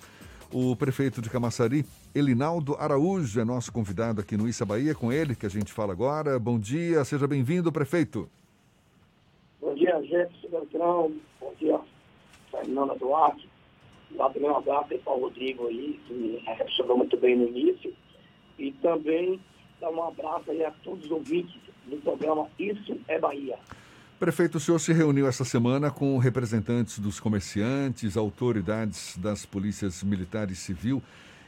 O 0.52 0.74
prefeito 0.74 1.22
de 1.22 1.30
Camaçari, 1.30 1.84
Elinaldo 2.14 2.74
Araújo, 2.76 3.40
é 3.40 3.44
nosso 3.44 3.72
convidado 3.72 4.20
aqui 4.20 4.36
no 4.36 4.48
Issa 4.48 4.64
Bahia, 4.64 4.94
com 4.94 5.12
ele 5.12 5.34
que 5.34 5.46
a 5.46 5.50
gente 5.50 5.72
fala 5.72 5.92
agora. 5.92 6.38
Bom 6.38 6.58
dia, 6.58 7.04
seja 7.04 7.26
bem-vindo, 7.26 7.70
prefeito. 7.70 8.28
Bom 9.60 9.74
dia, 9.74 10.00
Jefferson 10.02 10.48
Beltrão. 10.48 11.12
Bom 11.40 11.54
dia, 11.58 11.80
Fernanda 12.50 12.96
Duarte. 12.96 13.48
Um 14.12 14.56
abraço 14.56 14.98
para 14.98 15.12
o 15.12 15.20
Rodrigo 15.20 15.68
aí, 15.68 16.00
que 16.06 16.12
me 16.12 16.94
muito 16.94 17.16
bem 17.16 17.36
no 17.36 17.48
início. 17.48 17.94
E 18.58 18.72
também 18.72 19.40
dar 19.80 19.90
um 19.90 20.02
abraço 20.02 20.50
aí 20.50 20.64
a 20.64 20.70
todos 20.82 21.04
os 21.04 21.10
ouvintes 21.10 21.54
do 21.86 21.96
programa 21.98 22.48
Isso 22.58 22.98
é 23.08 23.18
Bahia. 23.18 23.58
Prefeito, 24.20 24.58
o 24.58 24.60
senhor 24.60 24.78
se 24.78 24.92
reuniu 24.92 25.26
essa 25.26 25.46
semana 25.46 25.90
com 25.90 26.18
representantes 26.18 26.98
dos 26.98 27.18
comerciantes, 27.18 28.18
autoridades 28.18 29.16
das 29.16 29.46
polícias 29.46 30.02
militar 30.02 30.50
e 30.50 30.54
civil 30.54 31.02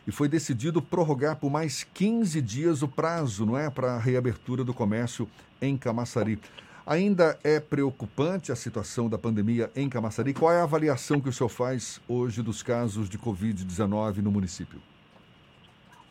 e 0.07 0.11
foi 0.11 0.27
decidido 0.27 0.81
prorrogar 0.81 1.37
por 1.37 1.51
mais 1.51 1.85
15 1.85 2.41
dias 2.41 2.81
o 2.81 2.89
prazo, 2.89 3.45
não 3.45 3.59
é, 3.59 3.69
para 3.69 3.93
a 3.93 3.99
reabertura 3.99 4.65
do 4.65 4.73
comércio 4.73 5.29
em 5.61 5.77
Camaçari. 5.77 6.39
Ainda 6.87 7.39
é 7.45 7.61
preocupante 7.61 8.51
a 8.51 8.57
situação 8.57 9.07
da 9.07 9.19
pandemia 9.19 9.71
em 9.77 9.87
Camaçari? 9.87 10.33
Qual 10.33 10.51
é 10.51 10.59
a 10.59 10.65
avaliação 10.65 11.21
que 11.21 11.29
o 11.29 11.33
senhor 11.33 11.51
faz 11.51 12.01
hoje 12.09 12.41
dos 12.41 12.63
casos 12.63 13.07
de 13.07 13.19
Covid-19 13.19 14.23
no 14.23 14.33
município? 14.33 14.81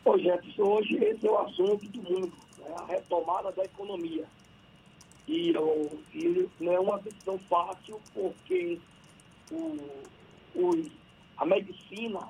Ô 0.04 0.16
Jefferson, 0.16 0.62
hoje 0.62 0.94
esse 0.94 1.26
é 1.26 1.30
o 1.30 1.38
assunto 1.40 1.88
do 1.88 2.02
mundo, 2.02 2.32
né? 2.56 2.72
a 2.76 2.86
retomada 2.86 3.50
da 3.50 3.64
economia. 3.64 4.28
E, 5.28 5.50
eu, 5.50 6.02
e 6.12 6.48
não 6.60 6.72
é 6.72 6.80
uma 6.80 6.98
decisão 6.98 7.38
fácil, 7.48 8.00
porque 8.12 8.78
o, 9.50 9.78
o, 10.54 10.90
a 11.36 11.46
medicina 11.46 12.28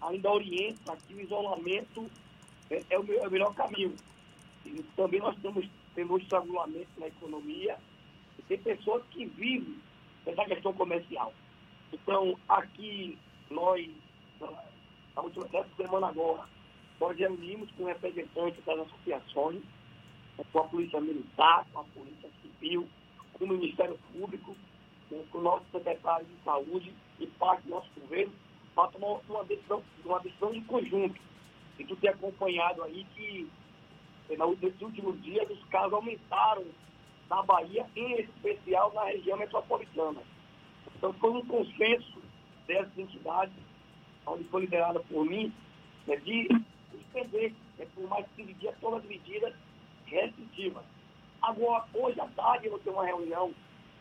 ainda 0.00 0.30
orienta 0.30 0.96
que 1.06 1.14
o 1.14 1.20
isolamento 1.20 2.10
é, 2.70 2.82
é, 2.90 2.98
o, 2.98 3.12
é 3.12 3.26
o 3.26 3.30
melhor 3.30 3.54
caminho. 3.54 3.94
E 4.66 4.82
também 4.96 5.20
nós 5.20 5.36
temos, 5.40 5.66
temos 5.94 6.22
estrangulamento 6.22 6.88
na 6.98 7.06
economia 7.06 7.78
e 8.38 8.42
tem 8.42 8.58
pessoas 8.58 9.02
que 9.10 9.26
vivem 9.26 9.76
essa 10.26 10.44
questão 10.44 10.72
comercial. 10.72 11.32
Então, 11.92 12.38
aqui, 12.48 13.18
nós, 13.50 13.88
na 15.14 15.22
última 15.22 15.48
semana 15.76 16.08
agora, 16.08 16.48
nós 17.00 17.16
reunimos 17.16 17.70
com 17.72 17.84
representantes 17.84 18.64
das 18.64 18.80
associações, 18.80 19.62
com 20.52 20.58
a 20.58 20.64
Polícia 20.64 21.00
Militar, 21.00 21.66
com 21.72 21.80
a 21.80 21.84
Polícia 21.84 22.28
Civil, 22.42 22.88
com 23.34 23.44
o 23.44 23.48
Ministério 23.48 23.98
Público, 24.12 24.56
com 25.08 25.38
o 25.38 25.42
nosso 25.42 25.64
secretário 25.70 26.26
de 26.26 26.44
Saúde 26.44 26.92
e 27.20 27.26
parte 27.26 27.62
do 27.64 27.70
nosso 27.70 27.88
governo, 28.00 28.32
para 28.74 28.88
tomar 28.88 29.20
uma 29.28 29.44
decisão, 29.44 29.82
uma 30.04 30.20
decisão 30.20 30.52
em 30.54 30.64
conjunto. 30.64 31.20
E 31.78 31.84
tu 31.84 31.96
tem 31.96 32.10
acompanhado 32.10 32.82
aí 32.82 33.06
que 33.14 33.48
nesses 34.28 34.80
últimos 34.80 35.22
dias 35.22 35.48
os 35.50 35.62
casos 35.66 35.92
aumentaram 35.92 36.64
na 37.28 37.42
Bahia, 37.42 37.86
em 37.94 38.20
especial 38.20 38.92
na 38.94 39.04
região 39.04 39.38
metropolitana. 39.38 40.20
Então 40.96 41.12
foi 41.14 41.30
um 41.30 41.44
consenso 41.46 42.22
dessas 42.66 42.96
entidades, 42.96 43.54
onde 44.26 44.44
foi 44.44 44.62
liderada 44.62 45.00
por 45.00 45.24
mim, 45.24 45.52
né, 46.06 46.16
de 46.16 46.48
suspender 46.90 47.54
né, 47.78 47.86
por 47.94 48.08
mais 48.08 48.24
de 48.26 48.44
15 48.44 48.54
dias 48.54 48.74
todas 48.80 49.00
as 49.00 49.08
medidas 49.08 49.54
restritivas. 50.06 50.84
Agora, 51.42 51.84
hoje 51.94 52.20
à 52.20 52.26
tarde, 52.28 52.66
eu 52.66 52.72
vou 52.72 52.80
ter 52.80 52.90
uma 52.90 53.04
reunião 53.04 53.52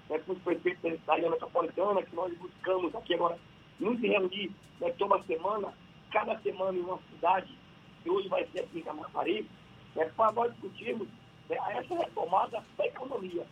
né, 0.10 0.20
com 0.20 0.34
os 0.34 0.40
prefeitos 0.40 1.00
da 1.06 1.14
região 1.14 1.32
metropolitana, 1.32 2.04
que 2.04 2.16
nós 2.16 2.36
buscamos 2.38 2.96
aqui 2.96 3.14
agora 3.16 3.38
nos 3.80 4.00
reunir 4.00 4.52
né, 4.80 4.92
toda 4.98 5.22
semana, 5.24 5.74
cada 6.12 6.40
semana 6.40 6.78
em 6.78 6.82
uma 6.82 7.00
cidade, 7.12 7.58
que 8.02 8.10
hoje 8.10 8.28
vai 8.28 8.46
ser 8.48 8.62
aqui 8.62 8.80
em 8.80 8.84
Camaçari, 8.84 9.50
né, 9.96 10.06
para 10.16 10.32
nós 10.32 10.52
discutirmos 10.54 11.08
né, 11.50 11.58
essa 11.76 11.96
retomada 11.96 12.64
da 12.78 12.86
economia. 12.86 13.46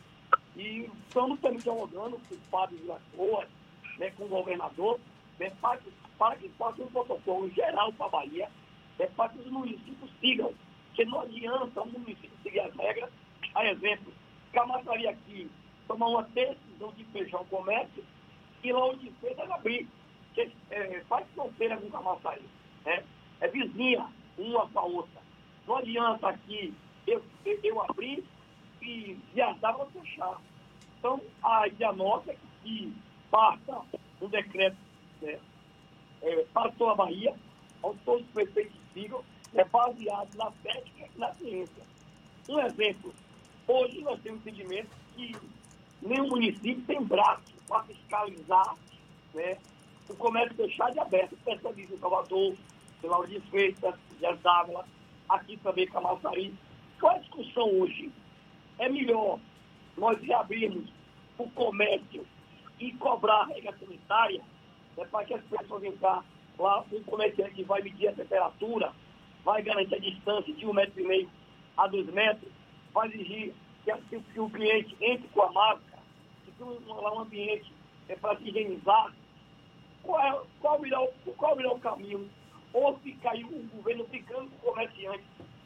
E 0.55 0.89
estamos 1.07 1.39
também 1.39 1.59
dialogando 1.59 2.19
com 2.27 2.35
o 2.35 2.39
Fábio 2.49 2.77
Vilas 2.77 3.01
Boas, 3.15 3.47
né, 3.97 4.11
com 4.11 4.25
o 4.25 4.29
governador, 4.29 4.99
né, 5.39 5.51
para, 5.61 5.77
que, 5.77 5.91
para 6.17 6.35
que 6.35 6.49
faça 6.49 6.81
um 6.81 6.87
protocolo 6.87 7.49
geral 7.51 7.91
para 7.93 8.05
a 8.05 8.09
Bahia, 8.09 8.49
né, 8.99 9.07
para 9.15 9.29
que 9.29 9.39
os 9.39 9.47
municípios 9.47 10.11
sigam, 10.19 10.53
que 10.93 11.05
não 11.05 11.21
adianta 11.21 11.81
o 11.81 11.87
município 11.87 12.31
seguir 12.43 12.59
as 12.59 12.75
regras. 12.75 13.09
A 13.55 13.65
exemplo, 13.65 14.13
Camaçari 14.53 15.07
aqui 15.07 15.49
tomar 15.87 16.07
uma 16.07 16.23
decisão 16.23 16.91
de 16.93 17.03
fechar 17.05 17.41
o 17.41 17.45
comércio 17.45 18.03
e 18.63 18.71
logo 18.71 18.97
de 18.97 19.11
feita 19.21 19.43
abrir. 19.53 19.87
Que, 20.33 20.49
é, 20.69 21.01
faz 21.09 21.27
fronteira 21.33 21.77
com 21.77 21.89
Camaçari. 21.89 22.43
Né? 22.85 23.03
É 23.41 23.47
vizinha 23.47 24.07
uma 24.37 24.67
com 24.69 24.79
a 24.79 24.83
outra. 24.83 25.21
Não 25.67 25.77
adianta 25.77 26.29
aqui 26.29 26.73
eu, 27.07 27.23
eu, 27.63 27.81
abrir 27.81 28.23
e 28.81 29.17
viajar 29.33 29.73
para 29.73 29.85
fechar. 29.87 30.41
Então, 30.97 31.19
a 31.43 31.67
ideia 31.67 31.91
nossa 31.91 32.31
é 32.31 32.37
que 32.63 32.93
parta 33.29 33.81
um 34.21 34.27
decreto 34.27 34.77
né, 35.21 35.39
é, 36.21 36.45
para 36.53 36.71
toda 36.71 36.91
a 36.91 36.95
Bahia, 36.95 37.35
onde 37.81 37.99
todos 37.99 38.25
os 38.25 38.31
prefeitos 38.31 38.75
sigam, 38.93 39.23
é 39.53 39.63
baseado 39.65 40.35
na 40.35 40.51
técnica 40.63 41.09
e 41.15 41.19
na 41.19 41.33
ciência. 41.33 41.83
Um 42.49 42.59
exemplo, 42.59 43.13
hoje 43.67 44.01
nós 44.01 44.19
temos 44.21 44.41
entendimento 44.41 44.89
que 45.15 45.35
nenhum 46.01 46.29
município 46.29 46.81
tem 46.83 47.03
braço 47.03 47.53
para 47.67 47.83
fiscalizar 47.83 48.75
né, 49.33 49.57
o 50.09 50.15
comércio 50.15 50.55
fechado 50.55 50.95
e 50.95 50.99
aberto. 50.99 51.37
Percebe 51.43 51.83
isso 51.83 51.93
em 51.93 51.97
Salvador, 51.97 52.55
em 53.03 53.07
Lauro 53.07 53.27
de 53.27 53.39
Freitas, 53.41 53.95
Dávila, 54.41 54.85
aqui 55.29 55.57
também 55.57 55.87
Camaçari. 55.87 56.53
Qual 56.99 57.13
é 57.13 57.15
a 57.15 57.19
discussão 57.19 57.69
hoje? 57.79 58.11
É 58.79 58.89
melhor 58.89 59.39
nós 59.97 60.21
reabrirmos 60.21 60.89
o 61.37 61.49
comércio 61.51 62.25
e 62.79 62.91
cobrar 62.93 63.41
a 63.41 63.45
regra 63.45 63.75
sanitária 63.77 64.41
né, 64.97 65.05
para 65.05 65.25
que 65.25 65.33
as 65.33 65.43
pessoas 65.43 65.83
entrar 65.83 66.23
lá, 66.57 66.85
o 66.91 67.03
comerciante 67.03 67.63
vai 67.63 67.81
medir 67.81 68.09
a 68.09 68.13
temperatura, 68.13 68.93
vai 69.43 69.61
garantir 69.61 69.95
a 69.95 69.99
distância 69.99 70.53
de 70.53 70.65
um 70.65 70.73
metro 70.73 70.99
e 71.01 71.07
meio 71.07 71.29
a 71.77 71.87
dois 71.87 72.07
metros, 72.07 72.51
vai 72.93 73.07
exigir 73.07 73.53
que, 73.83 74.19
que 74.19 74.39
o 74.39 74.49
cliente 74.49 74.95
entre 75.01 75.27
com 75.29 75.41
a 75.43 75.51
máscara, 75.51 76.01
que 76.45 76.51
tem 76.51 76.67
um, 76.67 76.79
um 76.87 77.19
ambiente 77.19 77.71
é, 78.09 78.15
para 78.15 78.37
se 78.37 78.47
higienizar, 78.47 79.13
qual 80.03 80.19
é, 80.19 80.41
qual, 80.59 80.77
o 80.77 80.81
melhor, 80.81 81.09
qual 81.37 81.53
o 81.53 81.57
melhor 81.57 81.79
caminho? 81.79 82.29
Ou 82.73 82.97
ficar 82.99 83.31
aí 83.31 83.43
o 83.43 83.69
governo 83.75 84.05
brincando 84.05 84.49
com 84.49 84.69
o 84.69 84.71
comerciante, 84.71 85.23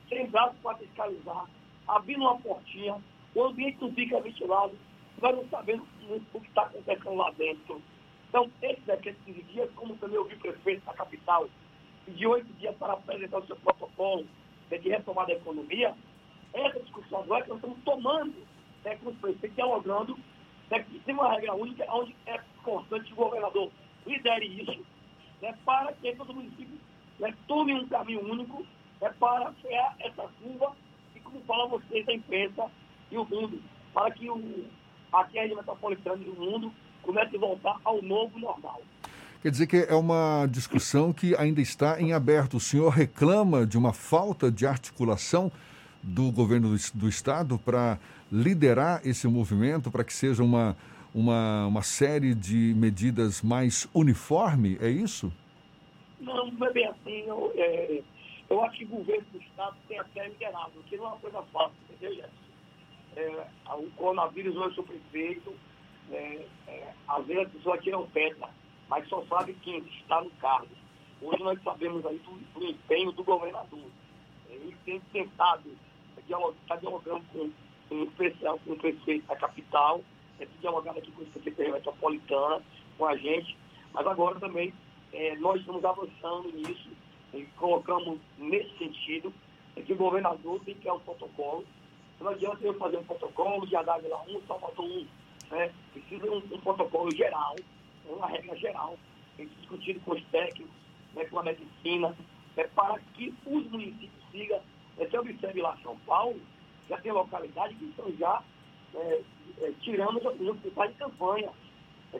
sem 0.09 0.27
braços 0.27 0.57
para 0.61 0.77
fiscalizar, 0.77 1.45
abrindo 1.87 2.21
uma 2.21 2.39
portinha, 2.39 3.01
o 3.33 3.43
ambiente 3.43 3.77
não 3.81 3.93
fica 3.93 4.19
ventilado, 4.21 4.73
nós 5.21 5.35
não 5.35 5.47
sabemos 5.49 5.87
o 6.33 6.39
que 6.39 6.47
está 6.47 6.63
acontecendo 6.63 7.15
lá 7.15 7.31
dentro. 7.31 7.81
Então, 8.29 8.49
esse 8.61 8.81
de 8.81 9.13
15 9.25 9.43
dias, 9.43 9.69
como 9.75 9.95
também 9.97 10.17
ouvi 10.17 10.33
o 10.35 10.39
prefeito 10.39 10.85
da 10.85 10.93
capital, 10.93 11.47
de 12.07 12.27
oito 12.27 12.51
dias 12.53 12.75
para 12.77 12.93
apresentar 12.93 13.39
o 13.39 13.47
seu 13.47 13.55
protocolo 13.57 14.25
de 14.69 14.89
retomada 14.89 15.27
da 15.27 15.39
economia, 15.39 15.95
essa 16.53 16.79
discussão 16.79 17.19
agora 17.19 17.43
que 17.43 17.49
nós 17.49 17.57
estamos 17.57 17.77
tomando 17.83 18.35
né, 18.83 18.95
com 18.97 19.09
os 19.09 19.17
prefeitos, 19.17 19.55
dialogando, 19.55 20.17
né, 20.69 20.79
que 20.83 20.99
tem 20.99 21.15
uma 21.15 21.31
regra 21.31 21.53
única, 21.53 21.85
onde 21.91 22.15
é 22.25 22.39
constante 22.63 23.11
o 23.13 23.15
governador 23.15 23.71
lidere 24.05 24.45
isso, 24.61 24.85
né, 25.41 25.57
para 25.65 25.93
que 25.93 26.15
todo 26.15 26.33
município 26.33 26.79
né, 27.19 27.33
tome 27.47 27.73
um 27.73 27.87
caminho 27.87 28.21
único 28.31 28.65
né, 29.01 29.13
para 29.19 29.51
frear 29.53 29.95
essa 29.99 30.27
curva 30.41 30.75
e, 31.15 31.19
como 31.19 31.41
falam 31.41 31.69
vocês 31.69 32.05
da 32.05 32.13
imprensa 32.13 32.69
e 33.11 33.17
o 33.17 33.25
mundo, 33.25 33.61
para 33.93 34.11
que 34.11 34.29
o, 34.29 34.65
aqui 35.11 35.39
a 35.39 35.41
região 35.41 35.57
metropolitana 35.57 36.23
e 36.23 36.29
o 36.29 36.35
mundo 36.35 36.73
comece 37.01 37.35
a 37.35 37.39
voltar 37.39 37.79
ao 37.83 38.01
novo 38.01 38.37
normal. 38.39 38.81
Quer 39.45 39.51
dizer 39.51 39.67
que 39.67 39.77
é 39.77 39.93
uma 39.93 40.47
discussão 40.47 41.13
que 41.13 41.35
ainda 41.35 41.61
está 41.61 42.01
em 42.01 42.13
aberto. 42.13 42.57
O 42.57 42.59
senhor 42.59 42.89
reclama 42.89 43.63
de 43.63 43.77
uma 43.77 43.93
falta 43.93 44.51
de 44.51 44.65
articulação 44.65 45.51
do 46.01 46.31
governo 46.31 46.75
do, 46.75 46.99
do 46.99 47.07
Estado 47.07 47.59
para 47.59 47.99
liderar 48.31 49.01
esse 49.05 49.27
movimento, 49.27 49.91
para 49.91 50.03
que 50.03 50.11
seja 50.11 50.41
uma, 50.41 50.75
uma, 51.13 51.67
uma 51.67 51.83
série 51.83 52.33
de 52.33 52.73
medidas 52.75 53.43
mais 53.43 53.87
uniforme, 53.93 54.79
é 54.81 54.89
isso? 54.89 55.31
Não, 56.19 56.49
não 56.49 56.65
é 56.65 56.73
bem 56.73 56.87
assim. 56.87 57.25
Eu, 57.27 57.53
é, 57.55 58.01
eu 58.49 58.63
acho 58.63 58.79
que 58.79 58.85
o 58.85 58.87
governo 58.87 59.27
do 59.31 59.39
Estado 59.39 59.75
tem 59.87 59.99
até 59.99 60.27
liderado, 60.27 60.71
que 60.87 60.97
não 60.97 61.05
é 61.05 61.07
uma 61.09 61.17
coisa 61.17 61.43
fácil, 61.53 61.77
entendeu? 61.93 62.25
É, 63.15 63.45
o 63.75 63.91
coronavírus 63.91 64.55
hoje, 64.55 64.79
o 64.79 64.83
prefeito, 64.83 65.53
é, 66.11 66.47
é, 66.67 66.93
às 67.07 67.23
vezes 67.27 67.45
a 67.45 67.49
pessoa 67.49 67.77
tira 67.77 67.99
o 67.99 68.07
pedra 68.07 68.49
mas 68.89 69.07
só 69.07 69.23
sabe 69.25 69.53
quem 69.61 69.79
está 69.79 70.21
no 70.21 70.29
cargo. 70.31 70.69
Hoje 71.21 71.43
nós 71.43 71.61
sabemos 71.63 72.05
aí 72.05 72.17
do, 72.19 72.31
do 72.59 72.65
empenho 72.65 73.11
do 73.11 73.23
governador. 73.23 73.85
Ele 74.49 74.75
tem 74.85 74.99
tentado, 75.11 75.69
está 76.17 76.75
dialogando 76.75 77.23
com, 77.31 77.49
com, 77.89 77.95
o 77.95 78.03
especial, 78.03 78.59
com 78.59 78.73
o 78.73 78.77
prefeito 78.77 79.25
da 79.27 79.35
capital, 79.35 80.01
tem 80.37 80.47
dialogado 80.59 80.99
aqui 80.99 81.11
com 81.11 81.23
o 81.23 81.31
Secretaria 81.31 81.73
Metropolitana, 81.73 82.61
com 82.97 83.05
a 83.05 83.15
gente, 83.15 83.57
mas 83.93 84.05
agora 84.05 84.39
também 84.39 84.73
é, 85.13 85.35
nós 85.37 85.59
estamos 85.59 85.83
avançando 85.83 86.51
nisso, 86.51 86.89
e 87.33 87.43
colocamos 87.57 88.19
nesse 88.37 88.77
sentido, 88.77 89.33
é 89.75 89.81
que 89.81 89.93
o 89.93 89.97
governador 89.97 90.59
tem 90.63 90.75
que 90.75 90.81
ter 90.81 90.91
um 90.91 90.99
protocolo. 90.99 91.65
Não 92.19 92.29
adianta 92.29 92.65
eu 92.65 92.73
fazer 92.75 92.97
um 92.97 93.03
protocolo 93.03 93.67
de 93.67 93.75
Adávila 93.75 94.21
1, 94.27 94.41
Salvador 94.47 94.85
1. 94.85 95.07
Né? 95.51 95.73
Precisa 95.91 96.31
um, 96.31 96.37
um 96.37 96.59
protocolo 96.61 97.11
geral 97.11 97.55
é 98.07 98.13
uma 98.13 98.27
regra 98.27 98.55
geral, 98.57 98.97
tem 99.37 99.47
que 99.47 99.55
discutir 99.55 99.99
com 100.01 100.11
os 100.11 100.23
técnicos, 100.25 100.73
né, 101.13 101.25
com 101.25 101.39
a 101.39 101.43
medicina, 101.43 102.15
é 102.57 102.63
para 102.67 102.99
que 103.13 103.33
os 103.45 103.69
municípios 103.69 104.11
sigam. 104.31 104.61
É, 104.97 105.05
você 105.05 105.17
observe 105.17 105.61
lá 105.61 105.77
São 105.83 105.97
Paulo, 105.99 106.39
já 106.89 106.97
tem 106.97 107.11
localidades 107.11 107.77
que 107.77 107.85
estão 107.85 108.11
já 108.17 108.41
é, 108.93 109.21
é, 109.61 109.71
tirando 109.81 110.17
os 110.17 110.47
hospitais 110.47 110.91
de 110.91 110.97
campanha. 110.97 111.49
É, 112.13 112.19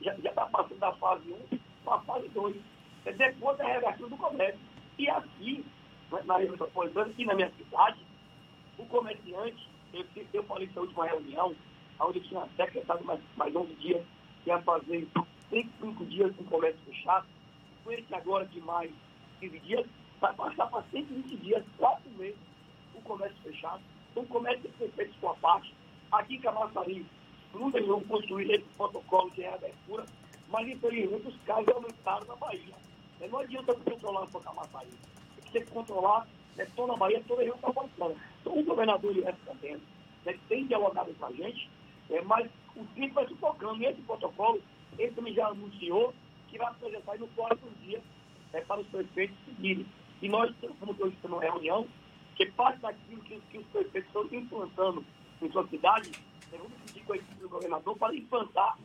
já 0.00 0.14
está 0.14 0.46
passando 0.46 0.78
da 0.78 0.92
fase 0.94 1.30
1 1.52 1.58
para 1.84 1.94
a 1.96 2.00
fase 2.00 2.28
2. 2.28 2.56
É 3.04 3.12
depois 3.12 3.58
da 3.58 3.64
reabertura 3.64 4.08
do 4.08 4.16
comércio. 4.16 4.60
E 4.98 5.08
aqui, 5.10 5.64
né, 6.10 6.22
na 6.24 6.36
região 6.36 6.52
metropolitana, 6.52 7.10
aqui 7.10 7.24
na 7.24 7.34
minha 7.34 7.52
cidade, 7.52 7.98
o 8.78 8.86
comerciante, 8.86 9.68
eu, 9.92 10.04
eu 10.32 10.42
falei 10.44 10.66
nessa 10.66 10.80
última 10.80 11.06
reunião, 11.06 11.54
onde 12.00 12.20
tinha 12.20 12.46
secretário 12.56 13.04
mais, 13.04 13.20
mais 13.36 13.54
11 13.54 13.74
dias, 13.74 14.04
ia 14.46 14.60
fazer 14.62 15.06
35 15.50 16.04
dias 16.06 16.34
com 16.36 16.44
comércio 16.44 16.80
fechado, 16.86 17.26
com 17.84 17.92
esse 17.92 18.14
agora 18.14 18.46
de 18.46 18.60
mais 18.60 18.90
15 19.40 19.58
dias, 19.60 19.86
vai 20.20 20.32
passar 20.34 20.66
para 20.66 20.82
120 20.90 21.36
dias, 21.36 21.64
4 21.78 22.10
meses, 22.12 22.38
o 22.94 23.00
comércio 23.02 23.36
fechado. 23.42 23.82
Então 24.10 24.22
o 24.22 24.26
comércio 24.26 24.62
tem 24.62 24.72
que 24.72 24.78
ser 24.78 24.90
feito 24.92 25.20
sua 25.20 25.34
parte. 25.34 25.74
Aqui 26.10 26.36
em 26.36 26.40
Camaçari, 26.40 27.06
nunca 27.52 27.82
vão 27.82 28.00
construir 28.02 28.50
esse 28.50 28.64
protocolo 28.76 29.30
de 29.30 29.42
reabertura, 29.42 30.06
mas 30.48 30.68
infelizmente 30.68 31.28
os 31.28 31.36
casos 31.42 31.68
aumentaram 31.68 32.26
na 32.26 32.36
Bahia. 32.36 32.74
Não 33.30 33.38
adianta 33.38 33.74
controlar 33.74 34.26
só 34.28 34.40
Camaçari. 34.40 34.90
Tem 35.52 35.64
que 35.64 35.70
controlar 35.70 36.26
né, 36.56 36.66
toda 36.76 36.92
a 36.92 36.96
Bahia, 36.96 37.22
toda 37.26 37.40
a 37.40 37.44
região 37.44 37.56
metropolitana. 37.56 38.14
Então 38.40 38.58
o 38.58 38.64
governador 38.64 39.12
de 39.12 39.20
respondendo, 39.20 39.82
né, 40.24 40.38
tem 40.48 40.66
dialogado 40.66 41.12
com 41.14 41.26
a 41.26 41.32
gente, 41.32 41.68
é, 42.10 42.22
mas 42.22 42.48
o 42.76 42.84
tempo 42.94 43.14
vai 43.14 43.26
se 43.26 43.34
tocando. 43.34 43.82
E 43.82 43.86
esse 43.86 44.00
protocolo, 44.02 44.60
ele 44.98 45.12
também 45.12 45.34
já 45.34 45.48
anunciou 45.48 46.14
que 46.48 46.58
vai 46.58 46.68
apresentar 46.68 47.18
no 47.18 47.28
próximo 47.28 47.70
dia 47.82 48.02
é, 48.52 48.60
para 48.60 48.80
os 48.80 48.86
prefeitos 48.88 49.36
seguirem. 49.44 49.86
E 50.22 50.28
nós, 50.28 50.54
eu 50.62 51.10
disse 51.10 51.28
numa 51.28 51.40
reunião, 51.40 51.86
que 52.34 52.46
parte 52.46 52.80
daquilo 52.80 53.22
que, 53.22 53.40
que 53.50 53.58
os 53.58 53.66
prefeitos 53.66 54.08
estão 54.08 54.38
implantando 54.38 55.04
em 55.42 55.50
sua 55.50 55.66
cidade, 55.68 56.10
é, 56.52 56.56
vamos 56.56 56.72
pedir 56.86 57.04
com 57.04 57.12
a 57.12 57.16
equipe 57.16 57.40
do 57.40 57.48
governador 57.48 57.96
para 57.96 58.14
implantar 58.14 58.78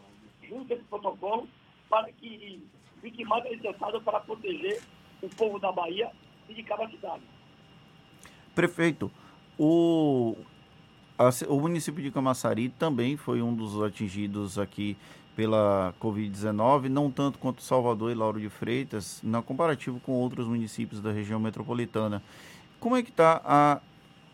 junto 0.47 0.73
esse 0.73 0.83
protocolo 0.83 1.47
para 1.89 2.11
que 2.13 2.65
fique 3.01 3.25
mais 3.25 3.43
necessário 3.43 4.01
para 4.01 4.19
proteger 4.21 4.81
o 5.21 5.29
povo 5.29 5.59
da 5.59 5.71
Bahia 5.71 6.11
e 6.47 6.53
de 6.53 6.63
cada 6.63 6.87
cidade. 6.89 7.23
Prefeito, 8.55 9.11
o 9.57 10.35
o 11.47 11.59
município 11.59 12.01
de 12.01 12.09
Camaçari 12.09 12.69
também 12.69 13.15
foi 13.15 13.41
um 13.41 13.53
dos 13.53 13.79
atingidos 13.81 14.57
aqui 14.57 14.97
pela 15.35 15.93
Covid-19, 16.01 16.87
não 16.89 17.11
tanto 17.11 17.37
quanto 17.37 17.61
Salvador 17.61 18.11
e 18.11 18.15
Lauro 18.15 18.39
de 18.39 18.49
Freitas, 18.49 19.19
na 19.23 19.41
comparativo 19.41 19.99
com 19.99 20.13
outros 20.13 20.47
municípios 20.47 20.99
da 20.99 21.11
região 21.11 21.39
metropolitana. 21.39 22.23
Como 22.79 22.95
é 22.95 23.03
que 23.03 23.11
está 23.11 23.41
a 23.45 23.79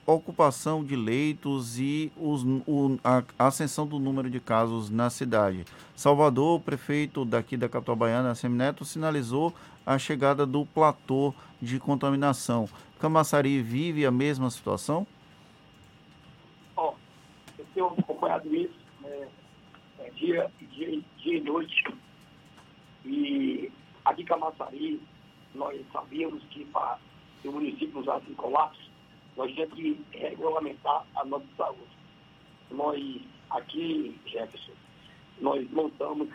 ocupação 0.05 0.83
de 0.83 0.95
leitos 0.95 1.77
e 1.77 2.11
os, 2.15 2.43
o, 2.65 2.97
a, 3.03 3.21
a, 3.37 3.47
ascensão 3.47 3.85
do 3.85 3.99
número 3.99 4.29
de 4.29 4.39
casos 4.39 4.89
na 4.89 5.09
cidade? 5.09 5.65
Salvador, 5.95 6.57
o 6.57 6.63
prefeito 6.63 7.25
daqui 7.25 7.57
da 7.57 7.67
capital 7.67 7.95
baiana, 7.95 8.33
Semineto, 8.33 8.85
sinalizou 8.85 9.53
a 9.85 9.97
chegada 9.97 10.45
do 10.45 10.65
platô 10.65 11.33
de 11.61 11.79
contaminação. 11.79 12.69
Camaçari 12.99 13.61
vive 13.61 14.05
a 14.05 14.11
mesma 14.11 14.49
situação? 14.49 15.05
tenho 17.77 17.95
acompanhado 18.17 18.53
isso 18.55 18.73
né, 19.01 19.29
é, 19.99 20.09
dia, 20.11 20.51
dia, 20.71 21.01
dia 21.17 21.37
e 21.37 21.41
noite. 21.41 21.83
E 23.05 23.71
aqui 24.03 24.23
em 24.23 24.25
Camaçari, 24.25 25.01
nós 25.53 25.79
sabíamos 25.93 26.43
que 26.45 26.65
para 26.65 26.99
o 27.45 27.51
município 27.51 27.99
usar 27.99 28.21
em 28.27 28.33
colapso, 28.33 28.89
nós 29.35 29.53
tínhamos 29.53 29.75
que 29.75 30.03
regulamentar 30.11 31.05
a 31.15 31.25
nossa 31.25 31.45
saúde. 31.55 31.97
Nós, 32.71 33.21
aqui, 33.51 34.19
Jefferson, 34.25 34.73
nós 35.39 35.69
montamos 35.71 36.29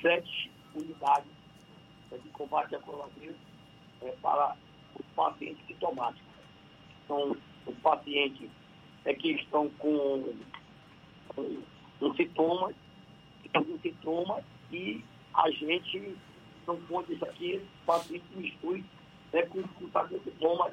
sete 0.00 0.50
unidades 0.74 1.30
né, 2.10 2.18
de 2.18 2.28
combate 2.30 2.74
à 2.76 2.78
coronavírus 2.78 3.36
é, 4.02 4.10
para 4.22 4.56
os 4.98 5.06
pacientes 5.14 5.66
sintomáticos. 5.66 6.24
Então, 7.04 7.36
os 7.66 7.76
pacientes 7.78 8.48
é 9.04 9.14
que 9.14 9.32
estão 9.32 9.68
com 9.70 10.34
um 11.38 12.14
sintoma, 12.14 12.72
um 13.54 13.78
sintoma 13.80 14.42
e 14.72 15.02
a 15.34 15.50
gente 15.50 16.16
não 16.66 16.76
pode 16.82 17.12
isso 17.12 17.24
aqui, 17.24 17.60
paciente 17.84 18.24
misture 18.34 18.84
né, 19.32 19.42
com, 19.42 19.62
com, 19.62 19.88
com 19.88 20.20
sintomas 20.24 20.72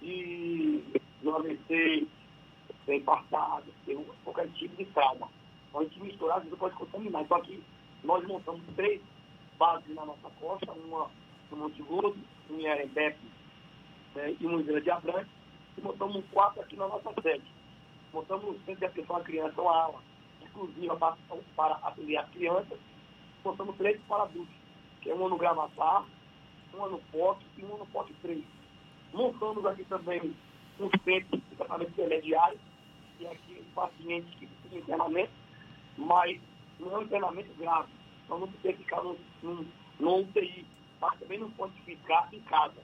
de, 0.00 0.82
de 1.20 1.28
um 1.28 1.36
AVC, 1.36 2.06
bem 2.86 2.98
infartado, 2.98 3.64
qualquer 4.24 4.48
tipo 4.52 4.76
de 4.76 4.84
trauma. 4.86 5.28
Então, 5.68 5.80
a 5.80 5.84
gente 5.84 6.00
misturar, 6.00 6.38
a 6.38 6.40
gente 6.40 6.56
pode 6.56 6.76
contaminar. 6.76 7.22
Então 7.22 7.36
aqui 7.38 7.62
nós 8.02 8.24
montamos 8.26 8.62
três 8.76 9.00
bases 9.58 9.94
na 9.94 10.04
nossa 10.04 10.30
costa, 10.40 10.70
uma 10.72 11.10
no 11.50 11.56
Monte 11.56 11.82
Gordo, 11.82 12.16
uma 12.48 12.60
em 12.60 12.68
Arembepe 12.68 13.26
né, 14.14 14.36
e 14.38 14.46
uma 14.46 14.60
em 14.60 14.64
Vila 14.64 14.80
de 14.80 14.90
Abrantes, 14.90 15.32
e 15.76 15.80
montamos 15.80 16.24
quatro 16.30 16.60
aqui 16.60 16.76
na 16.76 16.88
nossa 16.88 17.12
sede 17.22 17.53
montamos 18.14 18.44
um 18.44 18.58
centro 18.60 18.76
de 18.76 18.86
atenção 18.86 19.16
à 19.16 19.20
criança, 19.20 19.60
uma 19.60 19.76
aula 19.76 20.00
exclusiva 20.40 20.96
para, 20.96 21.16
para 21.56 21.74
atender 21.82 22.16
as 22.16 22.30
crianças, 22.30 22.78
montamos 23.44 23.76
três 23.76 24.00
para 24.08 24.22
adultos, 24.22 24.54
que 25.02 25.10
é 25.10 25.14
uma 25.14 25.28
no 25.28 25.36
Gravatar, 25.36 26.04
uma 26.72 26.88
no 26.88 26.98
POC 27.10 27.44
e 27.58 27.64
uma 27.64 27.78
no 27.78 27.86
POC 27.86 28.14
3. 28.22 28.44
Montamos 29.12 29.66
aqui 29.66 29.84
também 29.84 30.34
um 30.78 30.88
centro 31.04 31.36
de 31.36 31.56
tratamento 31.56 31.90
intermediário, 31.90 32.58
e 33.20 33.26
aqui 33.26 33.64
pacientes 33.74 34.32
que 34.34 34.46
precisam 34.46 34.70
de 34.70 34.78
internamento, 34.78 35.32
mas 35.98 36.40
não 36.78 36.92
é 36.92 36.98
um 36.98 37.02
internamento 37.02 37.52
grave. 37.54 37.92
Então 38.24 38.38
não 38.38 38.48
precisa 38.48 38.74
ficar 38.74 39.02
no 39.02 40.16
UTI, 40.20 40.66
mas 41.00 41.18
também 41.18 41.38
não 41.38 41.50
pode 41.50 41.72
ficar 41.82 42.28
em 42.32 42.40
casa. 42.40 42.80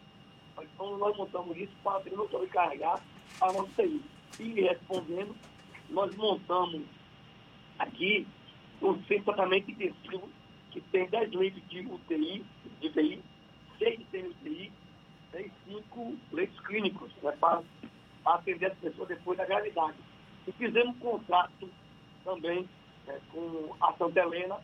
Então 0.60 0.98
nós 0.98 1.16
montamos 1.16 1.56
isso 1.56 1.72
para 1.82 2.02
não 2.10 2.28
sobrecarregar 2.28 3.00
a 3.40 3.46
nossa 3.52 3.82
UTI. 3.82 4.02
E 4.38 4.60
respondendo, 4.60 5.34
nós 5.88 6.14
montamos 6.16 6.82
aqui 7.78 8.26
um 8.80 9.02
centro 9.04 9.24
tratamento 9.24 9.70
intensivo 9.70 10.28
que 10.70 10.80
tem 10.80 11.08
10 11.08 11.32
leitos 11.32 11.62
de 11.68 11.80
UTI, 11.80 12.44
de 12.80 12.86
UTI, 12.86 13.22
6 13.78 14.00
de 14.10 14.18
UTI, 14.18 14.72
e 15.34 15.50
5 15.66 16.16
leitos 16.32 16.60
clínicos, 16.60 17.10
né, 17.22 17.32
para 17.40 17.62
atender 18.24 18.66
as 18.66 18.78
pessoas 18.78 19.08
depois 19.08 19.38
da 19.38 19.46
gravidade. 19.46 19.96
E 20.46 20.52
fizemos 20.52 20.96
um 20.96 20.98
contrato 20.98 21.68
também 22.24 22.68
é, 23.08 23.18
com 23.32 23.74
a 23.80 23.92
Santa 23.94 24.20
Helena, 24.20 24.58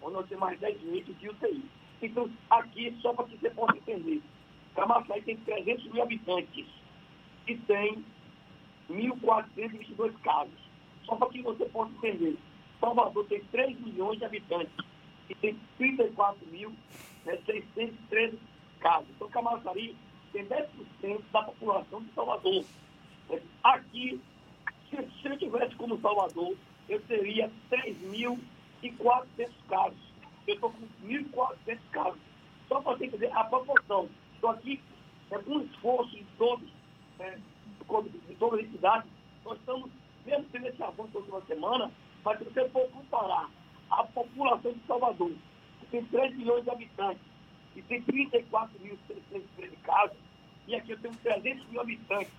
onde 0.00 0.14
nós 0.14 0.28
temos 0.28 0.44
mais 0.44 0.60
10 0.60 0.82
leitos 0.82 1.18
de 1.18 1.28
UTI. 1.28 1.64
Então, 2.02 2.30
aqui, 2.50 2.96
só 3.00 3.12
para 3.12 3.26
que 3.26 3.36
você 3.36 3.50
possa 3.50 3.76
entender, 3.76 4.20
Camaçaí 4.74 5.22
tem 5.22 5.36
300 5.36 5.84
mil 5.92 6.02
habitantes 6.02 6.66
e 7.46 7.56
tem 7.56 8.04
1.422 8.90 10.12
casos. 10.22 10.72
Só 11.04 11.16
para 11.16 11.28
que 11.28 11.42
você 11.42 11.64
possa 11.66 11.92
entender, 11.92 12.36
Salvador 12.80 13.26
tem 13.26 13.40
3 13.44 13.80
milhões 13.80 14.18
de 14.18 14.24
habitantes 14.24 14.74
e 15.28 15.34
tem 15.36 15.58
34.613 15.78 16.72
né, 17.24 18.38
casos. 18.80 19.08
Então, 19.14 19.28
Camaçari 19.28 19.96
tem 20.32 20.46
10% 20.46 20.66
da 21.32 21.42
população 21.42 22.02
de 22.02 22.12
Salvador. 22.12 22.64
Aqui, 23.62 24.20
se, 24.90 24.96
eu 25.28 25.38
tivesse 25.38 25.74
como 25.76 26.00
Salvador, 26.00 26.56
eu 26.88 27.00
teria 27.02 27.50
3.400 27.70 28.38
casos. 29.68 30.12
Eu 30.46 30.54
estou 30.54 30.72
com 30.72 31.06
1.400 31.06 31.78
casos. 31.92 32.20
Só 32.68 32.80
para 32.80 32.96
você 32.96 33.06
entender 33.06 33.30
a 33.32 33.44
proporção. 33.44 34.08
Então, 34.38 34.50
aqui, 34.50 34.80
é 35.30 35.38
com 35.38 35.60
esforço 35.60 36.10
de 36.10 36.24
todos, 36.36 36.68
né, 37.18 37.40
de 38.28 38.34
todas 38.36 38.60
as 38.60 38.66
entidades, 38.66 39.10
nós 39.44 39.58
estamos, 39.58 39.90
mesmo 40.24 40.44
tendo 40.52 40.66
esse 40.68 40.82
avanço 40.82 41.12
da 41.12 41.18
última 41.18 41.40
semana, 41.42 41.90
mas 42.24 42.38
se 42.38 42.44
você 42.44 42.68
for 42.68 42.88
comparar 42.90 43.50
a 43.90 44.04
população 44.04 44.72
de 44.72 44.80
Salvador, 44.86 45.32
que 45.80 45.86
tem 45.86 46.04
3 46.04 46.36
milhões 46.36 46.64
de 46.64 46.70
habitantes, 46.70 47.22
e 47.74 47.82
tem 47.82 48.02
34 48.02 48.80
mil 48.80 48.98
casos, 49.82 50.16
e 50.68 50.74
aqui 50.74 50.92
eu 50.92 50.98
tenho 50.98 51.14
300 51.16 51.66
mil 51.68 51.80
habitantes, 51.80 52.32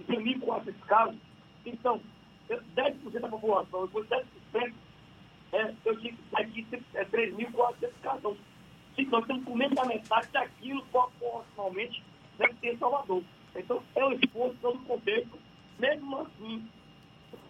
e 0.00 0.04
tem 0.04 0.18
1.400 0.20 0.74
casos, 0.86 1.18
então, 1.64 2.00
10% 2.48 3.20
da 3.20 3.28
população, 3.28 3.86
depois 3.86 4.08
10%, 4.08 4.74
é, 5.52 5.74
eu 5.84 5.96
digo 5.96 6.18
aqui 6.34 6.66
é 6.94 7.04
3.400 7.04 7.90
casos. 8.02 8.36
Então, 8.96 9.18
nós 9.20 9.26
temos 9.26 9.44
que 9.44 9.50
comer 9.50 9.70
a 9.78 9.84
metade 9.86 10.28
daquilo 10.32 10.84
proporcionalmente 10.86 12.02
deve 12.38 12.54
ter 12.54 12.78
Salvador. 12.78 13.22
Então, 13.54 13.82
é 13.94 14.04
um 14.04 14.12
esforço 14.12 14.56
todo 14.60 14.76
o 14.76 14.84
contexto. 14.84 15.38
Mesmo 15.78 16.18
assim, 16.20 16.68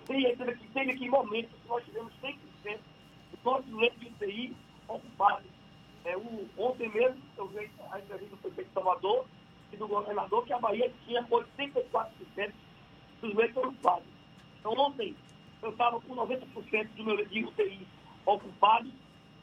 tem, 0.06 0.36
tem 0.36 0.90
aqui 0.90 1.08
momentos 1.08 1.50
que 1.50 1.68
nós 1.68 1.84
tivemos 1.84 2.12
100% 2.22 2.78
dos 3.30 3.44
nossos 3.44 3.72
leitos 3.72 4.00
de 4.00 4.06
UTI 4.06 4.56
ocupados. 4.88 5.50
É, 6.04 6.16
o, 6.16 6.48
ontem 6.56 6.88
mesmo, 6.88 7.20
eu 7.36 7.46
vi 7.48 7.70
a 7.90 7.98
entrevista 7.98 8.36
do 8.36 8.42
prefeito 8.42 8.70
Salvador 8.72 9.26
e 9.72 9.76
do 9.76 9.86
governador 9.86 10.44
que 10.46 10.52
a 10.52 10.58
Bahia 10.58 10.92
tinha 11.04 11.22
84% 11.24 12.52
dos 13.20 13.34
leitos 13.34 13.56
ocupados. 13.56 14.08
Então, 14.60 14.72
ontem, 14.72 15.14
eu 15.62 15.70
estava 15.70 16.00
com 16.00 16.14
90% 16.14 16.88
do 16.96 17.04
meu 17.04 17.14
leito 17.14 17.30
de 17.30 17.44
UTI 17.44 17.86
ocupados 18.24 18.92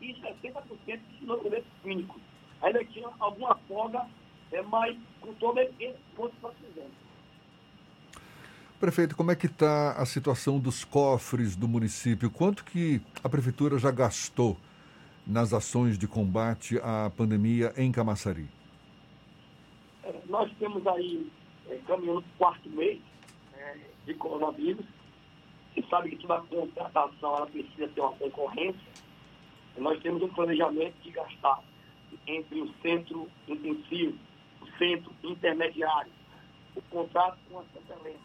e 0.01 0.13
60% 0.13 0.99
dos 0.99 1.21
meus 1.21 1.43
leitos 1.43 1.71
clínicos. 1.81 2.21
Ainda 2.61 2.83
tinha 2.85 3.09
alguma 3.19 3.55
folga, 3.67 4.07
é, 4.51 4.61
mas 4.63 4.97
com 5.21 5.33
todo 5.35 5.59
esse 5.59 5.95
ponto 6.15 6.35
que 6.35 6.41
nós 6.41 6.53
fizemos. 6.57 6.91
Prefeito, 8.79 9.15
como 9.15 9.31
é 9.31 9.35
que 9.35 9.45
está 9.45 9.93
a 9.93 10.05
situação 10.05 10.59
dos 10.59 10.83
cofres 10.83 11.55
do 11.55 11.67
município? 11.67 12.29
Quanto 12.29 12.63
que 12.63 13.01
a 13.23 13.29
prefeitura 13.29 13.77
já 13.79 13.89
gastou 13.89 14.57
nas 15.25 15.53
ações 15.53 15.97
de 15.97 16.07
combate 16.07 16.77
à 16.83 17.09
pandemia 17.09 17.73
em 17.77 17.91
Camaçari? 17.91 18.47
É, 20.03 20.13
nós 20.27 20.51
temos 20.59 20.85
aí, 20.87 21.31
é, 21.69 21.79
caminhando 21.87 22.21
para 22.21 22.29
o 22.29 22.37
quarto 22.37 22.69
mês 22.69 22.99
é, 23.57 23.77
de 24.05 24.13
coronavírus. 24.13 24.85
Você 25.73 25.83
sabe 25.89 26.09
que 26.11 26.17
toda 26.17 26.41
contratação 26.41 27.35
ela 27.37 27.47
precisa 27.47 27.87
ter 27.87 28.01
uma 28.01 28.11
concorrência. 28.13 29.05
Nós 29.77 30.01
temos 30.01 30.21
um 30.21 30.29
planejamento 30.29 30.95
de 31.01 31.11
gastar 31.11 31.63
entre 32.27 32.61
o 32.61 32.73
centro 32.81 33.29
intensivo, 33.47 34.17
centro 34.77 35.11
intermediário, 35.23 36.11
o 36.75 36.81
contrato 36.83 37.37
com 37.49 37.59
a 37.59 37.63
Santa 37.73 37.93
Helena, 37.99 38.19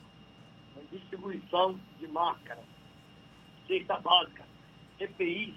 a 0.76 0.94
distribuição 0.94 1.78
de 1.98 2.06
máscaras, 2.08 2.64
cesta 3.66 3.98
básica, 3.98 4.44
EPI, 4.98 5.54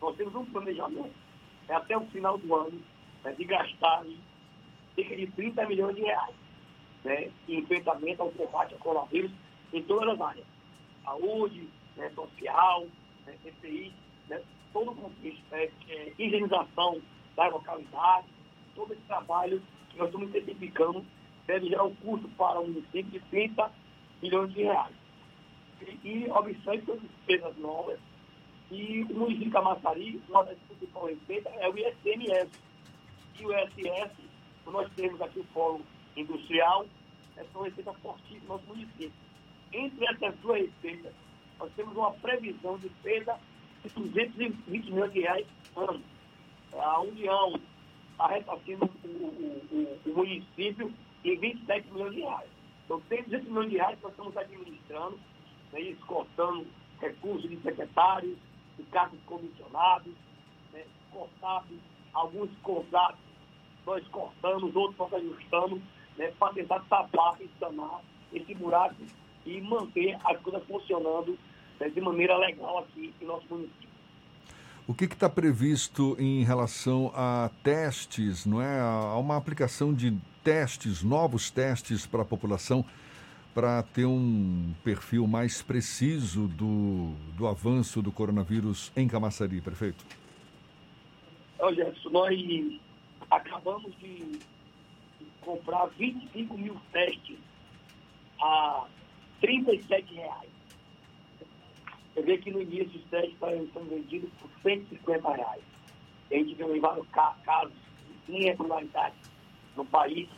nós 0.00 0.16
temos 0.16 0.34
um 0.34 0.44
planejamento. 0.44 1.14
É 1.68 1.74
até 1.74 1.96
o 1.96 2.06
final 2.06 2.38
do 2.38 2.54
ano 2.54 2.80
né, 3.24 3.32
de 3.32 3.44
gastar 3.44 4.04
cerca 4.94 5.16
de 5.16 5.26
30 5.28 5.66
milhões 5.66 5.96
de 5.96 6.02
reais 6.02 6.34
né, 7.04 7.30
em 7.48 7.58
enfrentamento 7.58 8.22
ao 8.22 8.30
combate 8.30 8.74
ao 8.74 8.80
coronavírus 8.80 9.30
em 9.72 9.82
todas 9.82 10.14
as 10.14 10.20
áreas. 10.20 10.46
Saúde, 11.04 11.68
né, 11.96 12.10
social, 12.10 12.86
né, 13.26 13.34
EPI, 13.44 13.92
né, 14.28 14.42
todo 14.72 14.92
o 14.92 14.96
contexto, 14.96 15.42
né, 15.50 15.68
é, 15.88 16.12
higienização 16.18 17.00
da 17.34 17.48
localidade, 17.48 18.26
todo 18.74 18.92
esse 18.92 19.02
trabalho 19.02 19.62
que 19.96 19.98
nós 19.98 20.08
estamos 20.08 20.28
identificando 20.28 21.04
deve 21.46 21.68
gerar 21.68 21.84
um 21.84 21.94
custo 21.96 22.28
para 22.36 22.60
o 22.60 22.66
município 22.66 23.04
de 23.04 23.20
30 23.20 23.70
milhões 24.22 24.52
de 24.52 24.62
reais. 24.62 24.94
E, 25.80 26.08
e 26.08 26.30
obstante 26.30 26.90
as 26.90 27.00
despesas 27.00 27.56
novas, 27.56 27.98
e 28.70 29.06
o 29.10 29.14
município 29.14 29.46
de 29.46 29.50
Camaçari, 29.50 30.20
uma 30.28 30.44
das 30.44 30.58
principais 30.58 31.18
receitas 31.20 31.52
é 31.58 31.68
o 31.68 31.78
ISMS. 31.78 32.50
E 33.38 33.46
o 33.46 33.52
ISS, 33.52 34.12
nós 34.66 34.90
temos 34.94 35.20
aqui 35.20 35.40
o 35.40 35.44
polo 35.44 35.80
industrial, 36.16 36.86
são 37.52 37.62
receitas 37.62 37.96
fortíssimas 37.98 38.42
no 38.42 38.48
nosso 38.48 38.66
município. 38.66 39.12
Entre 39.72 40.04
essas 40.06 40.34
duas 40.40 40.60
receitas, 40.60 41.12
nós 41.58 41.70
temos 41.76 41.96
uma 41.96 42.12
previsão 42.12 42.78
de 42.78 42.88
perda 43.02 43.38
de 43.84 43.90
220 43.90 44.90
milhões 44.90 45.12
de 45.12 45.20
reais 45.20 45.46
ano. 45.76 46.02
A 46.72 47.00
União 47.00 47.60
está 48.16 48.26
ressarcindo 48.28 48.90
o, 49.04 49.08
o, 49.08 50.00
o, 50.06 50.16
município 50.16 50.92
em 51.22 51.38
27 51.38 51.92
milhões 51.92 52.14
de 52.14 52.20
reais. 52.20 52.48
Então, 52.84 53.00
tem 53.08 53.22
200 53.24 53.48
milhões 53.48 53.70
de 53.70 53.76
reais 53.76 53.96
que 53.98 54.02
nós 54.04 54.12
estamos 54.12 54.36
administrando, 54.36 55.18
né, 55.72 55.96
cortando 56.06 56.66
recursos 57.00 57.50
de 57.50 57.56
secretários, 57.58 58.36
de 58.78 58.82
cargos 58.84 59.18
comissionados, 59.26 60.12
né, 60.72 60.84
cortados, 61.12 61.78
alguns 62.14 62.50
contratos 62.62 63.26
nós 63.84 64.06
cortamos, 64.08 64.74
outros 64.74 64.98
nós 64.98 65.14
ajustamos, 65.14 65.80
né, 66.16 66.32
para 66.38 66.54
tentar 66.54 66.80
tapar 66.88 67.40
e 67.40 67.48
sanar 67.60 68.00
esse 68.32 68.54
buraco 68.54 68.96
e 69.44 69.60
manter 69.60 70.18
as 70.24 70.40
coisas 70.40 70.64
funcionando 70.66 71.38
né, 71.78 71.88
de 71.88 72.00
maneira 72.00 72.36
legal 72.36 72.78
aqui 72.78 73.14
em 73.20 73.24
nosso 73.24 73.46
município. 73.48 73.85
O 74.88 74.94
que 74.94 75.04
está 75.04 75.28
previsto 75.28 76.16
em 76.18 76.44
relação 76.44 77.10
a 77.14 77.50
testes, 77.64 78.46
não 78.46 78.62
é? 78.62 78.80
A 78.80 79.16
uma 79.16 79.36
aplicação 79.36 79.92
de 79.92 80.16
testes, 80.44 81.02
novos 81.02 81.50
testes 81.50 82.06
para 82.06 82.22
a 82.22 82.24
população 82.24 82.84
para 83.52 83.82
ter 83.82 84.04
um 84.04 84.74
perfil 84.84 85.26
mais 85.26 85.62
preciso 85.62 86.46
do, 86.46 87.14
do 87.36 87.48
avanço 87.48 88.00
do 88.00 88.12
coronavírus 88.12 88.92
em 88.94 89.08
Camaçari, 89.08 89.60
prefeito? 89.60 90.04
Jefferson, 91.74 92.10
nós 92.10 92.80
acabamos 93.30 93.92
de 93.98 94.38
comprar 95.40 95.86
25 95.98 96.58
mil 96.58 96.76
testes 96.92 97.38
a 98.40 98.86
37 99.40 100.14
reais. 100.14 100.55
Você 102.16 102.22
vê 102.22 102.38
que 102.38 102.50
no 102.50 102.62
início 102.62 102.98
os 102.98 103.04
testes 103.10 103.34
estão 103.34 103.84
vendidos 103.84 104.30
por 104.40 104.50
150 104.62 105.32
reais. 105.32 105.62
A 106.30 106.34
gente 106.34 106.54
viu 106.54 106.74
em 106.74 106.80
vários 106.80 107.06
casos 107.08 107.74
de 108.26 108.32
irregularidade 108.32 109.14
no 109.76 109.84
país 109.84 110.28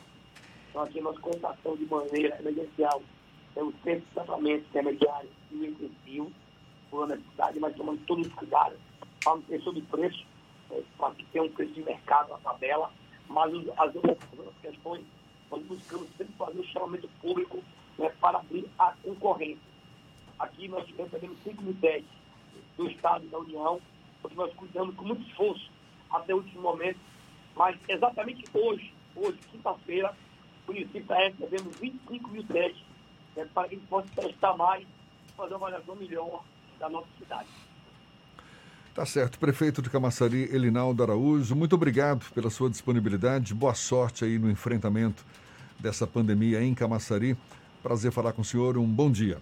então, 0.78 0.82
aqui 0.82 1.00
nós 1.00 1.18
constatamos 1.18 1.78
de 1.78 1.86
maneira 1.86 2.38
emergencial 2.40 3.02
o 3.56 3.72
centro 3.82 4.06
de 4.06 4.14
tratamento 4.14 4.64
intermediário 4.68 5.28
e 5.50 5.66
intensivo 5.66 6.32
por 6.88 7.08
necessidade, 7.08 7.58
mas 7.58 7.74
tomando 7.74 8.00
todos 8.06 8.28
os 8.28 8.32
cuidados 8.34 8.78
para 9.24 9.34
não 9.34 9.42
ter 9.42 9.82
preço, 9.90 10.24
é, 10.70 10.80
para 10.96 11.14
que 11.16 11.24
tenha 11.26 11.42
um 11.42 11.50
preço 11.50 11.72
de 11.72 11.82
mercado 11.82 12.28
na 12.28 12.38
tabela, 12.38 12.92
mas 13.28 13.52
as 13.76 13.96
outras 13.96 14.16
questões 14.62 15.04
nós 15.50 15.60
buscamos 15.64 16.06
sempre 16.16 16.34
fazer 16.38 16.60
o 16.60 16.64
chamamento 16.66 17.08
público 17.20 17.58
né, 17.98 18.08
para 18.20 18.38
abrir 18.38 18.64
a 18.78 18.94
concorrência. 19.02 19.67
Aqui 20.38 20.68
nós 20.68 20.88
recebemos 20.96 21.38
5 21.42 21.62
mil 21.62 21.74
testes 21.80 22.10
do 22.76 22.88
Estado 22.88 23.24
e 23.24 23.28
da 23.28 23.38
União, 23.38 23.80
porque 24.22 24.36
nós 24.36 24.52
cuidamos 24.54 24.94
com 24.94 25.04
muito 25.04 25.28
esforço 25.28 25.70
até 26.10 26.32
o 26.32 26.38
último 26.38 26.62
momento. 26.62 26.98
Mas 27.56 27.76
exatamente 27.88 28.44
hoje, 28.54 28.92
hoje, 29.16 29.38
quinta-feira, 29.50 30.14
o 30.66 30.72
município 30.72 31.00
está 31.00 31.16
recebendo 31.16 31.70
25 31.80 32.30
mil 32.30 32.44
testes 32.44 32.84
né, 33.36 33.46
para 33.52 33.68
que 33.68 33.74
a 33.74 33.78
gente 33.78 33.88
possa 33.88 34.08
testar 34.14 34.56
mais 34.56 34.82
e 34.82 35.32
fazer 35.36 35.54
uma 35.54 35.68
avaliação 35.68 35.96
melhor 35.96 36.44
da 36.78 36.88
nossa 36.88 37.08
cidade. 37.18 37.48
Tá 38.94 39.06
certo. 39.06 39.38
Prefeito 39.38 39.80
de 39.80 39.90
Camaçari, 39.90 40.52
Elinaldo 40.52 41.02
Araújo, 41.02 41.54
muito 41.54 41.74
obrigado 41.74 42.28
pela 42.32 42.50
sua 42.50 42.68
disponibilidade. 42.68 43.54
Boa 43.54 43.74
sorte 43.74 44.24
aí 44.24 44.38
no 44.38 44.50
enfrentamento 44.50 45.24
dessa 45.78 46.06
pandemia 46.06 46.62
em 46.62 46.74
Camaçari. 46.74 47.36
Prazer 47.82 48.10
falar 48.10 48.32
com 48.32 48.42
o 48.42 48.44
senhor. 48.44 48.76
Um 48.76 48.86
bom 48.86 49.10
dia. 49.10 49.38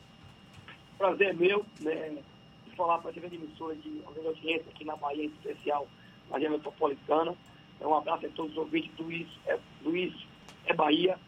Prazer 0.99 1.35
meu, 1.35 1.65
né, 1.81 2.17
de 2.65 2.77
falar 2.77 2.99
para 2.99 3.11
a 3.11 3.13
grande 3.13 3.37
emissora 3.37 3.75
de 3.75 4.03
audiência 4.25 4.67
aqui 4.71 4.85
na 4.85 4.97
Bahia, 4.97 5.25
em 5.25 5.29
especial 5.29 5.87
na 6.31 6.37
região 6.37 6.53
metropolitana. 6.53 7.35
É 7.81 7.87
um 7.87 7.95
abraço 7.95 8.27
a 8.27 8.29
todos 8.31 8.53
os 8.53 8.59
ouvintes 8.59 8.91
do 8.97 9.13
Isso 9.13 9.39
é, 9.47 9.59
do 9.83 9.97
Isso 9.97 10.27
é 10.65 10.73
Bahia. 10.73 11.19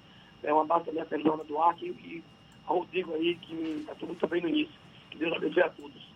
É 0.43 0.55
um 0.55 0.61
abraço 0.61 0.87
também 0.87 1.03
a 1.03 1.07
Fernanda 1.07 1.45
Duarte 1.45 1.85
e 1.85 2.23
a 2.67 2.73
Rodrigo 2.73 3.15
aí, 3.15 3.35
que 3.37 3.83
tratou 3.85 4.09
muito 4.09 4.27
bem 4.27 4.41
no 4.41 4.49
início. 4.49 4.75
Que 5.11 5.19
Deus 5.19 5.33
abençoe 5.33 5.63
a 5.63 5.71
todos. 5.71 6.08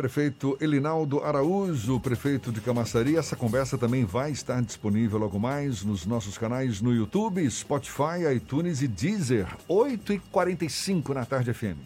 Prefeito 0.00 0.56
Elinaldo 0.62 1.22
Araújo, 1.22 2.00
prefeito 2.00 2.50
de 2.50 2.62
Camaçari. 2.62 3.18
Essa 3.18 3.36
conversa 3.36 3.76
também 3.76 4.02
vai 4.02 4.30
estar 4.30 4.62
disponível 4.62 5.18
logo 5.18 5.38
mais 5.38 5.84
nos 5.84 6.06
nossos 6.06 6.38
canais 6.38 6.80
no 6.80 6.94
YouTube, 6.94 7.46
Spotify, 7.50 8.34
iTunes 8.34 8.80
e 8.80 8.88
Deezer. 8.88 9.46
8h45 9.68 11.10
na 11.10 11.26
tarde 11.26 11.52
FM. 11.52 11.76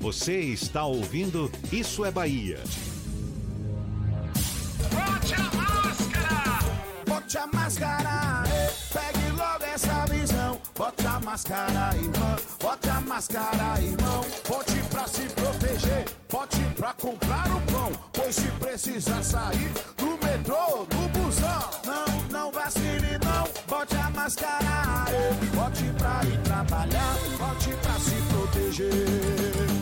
Você 0.00 0.36
está 0.40 0.84
ouvindo 0.84 1.48
Isso 1.70 2.04
é 2.04 2.10
Bahia. 2.10 2.58
Bote 4.90 5.34
a 5.34 5.44
máscara! 5.54 6.58
Bote 7.06 7.38
a 7.38 7.46
máscara! 7.46 8.42
Pegue 8.92 9.30
logo 9.30 9.64
essa 9.64 10.06
Bote 10.76 11.06
a 11.06 11.18
máscara, 11.20 11.96
irmão. 11.96 12.36
Bote 12.60 12.90
a 12.90 13.00
máscara, 13.00 13.80
irmão. 13.80 14.20
Bote 14.46 14.78
pra 14.90 15.06
se 15.06 15.22
proteger. 15.22 16.04
Bote 16.30 16.60
pra 16.76 16.92
comprar 16.92 17.46
o 17.46 17.60
pão. 17.72 17.92
Pois 18.12 18.34
se 18.34 18.48
precisar 18.60 19.22
sair 19.22 19.72
do 19.96 20.18
metrô, 20.22 20.84
do 20.84 21.08
busão. 21.18 21.70
Não, 21.86 22.28
não 22.30 22.52
vacile, 22.52 23.18
não. 23.24 23.48
Bote 23.66 23.96
a 23.96 24.10
máscara. 24.10 25.06
Bote 25.54 25.84
pra 25.96 26.20
ir 26.28 26.38
trabalhar. 26.42 27.16
Bote 27.38 27.74
pra 27.80 27.98
se 27.98 28.14
proteger. 28.28 28.92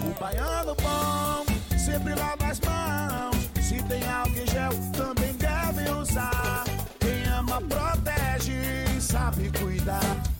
O 0.07 0.21
baiano 0.21 0.77
bom 0.77 1.45
sempre 1.77 2.15
lava 2.15 2.47
as 2.47 2.61
mãos. 2.61 3.51
Se 3.61 3.83
tem 3.83 4.07
álcool 4.09 4.39
em 4.39 4.47
gel, 4.47 4.71
também 4.93 5.33
deve 5.35 5.91
usar. 5.91 6.65
Quem 7.01 7.25
ama, 7.33 7.61
protege, 7.63 9.01
sabe 9.01 9.51
cuidar. 9.59 10.34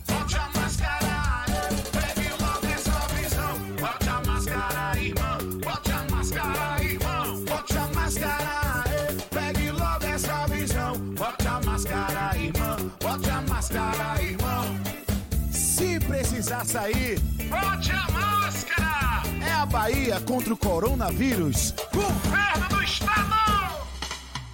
Sair, 16.65 17.19
bote 17.47 17.91
a 17.91 18.11
máscara. 18.11 19.23
É 19.45 19.51
a 19.51 19.65
Bahia 19.65 20.19
contra 20.21 20.53
o 20.53 20.57
coronavírus. 20.57 21.73
Governo 21.93 22.69
do 22.69 22.83
Estado. 22.83 23.85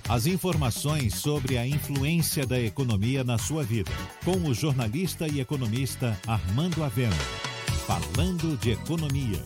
As 0.09 0.25
informações 0.25 1.15
sobre 1.15 1.57
a 1.57 1.65
influência 1.65 2.45
da 2.45 2.59
economia 2.59 3.23
na 3.23 3.37
sua 3.37 3.63
vida, 3.63 3.91
com 4.25 4.37
o 4.49 4.53
jornalista 4.53 5.25
e 5.25 5.39
economista 5.39 6.19
Armando 6.27 6.83
Avena. 6.83 7.15
Falando 7.87 8.57
de 8.57 8.71
economia. 8.71 9.41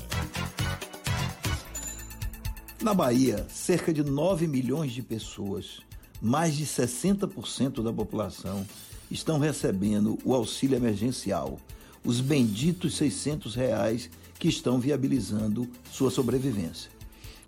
Na 2.82 2.94
Bahia, 2.94 3.46
cerca 3.48 3.94
de 3.94 4.04
9 4.04 4.48
milhões 4.48 4.92
de 4.92 5.04
pessoas, 5.04 5.82
mais 6.20 6.56
de 6.56 6.66
60% 6.66 7.84
da 7.84 7.94
população, 7.94 8.66
estão 9.10 9.38
recebendo 9.38 10.18
o 10.26 10.34
auxílio 10.34 10.76
emergencial, 10.76 11.60
os 12.06 12.22
benditos 12.22 12.96
600 12.96 13.56
reais 13.56 14.10
que 14.40 14.48
estão 14.48 14.80
viabilizando 14.80 15.68
sua 15.92 16.12
sobrevivência. 16.12 16.92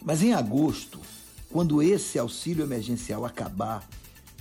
Mas 0.04 0.24
em 0.24 0.34
agosto, 0.34 1.00
quando 1.50 1.82
esse 1.82 2.18
auxílio 2.18 2.64
emergencial 2.64 3.24
acabar, 3.24 3.88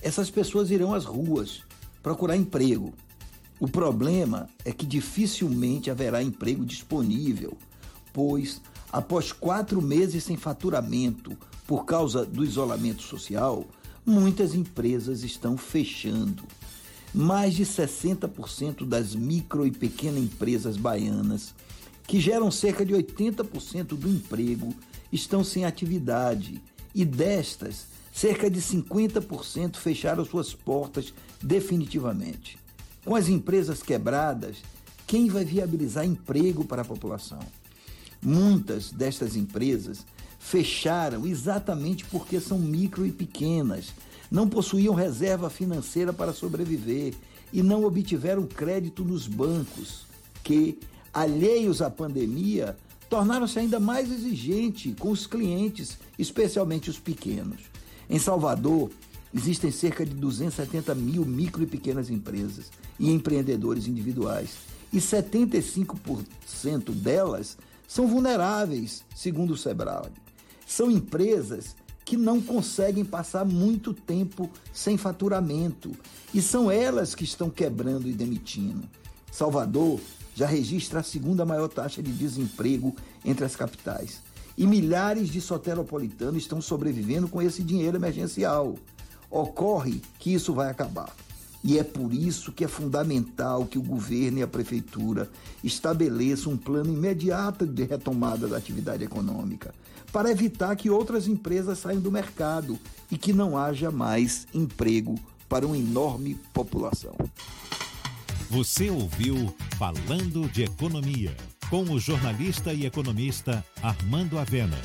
essas 0.01 0.31
pessoas 0.31 0.71
irão 0.71 0.95
às 0.95 1.05
ruas 1.05 1.63
procurar 2.03 2.37
emprego. 2.37 2.95
O 3.59 3.69
problema 3.69 4.49
é 4.65 4.73
que 4.73 4.87
dificilmente 4.87 5.91
haverá 5.91 6.23
emprego 6.23 6.65
disponível, 6.65 7.57
pois, 8.13 8.61
após 8.93 9.33
quatro 9.33 9.81
meses 9.83 10.25
sem 10.25 10.37
faturamento 10.37 11.37
por 11.67 11.85
causa 11.85 12.25
do 12.25 12.45
isolamento 12.45 13.03
social, 13.03 13.67
muitas 14.05 14.55
empresas 14.55 15.23
estão 15.25 15.57
fechando. 15.57 16.45
Mais 17.19 17.55
de 17.55 17.65
60% 17.65 18.87
das 18.87 19.15
micro 19.15 19.67
e 19.67 19.71
pequenas 19.71 20.23
empresas 20.23 20.77
baianas, 20.77 21.55
que 22.07 22.21
geram 22.21 22.51
cerca 22.51 22.85
de 22.85 22.93
80% 22.93 23.97
do 23.97 24.07
emprego, 24.07 24.75
estão 25.11 25.43
sem 25.43 25.65
atividade 25.65 26.61
e 26.95 27.07
destas, 27.07 27.87
cerca 28.13 28.51
de 28.51 28.61
50% 28.61 29.77
fecharam 29.77 30.27
suas 30.27 30.53
portas 30.53 31.15
definitivamente. 31.43 32.59
Com 33.03 33.15
as 33.15 33.29
empresas 33.29 33.83
quebradas, 33.83 34.59
quem 35.07 35.29
vai 35.29 35.43
viabilizar 35.43 36.05
emprego 36.05 36.67
para 36.67 36.83
a 36.83 36.85
população? 36.85 37.41
Muitas 38.21 38.93
destas 38.93 39.37
empresas 39.37 40.05
fecharam 40.39 41.27
exatamente 41.27 42.05
porque 42.05 42.41
são 42.41 42.59
micro 42.59 43.07
e 43.07 43.11
pequenas, 43.11 43.87
não 44.31 44.49
possuíam 44.49 44.95
reserva 44.95 45.49
financeira 45.51 46.13
para 46.13 46.33
sobreviver 46.33 47.15
e 47.53 47.63
não 47.63 47.85
obtiveram 47.85 48.47
crédito 48.47 49.05
nos 49.05 49.27
bancos, 49.27 50.07
que, 50.43 50.79
alheios 51.13 51.81
à 51.81 51.91
pandemia, 51.91 52.77
tornaram-se 53.09 53.59
ainda 53.59 53.79
mais 53.79 54.11
exigentes 54.11 54.95
com 54.99 55.11
os 55.11 55.27
clientes, 55.27 55.99
especialmente 56.19 56.91
os 56.91 56.99
pequenos. 56.99 57.63
Em 58.09 58.19
Salvador, 58.19 58.91
existem 59.35 59.71
cerca 59.71 60.05
de 60.05 60.15
270 60.15 60.95
mil 60.95 61.25
micro 61.25 61.63
e 61.63 61.67
pequenas 61.67 62.11
empresas 62.11 62.71
e 62.99 63.11
empreendedores 63.11 63.87
individuais, 63.87 64.57
e 64.93 64.99
75% 64.99 66.93
delas 66.93 67.57
são 67.87 68.07
vulneráveis, 68.07 69.05
segundo 69.15 69.53
o 69.53 69.57
Sebrae. 69.57 70.11
São 70.67 70.91
empresas 70.91 71.77
que 72.07 72.17
não 72.17 72.41
conseguem 72.41 73.05
passar 73.05 73.45
muito 73.45 73.93
tempo 73.93 74.49
sem 74.73 74.97
faturamento 74.97 75.91
e 76.33 76.41
são 76.41 76.71
elas 76.71 77.17
que 77.17 77.25
estão 77.25 77.51
quebrando 77.51 78.07
e 78.09 78.13
demitindo. 78.13 78.89
Salvador 79.33 80.01
já 80.33 80.47
registra 80.47 81.01
a 81.01 81.03
segunda 81.03 81.45
maior 81.45 81.67
taxa 81.67 82.01
de 82.01 82.13
desemprego 82.13 82.95
entre 83.25 83.45
as 83.45 83.57
capitais. 83.57 84.23
E 84.57 84.67
milhares 84.69 85.29
de 85.29 85.41
soteropolitanos 85.41 86.43
estão 86.43 86.63
sobrevivendo 86.63 87.27
com 87.27 87.43
esse 87.43 87.61
dinheiro 87.61 87.97
emergencial. 87.97 88.77
Ocorre 89.29 90.01
que 90.21 90.33
isso 90.33 90.55
vai 90.55 90.71
acabar. 90.71 91.13
E 91.65 91.77
é 91.77 91.83
por 91.83 92.15
isso 92.15 92.53
que 92.53 92.65
é 92.65 92.69
fundamental 92.69 93.67
que 93.67 93.79
o 93.79 93.83
governo 93.83 94.39
e 94.39 94.43
a 94.43 94.47
prefeitura 94.47 95.29
estabeleçam 95.65 96.53
um 96.53 96.57
plano 96.57 96.95
imediato 96.95 97.67
de 97.67 97.83
retomada 97.83 98.47
da 98.47 98.57
atividade 98.57 99.03
econômica, 99.03 99.75
para 100.13 100.31
evitar 100.31 100.75
que 100.77 100.91
outras 100.91 101.27
empresas 101.29 101.79
saiam 101.79 102.01
do 102.01 102.11
mercado 102.11 102.79
e 103.11 103.17
que 103.17 103.33
não 103.33 103.57
haja 103.57 103.91
mais 103.91 104.47
emprego 104.55 105.19
para 105.49 105.67
uma 105.67 105.77
enorme 105.77 106.35
população. 106.53 107.15
Você 108.51 108.91
ouviu 108.91 109.55
Falando 109.77 110.49
de 110.51 110.63
Economia, 110.63 111.37
com 111.69 111.83
o 111.83 111.99
jornalista 111.99 112.73
e 112.73 112.87
economista 112.87 113.65
Armando 113.83 114.39
Avena. 114.39 114.79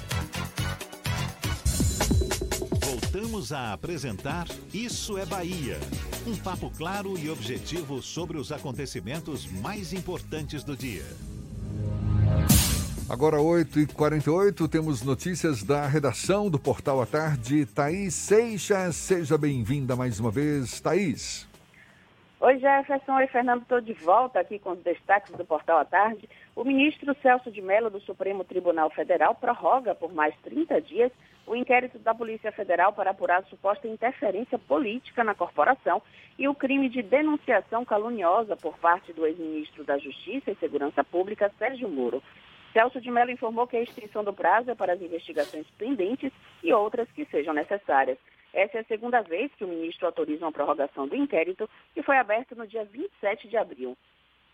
Voltamos 2.84 3.52
a 3.52 3.74
apresentar 3.74 4.48
Isso 4.74 5.18
é 5.18 5.26
Bahia. 5.26 5.80
Um 6.26 6.36
papo 6.36 6.72
claro 6.78 7.18
e 7.18 7.30
objetivo 7.30 8.02
sobre 8.02 8.38
os 8.38 8.52
acontecimentos 8.52 9.46
mais 9.46 9.94
importantes 9.94 10.64
do 10.64 10.76
dia. 10.76 11.06
Agora 13.12 13.40
8h48, 13.40 14.70
temos 14.70 15.04
notícias 15.04 15.64
da 15.64 15.86
redação 15.86 16.50
do 16.50 16.58
Portal 16.58 17.02
à 17.02 17.06
Tarde. 17.06 17.66
Thaís 17.66 18.14
Seixas, 18.14 18.96
seja 18.96 19.38
bem-vinda 19.38 19.98
mais 19.98 20.18
uma 20.18 20.32
vez. 20.32 20.80
Thaís. 20.80 21.46
Oi 22.40 22.58
Jefferson, 22.58 23.16
oi 23.16 23.28
Fernando, 23.28 23.64
estou 23.64 23.82
de 23.82 23.92
volta 23.92 24.40
aqui 24.40 24.58
com 24.58 24.72
os 24.72 24.80
destaques 24.80 25.34
do 25.34 25.44
Portal 25.44 25.80
à 25.80 25.84
Tarde. 25.84 26.30
O 26.56 26.64
ministro 26.64 27.14
Celso 27.22 27.52
de 27.52 27.62
Mello, 27.62 27.90
do 27.90 28.00
Supremo 28.00 28.46
Tribunal 28.46 28.90
Federal, 28.90 29.36
prorroga 29.36 29.94
por 29.94 30.14
mais 30.14 30.34
30 30.44 30.80
dias 30.80 31.12
o 31.46 31.54
inquérito 31.54 32.00
da 32.00 32.16
Polícia 32.16 32.54
Federal 32.54 32.94
para 32.94 33.12
apurar 33.12 33.44
suposta 33.50 33.90
interferência 33.90 34.58
política 34.58 35.22
na 35.22 35.36
corporação 35.36 36.02
e 36.40 36.48
o 36.48 36.56
crime 36.56 36.88
de 36.88 37.02
denunciação 37.02 37.84
caluniosa 37.84 38.56
por 38.56 38.78
parte 38.78 39.12
do 39.12 39.28
ex-ministro 39.28 39.84
da 39.84 39.98
Justiça 39.98 40.50
e 40.50 40.56
Segurança 40.56 41.04
Pública, 41.04 41.52
Sérgio 41.60 41.90
Moro. 41.90 42.24
Celso 42.74 43.02
de 43.02 43.12
Mello 43.12 43.32
informou 43.32 43.68
que 43.68 43.76
a 43.76 43.82
extensão 43.82 44.24
do 44.24 44.34
prazo 44.34 44.72
é 44.72 44.76
para 44.76 44.94
as 44.94 45.02
investigações 45.02 45.68
pendentes 45.78 46.32
e 46.64 46.74
outras 46.74 47.10
que 47.12 47.26
sejam 47.26 47.54
necessárias. 47.54 48.18
Essa 48.54 48.78
é 48.78 48.82
a 48.82 48.86
segunda 48.86 49.22
vez 49.22 49.54
que 49.56 49.64
o 49.64 49.68
ministro 49.68 50.06
autoriza 50.06 50.46
uma 50.46 50.52
prorrogação 50.52 51.08
do 51.08 51.16
inquérito, 51.16 51.70
que 51.94 52.04
foi 52.04 52.18
aberto 52.18 52.56
no 52.56 52.68
dia 52.68 52.84
27 52.86 53.48
de 53.48 53.58
abril. 53.58 53.98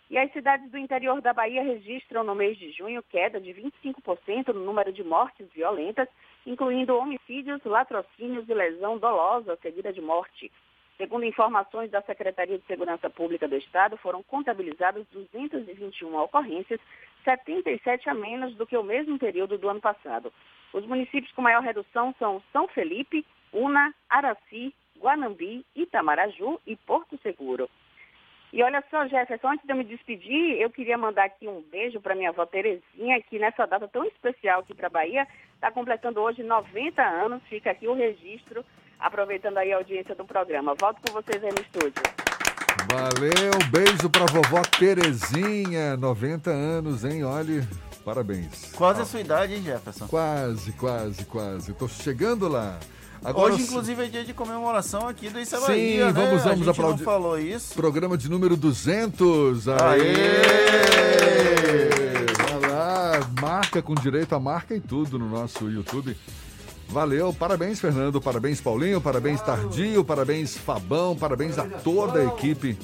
E 0.09 0.17
as 0.17 0.31
cidades 0.31 0.69
do 0.71 0.77
interior 0.77 1.19
da 1.21 1.33
Bahia 1.33 1.61
registram 1.61 2.23
no 2.23 2.33
mês 2.33 2.57
de 2.57 2.71
junho 2.71 3.03
queda 3.03 3.41
de 3.41 3.51
25% 3.53 4.53
no 4.53 4.63
número 4.63 4.91
de 4.93 5.03
mortes 5.03 5.47
violentas, 5.53 6.07
incluindo 6.45 6.97
homicídios, 6.97 7.61
latrocínios 7.65 8.47
e 8.47 8.53
lesão 8.53 8.97
dolosa 8.97 9.57
seguida 9.61 9.91
de 9.91 10.01
morte. 10.01 10.51
Segundo 10.97 11.25
informações 11.25 11.91
da 11.91 12.01
Secretaria 12.01 12.57
de 12.57 12.65
Segurança 12.65 13.07
Pública 13.07 13.47
do 13.47 13.55
Estado, 13.55 13.97
foram 13.97 14.23
contabilizadas 14.23 15.05
221 15.11 16.15
ocorrências, 16.17 16.79
77 17.27 18.09
a 18.09 18.13
menos 18.13 18.55
do 18.55 18.65
que 18.65 18.77
o 18.77 18.83
mesmo 18.83 19.19
período 19.19 19.57
do 19.57 19.67
ano 19.67 19.81
passado. 19.81 20.31
Os 20.71 20.85
municípios 20.85 21.31
com 21.33 21.41
maior 21.41 21.61
redução 21.61 22.15
são 22.17 22.41
São 22.53 22.69
Felipe, 22.69 23.25
Una, 23.51 23.93
Araci, 24.09 24.73
Guanambi, 24.97 25.65
Itamaraju 25.75 26.61
e 26.65 26.77
Porto 26.77 27.19
Seguro. 27.21 27.69
E 28.53 28.63
olha 28.63 28.81
só, 28.89 29.05
Jefferson, 29.07 29.49
antes 29.49 29.65
de 29.65 29.73
eu 29.73 29.75
me 29.75 29.83
despedir, 29.83 30.61
eu 30.61 30.69
queria 30.69 30.97
mandar 30.97 31.25
aqui 31.25 31.49
um 31.49 31.61
beijo 31.61 31.99
para 31.99 32.15
minha 32.15 32.29
avó 32.29 32.45
Terezinha, 32.45 33.21
que 33.21 33.37
nessa 33.37 33.65
data 33.65 33.89
tão 33.89 34.05
especial 34.05 34.61
aqui 34.61 34.73
para 34.73 34.87
a 34.87 34.89
Bahia, 34.89 35.27
está 35.53 35.69
completando 35.69 36.21
hoje 36.21 36.43
90 36.43 37.03
anos. 37.03 37.43
Fica 37.49 37.71
aqui 37.71 37.89
o 37.89 37.93
registro, 37.93 38.63
aproveitando 38.97 39.57
aí 39.57 39.73
a 39.73 39.77
audiência 39.77 40.15
do 40.15 40.23
programa. 40.23 40.75
Volto 40.79 41.01
com 41.01 41.13
vocês 41.13 41.43
aí 41.43 41.51
no 41.51 41.61
estúdio. 41.61 42.26
Valeu, 42.89 43.51
um 43.63 43.69
beijo 43.71 44.09
para 44.09 44.25
vovó 44.25 44.61
Terezinha, 44.77 45.97
90 45.97 46.49
anos, 46.51 47.03
hein? 47.03 47.23
Olha, 47.23 47.67
parabéns. 48.05 48.71
Quase 48.75 49.01
a 49.01 49.05
sua 49.05 49.19
idade, 49.19 49.53
hein, 49.55 49.63
Jefferson? 49.63 50.07
Quase, 50.07 50.71
quase, 50.73 51.25
quase. 51.25 51.71
Estou 51.71 51.87
chegando 51.87 52.47
lá. 52.47 52.77
Agora, 53.23 53.53
Hoje, 53.53 53.63
inclusive, 53.63 54.05
é 54.05 54.07
dia 54.07 54.23
de 54.23 54.33
comemoração 54.33 55.07
aqui 55.07 55.29
do 55.29 55.39
Isso 55.39 55.57
Sim, 55.57 55.65
Bahia, 55.65 56.05
né? 56.05 56.11
vamos, 56.13 56.41
A 56.41 56.43
vamos 56.49 56.57
gente 56.59 56.69
aplaudir. 56.69 56.99
não 56.99 57.05
falou 57.05 57.39
isso. 57.39 57.73
Programa 57.73 58.15
de 58.17 58.29
número 58.29 58.55
200. 58.55 59.67
Aê! 59.67 60.13
Vai 62.61 62.69
lá, 62.69 63.19
marca 63.41 63.81
com 63.81 63.95
direito 63.95 64.35
a 64.35 64.39
marca 64.39 64.75
e 64.75 64.79
tudo 64.79 65.17
no 65.17 65.27
nosso 65.27 65.69
YouTube. 65.69 66.15
Valeu, 66.89 67.33
parabéns, 67.33 67.79
Fernando, 67.79 68.21
parabéns, 68.21 68.61
Paulinho, 68.61 69.01
parabéns, 69.01 69.41
Tardio, 69.41 70.03
parabéns, 70.05 70.55
Fabão, 70.57 71.15
parabéns 71.15 71.57
a 71.57 71.65
toda 71.65 72.19
a 72.19 72.25
equipe 72.25 72.77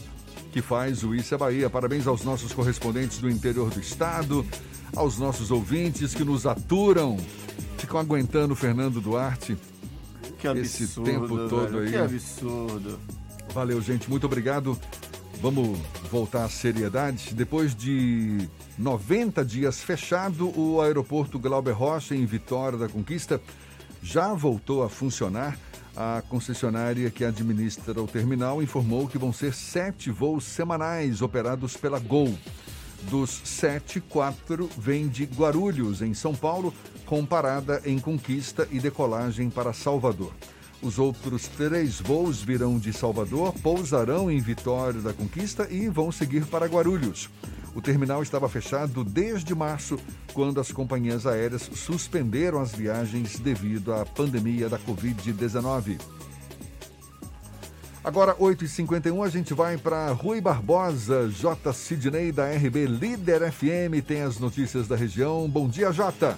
que 0.51 0.61
faz 0.61 1.03
o 1.03 1.15
Isso 1.15 1.33
é 1.33 1.37
Bahia. 1.37 1.69
Parabéns 1.69 2.05
aos 2.05 2.23
nossos 2.23 2.53
correspondentes 2.53 3.17
do 3.17 3.29
interior 3.29 3.71
do 3.71 3.79
estado, 3.79 4.45
aos 4.95 5.17
nossos 5.17 5.49
ouvintes 5.49 6.13
que 6.13 6.23
nos 6.23 6.45
aturam, 6.45 7.17
ficam 7.77 7.99
aguentando 7.99 8.53
o 8.53 8.55
Fernando 8.55 9.01
Duarte 9.01 9.57
Que 10.37 10.47
absurdo, 10.47 10.61
esse 10.61 11.01
tempo 11.01 11.47
todo 11.49 11.71
velho, 11.71 11.79
aí. 11.79 11.89
Que 11.89 11.97
absurdo. 11.97 12.99
Valeu, 13.51 13.81
gente. 13.81 14.07
Muito 14.09 14.25
obrigado. 14.27 14.77
Vamos 15.41 15.79
voltar 16.11 16.45
à 16.45 16.49
seriedade. 16.49 17.33
Depois 17.33 17.75
de 17.75 18.47
90 18.77 19.43
dias 19.43 19.81
fechado, 19.81 20.57
o 20.57 20.81
aeroporto 20.81 21.39
Glauber 21.39 21.71
Rocha, 21.71 22.15
em 22.15 22.25
Vitória 22.25 22.77
da 22.77 22.87
Conquista, 22.87 23.41
já 24.03 24.33
voltou 24.33 24.83
a 24.83 24.89
funcionar. 24.89 25.57
A 25.95 26.23
concessionária 26.27 27.09
que 27.09 27.23
administra 27.23 28.01
o 28.01 28.07
terminal 28.07 28.61
informou 28.61 29.07
que 29.07 29.17
vão 29.17 29.31
ser 29.31 29.53
sete 29.53 30.11
voos 30.11 30.43
semanais 30.43 31.21
operados 31.21 31.77
pela 31.77 31.99
Gol. 31.99 32.35
Dos 33.09 33.41
sete, 33.43 34.01
quatro 34.01 34.69
vêm 34.77 35.07
de 35.07 35.25
Guarulhos, 35.25 36.01
em 36.01 36.13
São 36.13 36.33
Paulo, 36.33 36.73
com 37.05 37.25
parada 37.25 37.81
em 37.85 37.99
Conquista 37.99 38.67
e 38.71 38.79
decolagem 38.79 39.49
para 39.49 39.71
Salvador. 39.71 40.33
Os 40.81 40.97
outros 40.99 41.47
três 41.47 42.01
voos 42.01 42.41
virão 42.41 42.79
de 42.79 42.91
Salvador, 42.91 43.53
pousarão 43.61 44.31
em 44.31 44.39
Vitória 44.39 44.99
da 44.99 45.13
Conquista 45.13 45.67
e 45.69 45.87
vão 45.89 46.11
seguir 46.11 46.45
para 46.45 46.65
Guarulhos. 46.65 47.29
O 47.75 47.81
terminal 47.81 48.21
estava 48.21 48.47
fechado 48.47 49.03
desde 49.03 49.55
março, 49.55 49.97
quando 50.33 50.59
as 50.59 50.71
companhias 50.71 51.25
aéreas 51.25 51.69
suspenderam 51.73 52.61
as 52.61 52.71
viagens 52.71 53.39
devido 53.39 53.93
à 53.93 54.05
pandemia 54.05 54.69
da 54.69 54.77
Covid-19. 54.77 55.99
Agora, 58.03 58.35
8h51, 58.35 59.25
a 59.25 59.29
gente 59.29 59.53
vai 59.53 59.77
para 59.77 60.11
Rui 60.11 60.41
Barbosa, 60.41 61.29
J. 61.29 61.71
Sidney 61.71 62.31
da 62.31 62.51
RB 62.51 62.85
Líder 62.85 63.51
FM, 63.51 64.05
tem 64.05 64.21
as 64.21 64.37
notícias 64.37 64.87
da 64.87 64.95
região. 64.95 65.49
Bom 65.49 65.69
dia, 65.69 65.91
Jota. 65.91 66.37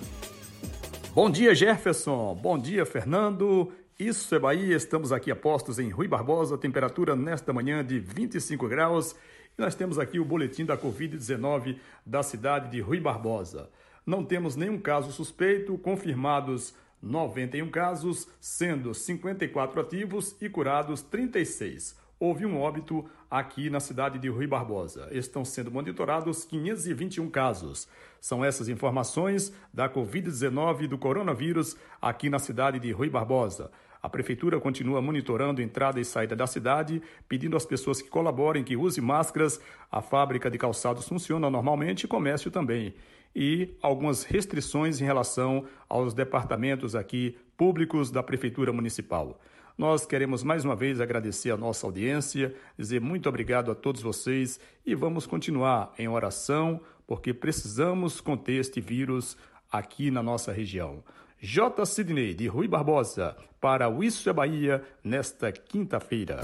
Bom 1.13 1.29
dia, 1.29 1.55
Jefferson. 1.55 2.35
Bom 2.35 2.57
dia, 2.57 2.85
Fernando. 2.85 3.71
Isso 3.97 4.35
é 4.35 4.39
Bahia. 4.39 4.75
Estamos 4.75 5.11
aqui 5.11 5.31
a 5.31 5.35
postos 5.35 5.79
em 5.79 5.89
Rui 5.89 6.07
Barbosa. 6.07 6.57
Temperatura 6.57 7.15
nesta 7.15 7.51
manhã 7.51 7.83
de 7.83 7.97
25 7.97 8.67
graus. 8.67 9.15
E 9.57 9.61
nós 9.61 9.73
temos 9.73 9.98
aqui 9.98 10.19
o 10.19 10.26
boletim 10.26 10.65
da 10.65 10.77
Covid-19 10.77 11.77
da 12.06 12.22
cidade 12.22 12.69
de 12.69 12.82
Rui 12.82 12.99
Barbosa. 12.99 13.69
Não 14.06 14.23
temos 14.23 14.56
nenhum 14.56 14.77
caso 14.77 15.11
suspeito, 15.11 15.77
confirmados 15.77 16.76
91 17.02 17.69
casos, 17.69 18.27
sendo 18.40 18.94
54 18.94 19.80
ativos 19.80 20.36
e 20.41 20.49
curados 20.49 21.02
36. 21.02 21.95
Houve 22.19 22.45
um 22.45 22.60
óbito 22.60 23.10
aqui 23.30 23.69
na 23.69 23.80
cidade 23.80 24.19
de 24.19 24.27
Rui 24.27 24.48
Barbosa. 24.48 25.07
Estão 25.11 25.45
sendo 25.45 25.72
monitorados 25.72 26.45
521 26.45 27.30
casos. 27.30 27.88
São 28.19 28.44
essas 28.44 28.68
informações 28.69 29.53
da 29.73 29.90
Covid-19 29.90 30.84
e 30.84 30.88
do 30.88 30.98
coronavírus 30.98 31.77
aqui 32.02 32.30
na 32.30 32.40
cidade 32.40 32.80
de 32.80 32.91
Rui 32.91 33.10
Barbosa. 33.10 33.72
A 34.06 34.10
prefeitura 34.10 34.60
continua 34.60 35.02
monitorando 35.02 35.64
entrada 35.64 35.99
e 35.99 36.06
saída 36.06 36.36
da 36.36 36.45
cidade, 36.45 37.02
pedindo 37.27 37.57
às 37.57 37.65
pessoas 37.65 38.03
que 38.03 38.07
colaborem 38.07 38.64
que 38.64 38.77
usem 38.77 39.03
máscaras. 39.03 39.60
A 39.91 39.99
fábrica 39.99 40.48
de 40.48 40.60
calçados 40.60 41.07
funciona 41.07 41.49
normalmente 41.49 42.03
e 42.03 42.07
comércio 42.07 42.52
também. 42.52 42.94
E 43.36 43.76
algumas 43.82 44.23
restrições 44.23 45.02
em 45.02 45.06
relação 45.06 45.65
aos 45.90 46.14
departamentos 46.14 46.95
aqui 46.95 47.36
públicos 47.57 48.11
da 48.11 48.22
prefeitura 48.22 48.72
municipal. 48.72 49.41
Nós 49.76 50.06
queremos 50.06 50.44
mais 50.44 50.64
uma 50.64 50.76
vez 50.76 51.02
agradecer 51.02 51.49
a 51.49 51.57
nossa 51.57 51.88
audiência, 51.88 52.53
dizer 52.77 53.02
muito 53.02 53.27
obrigado 53.27 53.72
a 53.72 53.76
todos 53.76 54.03
vocês 54.03 54.60
e 54.86 54.94
vamos 54.94 55.26
continuar 55.26 55.91
em 55.98 56.07
oração, 56.07 56.80
porque 57.07 57.34
precisamos 57.34 58.22
conter 58.22 58.60
este 58.60 58.80
vírus 58.80 59.36
aqui 59.72 60.11
na 60.11 60.22
nossa 60.22 60.52
região. 60.52 61.03
J. 61.45 61.85
Sidney, 61.85 62.34
de 62.34 62.47
Rui 62.47 62.67
Barbosa, 62.67 63.38
para 63.61 63.88
o 63.88 64.03
Isso 64.03 64.27
é 64.27 64.34
Bahia, 64.34 64.81
nesta 65.03 65.51
quinta-feira. 65.51 66.41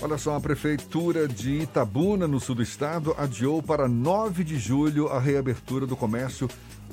Olha 0.00 0.16
só, 0.16 0.36
a 0.36 0.40
Prefeitura 0.40 1.26
de 1.26 1.62
Itabuna, 1.62 2.28
no 2.28 2.38
sul 2.38 2.54
do 2.54 2.62
estado, 2.62 3.16
adiou 3.18 3.60
para 3.60 3.88
9 3.88 4.44
de 4.44 4.56
julho 4.60 5.08
a 5.08 5.18
reabertura 5.18 5.88
do 5.88 5.96
comércio 5.96 6.48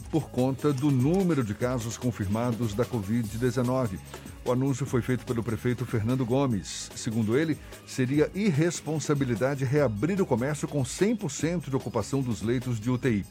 por 0.09 0.31
conta 0.31 0.73
do 0.73 0.89
número 0.89 1.43
de 1.43 1.53
casos 1.53 1.99
confirmados 1.99 2.73
da 2.73 2.83
Covid-19. 2.83 3.99
O 4.43 4.51
anúncio 4.51 4.87
foi 4.87 5.03
feito 5.03 5.23
pelo 5.23 5.43
prefeito 5.43 5.85
Fernando 5.85 6.25
Gomes. 6.25 6.89
Segundo 6.95 7.37
ele, 7.37 7.59
seria 7.85 8.31
irresponsabilidade 8.33 9.65
reabrir 9.65 10.19
o 10.19 10.25
comércio 10.25 10.67
com 10.67 10.81
100% 10.81 11.69
de 11.69 11.75
ocupação 11.75 12.23
dos 12.23 12.41
leitos 12.41 12.79
de 12.79 12.89
UTI. 12.89 13.23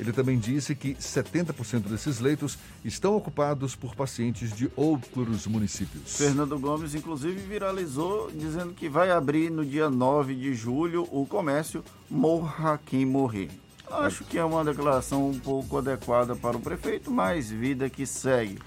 Ele 0.00 0.12
também 0.12 0.38
disse 0.38 0.74
que 0.74 0.94
70% 0.94 1.82
desses 1.82 2.20
leitos 2.20 2.56
estão 2.82 3.14
ocupados 3.14 3.76
por 3.76 3.94
pacientes 3.94 4.50
de 4.50 4.70
outros 4.74 5.46
municípios. 5.46 6.16
Fernando 6.16 6.58
Gomes, 6.58 6.94
inclusive, 6.94 7.38
viralizou 7.38 8.30
dizendo 8.30 8.72
que 8.72 8.88
vai 8.88 9.10
abrir 9.10 9.50
no 9.50 9.62
dia 9.62 9.90
9 9.90 10.34
de 10.34 10.54
julho 10.54 11.06
o 11.12 11.26
comércio 11.26 11.84
Morra 12.08 12.80
Quem 12.86 13.04
Morrer. 13.04 13.50
Acho 13.90 14.24
que 14.24 14.38
é 14.38 14.44
uma 14.44 14.64
declaração 14.64 15.28
um 15.28 15.38
pouco 15.38 15.76
adequada 15.76 16.34
para 16.34 16.56
o 16.56 16.60
prefeito, 16.60 17.10
mas 17.10 17.50
vida 17.50 17.90
que 17.90 18.06
segue. 18.06 18.58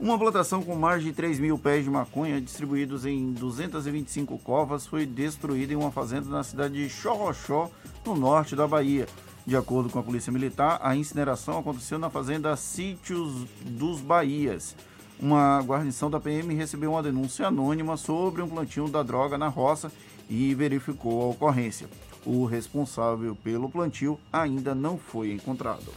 Uma 0.00 0.18
plantação 0.18 0.64
com 0.64 0.74
mais 0.74 1.04
de 1.04 1.12
3 1.12 1.38
mil 1.38 1.56
pés 1.56 1.84
de 1.84 1.90
maconha 1.90 2.40
distribuídos 2.40 3.06
em 3.06 3.32
225 3.34 4.36
covas 4.38 4.84
foi 4.84 5.06
destruída 5.06 5.74
em 5.74 5.76
uma 5.76 5.92
fazenda 5.92 6.28
na 6.28 6.42
cidade 6.42 6.74
de 6.74 6.90
Xorroxó, 6.90 7.70
no 8.04 8.16
norte 8.16 8.56
da 8.56 8.66
Bahia. 8.66 9.06
De 9.44 9.56
acordo 9.56 9.90
com 9.90 9.98
a 9.98 10.02
Polícia 10.02 10.32
Militar, 10.32 10.78
a 10.82 10.94
incineração 10.94 11.58
aconteceu 11.58 11.98
na 11.98 12.08
fazenda 12.08 12.56
Sítios 12.56 13.44
dos 13.60 14.00
Bahias. 14.00 14.76
Uma 15.18 15.60
guarnição 15.62 16.08
da 16.10 16.20
PM 16.20 16.54
recebeu 16.54 16.92
uma 16.92 17.02
denúncia 17.02 17.46
anônima 17.46 17.96
sobre 17.96 18.40
um 18.40 18.48
plantio 18.48 18.88
da 18.88 19.02
droga 19.02 19.36
na 19.36 19.48
roça 19.48 19.90
e 20.30 20.54
verificou 20.54 21.22
a 21.22 21.26
ocorrência. 21.26 21.88
o 22.24 22.44
responsável 22.44 23.34
pelo 23.34 23.68
plantio 23.68 24.18
ainda 24.32 24.74
não 24.74 24.96
foi 24.96 25.32
encontrado. 25.32 25.92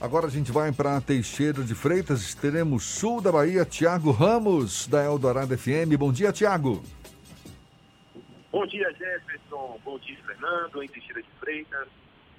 Agora 0.00 0.26
a 0.26 0.30
gente 0.30 0.52
vai 0.52 0.72
para 0.72 1.00
Teixeira 1.00 1.62
de 1.62 1.74
Freitas, 1.74 2.34
teremos 2.34 2.84
sul 2.84 3.20
da 3.20 3.32
Bahia, 3.32 3.64
Tiago 3.64 4.10
Ramos, 4.10 4.86
da 4.86 5.02
Eldorado 5.02 5.56
FM. 5.56 5.96
Bom 5.96 6.12
dia, 6.12 6.32
Tiago. 6.32 6.82
Bom 8.50 8.66
dia, 8.66 8.92
Jefferson. 8.92 9.78
Bom 9.84 9.98
dia, 10.00 10.18
Fernando. 10.26 10.82
Em 10.82 10.88
Teixeira 10.88 11.22
de 11.22 11.28
Freitas, 11.40 11.88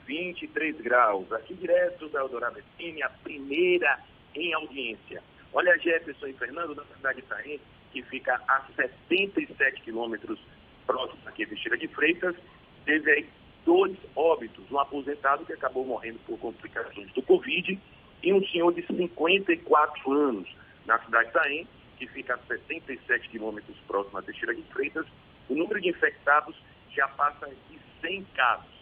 23 0.05 0.81
graus. 0.81 1.31
Aqui 1.31 1.53
direto 1.53 2.07
da 2.09 2.19
Eldorado 2.19 2.61
FM, 2.61 3.01
a 3.03 3.09
primeira 3.09 3.99
em 4.35 4.53
audiência. 4.53 5.23
Olha, 5.53 5.77
Jefferson 5.77 6.27
e 6.27 6.34
Fernando, 6.34 6.73
da 6.73 6.84
cidade 6.85 7.19
de 7.19 7.25
Itaém, 7.25 7.61
que 7.91 8.01
fica 8.03 8.41
a 8.47 8.61
77 8.75 9.81
quilômetros 9.81 10.39
próximo 10.85 11.21
aqui 11.25 11.45
de 11.45 11.51
Teixeira 11.51 11.77
de 11.77 11.88
Freitas, 11.89 12.35
teve 12.85 13.11
aí 13.11 13.30
dois 13.65 13.95
óbitos, 14.15 14.69
um 14.71 14.80
aposentado 14.80 15.45
que 15.45 15.53
acabou 15.53 15.85
morrendo 15.85 16.19
por 16.25 16.38
complicações 16.39 17.11
do 17.13 17.21
Covid 17.21 17.80
e 18.21 18.34
um 18.34 18.45
senhor 18.47 18.73
de 18.73 18.85
54 18.85 20.11
anos 20.11 20.49
na 20.85 20.99
cidade 20.99 21.25
de 21.25 21.30
Itaém, 21.30 21.67
que 21.97 22.07
fica 22.07 22.35
a 22.35 22.38
77 22.39 23.30
quilômetros 23.30 23.77
próximo 23.88 24.17
a 24.17 24.21
Teixeira 24.21 24.55
de 24.55 24.63
Freitas. 24.63 25.05
O 25.47 25.55
número 25.55 25.80
de 25.80 25.89
infectados 25.89 26.55
já 26.95 27.07
passa 27.09 27.47
de 27.69 27.80
100 28.01 28.23
casos. 28.35 28.72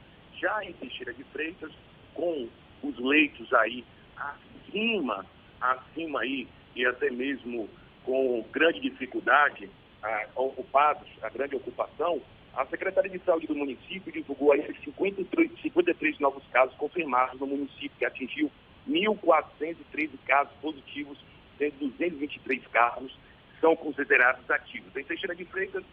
Já 0.41 0.63
em 0.65 0.73
Teixeira 0.73 1.13
de 1.13 1.23
Freitas, 1.26 1.72
com 2.15 2.49
os 2.81 2.97
leitos 2.97 3.53
aí 3.53 3.85
acima, 4.18 5.23
acima 5.61 6.22
aí, 6.22 6.47
e 6.76 6.84
até 6.84 7.11
mesmo 7.11 7.69
com 8.03 8.43
grande 8.51 8.80
dificuldade, 8.80 9.69
ah, 10.01 10.26
ocupados, 10.35 11.07
a 11.22 11.30
grande 11.30 11.55
ocupação, 11.55 12.19
a 12.55 12.65
Secretaria 12.65 13.11
de 13.11 13.23
Saúde 13.23 13.45
do 13.45 13.55
município 13.55 14.11
divulgou 14.11 14.51
aí 14.51 14.65
53, 14.84 15.61
53 15.61 16.19
novos 16.19 16.43
casos 16.47 16.76
confirmados 16.76 17.39
no 17.39 17.45
município, 17.45 17.91
que 17.99 18.05
atingiu 18.05 18.51
1.413 18.89 20.09
casos 20.26 20.53
positivos, 20.59 21.19
sendo 21.59 21.77
223 21.80 22.65
casos 22.68 23.15
são 23.61 23.76
considerados 23.76 24.49
ativos. 24.49 24.93
Em 24.95 25.03
Teixeira 25.03 25.35
de 25.35 25.45
Freitas, 25.45 25.84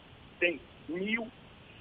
tem 0.41 0.59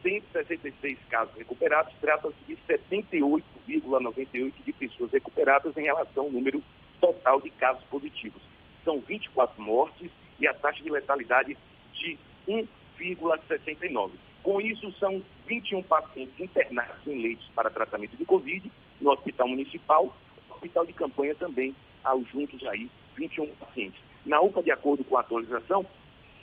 1.166 0.04 0.98
casos 1.10 1.36
recuperados, 1.36 1.94
trata-se 2.00 2.36
de 2.48 2.58
78,98% 2.68 4.54
de 4.66 4.74
pessoas 4.74 5.12
recuperadas 5.12 5.76
em 5.78 5.84
relação 5.84 6.26
ao 6.26 6.32
número 6.32 6.64
total 7.00 7.42
de 7.42 7.50
casos 7.52 7.84
positivos. 7.86 8.42
São 8.84 9.00
24 9.00 9.62
mortes 9.62 10.10
e 10.40 10.48
a 10.48 10.54
taxa 10.54 10.82
de 10.84 10.90
letalidade 10.90 11.58
de 11.94 12.18
1,69%. 12.48 14.12
Com 14.44 14.62
isso, 14.62 14.92
são 14.94 15.22
21 15.46 15.84
pacientes 15.84 16.40
internados 16.40 17.06
em 17.06 17.22
leitos 17.22 17.50
para 17.54 17.70
tratamento 17.70 18.16
de 18.16 18.24
Covid 18.24 18.72
no 19.02 19.12
Hospital 19.12 19.48
Municipal, 19.50 20.16
Hospital 20.50 20.86
de 20.86 20.94
Campanha 20.94 21.36
também, 21.36 21.76
ao 22.04 22.24
juntos 22.24 22.66
aí, 22.68 22.90
21 23.18 23.48
pacientes. 23.56 24.00
Na 24.26 24.40
UPA, 24.42 24.64
de 24.64 24.72
acordo 24.72 25.04
com 25.04 25.18
a 25.18 25.22
atualização, 25.22 25.86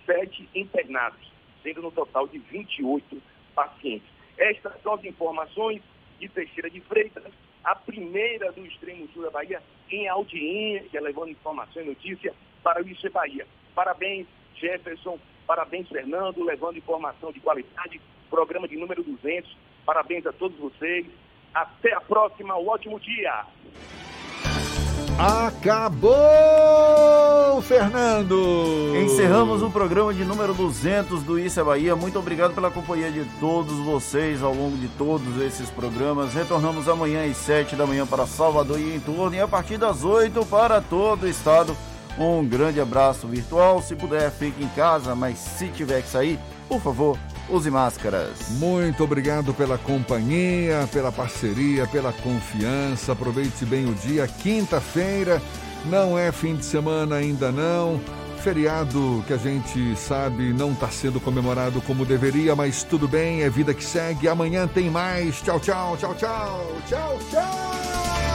sete 0.04 0.48
internados, 0.54 1.32
sendo 1.62 1.82
no 1.82 1.90
total 1.90 2.28
de 2.28 2.38
28 2.38 3.22
pacientes. 3.54 4.08
Estas 4.36 4.80
são 4.82 4.94
as 4.94 5.04
informações 5.04 5.80
de 6.18 6.28
Teixeira 6.28 6.70
de 6.70 6.80
Freitas, 6.82 7.24
a 7.62 7.74
primeira 7.74 8.52
do 8.52 8.64
extremo 8.66 9.08
sul 9.12 9.22
da 9.22 9.30
Bahia, 9.30 9.62
em 9.90 10.08
audiência, 10.08 11.00
levando 11.00 11.30
informação 11.30 11.82
e 11.82 11.86
notícia 11.86 12.34
para 12.62 12.82
o 12.82 12.86
é 12.88 13.10
Bahia. 13.10 13.46
Parabéns, 13.74 14.26
Jefferson, 14.56 15.18
Parabéns, 15.46 15.88
Fernando, 15.88 16.42
levando 16.42 16.78
informação 16.78 17.30
de 17.30 17.40
qualidade. 17.40 18.00
Programa 18.30 18.66
de 18.66 18.76
número 18.76 19.02
200. 19.02 19.56
Parabéns 19.84 20.26
a 20.26 20.32
todos 20.32 20.58
vocês. 20.58 21.06
Até 21.52 21.92
a 21.92 22.00
próxima. 22.00 22.56
Um 22.56 22.68
ótimo 22.68 22.98
dia. 22.98 23.44
Acabou, 25.16 26.12
Fernando! 27.62 28.92
Encerramos 28.96 29.62
o 29.62 29.70
programa 29.70 30.12
de 30.12 30.24
número 30.24 30.52
200 30.52 31.22
do 31.22 31.38
Isso 31.38 31.60
é 31.60 31.62
Bahia. 31.62 31.94
Muito 31.94 32.18
obrigado 32.18 32.52
pela 32.52 32.68
companhia 32.68 33.12
de 33.12 33.24
todos 33.38 33.78
vocês 33.78 34.42
ao 34.42 34.52
longo 34.52 34.76
de 34.76 34.88
todos 34.88 35.40
esses 35.40 35.70
programas. 35.70 36.34
Retornamos 36.34 36.88
amanhã 36.88 37.24
às 37.30 37.36
7 37.36 37.76
da 37.76 37.86
manhã 37.86 38.04
para 38.04 38.26
Salvador 38.26 38.80
e 38.80 38.96
em 38.96 39.00
torno 39.00 39.36
e 39.36 39.40
a 39.40 39.46
partir 39.46 39.78
das 39.78 40.02
8 40.02 40.44
para 40.46 40.80
todo 40.80 41.22
o 41.22 41.28
estado. 41.28 41.76
Um 42.18 42.44
grande 42.44 42.80
abraço 42.80 43.28
virtual. 43.28 43.80
Se 43.80 43.94
puder, 43.94 44.32
fique 44.32 44.64
em 44.64 44.68
casa, 44.68 45.14
mas 45.14 45.38
se 45.38 45.68
tiver 45.68 46.02
que 46.02 46.08
sair, 46.08 46.40
por 46.68 46.80
favor, 46.80 47.16
use 47.48 47.70
máscaras. 47.70 48.48
Muito 48.58 49.04
obrigado 49.04 49.52
pela 49.54 49.78
companhia, 49.78 50.88
pela 50.92 51.12
parceria, 51.12 51.86
pela 51.86 52.12
confiança. 52.12 53.12
Aproveite 53.12 53.64
bem 53.64 53.86
o 53.86 53.94
dia. 53.94 54.26
Quinta-feira 54.26 55.40
não 55.86 56.18
é 56.18 56.32
fim 56.32 56.56
de 56.56 56.64
semana 56.64 57.16
ainda 57.16 57.52
não. 57.52 58.00
Feriado 58.42 59.24
que 59.26 59.32
a 59.32 59.38
gente 59.38 59.96
sabe 59.96 60.52
não 60.52 60.72
está 60.72 60.88
sendo 60.88 61.18
comemorado 61.18 61.80
como 61.80 62.04
deveria, 62.04 62.54
mas 62.54 62.82
tudo 62.82 63.08
bem, 63.08 63.42
é 63.42 63.48
vida 63.48 63.72
que 63.72 63.82
segue. 63.82 64.28
Amanhã 64.28 64.66
tem 64.66 64.90
mais. 64.90 65.40
Tchau, 65.40 65.58
tchau, 65.58 65.96
tchau, 65.96 66.14
tchau, 66.14 66.76
tchau, 66.86 67.18
tchau. 67.30 68.33